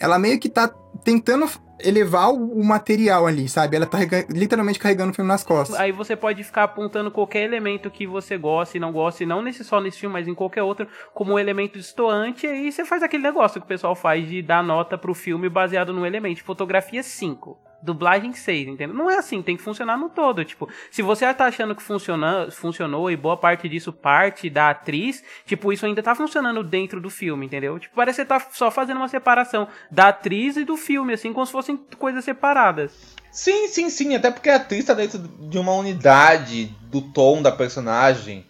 Ela 0.00 0.16
meio 0.18 0.38
que 0.38 0.48
tá 0.48 0.72
tentando 1.04 1.48
elevar 1.80 2.30
o, 2.30 2.64
material 2.64 3.26
ali, 3.26 3.48
sabe? 3.48 3.76
Ela 3.76 3.86
tá 3.86 3.98
literalmente 4.28 4.78
carregando 4.78 5.12
o 5.12 5.14
filme 5.14 5.28
nas 5.28 5.44
costas. 5.44 5.78
Aí 5.78 5.92
você 5.92 6.16
pode 6.16 6.42
ficar 6.42 6.64
apontando 6.64 7.10
qualquer 7.10 7.42
elemento 7.42 7.90
que 7.90 8.06
você 8.06 8.36
gosta 8.36 8.76
e 8.76 8.80
não 8.80 8.92
gosta, 8.92 9.22
e 9.22 9.26
não 9.26 9.42
nesse, 9.42 9.64
só 9.64 9.80
nesse 9.80 9.98
filme, 9.98 10.12
mas 10.12 10.26
em 10.26 10.34
qualquer 10.34 10.62
outro, 10.62 10.88
como 11.14 11.34
um 11.34 11.38
elemento 11.38 11.78
distoante, 11.78 12.46
e 12.46 12.50
aí 12.50 12.72
você 12.72 12.84
faz 12.84 13.02
aquele 13.02 13.22
negócio 13.22 13.60
que 13.60 13.66
o 13.66 13.68
pessoal 13.68 13.94
faz 13.94 14.28
de 14.28 14.42
dar 14.42 14.62
nota 14.62 14.98
pro 14.98 15.14
filme 15.14 15.48
baseado 15.48 15.92
num 15.92 16.04
elemento. 16.04 16.42
Fotografia 16.42 17.02
5. 17.02 17.68
Dublagem 17.80 18.32
6, 18.32 18.68
entendeu? 18.68 18.96
Não 18.96 19.08
é 19.08 19.18
assim, 19.18 19.40
tem 19.40 19.56
que 19.56 19.62
funcionar 19.62 19.96
no 19.96 20.08
todo. 20.08 20.44
Tipo, 20.44 20.68
se 20.90 21.00
você 21.00 21.32
tá 21.32 21.46
achando 21.46 21.76
que 21.76 21.82
funciona, 21.82 22.50
funcionou 22.50 23.08
e 23.08 23.16
boa 23.16 23.36
parte 23.36 23.68
disso 23.68 23.92
parte 23.92 24.50
da 24.50 24.70
atriz, 24.70 25.22
tipo, 25.46 25.72
isso 25.72 25.86
ainda 25.86 26.02
tá 26.02 26.12
funcionando 26.12 26.64
dentro 26.64 27.00
do 27.00 27.08
filme, 27.08 27.46
entendeu? 27.46 27.78
Tipo, 27.78 27.94
parece 27.94 28.16
que 28.16 28.22
você 28.22 28.28
tá 28.28 28.40
só 28.50 28.70
fazendo 28.70 28.96
uma 28.96 29.06
separação 29.06 29.68
da 29.90 30.08
atriz 30.08 30.56
e 30.56 30.64
do 30.64 30.76
filme, 30.88 31.12
assim, 31.12 31.34
como 31.34 31.44
se 31.44 31.52
fossem 31.52 31.76
coisas 31.98 32.24
separadas. 32.24 32.92
Sim, 33.30 33.68
sim, 33.68 33.90
sim. 33.90 34.14
Até 34.14 34.30
porque 34.30 34.48
a 34.48 34.56
atriz 34.56 34.86
tá 34.86 34.94
dentro 34.94 35.18
de 35.18 35.58
uma 35.58 35.72
unidade 35.72 36.74
do 36.90 37.02
tom 37.02 37.42
da 37.42 37.52
personagem. 37.52 38.44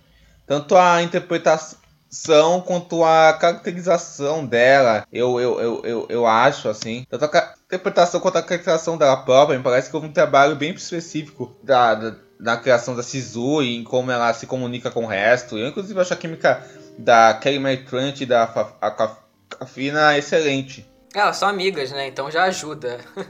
Tanto 0.47 0.77
a 0.77 1.03
interpretação 1.03 2.61
quanto 2.65 3.05
a 3.05 3.33
caracterização 3.33 4.47
dela. 4.47 5.05
Eu, 5.13 5.41
eu, 5.41 5.61
eu, 5.61 5.83
eu, 5.85 6.07
eu 6.09 6.27
acho, 6.27 6.69
assim. 6.69 7.05
Tanto 7.11 7.25
a 7.25 7.55
interpretação 7.67 8.21
quanto 8.21 8.39
a 8.39 8.43
caracterização 8.43 8.97
dela 8.97 9.17
própria. 9.17 9.59
Me 9.59 9.65
parece 9.65 9.91
que 9.91 9.97
houve 9.97 10.09
um 10.09 10.13
trabalho 10.13 10.55
bem 10.55 10.73
específico 10.73 11.57
da, 11.63 11.95
da, 12.39 12.57
criação 12.57 12.95
da 12.95 13.03
Sisu 13.03 13.63
e 13.63 13.77
em 13.77 13.83
como 13.85 14.13
ela 14.13 14.33
se 14.33 14.47
comunica 14.47 14.93
com 14.93 15.05
o 15.05 15.09
resto. 15.09 15.59
Eu, 15.59 15.69
inclusive, 15.69 16.01
acho 16.01 16.15
a 16.15 16.17
química 16.17 16.65
da 16.97 17.35
Kelly 17.35 17.59
Maitland 17.59 18.23
e 18.23 18.27
da 18.27 18.47
Fa- 18.47 18.77
a 18.81 18.91
Ca- 18.93 19.19
Cafina 19.59 20.17
excelente. 20.17 20.88
É, 21.15 21.21
Elas 21.21 21.37
são 21.37 21.49
amigas, 21.49 21.91
né? 21.91 22.09
Então 22.09 22.31
já 22.31 22.45
ajuda. 22.45 22.99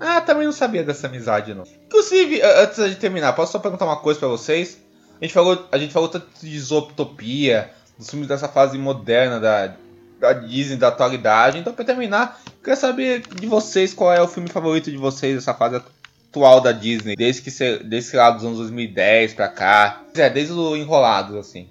Ah, 0.00 0.20
também 0.20 0.44
não 0.44 0.52
sabia 0.52 0.84
dessa 0.84 1.08
amizade, 1.08 1.52
não. 1.52 1.64
Inclusive, 1.86 2.40
antes 2.40 2.88
de 2.88 2.94
terminar, 2.94 3.32
posso 3.32 3.50
só 3.50 3.58
perguntar 3.58 3.84
uma 3.84 3.96
coisa 3.96 4.20
pra 4.20 4.28
vocês? 4.28 4.78
A 5.20 5.24
gente 5.24 5.34
falou, 5.34 5.66
a 5.72 5.76
gente 5.76 5.92
falou 5.92 6.08
tanto 6.08 6.28
de 6.40 6.56
Zootopia, 6.60 7.72
dos 7.98 8.08
filmes 8.08 8.28
dessa 8.28 8.46
fase 8.46 8.78
moderna 8.78 9.40
da, 9.40 9.74
da 10.20 10.32
Disney, 10.32 10.76
da 10.76 10.88
atualidade. 10.88 11.58
Então, 11.58 11.72
pra 11.72 11.84
terminar, 11.84 12.40
queria 12.62 12.76
saber 12.76 13.22
de 13.26 13.46
vocês 13.48 13.92
qual 13.92 14.12
é 14.12 14.22
o 14.22 14.28
filme 14.28 14.48
favorito 14.48 14.88
de 14.88 14.96
vocês 14.96 15.34
dessa 15.34 15.52
fase 15.52 15.82
atual 16.28 16.60
da 16.60 16.70
Disney, 16.70 17.16
desde 17.16 17.42
que 17.42 17.50
desde 17.82 18.16
lá 18.16 18.30
dos 18.30 18.44
anos 18.44 18.58
2010 18.58 19.34
pra 19.34 19.48
cá. 19.48 20.02
É, 20.14 20.30
desde 20.30 20.52
o 20.52 20.76
Enrolados, 20.76 21.34
assim. 21.34 21.68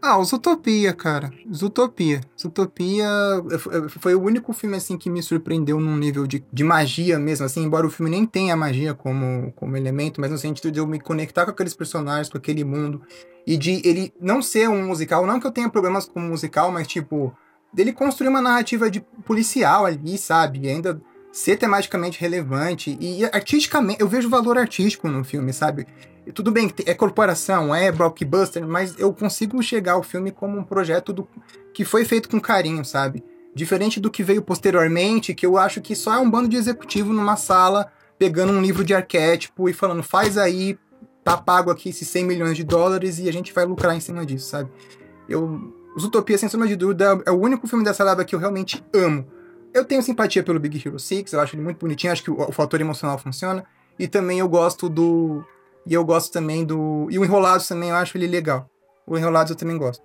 Ah, 0.00 0.22
Zootopia, 0.22 0.92
cara. 0.92 1.32
Zootopia. 1.52 2.20
Zootopia 2.40 3.08
eh, 3.50 3.88
foi 3.88 4.14
o 4.14 4.22
único 4.22 4.52
filme, 4.52 4.76
assim, 4.76 4.96
que 4.96 5.10
me 5.10 5.20
surpreendeu 5.20 5.80
num 5.80 5.96
nível 5.96 6.24
de, 6.24 6.44
de 6.52 6.62
magia 6.62 7.18
mesmo, 7.18 7.44
assim, 7.44 7.64
embora 7.64 7.86
o 7.86 7.90
filme 7.90 8.10
nem 8.10 8.24
tenha 8.24 8.56
magia 8.56 8.94
como, 8.94 9.52
como 9.56 9.76
elemento, 9.76 10.20
mas 10.20 10.30
no 10.30 10.38
sentido 10.38 10.70
de 10.70 10.78
eu 10.78 10.86
me 10.86 11.00
conectar 11.00 11.44
com 11.44 11.50
aqueles 11.50 11.74
personagens, 11.74 12.28
com 12.28 12.38
aquele 12.38 12.62
mundo, 12.62 13.02
e 13.44 13.56
de 13.56 13.82
ele 13.84 14.12
não 14.20 14.40
ser 14.40 14.68
um 14.68 14.86
musical, 14.86 15.26
não 15.26 15.40
que 15.40 15.46
eu 15.46 15.50
tenha 15.50 15.68
problemas 15.68 16.06
com 16.06 16.20
musical, 16.20 16.70
mas, 16.70 16.86
tipo, 16.86 17.36
dele 17.72 17.92
construir 17.92 18.28
uma 18.28 18.40
narrativa 18.40 18.88
de 18.88 19.00
policial 19.26 19.84
ali, 19.84 20.16
sabe? 20.16 20.60
E 20.60 20.68
ainda 20.68 21.00
ser 21.38 21.56
tematicamente 21.56 22.20
relevante, 22.20 22.98
e 23.00 23.24
artisticamente, 23.26 24.00
eu 24.00 24.08
vejo 24.08 24.28
valor 24.28 24.58
artístico 24.58 25.06
no 25.08 25.22
filme, 25.22 25.52
sabe? 25.52 25.86
Tudo 26.34 26.50
bem, 26.50 26.68
é 26.84 26.92
corporação, 26.94 27.72
é 27.72 27.92
blockbuster, 27.92 28.66
mas 28.66 28.98
eu 28.98 29.12
consigo 29.12 29.62
chegar 29.62 29.92
ao 29.92 30.02
filme 30.02 30.32
como 30.32 30.58
um 30.58 30.64
projeto 30.64 31.12
do, 31.12 31.28
que 31.72 31.84
foi 31.84 32.04
feito 32.04 32.28
com 32.28 32.40
carinho, 32.40 32.84
sabe? 32.84 33.22
Diferente 33.54 34.00
do 34.00 34.10
que 34.10 34.24
veio 34.24 34.42
posteriormente, 34.42 35.32
que 35.32 35.46
eu 35.46 35.56
acho 35.56 35.80
que 35.80 35.94
só 35.94 36.12
é 36.12 36.18
um 36.18 36.28
bando 36.28 36.48
de 36.48 36.56
executivo 36.56 37.12
numa 37.12 37.36
sala, 37.36 37.86
pegando 38.18 38.52
um 38.52 38.60
livro 38.60 38.82
de 38.82 38.92
arquétipo 38.92 39.68
e 39.68 39.72
falando, 39.72 40.02
faz 40.02 40.36
aí, 40.36 40.76
tá 41.22 41.36
pago 41.36 41.70
aqui 41.70 41.90
esses 41.90 42.08
100 42.08 42.24
milhões 42.24 42.56
de 42.56 42.64
dólares 42.64 43.20
e 43.20 43.28
a 43.28 43.32
gente 43.32 43.52
vai 43.52 43.64
lucrar 43.64 43.94
em 43.94 44.00
cima 44.00 44.26
disso, 44.26 44.50
sabe? 44.50 44.68
Eu, 45.28 45.72
Zootopia, 46.00 46.36
sem 46.36 46.48
sombra 46.48 46.66
de 46.66 46.74
dúvida, 46.74 47.22
é 47.24 47.30
o 47.30 47.40
único 47.40 47.68
filme 47.68 47.84
dessa 47.84 48.02
leva 48.02 48.24
que 48.24 48.34
eu 48.34 48.40
realmente 48.40 48.84
amo. 48.92 49.37
Eu 49.72 49.84
tenho 49.84 50.02
simpatia 50.02 50.42
pelo 50.42 50.58
Big 50.58 50.82
Hero 50.84 50.98
6, 50.98 51.32
eu 51.32 51.40
acho 51.40 51.54
ele 51.54 51.62
muito 51.62 51.78
bonitinho, 51.78 52.12
acho 52.12 52.22
que 52.22 52.30
o, 52.30 52.40
o 52.40 52.52
fator 52.52 52.80
emocional 52.80 53.18
funciona. 53.18 53.64
E 53.98 54.06
também 54.06 54.38
eu 54.38 54.48
gosto 54.48 54.88
do. 54.88 55.44
E 55.86 55.94
eu 55.94 56.04
gosto 56.04 56.32
também 56.32 56.64
do. 56.64 57.08
E 57.10 57.18
o 57.18 57.24
Enrolados 57.24 57.66
também, 57.66 57.90
eu 57.90 57.96
acho 57.96 58.16
ele 58.16 58.26
legal. 58.26 58.68
O 59.06 59.16
Enrolados 59.16 59.50
eu 59.50 59.56
também 59.56 59.76
gosto. 59.76 60.02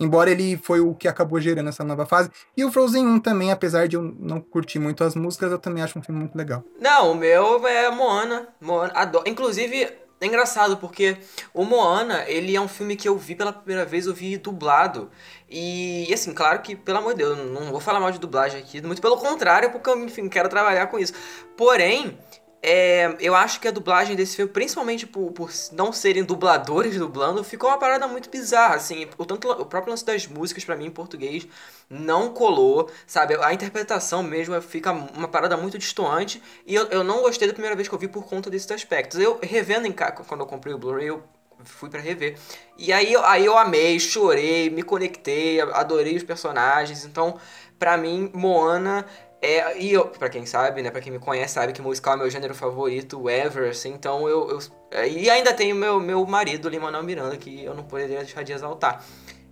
Embora 0.00 0.30
ele 0.30 0.56
foi 0.56 0.80
o 0.80 0.94
que 0.94 1.06
acabou 1.06 1.40
gerando 1.40 1.68
essa 1.68 1.84
nova 1.84 2.04
fase. 2.04 2.30
E 2.56 2.64
o 2.64 2.70
Frozen 2.70 3.06
1 3.06 3.20
também, 3.20 3.52
apesar 3.52 3.86
de 3.86 3.96
eu 3.96 4.02
não 4.02 4.40
curtir 4.40 4.78
muito 4.78 5.04
as 5.04 5.14
músicas, 5.14 5.52
eu 5.52 5.58
também 5.58 5.82
acho 5.82 5.98
um 5.98 6.02
filme 6.02 6.20
muito 6.20 6.36
legal. 6.36 6.64
Não, 6.80 7.12
o 7.12 7.14
meu 7.14 7.66
é 7.66 7.90
Moana. 7.90 8.48
Moana 8.60 8.92
adoro. 8.94 9.28
Inclusive, 9.28 9.88
é 10.24 10.26
engraçado 10.26 10.76
porque 10.78 11.18
o 11.52 11.64
Moana, 11.64 12.24
ele 12.26 12.56
é 12.56 12.60
um 12.60 12.68
filme 12.68 12.96
que 12.96 13.08
eu 13.08 13.16
vi 13.16 13.34
pela 13.34 13.52
primeira 13.52 13.84
vez, 13.84 14.06
eu 14.06 14.14
vi 14.14 14.36
dublado. 14.36 15.10
E, 15.48 16.12
assim, 16.12 16.32
claro 16.32 16.60
que, 16.62 16.74
pelo 16.74 16.98
amor 16.98 17.12
de 17.12 17.18
Deus, 17.18 17.38
eu 17.38 17.44
não 17.46 17.70
vou 17.70 17.80
falar 17.80 18.00
mal 18.00 18.10
de 18.10 18.18
dublagem 18.18 18.58
aqui, 18.58 18.80
muito 18.82 19.02
pelo 19.02 19.16
contrário, 19.18 19.70
porque 19.70 19.88
eu, 19.88 20.02
enfim, 20.02 20.28
quero 20.28 20.48
trabalhar 20.48 20.86
com 20.86 20.98
isso. 20.98 21.12
Porém, 21.56 22.18
é, 22.66 23.14
eu 23.20 23.34
acho 23.34 23.60
que 23.60 23.68
a 23.68 23.70
dublagem 23.70 24.16
desse 24.16 24.36
filme, 24.36 24.50
principalmente 24.50 25.06
por, 25.06 25.30
por 25.32 25.50
não 25.72 25.92
serem 25.92 26.24
dubladores 26.24 26.96
dublando, 26.96 27.44
ficou 27.44 27.68
uma 27.68 27.78
parada 27.78 28.08
muito 28.08 28.30
bizarra, 28.30 28.76
assim. 28.76 29.06
O, 29.18 29.26
tanto, 29.26 29.50
o 29.50 29.66
próprio 29.66 29.90
lance 29.90 30.04
das 30.04 30.26
músicas, 30.26 30.64
para 30.64 30.74
mim, 30.74 30.86
em 30.86 30.90
português, 30.90 31.46
não 31.90 32.32
colou, 32.32 32.90
sabe? 33.06 33.36
A 33.36 33.52
interpretação 33.52 34.22
mesmo 34.22 34.58
fica 34.62 34.92
uma 34.92 35.28
parada 35.28 35.58
muito 35.58 35.76
distoante. 35.76 36.42
E 36.66 36.74
eu, 36.74 36.86
eu 36.86 37.04
não 37.04 37.20
gostei 37.20 37.46
da 37.46 37.52
primeira 37.52 37.76
vez 37.76 37.86
que 37.86 37.94
eu 37.94 37.98
vi 37.98 38.08
por 38.08 38.24
conta 38.24 38.48
desses 38.48 38.70
aspectos. 38.70 39.20
Eu, 39.20 39.38
revendo 39.42 39.86
em 39.86 39.92
quando 39.92 40.40
eu 40.40 40.46
comprei 40.46 40.72
o 40.72 40.78
Blu-ray, 40.78 41.08
eu 41.08 41.22
fui 41.64 41.90
para 41.90 42.00
rever. 42.00 42.38
E 42.78 42.92
aí, 42.94 43.14
aí 43.24 43.44
eu 43.44 43.58
amei, 43.58 44.00
chorei, 44.00 44.70
me 44.70 44.82
conectei, 44.82 45.60
adorei 45.60 46.16
os 46.16 46.22
personagens. 46.22 47.04
Então, 47.04 47.38
para 47.78 47.96
mim, 47.96 48.30
Moana 48.32 49.04
é, 49.44 49.78
e 49.78 49.92
eu, 49.92 50.06
pra 50.06 50.30
quem 50.30 50.46
sabe, 50.46 50.80
né, 50.80 50.90
pra 50.90 51.02
quem 51.02 51.12
me 51.12 51.18
conhece, 51.18 51.52
sabe 51.52 51.74
que 51.74 51.82
musical 51.82 52.14
é 52.14 52.16
meu 52.16 52.30
gênero 52.30 52.54
favorito 52.54 53.28
ever, 53.28 53.68
assim, 53.68 53.92
então 53.92 54.26
eu, 54.26 54.48
eu 54.48 54.58
é, 54.90 55.06
e 55.06 55.28
ainda 55.28 55.52
tenho 55.52 55.76
meu, 55.76 56.00
meu 56.00 56.24
marido, 56.24 56.66
Limanel 56.66 57.02
Miranda, 57.02 57.36
que 57.36 57.62
eu 57.62 57.74
não 57.74 57.84
poderia 57.84 58.18
deixar 58.20 58.42
de 58.42 58.52
exaltar. 58.52 59.04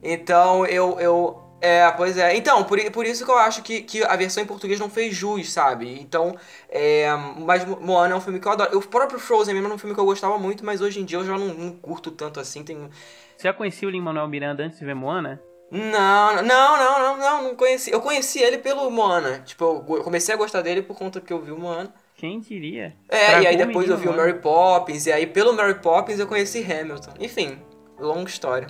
Então, 0.03 0.65
eu, 0.65 0.99
eu, 0.99 1.43
é, 1.61 1.91
pois 1.91 2.17
é, 2.17 2.35
então, 2.35 2.65
por, 2.65 2.81
por 2.91 3.05
isso 3.05 3.23
que 3.23 3.31
eu 3.31 3.37
acho 3.37 3.63
que, 3.63 3.83
que 3.83 4.03
a 4.03 4.17
versão 4.17 4.43
em 4.43 4.47
português 4.47 4.81
não 4.81 4.89
fez 4.89 5.15
jus, 5.15 5.53
sabe, 5.53 6.01
então, 6.01 6.35
é, 6.71 7.07
mas 7.45 7.63
Moana 7.67 8.15
é 8.15 8.17
um 8.17 8.21
filme 8.21 8.41
que 8.41 8.49
eu 8.49 8.53
adoro, 8.53 8.79
o 8.79 8.81
próprio 8.81 9.21
Frozen 9.21 9.55
mesmo 9.55 9.69
é 9.69 9.75
um 9.75 9.79
filme 9.79 9.95
que 9.95 10.01
eu 10.01 10.07
gostava 10.07 10.39
muito, 10.39 10.65
mas 10.65 10.81
hoje 10.81 11.01
em 11.01 11.05
dia 11.05 11.19
eu 11.19 11.25
já 11.25 11.37
não, 11.37 11.49
não 11.49 11.73
curto 11.73 12.11
tanto 12.11 12.41
assim, 12.41 12.65
tem... 12.65 12.89
Você 13.37 13.49
já 13.49 13.53
conhecia 13.53 13.87
o 13.87 13.91
Lin-Manuel 13.91 14.27
Miranda 14.29 14.63
antes 14.63 14.79
de 14.79 14.85
ver 14.87 14.95
Moana? 14.95 15.39
Não, 15.75 16.43
não, 16.43 16.43
não, 16.43 16.99
não, 16.99 17.17
não, 17.17 17.43
não 17.45 17.57
conheci. 17.57 17.91
Eu 17.91 18.03
conheci 18.03 18.41
ele 18.41 18.59
pelo 18.59 18.91
Moana. 18.91 19.43
Tipo, 19.47 19.83
eu 19.89 20.03
comecei 20.05 20.35
a 20.35 20.37
gostar 20.37 20.61
dele 20.61 20.83
por 20.83 20.95
conta 20.95 21.19
que 21.19 21.33
eu 21.33 21.41
vi 21.41 21.51
o 21.51 21.59
Moana. 21.59 21.91
Quem 22.15 22.41
diria? 22.41 22.95
É, 23.09 23.41
e 23.41 23.47
aí 23.47 23.57
depois 23.57 23.89
eu 23.89 23.97
vi 23.97 24.07
o 24.07 24.15
Mary 24.15 24.35
Poppins, 24.35 25.07
e 25.07 25.13
aí 25.13 25.27
pelo 25.27 25.55
Mary 25.55 25.75
Poppins 25.77 26.19
eu 26.19 26.27
conheci 26.27 26.61
Hamilton. 26.63 27.13
Enfim, 27.19 27.59
longa 27.99 28.29
história. 28.29 28.69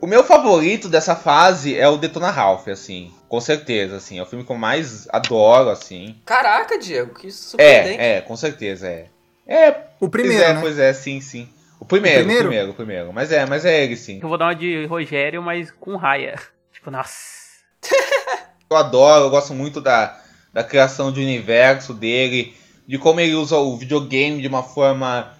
O 0.00 0.06
meu 0.06 0.22
favorito 0.22 0.88
dessa 0.88 1.16
fase 1.16 1.76
é 1.76 1.88
o 1.88 1.96
Detona 1.96 2.30
Ralph, 2.30 2.68
assim. 2.68 3.12
Com 3.28 3.40
certeza, 3.40 3.96
assim. 3.96 4.18
É 4.18 4.22
o 4.22 4.26
filme 4.26 4.44
que 4.44 4.52
eu 4.52 4.56
mais 4.56 5.08
adoro, 5.10 5.70
assim. 5.70 6.16
Caraca, 6.24 6.78
Diego, 6.78 7.14
que 7.14 7.30
surpreendente. 7.32 8.00
É, 8.00 8.16
é, 8.18 8.20
com 8.20 8.36
certeza, 8.36 8.88
é. 8.88 9.06
É. 9.46 9.74
O 10.00 10.08
primeiro, 10.08 10.38
pois 10.38 10.50
é, 10.50 10.54
né? 10.54 10.60
Pois 10.60 10.78
é, 10.78 10.92
sim, 10.92 11.20
sim. 11.20 11.48
O 11.84 11.86
primeiro, 11.86 12.22
o 12.22 12.24
primeiro? 12.24 12.40
o 12.40 12.48
primeiro, 12.48 12.70
o 12.70 12.74
primeiro. 12.74 13.12
Mas 13.12 13.30
é, 13.30 13.44
mas 13.44 13.64
é 13.66 13.84
ele, 13.84 13.94
sim. 13.94 14.18
Eu 14.22 14.28
vou 14.28 14.38
dar 14.38 14.46
uma 14.46 14.54
de 14.54 14.86
Rogério, 14.86 15.42
mas 15.42 15.70
com 15.70 15.96
raia. 15.96 16.34
Tipo, 16.72 16.90
nossa. 16.90 17.12
eu 18.68 18.76
adoro, 18.76 19.26
eu 19.26 19.30
gosto 19.30 19.54
muito 19.54 19.80
da, 19.80 20.18
da 20.52 20.64
criação 20.64 21.12
de 21.12 21.20
universo 21.20 21.94
dele, 21.94 22.54
de 22.86 22.98
como 22.98 23.20
ele 23.20 23.34
usa 23.34 23.56
o 23.56 23.76
videogame 23.76 24.40
de 24.40 24.48
uma 24.48 24.62
forma 24.62 25.32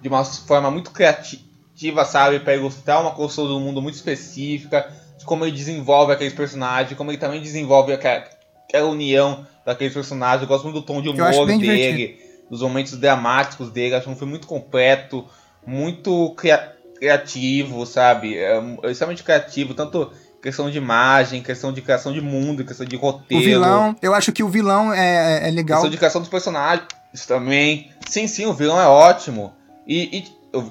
de 0.00 0.08
uma 0.08 0.24
forma 0.24 0.70
muito 0.70 0.90
criativa, 0.90 2.04
sabe, 2.04 2.40
para 2.40 2.54
ilustrar 2.54 3.00
uma 3.00 3.12
construção 3.12 3.46
do 3.46 3.60
mundo 3.60 3.80
muito 3.80 3.94
específica, 3.94 4.90
de 5.16 5.24
como 5.24 5.44
ele 5.46 5.56
desenvolve 5.56 6.12
aqueles 6.12 6.34
personagens, 6.34 6.96
como 6.96 7.10
ele 7.10 7.16
também 7.16 7.40
desenvolve 7.40 7.92
aquela, 7.92 8.24
aquela 8.68 8.88
união 8.88 9.46
daqueles 9.64 9.94
personagens. 9.94 10.42
Eu 10.42 10.48
gosto 10.48 10.64
muito 10.64 10.80
do 10.80 10.82
tom 10.82 11.00
de 11.00 11.08
humor 11.08 11.46
dele, 11.46 11.58
divertido. 11.58 12.18
dos 12.50 12.60
momentos 12.60 12.98
dramáticos 12.98 13.70
dele, 13.70 13.94
acho 13.94 14.10
um 14.10 14.16
filme 14.16 14.32
muito 14.32 14.46
completo, 14.46 15.26
muito 15.66 16.34
cria 16.36 16.72
criativo, 16.96 17.84
sabe, 17.84 18.36
é, 18.36 18.62
é 18.82 18.90
extremamente 18.90 19.22
criativo, 19.22 19.74
tanto 19.74 20.10
questão 20.40 20.70
de 20.70 20.78
imagem, 20.78 21.42
questão 21.42 21.72
de 21.72 21.82
criação 21.82 22.12
de 22.12 22.20
mundo, 22.20 22.64
questão 22.64 22.86
de 22.86 22.96
roteiro. 22.96 23.42
O 23.42 23.46
vilão, 23.46 23.96
eu 24.00 24.14
acho 24.14 24.32
que 24.32 24.42
o 24.42 24.48
vilão 24.48 24.92
é, 24.92 25.48
é 25.48 25.50
legal. 25.50 25.78
Questão 25.78 25.90
de 25.90 25.96
criação 25.96 26.20
dos 26.20 26.30
personagens 26.30 26.86
também. 27.26 27.90
Sim, 28.08 28.26
sim, 28.26 28.46
o 28.46 28.52
vilão 28.52 28.80
é 28.80 28.86
ótimo. 28.86 29.52
E, 29.86 30.18
e 30.18 30.24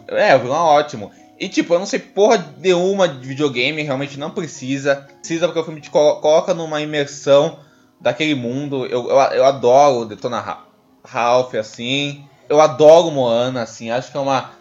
é, 0.09 0.35
o 0.35 0.39
vilão 0.39 0.55
é 0.55 0.79
ótimo. 0.79 1.11
E 1.39 1.49
tipo, 1.49 1.73
eu 1.73 1.79
não 1.79 1.85
sei 1.85 1.99
porra 1.99 2.53
nenhuma 2.59 3.07
de 3.07 3.27
videogame, 3.27 3.81
realmente 3.81 4.17
não 4.17 4.29
precisa. 4.29 5.07
Precisa 5.19 5.47
porque 5.47 5.59
o 5.59 5.63
filme 5.63 5.81
te 5.81 5.89
coloca 5.89 6.53
numa 6.53 6.79
imersão 6.81 7.59
daquele 7.99 8.35
mundo. 8.35 8.85
Eu, 8.85 9.09
eu, 9.09 9.17
eu 9.17 9.45
adoro 9.45 10.05
Detona 10.05 10.59
Ralph, 11.03 11.55
assim. 11.55 12.23
Eu 12.47 12.61
adoro 12.61 13.11
Moana, 13.11 13.63
assim. 13.63 13.89
Acho 13.89 14.11
que 14.11 14.17
é 14.17 14.19
uma. 14.19 14.51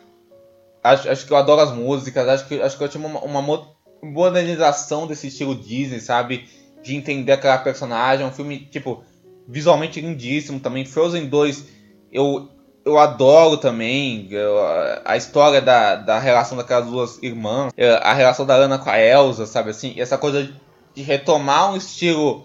Acho, 0.83 1.09
acho 1.09 1.27
que 1.27 1.33
eu 1.33 1.37
adoro 1.37 1.61
as 1.61 1.73
músicas. 1.73 2.29
Acho 2.29 2.47
que, 2.47 2.61
acho 2.61 2.77
que 2.77 2.85
eu 2.85 2.89
tinha 2.89 3.07
uma, 3.07 3.21
uma 3.21 3.67
modernização 4.03 5.07
desse 5.07 5.29
estilo 5.29 5.55
Disney, 5.55 6.01
sabe? 6.01 6.49
De 6.83 6.97
entender 6.97 7.33
aquela 7.33 7.59
personagem. 7.59 8.27
É 8.27 8.29
um 8.29 8.33
filme, 8.33 8.67
tipo, 8.71 9.05
visualmente 9.47 10.01
lindíssimo 10.01 10.59
também. 10.59 10.85
Frozen 10.85 11.29
2, 11.29 11.65
eu, 12.13 12.49
eu 12.85 12.99
adoro 12.99 13.57
também. 13.57 14.27
Eu, 14.31 14.57
a 15.05 15.17
história 15.17 15.61
da, 15.61 15.97
da 15.97 16.19
relação 16.19 16.59
daquelas 16.59 16.87
duas 16.87 17.23
irmãs. 17.23 17.73
A 18.01 18.13
relação 18.13 18.45
da 18.45 18.55
Ana 18.55 18.79
com 18.79 18.91
a 18.91 18.99
Elsa, 18.99 19.47
sabe? 19.47 19.71
Assim, 19.71 19.95
essa 19.97 20.19
coisa 20.19 20.53
de 20.95 21.03
retomar 21.03 21.73
um 21.73 21.77
estilo 21.77 22.45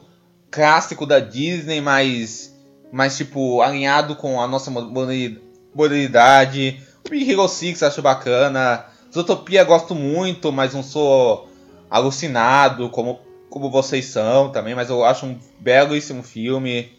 clássico 0.52 1.06
da 1.06 1.20
Disney, 1.20 1.82
mas, 1.82 2.56
mas 2.92 3.18
tipo, 3.18 3.62
alinhado 3.62 4.16
com 4.16 4.40
a 4.40 4.48
nossa 4.48 4.72
modernidade. 4.72 6.82
O 7.10 7.16
Hero 7.16 7.48
6 7.48 7.84
acho 7.84 8.02
bacana. 8.02 8.86
Zootopia 9.14 9.64
gosto 9.64 9.96
muito, 9.96 10.52
mas 10.52 10.74
não 10.74 10.84
sou 10.84 11.50
alucinado 11.90 12.90
como, 12.90 13.20
como 13.50 13.70
vocês 13.70 14.06
são 14.06 14.52
também, 14.52 14.76
mas 14.76 14.90
eu 14.90 15.04
acho 15.06 15.26
um 15.26 15.40
belíssimo 15.60 16.22
filme. 16.22 16.92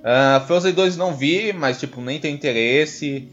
Uh, 0.00 0.44
Frozen 0.46 0.72
2 0.72 0.96
não 0.96 1.14
vi, 1.14 1.52
mas 1.52 1.78
tipo, 1.78 2.00
nem 2.00 2.18
tem 2.18 2.34
interesse. 2.34 3.28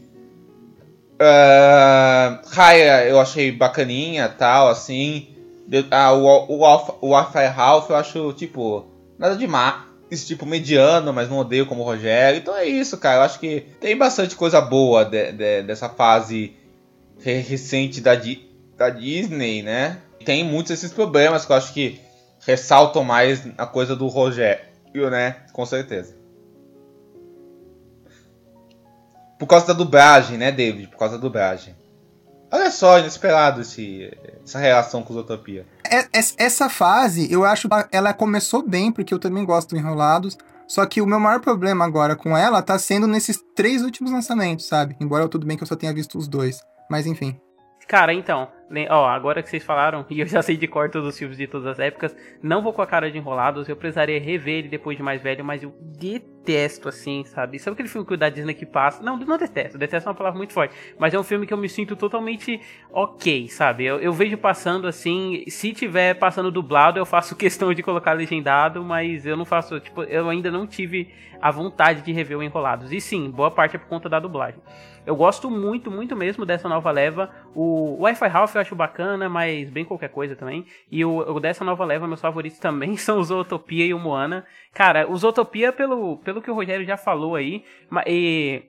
Uh, 1.14 2.48
Raya 2.48 3.06
eu 3.06 3.20
achei 3.20 3.52
bacaninha 3.52 4.28
tal, 4.28 4.68
assim. 4.68 5.28
Ah, 5.90 6.12
o, 6.12 6.24
o, 6.24 6.62
o, 6.62 6.96
o 7.00 7.08
Wi-Fi 7.10 7.46
Ralph 7.46 7.90
eu 7.90 7.96
acho, 7.96 8.32
tipo, 8.34 8.86
nada 9.18 9.36
demais. 9.36 9.93
Tipo, 10.16 10.46
mediano, 10.46 11.12
mas 11.12 11.28
não 11.28 11.38
odeio 11.38 11.66
como 11.66 11.82
o 11.82 11.84
Rogério. 11.84 12.38
Então 12.38 12.56
é 12.56 12.64
isso, 12.64 12.98
cara. 12.98 13.18
Eu 13.18 13.22
acho 13.22 13.38
que 13.40 13.62
tem 13.80 13.96
bastante 13.96 14.36
coisa 14.36 14.60
boa 14.60 15.04
de, 15.04 15.32
de, 15.32 15.62
dessa 15.62 15.88
fase 15.88 16.54
recente 17.22 18.00
da, 18.00 18.12
da 18.76 18.90
Disney, 18.90 19.62
né? 19.62 19.98
Tem 20.24 20.44
muitos 20.44 20.72
esses 20.72 20.92
problemas 20.92 21.44
que 21.44 21.52
eu 21.52 21.56
acho 21.56 21.72
que 21.72 22.00
ressaltam 22.46 23.02
mais 23.02 23.46
a 23.56 23.66
coisa 23.66 23.96
do 23.96 24.06
Rogério, 24.06 25.10
né? 25.10 25.36
Com 25.52 25.64
certeza. 25.64 26.14
Por 29.38 29.46
causa 29.46 29.66
da 29.66 29.72
dublagem, 29.72 30.38
né, 30.38 30.52
David? 30.52 30.88
Por 30.88 30.98
causa 30.98 31.16
da 31.16 31.20
dublagem. 31.20 31.74
Olha 32.50 32.70
só, 32.70 32.98
inesperado 32.98 33.62
esse, 33.62 34.16
essa 34.44 34.58
relação 34.58 35.02
com 35.02 35.14
Utopia. 35.14 35.66
É, 35.84 36.06
essa 36.12 36.68
fase, 36.68 37.32
eu 37.32 37.44
acho 37.44 37.68
ela 37.90 38.12
começou 38.12 38.62
bem, 38.62 38.92
porque 38.92 39.12
eu 39.12 39.18
também 39.18 39.44
gosto 39.44 39.70
do 39.70 39.76
Enrolados. 39.78 40.36
Só 40.66 40.84
que 40.86 41.00
o 41.00 41.06
meu 41.06 41.20
maior 41.20 41.40
problema 41.40 41.84
agora 41.84 42.16
com 42.16 42.36
ela 42.36 42.62
tá 42.62 42.78
sendo 42.78 43.06
nesses 43.06 43.38
três 43.54 43.82
últimos 43.82 44.10
lançamentos, 44.10 44.66
sabe? 44.66 44.96
Embora 45.00 45.28
tudo 45.28 45.46
bem 45.46 45.56
que 45.56 45.62
eu 45.62 45.66
só 45.66 45.76
tenha 45.76 45.92
visto 45.92 46.16
os 46.16 46.26
dois. 46.26 46.60
Mas 46.90 47.06
enfim. 47.06 47.38
Cara, 47.86 48.14
então, 48.14 48.48
ó, 48.88 49.06
agora 49.06 49.42
que 49.42 49.50
vocês 49.50 49.62
falaram, 49.62 50.06
e 50.08 50.20
eu 50.20 50.26
já 50.26 50.40
sei 50.42 50.56
de 50.56 50.66
cor 50.66 50.90
todos 50.90 51.08
os 51.08 51.18
filmes 51.18 51.36
de 51.36 51.46
todas 51.46 51.66
as 51.66 51.78
épocas, 51.78 52.16
não 52.42 52.62
vou 52.62 52.72
com 52.72 52.80
a 52.80 52.86
cara 52.86 53.10
de 53.10 53.18
enrolados, 53.18 53.68
eu 53.68 53.76
precisaria 53.76 54.18
rever 54.18 54.60
ele 54.60 54.68
depois 54.68 54.96
de 54.96 55.02
mais 55.02 55.22
velho, 55.22 55.44
mas 55.44 55.62
eu 55.62 55.74
detesto, 55.98 56.33
assim, 56.88 57.24
sabe? 57.24 57.58
Sabe 57.58 57.74
aquele 57.74 57.88
filme 57.88 58.06
que 58.06 58.14
o 58.14 58.16
da 58.16 58.28
Disney 58.28 58.54
que 58.54 58.66
passa? 58.66 59.02
Não, 59.02 59.16
não 59.16 59.38
detesto, 59.38 59.78
detesto 59.78 60.08
é 60.08 60.10
uma 60.10 60.16
palavra 60.16 60.36
muito 60.36 60.52
forte, 60.52 60.74
mas 60.98 61.14
é 61.14 61.18
um 61.18 61.22
filme 61.22 61.46
que 61.46 61.52
eu 61.54 61.58
me 61.58 61.68
sinto 61.68 61.96
totalmente 61.96 62.60
ok, 62.92 63.48
sabe? 63.48 63.84
Eu, 63.84 63.98
eu 63.98 64.12
vejo 64.12 64.36
passando, 64.36 64.86
assim, 64.86 65.44
se 65.48 65.72
tiver 65.72 66.14
passando 66.14 66.50
dublado, 66.50 66.98
eu 66.98 67.06
faço 67.06 67.34
questão 67.36 67.72
de 67.72 67.82
colocar 67.82 68.12
legendado, 68.12 68.84
mas 68.84 69.24
eu 69.26 69.36
não 69.36 69.44
faço, 69.44 69.80
tipo, 69.80 70.02
eu 70.02 70.28
ainda 70.28 70.50
não 70.50 70.66
tive 70.66 71.10
a 71.40 71.50
vontade 71.50 72.02
de 72.02 72.12
rever 72.12 72.38
o 72.38 72.42
Enrolados. 72.42 72.90
E 72.92 73.00
sim, 73.00 73.30
boa 73.30 73.50
parte 73.50 73.76
é 73.76 73.78
por 73.78 73.88
conta 73.88 74.08
da 74.08 74.18
dublagem. 74.18 74.60
Eu 75.06 75.14
gosto 75.14 75.50
muito, 75.50 75.90
muito 75.90 76.16
mesmo 76.16 76.46
dessa 76.46 76.66
nova 76.66 76.90
leva. 76.90 77.30
O 77.54 77.98
Wi-Fi 78.00 78.28
Ralph 78.28 78.54
eu 78.54 78.60
acho 78.62 78.74
bacana, 78.74 79.28
mas 79.28 79.68
bem 79.68 79.84
qualquer 79.84 80.08
coisa 80.08 80.34
também. 80.34 80.64
E 80.90 81.04
o, 81.04 81.18
o 81.18 81.38
dessa 81.38 81.62
nova 81.62 81.84
leva, 81.84 82.08
meus 82.08 82.20
favoritos 82.22 82.58
também 82.58 82.96
são 82.96 83.18
o 83.18 83.24
Zootopia 83.24 83.84
e 83.84 83.92
o 83.92 83.98
Moana. 83.98 84.46
Cara, 84.72 85.10
o 85.10 85.16
Zootopia, 85.16 85.72
pelo, 85.72 86.16
pelo 86.18 86.33
que 86.42 86.50
o 86.50 86.54
Rogério 86.54 86.86
já 86.86 86.96
falou 86.96 87.34
aí, 87.36 87.64
e 88.06 88.62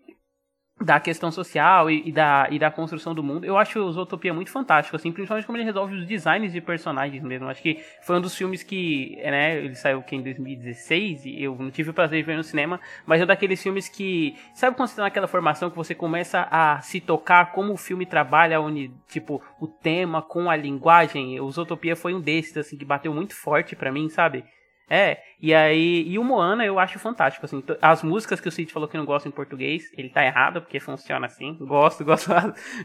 da 0.79 0.99
questão 0.99 1.31
social 1.31 1.89
e, 1.89 2.09
e, 2.09 2.11
da, 2.11 2.47
e 2.51 2.59
da 2.59 2.69
construção 2.69 3.15
do 3.15 3.23
mundo. 3.23 3.45
Eu 3.45 3.57
acho 3.57 3.79
o 3.79 3.91
Zootopia 3.91 4.33
muito 4.33 4.51
fantástico, 4.51 4.95
assim, 4.95 5.11
principalmente 5.11 5.45
como 5.45 5.57
ele 5.57 5.63
resolve 5.63 5.95
os 5.95 6.05
designs 6.05 6.51
de 6.51 6.59
personagens 6.59 7.23
mesmo. 7.23 7.47
Acho 7.47 7.61
que 7.61 7.79
foi 8.01 8.17
um 8.17 8.21
dos 8.21 8.35
filmes 8.35 8.61
que, 8.61 9.15
né, 9.23 9.57
ele 9.57 9.75
saiu 9.75 9.99
aqui 9.99 10.17
em 10.17 10.21
2016 10.21 11.25
e 11.25 11.43
eu 11.43 11.55
não 11.55 11.71
tive 11.71 11.91
o 11.91 11.93
prazer 11.93 12.19
de 12.19 12.25
ver 12.25 12.35
no 12.35 12.43
cinema, 12.43 12.79
mas 13.05 13.21
é 13.21 13.25
daqueles 13.25 13.63
filmes 13.63 13.87
que, 13.87 14.35
sabe 14.53 14.75
quando 14.75 14.89
você 14.89 14.97
tá 14.97 15.03
naquela 15.03 15.27
formação 15.27 15.69
que 15.69 15.77
você 15.77 15.95
começa 15.95 16.45
a 16.51 16.81
se 16.81 16.99
tocar 16.99 17.53
como 17.53 17.71
o 17.71 17.77
filme 17.77 18.05
trabalha, 18.05 18.59
onde, 18.59 18.91
tipo, 19.07 19.41
o 19.61 19.67
tema 19.67 20.21
com 20.21 20.49
a 20.49 20.57
linguagem, 20.57 21.39
o 21.39 21.49
Zootopia 21.49 21.95
foi 21.95 22.13
um 22.13 22.19
desses, 22.19 22.57
assim, 22.57 22.77
que 22.77 22.83
bateu 22.83 23.13
muito 23.13 23.33
forte 23.33 23.77
para 23.77 23.93
mim, 23.93 24.09
sabe? 24.09 24.43
É, 24.89 25.19
e 25.41 25.53
aí, 25.53 26.07
e 26.07 26.19
o 26.19 26.23
Moana 26.23 26.65
eu 26.65 26.77
acho 26.77 26.99
fantástico, 26.99 27.45
assim, 27.45 27.63
as 27.81 28.03
músicas 28.03 28.39
que 28.39 28.47
o 28.47 28.51
Cid 28.51 28.71
falou 28.71 28.87
que 28.87 28.97
não 28.97 29.05
gosta 29.05 29.27
em 29.27 29.31
português, 29.31 29.83
ele 29.97 30.09
tá 30.09 30.23
errado, 30.23 30.61
porque 30.61 30.79
funciona 30.79 31.25
assim, 31.25 31.57
gosto, 31.59 32.05
gosto, 32.05 32.29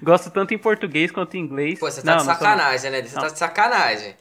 gosto 0.03 0.31
tanto 0.31 0.55
em 0.55 0.59
português 0.59 1.11
quanto 1.11 1.37
em 1.37 1.41
inglês. 1.41 1.79
Pô, 1.79 1.91
você 1.91 2.03
tá 2.03 2.13
não, 2.13 2.19
de 2.19 2.25
sacanagem, 2.25 2.91
né? 2.91 3.03
Você 3.03 3.15
não. 3.15 3.23
tá 3.23 3.29
de 3.29 3.39
sacanagem. 3.39 4.15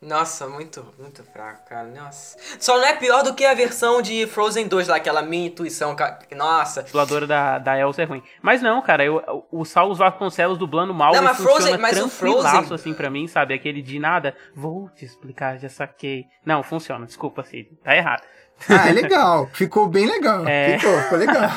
Nossa, 0.00 0.46
muito, 0.46 0.86
muito 0.96 1.24
fraco, 1.24 1.68
cara. 1.68 1.88
Nossa. 1.88 2.38
Só 2.60 2.78
não 2.78 2.84
é 2.84 2.94
pior 2.94 3.24
do 3.24 3.34
que 3.34 3.44
a 3.44 3.52
versão 3.52 4.00
de 4.00 4.26
Frozen 4.28 4.68
2 4.68 4.86
lá, 4.86 4.96
aquela 4.96 5.22
minha 5.22 5.48
intuição. 5.48 5.96
Nossa. 6.36 6.80
A 6.80 6.82
dubladora 6.84 7.26
da, 7.26 7.58
da 7.58 7.78
Elsa 7.78 8.02
é 8.02 8.04
ruim. 8.04 8.22
Mas 8.40 8.62
não, 8.62 8.80
cara, 8.80 9.04
eu, 9.04 9.44
o 9.50 9.64
Saulo 9.64 9.96
Vasconcelos 9.96 10.56
dublando 10.56 10.94
mal 10.94 11.12
não, 11.12 11.22
mas 11.22 11.36
funciona 11.36 11.58
Frozen, 11.58 11.78
mas 11.78 12.00
o 12.00 12.08
Frozen... 12.08 12.74
assim 12.74 12.94
pra 12.94 13.10
mim, 13.10 13.26
sabe? 13.26 13.54
Aquele 13.54 13.82
de 13.82 13.98
nada, 13.98 14.36
vou 14.54 14.88
te 14.90 15.04
explicar, 15.04 15.58
já 15.58 15.68
saquei. 15.68 16.26
Não, 16.46 16.62
funciona, 16.62 17.04
desculpa, 17.04 17.42
Cid, 17.42 17.68
tá 17.82 17.96
errado. 17.96 18.22
Ah, 18.68 18.88
é 18.88 18.92
legal, 18.92 19.48
ficou 19.52 19.88
bem 19.88 20.06
legal. 20.06 20.46
É... 20.46 20.78
Ficou, 20.78 21.00
ficou 21.02 21.18
legal. 21.18 21.50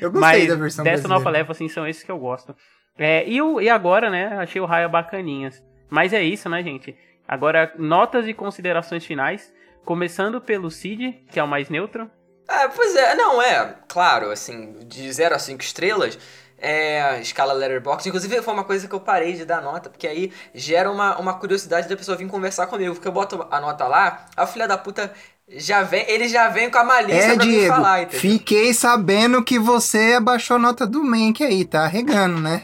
Eu 0.00 0.12
gostei 0.12 0.38
mas 0.38 0.48
da 0.48 0.54
versão 0.54 0.84
dessa 0.84 1.02
brasileira. 1.02 1.08
nova 1.08 1.30
leva, 1.30 1.52
assim, 1.52 1.68
são 1.68 1.86
esses 1.86 2.02
que 2.02 2.10
eu 2.10 2.18
gosto. 2.18 2.54
É, 2.98 3.28
e, 3.28 3.40
o, 3.40 3.60
e 3.60 3.68
agora, 3.68 4.10
né, 4.10 4.36
achei 4.38 4.60
o 4.60 4.66
Raya 4.66 4.88
bacaninhas. 4.88 5.62
Mas 5.90 6.12
é 6.12 6.22
isso, 6.22 6.48
né, 6.48 6.62
gente? 6.62 6.94
Agora, 7.28 7.70
notas 7.76 8.26
e 8.26 8.32
considerações 8.32 9.04
finais. 9.04 9.52
Começando 9.84 10.40
pelo 10.40 10.70
Cid, 10.70 11.24
que 11.30 11.38
é 11.38 11.42
o 11.42 11.48
mais 11.48 11.68
neutro. 11.68 12.10
É, 12.48 12.66
pois 12.68 12.96
é, 12.96 13.14
não, 13.14 13.42
é, 13.42 13.74
claro, 13.86 14.30
assim, 14.30 14.78
de 14.86 15.12
0 15.12 15.34
a 15.34 15.38
5 15.38 15.62
estrelas, 15.62 16.18
é, 16.56 17.20
escala 17.20 17.52
Letterboxd. 17.52 18.08
Inclusive, 18.08 18.40
foi 18.40 18.54
uma 18.54 18.64
coisa 18.64 18.88
que 18.88 18.94
eu 18.94 19.00
parei 19.00 19.34
de 19.34 19.44
dar 19.44 19.60
nota, 19.60 19.90
porque 19.90 20.06
aí 20.06 20.32
gera 20.54 20.90
uma, 20.90 21.18
uma 21.18 21.34
curiosidade 21.34 21.86
da 21.86 21.96
pessoa 21.96 22.16
vir 22.16 22.26
conversar 22.26 22.66
comigo. 22.66 22.94
Porque 22.94 23.06
eu 23.06 23.12
boto 23.12 23.46
a 23.50 23.60
nota 23.60 23.86
lá, 23.86 24.24
a 24.34 24.46
filha 24.46 24.66
da 24.66 24.78
puta 24.78 25.12
já 25.50 25.82
vem, 25.82 26.04
ele 26.08 26.28
já 26.28 26.48
vem 26.48 26.70
com 26.70 26.78
a 26.78 26.84
malícia 26.84 27.32
é, 27.32 27.34
pra 27.34 27.44
Diego, 27.44 27.62
me 27.62 27.68
falar, 27.68 28.02
entendeu? 28.02 28.20
Fiquei 28.20 28.72
sabendo 28.72 29.44
que 29.44 29.58
você 29.58 30.14
abaixou 30.14 30.56
a 30.56 30.60
nota 30.60 30.86
do 30.86 31.04
Mank 31.04 31.44
aí, 31.44 31.64
tá 31.64 31.86
regando, 31.86 32.40
né? 32.40 32.62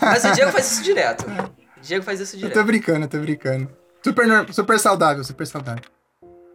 Mas 0.00 0.24
o 0.24 0.32
Diego 0.32 0.50
faz 0.50 0.72
isso 0.72 0.82
direto. 0.82 1.26
Diego 1.82 2.04
faz 2.04 2.20
isso 2.20 2.36
Eu 2.36 2.40
direto. 2.40 2.54
tô 2.54 2.64
brincando, 2.64 3.04
eu 3.04 3.08
tô 3.08 3.18
brincando. 3.18 3.68
Super, 4.02 4.52
super 4.52 4.78
saudável, 4.78 5.22
super 5.22 5.46
saudável. 5.46 5.82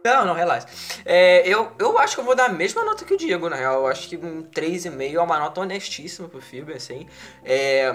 Não, 0.04 0.24
não, 0.24 0.34
relaxa. 0.34 0.66
É, 1.04 1.46
eu, 1.46 1.72
eu 1.78 1.98
acho 1.98 2.14
que 2.14 2.20
eu 2.20 2.24
vou 2.24 2.34
dar 2.34 2.46
a 2.46 2.52
mesma 2.52 2.84
nota 2.84 3.04
que 3.04 3.12
o 3.12 3.16
Diego, 3.16 3.48
na 3.48 3.56
real. 3.56 3.80
Eu 3.82 3.86
acho 3.88 4.08
que 4.08 4.16
um 4.16 4.42
3,5 4.44 5.14
é 5.14 5.20
uma 5.20 5.38
nota 5.38 5.60
honestíssima 5.60 6.28
pro 6.28 6.40
filme, 6.40 6.72
assim. 6.72 7.06
É, 7.44 7.92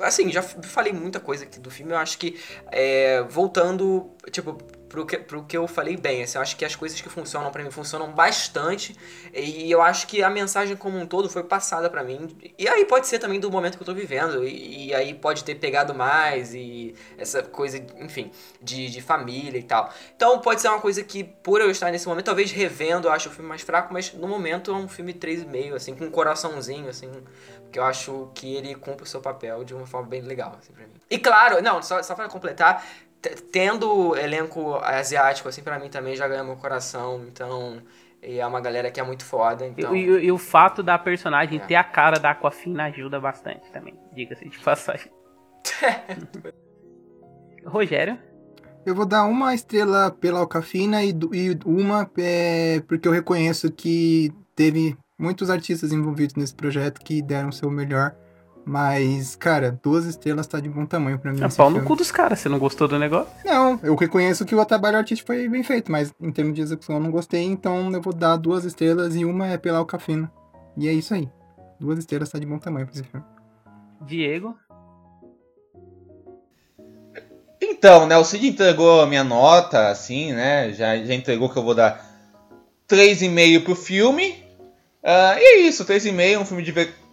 assim, 0.00 0.30
já 0.32 0.42
falei 0.42 0.92
muita 0.92 1.20
coisa 1.20 1.44
aqui 1.44 1.60
do 1.60 1.70
filme. 1.70 1.92
Eu 1.92 1.98
acho 1.98 2.18
que, 2.18 2.40
é, 2.72 3.22
voltando, 3.28 4.10
tipo, 4.30 4.56
pro 4.94 5.04
que, 5.04 5.18
pro 5.18 5.42
que 5.42 5.56
eu 5.56 5.66
falei 5.66 5.96
bem, 5.96 6.22
assim, 6.22 6.38
eu 6.38 6.42
acho 6.42 6.56
que 6.56 6.64
as 6.64 6.76
coisas 6.76 7.00
que 7.00 7.08
funcionam 7.08 7.50
pra 7.50 7.64
mim 7.64 7.70
funcionam 7.72 8.12
bastante. 8.12 8.96
E 9.34 9.68
eu 9.68 9.82
acho 9.82 10.06
que 10.06 10.22
a 10.22 10.30
mensagem 10.30 10.76
como 10.76 10.96
um 10.96 11.04
todo 11.04 11.28
foi 11.28 11.42
passada 11.42 11.90
pra 11.90 12.04
mim. 12.04 12.28
E 12.56 12.68
aí 12.68 12.84
pode 12.84 13.08
ser 13.08 13.18
também 13.18 13.40
do 13.40 13.50
momento 13.50 13.76
que 13.76 13.82
eu 13.82 13.86
tô 13.86 13.92
vivendo. 13.92 14.46
E, 14.46 14.86
e 14.86 14.94
aí 14.94 15.12
pode 15.12 15.42
ter 15.42 15.56
pegado 15.56 15.92
mais. 15.92 16.54
E 16.54 16.94
essa 17.18 17.42
coisa, 17.42 17.84
enfim, 17.98 18.30
de, 18.62 18.88
de 18.88 19.02
família 19.02 19.58
e 19.58 19.64
tal. 19.64 19.92
Então 20.14 20.38
pode 20.38 20.60
ser 20.60 20.68
uma 20.68 20.80
coisa 20.80 21.02
que, 21.02 21.24
por 21.24 21.60
eu 21.60 21.72
estar 21.72 21.90
nesse 21.90 22.06
momento, 22.06 22.26
talvez 22.26 22.52
revendo, 22.52 23.08
eu 23.08 23.12
acho 23.12 23.28
o 23.28 23.32
filme 23.32 23.48
mais 23.48 23.62
fraco, 23.62 23.92
mas 23.92 24.12
no 24.12 24.28
momento 24.28 24.70
é 24.70 24.74
um 24.74 24.86
filme 24.86 25.12
3,5, 25.12 25.74
assim, 25.74 25.96
com 25.96 26.04
um 26.04 26.10
coraçãozinho, 26.10 26.88
assim, 26.88 27.10
que 27.72 27.80
eu 27.80 27.82
acho 27.82 28.30
que 28.32 28.54
ele 28.54 28.76
cumpre 28.76 29.02
o 29.02 29.06
seu 29.06 29.20
papel 29.20 29.64
de 29.64 29.74
uma 29.74 29.86
forma 29.86 30.06
bem 30.06 30.20
legal, 30.20 30.56
assim, 30.56 30.72
pra 30.72 30.86
mim. 30.86 30.94
E 31.10 31.18
claro, 31.18 31.60
não, 31.60 31.82
só, 31.82 32.00
só 32.00 32.14
pra 32.14 32.28
completar, 32.28 32.84
tendo 33.52 34.16
elenco 34.16 34.76
asiático, 34.76 35.48
assim, 35.48 35.62
pra 35.62 35.78
mim 35.78 35.88
também 35.88 36.14
já 36.16 36.26
ganha 36.28 36.44
meu 36.44 36.56
coração, 36.56 37.24
então... 37.28 37.80
E 38.26 38.38
é 38.40 38.46
uma 38.46 38.58
galera 38.58 38.90
que 38.90 38.98
é 38.98 39.02
muito 39.02 39.22
foda, 39.22 39.66
E, 39.66 39.68
então... 39.68 39.94
e- 39.94 40.24
e 40.24 40.32
o 40.32 40.38
fato 40.38 40.82
da 40.82 40.98
personagem 40.98 41.58
É. 41.58 41.66
ter 41.66 41.74
a 41.74 41.84
cara 41.84 42.18
da 42.18 42.30
Aquafina 42.30 42.84
ajuda 42.86 43.20
bastante 43.20 43.70
também, 43.70 43.94
diga-se 44.14 44.48
de 44.48 44.58
passagem. 44.60 45.10
Rogério? 47.66 48.18
Eu 48.84 48.94
vou 48.94 49.06
dar 49.06 49.24
uma 49.24 49.54
estrela 49.54 50.10
pela 50.10 50.40
Alcafina 50.40 51.02
e, 51.02 51.10
e 51.32 51.58
uma 51.64 52.10
é, 52.18 52.80
porque 52.86 53.08
eu 53.08 53.12
reconheço 53.12 53.70
que 53.72 54.30
teve 54.54 54.96
muitos 55.18 55.48
artistas 55.48 55.92
envolvidos 55.92 56.34
nesse 56.34 56.54
projeto 56.54 57.00
que 57.00 57.22
deram 57.22 57.48
o 57.48 57.52
seu 57.52 57.70
melhor. 57.70 58.14
Mas, 58.66 59.36
cara, 59.36 59.78
duas 59.82 60.06
estrelas 60.06 60.46
tá 60.46 60.58
de 60.58 60.68
bom 60.68 60.86
tamanho 60.86 61.18
pra 61.18 61.32
mim. 61.32 61.42
É 61.42 61.48
pau 61.48 61.68
no 61.70 61.84
cu 61.84 61.94
dos 61.94 62.10
caras, 62.10 62.38
você 62.38 62.48
não 62.48 62.58
gostou 62.58 62.88
do 62.88 62.98
negócio? 62.98 63.30
Não, 63.44 63.78
eu 63.82 63.94
reconheço 63.94 64.44
que 64.46 64.54
o 64.54 64.64
trabalho 64.64 64.96
artístico 64.96 65.26
foi 65.26 65.46
bem 65.48 65.62
feito, 65.62 65.92
mas 65.92 66.14
em 66.20 66.32
termos 66.32 66.54
de 66.54 66.62
execução 66.62 66.96
eu 66.96 67.02
não 67.02 67.10
gostei, 67.10 67.42
então 67.42 67.90
eu 67.92 68.00
vou 68.00 68.14
dar 68.14 68.36
duas 68.36 68.64
estrelas 68.64 69.14
e 69.14 69.24
uma 69.24 69.48
é 69.48 69.58
pela 69.58 69.78
Alcafina. 69.78 70.32
E 70.76 70.88
é 70.88 70.92
isso 70.92 71.12
aí. 71.12 71.28
Duas 71.78 71.98
estrelas 71.98 72.30
tá 72.30 72.38
de 72.38 72.46
bom 72.46 72.58
tamanho 72.58 72.86
pra 72.86 72.94
esse 72.94 73.04
filme. 73.04 73.26
Diego? 74.00 74.56
Então, 77.60 78.06
né, 78.06 78.16
o 78.16 78.24
Cid 78.24 78.46
entregou 78.46 79.02
a 79.02 79.06
minha 79.06 79.24
nota, 79.24 79.88
assim, 79.88 80.32
né? 80.32 80.72
Já, 80.72 80.96
já 80.96 81.14
entregou 81.14 81.50
que 81.50 81.58
eu 81.58 81.62
vou 81.62 81.74
dar 81.74 82.02
3,5 82.88 83.62
pro 83.62 83.74
filme. 83.74 84.42
Ah, 85.02 85.36
e 85.38 85.42
é 85.42 85.60
isso, 85.60 85.84
3,5 85.84 86.32
é 86.32 86.38
um 86.38 86.46
filme 86.46 86.62
divertido, 86.62 87.03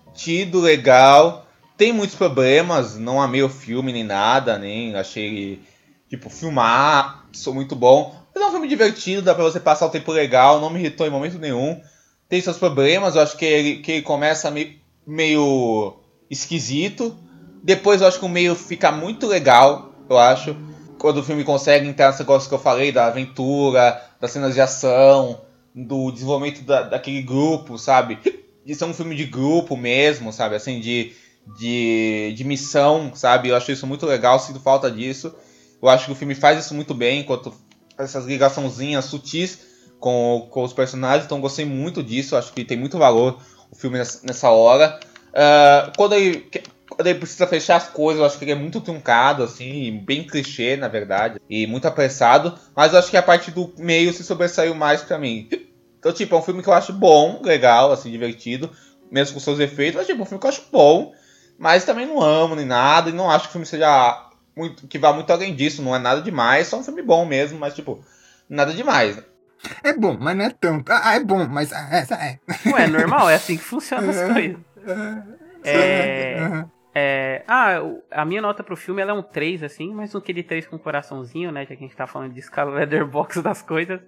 legal. 0.59 1.47
Tem 1.77 1.91
muitos 1.91 2.15
problemas, 2.15 2.97
não 2.97 3.21
amei 3.21 3.41
o 3.41 3.49
filme 3.49 3.91
nem 3.91 4.03
nada, 4.03 4.57
nem 4.57 4.95
achei 4.95 5.25
ele, 5.25 5.63
tipo, 6.09 6.29
filmar, 6.29 7.25
sou 7.31 7.53
muito 7.53 7.75
bom. 7.75 8.15
Mas 8.33 8.43
é 8.43 8.47
um 8.47 8.51
filme 8.51 8.67
divertido, 8.67 9.21
dá 9.21 9.33
pra 9.33 9.43
você 9.43 9.59
passar 9.59 9.87
o 9.87 9.89
tempo 9.89 10.11
legal, 10.11 10.59
não 10.59 10.69
me 10.69 10.79
irritou 10.79 11.07
em 11.07 11.09
momento 11.09 11.39
nenhum. 11.39 11.81
Tem 12.29 12.39
seus 12.39 12.57
problemas, 12.57 13.15
eu 13.15 13.21
acho 13.21 13.35
que 13.35 13.45
ele, 13.45 13.75
que 13.77 13.91
ele 13.93 14.01
começa 14.03 14.51
meio, 14.51 14.75
meio 15.05 15.97
esquisito. 16.29 17.17
Depois 17.63 18.01
eu 18.01 18.07
acho 18.07 18.19
que 18.19 18.25
o 18.25 18.29
meio 18.29 18.55
fica 18.55 18.91
muito 18.91 19.27
legal, 19.27 19.93
eu 20.09 20.17
acho. 20.17 20.55
Quando 20.97 21.17
o 21.17 21.23
filme 21.23 21.43
consegue 21.43 21.87
entrar 21.87 22.07
nesse 22.07 22.19
negócio 22.19 22.47
que 22.47 22.55
eu 22.55 22.59
falei, 22.59 22.91
da 22.91 23.07
aventura, 23.07 24.01
das 24.19 24.31
cenas 24.31 24.53
de 24.53 24.61
ação, 24.61 25.41
do 25.73 26.11
desenvolvimento 26.11 26.61
da, 26.63 26.83
daquele 26.83 27.21
grupo, 27.21 27.77
sabe? 27.77 28.19
De 28.65 28.75
ser 28.75 28.85
um 28.85 28.93
filme 28.93 29.15
de 29.15 29.25
grupo 29.25 29.75
mesmo, 29.75 30.31
sabe? 30.31 30.55
Assim, 30.55 30.79
de, 30.79 31.13
de, 31.57 32.33
de 32.35 32.43
missão, 32.43 33.11
sabe? 33.15 33.49
Eu 33.49 33.55
acho 33.55 33.71
isso 33.71 33.87
muito 33.87 34.05
legal, 34.05 34.39
sinto 34.39 34.59
falta 34.59 34.89
disso. 34.89 35.33
Eu 35.81 35.89
acho 35.89 36.05
que 36.05 36.11
o 36.11 36.15
filme 36.15 36.35
faz 36.35 36.63
isso 36.63 36.73
muito 36.75 36.93
bem, 36.93 37.21
enquanto 37.21 37.53
essas 37.97 38.25
ligaçãozinhas 38.25 39.05
sutis 39.05 39.59
com, 39.99 40.47
com 40.49 40.63
os 40.63 40.73
personagens, 40.73 41.25
então 41.25 41.39
gostei 41.39 41.65
muito 41.65 42.03
disso, 42.03 42.35
acho 42.35 42.51
que 42.53 42.65
tem 42.65 42.77
muito 42.77 42.97
valor 42.97 43.39
o 43.71 43.75
filme 43.75 43.97
nessa, 43.97 44.49
hora. 44.49 44.99
Ah, 45.33 45.91
quando, 45.95 46.13
ele, 46.13 46.49
quando 46.89 47.07
ele 47.07 47.19
precisa 47.19 47.47
fechar 47.47 47.77
as 47.77 47.87
coisas, 47.87 48.19
eu 48.19 48.25
acho 48.25 48.37
que 48.37 48.43
ele 48.43 48.51
é 48.51 48.55
muito 48.55 48.81
truncado, 48.81 49.43
assim, 49.43 50.01
bem 50.05 50.23
clichê, 50.23 50.75
na 50.75 50.87
verdade, 50.87 51.39
e 51.49 51.65
muito 51.67 51.87
apressado, 51.87 52.57
mas 52.75 52.93
eu 52.93 52.99
acho 52.99 53.09
que 53.09 53.17
a 53.17 53.23
parte 53.23 53.51
do 53.51 53.73
meio 53.77 54.11
se 54.11 54.23
sobressaiu 54.23 54.75
mais 54.75 55.01
pra 55.01 55.17
mim. 55.17 55.47
Então, 56.01 56.11
tipo, 56.11 56.33
é 56.33 56.37
um 56.39 56.41
filme 56.41 56.63
que 56.63 56.67
eu 56.67 56.73
acho 56.73 56.91
bom, 56.93 57.39
legal, 57.43 57.91
assim, 57.91 58.09
divertido, 58.09 58.71
mesmo 59.11 59.35
com 59.35 59.39
seus 59.39 59.59
efeitos, 59.59 59.97
mas, 59.97 60.07
tipo, 60.07 60.19
é 60.19 60.23
um 60.23 60.25
filme 60.25 60.41
que 60.41 60.47
eu 60.47 60.49
acho 60.49 60.65
bom, 60.71 61.13
mas 61.59 61.85
também 61.85 62.07
não 62.07 62.19
amo 62.19 62.55
nem 62.55 62.65
nada, 62.65 63.11
e 63.11 63.13
não 63.13 63.29
acho 63.29 63.43
que 63.43 63.49
o 63.49 63.51
filme 63.51 63.67
seja 63.67 64.27
muito, 64.57 64.87
que 64.87 64.97
vá 64.97 65.13
muito 65.13 65.31
além 65.31 65.55
disso, 65.55 65.83
não 65.83 65.95
é 65.95 65.99
nada 65.99 66.19
demais, 66.19 66.65
só 66.65 66.79
um 66.79 66.83
filme 66.83 67.03
bom 67.03 67.23
mesmo, 67.23 67.59
mas, 67.59 67.75
tipo, 67.75 68.03
nada 68.49 68.73
demais. 68.73 69.21
É 69.83 69.93
bom, 69.93 70.17
mas 70.19 70.35
não 70.35 70.45
é 70.45 70.49
tanto. 70.49 70.91
Ah, 70.91 71.13
é 71.15 71.19
bom, 71.19 71.47
mas 71.47 71.71
ah, 71.71 71.87
essa 71.91 72.15
é. 72.15 72.39
Ué, 72.65 72.85
é 72.85 72.87
normal, 72.87 73.29
é 73.29 73.35
assim 73.35 73.57
que 73.57 73.63
funcionam 73.63 74.09
as 74.09 74.23
coisas. 74.33 74.57
É, 75.63 76.37
Aham. 76.39 76.71
é, 76.95 77.43
ah, 77.47 77.75
a 78.09 78.25
minha 78.25 78.41
nota 78.41 78.63
pro 78.63 78.75
filme 78.75 79.03
ela 79.03 79.11
é 79.11 79.13
um 79.13 79.21
3, 79.21 79.61
assim, 79.61 79.93
mas 79.93 80.11
não 80.11 80.19
aquele 80.19 80.41
3 80.41 80.65
com 80.65 80.79
coraçãozinho, 80.79 81.51
né? 81.51 81.61
Já 81.61 81.75
que 81.75 81.83
a 81.83 81.87
gente 81.87 81.95
tá 81.95 82.07
falando 82.07 82.33
de 82.33 82.39
escala 82.39 82.71
leatherbox 82.71 83.37
das 83.43 83.61
coisas. 83.61 84.01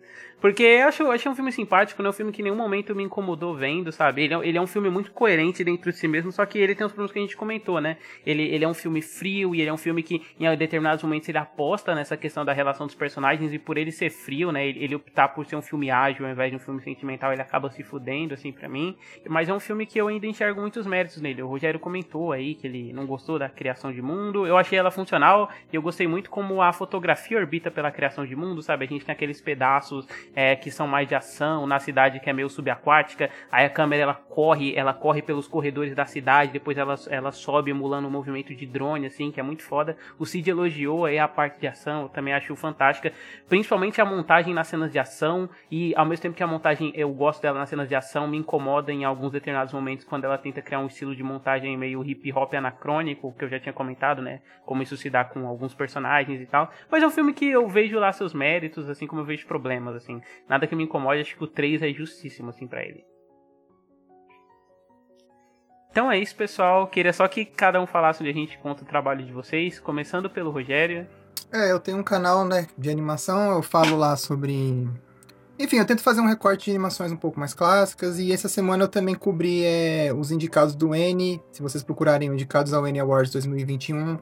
Porque 0.43 0.61
eu 0.61 0.89
acho, 0.89 1.09
achei 1.09 1.31
um 1.31 1.35
filme 1.35 1.53
simpático, 1.53 2.03
não 2.03 2.09
é 2.09 2.11
um 2.11 2.13
filme 2.13 2.29
que 2.29 2.41
em 2.41 2.43
nenhum 2.43 2.57
momento 2.57 2.93
me 2.93 3.01
incomodou 3.01 3.55
vendo, 3.55 3.93
sabe? 3.93 4.23
Ele 4.23 4.33
é, 4.33 4.47
ele 4.49 4.57
é 4.57 4.61
um 4.61 4.67
filme 4.67 4.89
muito 4.89 5.09
coerente 5.13 5.63
dentro 5.63 5.89
de 5.89 5.97
si 5.97 6.05
mesmo, 6.05 6.33
só 6.33 6.45
que 6.45 6.57
ele 6.57 6.75
tem 6.75 6.85
os 6.85 6.91
problemas 6.91 7.13
que 7.13 7.19
a 7.19 7.21
gente 7.21 7.37
comentou, 7.37 7.79
né? 7.79 7.95
Ele, 8.25 8.43
ele 8.43 8.65
é 8.65 8.67
um 8.67 8.73
filme 8.73 9.01
frio 9.01 9.55
e 9.55 9.61
ele 9.61 9.69
é 9.69 9.73
um 9.73 9.77
filme 9.77 10.03
que 10.03 10.21
em 10.37 10.57
determinados 10.57 11.01
momentos 11.01 11.29
ele 11.29 11.37
aposta 11.37 11.95
nessa 11.95 12.17
questão 12.17 12.43
da 12.43 12.51
relação 12.51 12.85
dos 12.85 12.93
personagens 12.93 13.53
e 13.53 13.57
por 13.57 13.77
ele 13.77 13.89
ser 13.89 14.09
frio, 14.09 14.51
né? 14.51 14.67
Ele, 14.67 14.83
ele 14.83 14.95
optar 14.95 15.29
por 15.29 15.45
ser 15.45 15.55
um 15.55 15.61
filme 15.61 15.89
ágil 15.89 16.25
ao 16.25 16.31
invés 16.33 16.51
de 16.51 16.57
um 16.57 16.59
filme 16.59 16.81
sentimental, 16.81 17.31
ele 17.31 17.41
acaba 17.41 17.71
se 17.71 17.81
fudendo, 17.81 18.33
assim, 18.33 18.51
para 18.51 18.67
mim. 18.67 18.97
Mas 19.29 19.47
é 19.47 19.53
um 19.53 19.61
filme 19.61 19.85
que 19.85 19.97
eu 19.97 20.09
ainda 20.09 20.27
enxergo 20.27 20.59
muitos 20.59 20.85
méritos 20.85 21.21
nele. 21.21 21.41
O 21.41 21.47
Rogério 21.47 21.79
comentou 21.79 22.33
aí 22.33 22.53
que 22.53 22.67
ele 22.67 22.91
não 22.91 23.05
gostou 23.05 23.39
da 23.39 23.47
criação 23.47 23.93
de 23.93 24.01
mundo. 24.01 24.45
Eu 24.45 24.57
achei 24.57 24.77
ela 24.77 24.91
funcional 24.91 25.49
e 25.71 25.75
eu 25.77 25.81
gostei 25.81 26.05
muito 26.05 26.29
como 26.29 26.61
a 26.61 26.73
fotografia 26.73 27.37
orbita 27.37 27.71
pela 27.71 27.89
criação 27.89 28.25
de 28.25 28.35
mundo, 28.35 28.61
sabe? 28.61 28.83
A 28.83 28.87
gente 28.89 29.05
tem 29.05 29.13
aqueles 29.13 29.39
pedaços 29.39 30.05
é, 30.36 30.55
que 30.55 30.71
são 30.71 30.88
mais 30.88 31.07
de 31.07 31.15
ação, 31.15 31.67
na 31.67 31.79
cidade 31.79 32.19
que 32.19 32.29
é 32.29 32.34
meio 32.34 32.49
subaquática, 32.49 33.29
aí 33.51 33.65
a 33.65 33.69
câmera 33.69 34.03
ela 34.03 34.13
corre, 34.13 34.75
ela 34.75 34.93
corre 34.93 35.21
pelos 35.21 35.47
corredores 35.47 35.95
da 35.95 36.05
cidade, 36.05 36.51
depois 36.51 36.77
ela, 36.77 36.95
ela 37.09 37.31
sobe 37.31 37.71
emulando 37.71 38.07
um 38.07 38.11
movimento 38.11 38.53
de 38.55 38.65
drone, 38.65 39.05
assim, 39.05 39.31
que 39.31 39.39
é 39.39 39.43
muito 39.43 39.63
foda. 39.63 39.95
O 40.17 40.25
Cid 40.25 40.49
elogiou 40.49 41.05
aí 41.05 41.19
a 41.19 41.27
parte 41.27 41.59
de 41.59 41.67
ação, 41.67 42.03
eu 42.03 42.09
também 42.09 42.34
acho 42.34 42.55
fantástica, 42.55 43.11
principalmente 43.47 44.01
a 44.01 44.05
montagem 44.05 44.53
nas 44.53 44.67
cenas 44.67 44.91
de 44.91 44.99
ação, 44.99 45.49
e 45.69 45.93
ao 45.95 46.05
mesmo 46.05 46.23
tempo 46.23 46.36
que 46.36 46.43
a 46.43 46.47
montagem 46.47 46.91
eu 46.95 47.11
gosto 47.13 47.41
dela 47.41 47.59
nas 47.59 47.69
cenas 47.69 47.88
de 47.88 47.95
ação, 47.95 48.27
me 48.27 48.38
incomoda 48.38 48.91
em 48.91 49.03
alguns 49.03 49.31
determinados 49.31 49.73
momentos 49.73 50.05
quando 50.05 50.25
ela 50.25 50.38
tenta 50.38 50.61
criar 50.61 50.79
um 50.79 50.88
estilo 50.88 51.15
de 51.15 51.23
montagem 51.23 51.77
meio 51.77 52.03
hip 52.03 52.31
hop 52.34 52.53
anacrônico, 52.53 53.34
que 53.38 53.45
eu 53.45 53.49
já 53.49 53.59
tinha 53.59 53.73
comentado, 53.73 54.21
né? 54.21 54.41
Como 54.65 54.81
isso 54.81 54.97
se 54.97 55.09
dá 55.09 55.23
com 55.23 55.47
alguns 55.47 55.73
personagens 55.73 56.41
e 56.41 56.45
tal. 56.45 56.71
Mas 56.89 57.03
é 57.03 57.07
um 57.07 57.11
filme 57.11 57.34
que 57.34 57.49
eu 57.49 57.67
vejo 57.67 57.99
lá 57.99 58.11
seus 58.11 58.34
méritos, 58.34 58.89
assim 58.89 59.05
como 59.05 59.21
eu 59.21 59.25
vejo 59.25 59.45
problemas, 59.45 59.95
assim. 59.95 60.21
Nada 60.47 60.67
que 60.67 60.76
me 60.76 60.84
incomode, 60.84 61.21
acho 61.21 61.36
que 61.36 61.43
o 61.43 61.47
3 61.47 61.82
é 61.82 61.93
justíssimo, 61.93 62.49
assim, 62.49 62.67
para 62.67 62.84
ele. 62.84 63.05
Então 65.91 66.11
é 66.11 66.17
isso, 66.17 66.36
pessoal. 66.36 66.88
Queria 66.88 67.13
só 67.13 67.28
que 67.28 67.45
cada 67.45 67.80
um 67.80 67.86
falasse 67.86 68.21
onde 68.21 68.32
a 68.32 68.34
gente 68.34 68.57
conta 68.57 68.84
o 68.84 68.88
trabalho 68.88 69.24
de 69.24 69.32
vocês, 69.32 69.80
começando 69.80 70.28
pelo 70.28 70.49
Rogério. 70.49 71.07
É, 71.51 71.71
eu 71.71 71.80
tenho 71.80 71.99
um 71.99 72.03
canal, 72.03 72.43
né, 72.43 72.67
de 72.76 72.89
animação, 72.89 73.53
eu 73.53 73.61
falo 73.61 73.95
lá 73.95 74.15
sobre... 74.15 74.89
Enfim, 75.59 75.78
eu 75.78 75.86
tento 75.86 76.01
fazer 76.01 76.19
um 76.19 76.26
recorte 76.26 76.65
de 76.65 76.71
animações 76.71 77.11
um 77.11 77.15
pouco 77.15 77.39
mais 77.39 77.53
clássicas, 77.53 78.17
e 78.17 78.34
essa 78.34 78.49
semana 78.49 78.86
eu 78.86 78.88
também 78.88 79.13
cobri 79.13 79.63
é, 79.63 80.11
os 80.11 80.32
indicados 80.32 80.76
do 80.76 80.95
N, 80.95 81.39
se 81.51 81.61
vocês 81.61 81.84
procurarem 81.84 82.28
indicados 82.28 82.74
ao 82.74 82.88
N 82.88 82.99
Awards 82.99 83.32
2021, 83.32 84.17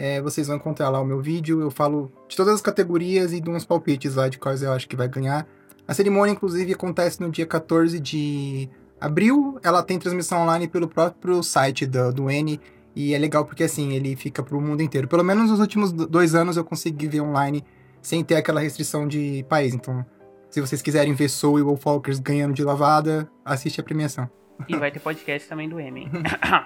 é, 0.00 0.18
vocês 0.22 0.46
vão 0.46 0.56
encontrar 0.56 0.88
lá 0.88 0.98
o 0.98 1.04
meu 1.04 1.20
vídeo, 1.20 1.60
eu 1.60 1.70
falo 1.70 2.10
de 2.26 2.34
todas 2.34 2.54
as 2.54 2.62
categorias 2.62 3.34
e 3.34 3.40
de 3.40 3.50
uns 3.50 3.66
palpites 3.66 4.14
lá 4.14 4.30
de 4.30 4.38
quais 4.38 4.62
eu 4.62 4.72
acho 4.72 4.88
que 4.88 4.96
vai 4.96 5.06
ganhar. 5.06 5.46
A 5.86 5.92
cerimônia, 5.92 6.32
inclusive, 6.32 6.72
acontece 6.72 7.20
no 7.20 7.30
dia 7.30 7.44
14 7.44 8.00
de 8.00 8.66
abril. 8.98 9.58
Ela 9.62 9.82
tem 9.82 9.98
transmissão 9.98 10.40
online 10.40 10.66
pelo 10.66 10.88
próprio 10.88 11.42
site 11.42 11.84
do, 11.84 12.14
do 12.14 12.30
N. 12.30 12.58
E 12.96 13.12
é 13.12 13.18
legal 13.18 13.44
porque, 13.44 13.62
assim, 13.62 13.92
ele 13.92 14.16
fica 14.16 14.42
pro 14.42 14.58
mundo 14.58 14.82
inteiro. 14.82 15.06
Pelo 15.06 15.22
menos 15.22 15.50
nos 15.50 15.60
últimos 15.60 15.92
dois 15.92 16.34
anos 16.34 16.56
eu 16.56 16.64
consegui 16.64 17.06
ver 17.06 17.20
online 17.20 17.62
sem 18.00 18.24
ter 18.24 18.36
aquela 18.36 18.60
restrição 18.60 19.06
de 19.06 19.44
país. 19.50 19.74
Então, 19.74 20.02
se 20.48 20.62
vocês 20.62 20.80
quiserem 20.80 21.12
ver 21.12 21.28
Soul 21.28 21.58
e 21.58 21.62
Wolfwalkers 21.62 22.20
ganhando 22.20 22.54
de 22.54 22.64
lavada, 22.64 23.30
assiste 23.44 23.82
a 23.82 23.84
premiação. 23.84 24.30
E 24.66 24.74
vai 24.76 24.90
ter 24.90 25.00
podcast 25.00 25.46
também 25.46 25.68
do 25.68 25.78
M. 25.78 26.08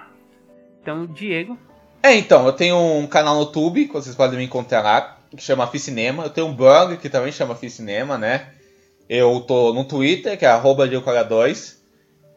então, 0.81 1.05
Diego. 1.07 1.57
É, 2.05 2.13
então, 2.13 2.45
eu 2.45 2.53
tenho 2.53 2.77
um 2.77 3.07
canal 3.07 3.33
no 3.33 3.41
YouTube, 3.41 3.87
que 3.87 3.93
vocês 3.93 4.15
podem 4.15 4.37
me 4.37 4.45
encontrar 4.45 4.83
lá, 4.83 5.17
que 5.35 5.41
chama 5.41 5.65
Ficinema. 5.65 6.25
Eu 6.25 6.29
tenho 6.29 6.45
um 6.45 6.55
blog 6.55 6.97
que 6.97 7.09
também 7.09 7.31
chama 7.31 7.55
Ficinema, 7.55 8.15
né? 8.15 8.49
Eu 9.09 9.41
tô 9.41 9.73
no 9.73 9.83
Twitter, 9.83 10.37
que 10.37 10.45
é 10.45 10.49
arroba 10.49 10.87
2 10.87 11.81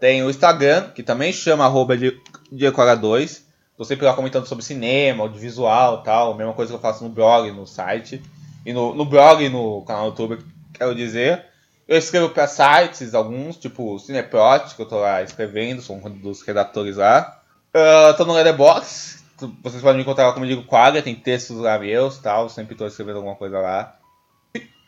Tem 0.00 0.22
o 0.22 0.30
Instagram, 0.30 0.88
que 0.94 1.02
também 1.02 1.34
chama 1.34 1.66
arroba 1.66 1.94
2 1.98 3.44
Tô 3.76 3.84
sempre 3.84 4.06
lá 4.06 4.14
comentando 4.14 4.46
sobre 4.46 4.64
cinema, 4.64 5.24
audiovisual 5.24 6.02
tal. 6.02 6.34
Mesma 6.34 6.54
coisa 6.54 6.72
que 6.72 6.76
eu 6.76 6.80
faço 6.80 7.04
no 7.04 7.10
blog, 7.10 7.50
no 7.52 7.66
site. 7.66 8.22
E 8.64 8.72
no, 8.72 8.94
no 8.94 9.04
blog 9.04 9.44
e 9.44 9.50
no 9.50 9.82
canal 9.82 10.10
do 10.10 10.22
YouTube, 10.22 10.42
quero 10.72 10.94
dizer. 10.94 11.44
Eu 11.86 11.98
escrevo 11.98 12.30
para 12.30 12.48
sites, 12.48 13.12
alguns, 13.12 13.58
tipo 13.58 13.98
Cineprot, 13.98 14.74
que 14.74 14.80
eu 14.80 14.86
tô 14.86 14.98
lá 14.98 15.22
escrevendo, 15.22 15.82
sou 15.82 15.96
um 15.96 16.08
dos 16.08 16.40
redatores 16.40 16.96
lá. 16.96 17.38
Uh, 17.68 18.16
tô 18.16 18.24
no 18.24 18.32
Letterboxd, 18.32 19.17
vocês 19.62 19.82
podem 19.82 19.96
me 19.96 20.02
encontrar 20.02 20.26
lá 20.26 20.32
como 20.32 20.44
eu 20.44 20.50
digo 20.50 20.64
quadra, 20.64 21.02
tem 21.02 21.14
textos 21.14 21.58
lá 21.58 21.78
meus 21.78 22.18
tal, 22.18 22.48
sempre 22.48 22.74
tô 22.74 22.86
escrevendo 22.86 23.16
alguma 23.16 23.36
coisa 23.36 23.58
lá 23.58 23.98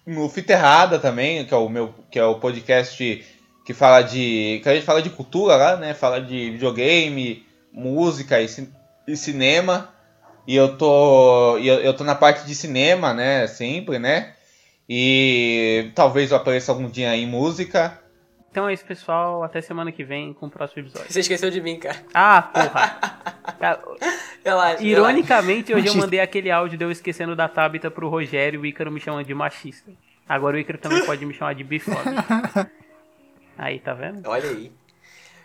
no 0.07 0.29
Fita 0.29 0.53
Errada 0.53 0.99
também, 0.99 1.45
que 1.45 1.55
é 1.55 1.57
o 1.57 1.69
meu, 1.69 1.95
que 2.11 2.19
é 2.19 2.25
o 2.25 2.37
podcast 2.37 3.25
que 3.65 3.75
fala 3.75 4.03
de, 4.03 4.61
que 4.63 4.69
a 4.69 4.75
gente 4.75 4.85
fala 4.85 5.03
de 5.03 5.11
cultura 5.11 5.57
lá, 5.57 5.77
né? 5.77 5.95
Fala 5.95 6.21
de 6.21 6.51
videogame, 6.51 7.47
música 7.73 8.41
e, 8.41 8.47
e 9.07 9.17
cinema. 9.17 9.95
E 10.47 10.57
eu 10.57 10.77
tô, 10.77 11.57
eu, 11.59 11.75
eu 11.81 11.95
tô 11.95 12.03
na 12.03 12.15
parte 12.15 12.45
de 12.47 12.55
cinema, 12.55 13.15
né? 13.15 13.47
Sempre, 13.47 13.99
né? 13.99 14.35
E 14.89 15.93
talvez 15.95 16.31
eu 16.31 16.37
apareça 16.37 16.73
algum 16.73 16.89
dia 16.89 17.15
em 17.15 17.27
música. 17.27 18.01
Então 18.51 18.69
é 18.69 18.73
isso, 18.73 18.85
pessoal. 18.85 19.45
Até 19.45 19.61
semana 19.61 19.93
que 19.93 20.03
vem 20.03 20.35
com 20.35 20.47
o 20.47 20.51
próximo 20.51 20.83
episódio. 20.83 21.13
Você 21.13 21.21
esqueceu 21.21 21.51
de 21.51 21.61
mim, 21.61 21.79
cara. 21.79 21.99
Ah, 22.13 22.43
porra. 22.43 22.99
relaxa, 24.45 24.83
Ironicamente, 24.83 25.69
relaxa. 25.69 25.89
hoje 25.89 25.99
eu 25.99 26.03
mandei 26.03 26.21
aquele 26.21 26.51
áudio 26.51 26.79
de 26.79 26.85
eu 26.85 26.91
esquecendo 26.91 27.37
da 27.37 27.49
Tabita 27.49 27.91
pro 27.91 28.09
Rogério 28.09 28.59
e 28.59 28.63
o 28.63 28.67
Ícaro 28.67 28.91
me 28.91 29.01
chamando 29.01 29.27
de 29.27 29.35
machista. 29.35 29.91
Agora 30.29 30.57
o 30.57 30.61
Ícaro 30.61 30.79
também 30.79 31.05
pode 31.05 31.25
me 31.27 31.35
chamar 31.35 31.55
de 31.55 31.65
bifóbico. 31.65 32.11
Aí, 33.59 33.79
tá 33.79 33.93
vendo? 33.93 34.27
Olha 34.27 34.49
aí. 34.49 34.73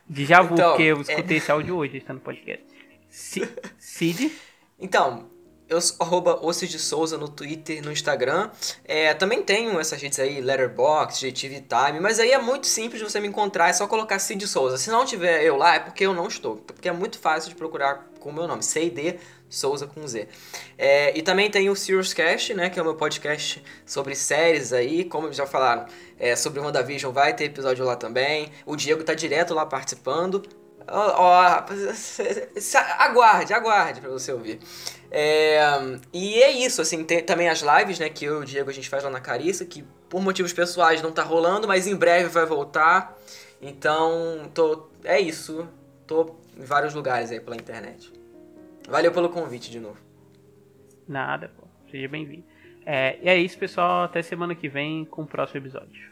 De 0.07 0.23
já 0.23 0.41
então, 0.41 0.55
porque 0.55 0.83
eu 0.83 1.01
escutei 1.01 1.35
é... 1.35 1.39
esse 1.39 1.51
áudio 1.51 1.75
hoje, 1.75 1.97
está 1.97 2.13
no 2.13 2.19
podcast. 2.21 2.63
Cid? 3.77 4.31
Então, 4.79 5.29
eu 5.67 5.79
arroba 5.99 6.39
de 6.53 6.79
Souza 6.79 7.17
no 7.17 7.27
Twitter, 7.27 7.83
no 7.83 7.91
Instagram. 7.91 8.49
É, 8.83 9.13
também 9.13 9.43
tenho 9.43 9.79
essas 9.79 10.01
redes 10.01 10.19
aí, 10.19 10.41
Letterboxd, 10.41 11.31
TV 11.31 11.61
Time, 11.61 11.99
mas 11.99 12.19
aí 12.19 12.31
é 12.31 12.37
muito 12.39 12.67
simples 12.67 13.01
de 13.01 13.09
você 13.09 13.19
me 13.19 13.27
encontrar, 13.27 13.69
é 13.69 13.73
só 13.73 13.87
colocar 13.87 14.19
Cid 14.19 14.47
Souza. 14.47 14.77
Se 14.77 14.89
não 14.89 15.05
tiver 15.05 15.43
eu 15.43 15.57
lá, 15.57 15.75
é 15.75 15.79
porque 15.79 16.05
eu 16.05 16.13
não 16.13 16.27
estou, 16.27 16.57
porque 16.57 16.89
é 16.89 16.91
muito 16.91 17.19
fácil 17.19 17.49
de 17.49 17.55
procurar 17.55 18.09
com 18.19 18.29
o 18.29 18.33
meu 18.33 18.47
nome, 18.47 18.63
C&D 18.63 19.19
Souza 19.49 19.87
com 19.87 20.05
Z. 20.07 20.27
É, 20.77 21.17
e 21.17 21.21
também 21.21 21.49
tem 21.49 21.69
o 21.69 21.75
Serious 21.75 22.13
Cast, 22.13 22.53
né, 22.53 22.69
que 22.69 22.79
é 22.79 22.81
o 22.81 22.85
meu 22.85 22.95
podcast 22.95 23.63
sobre 23.85 24.15
séries 24.15 24.73
aí, 24.73 25.05
como 25.05 25.31
já 25.31 25.45
falaram, 25.45 25.85
é, 26.19 26.35
sobre 26.35 26.59
WandaVision 26.59 27.13
vai 27.13 27.33
ter 27.33 27.45
episódio 27.45 27.85
lá 27.85 27.95
também. 27.95 28.51
O 28.65 28.75
Diego 28.75 29.03
tá 29.03 29.13
direto 29.13 29.53
lá 29.53 29.65
participando. 29.65 30.43
Ó, 30.87 31.21
ó, 31.21 31.65
aguarde, 32.99 33.53
aguarde 33.53 34.01
para 34.01 34.09
você 34.09 34.31
ouvir. 34.31 34.59
É, 35.17 35.61
e 36.11 36.43
é 36.43 36.51
isso, 36.51 36.81
assim, 36.81 37.05
tem 37.05 37.23
também 37.23 37.47
as 37.47 37.61
lives, 37.61 37.99
né, 37.99 38.09
que 38.09 38.25
eu 38.25 38.41
e 38.41 38.43
o 38.43 38.45
Diego 38.45 38.69
a 38.69 38.73
gente 38.73 38.89
faz 38.89 39.01
lá 39.01 39.09
na 39.09 39.21
Cariça, 39.21 39.63
que 39.63 39.81
por 40.09 40.21
motivos 40.21 40.51
pessoais 40.51 41.01
não 41.01 41.09
tá 41.09 41.23
rolando, 41.23 41.65
mas 41.65 41.87
em 41.87 41.95
breve 41.95 42.27
vai 42.27 42.45
voltar. 42.45 43.17
Então, 43.61 44.51
tô, 44.53 44.89
é 45.05 45.17
isso. 45.17 45.69
Tô 46.05 46.35
em 46.57 46.65
vários 46.65 46.93
lugares 46.93 47.31
aí 47.31 47.39
pela 47.39 47.55
internet. 47.55 48.11
Valeu 48.89 49.09
pelo 49.13 49.29
convite 49.29 49.71
de 49.71 49.79
novo. 49.79 49.97
Nada, 51.07 51.49
pô. 51.55 51.63
Seja 51.89 52.09
bem-vindo. 52.09 52.43
É, 52.85 53.17
e 53.21 53.29
é 53.29 53.37
isso, 53.37 53.57
pessoal. 53.57 54.03
Até 54.03 54.21
semana 54.21 54.53
que 54.53 54.67
vem 54.67 55.05
com 55.05 55.21
o 55.21 55.25
próximo 55.25 55.61
episódio. 55.61 56.11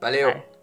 Valeu. 0.00 0.55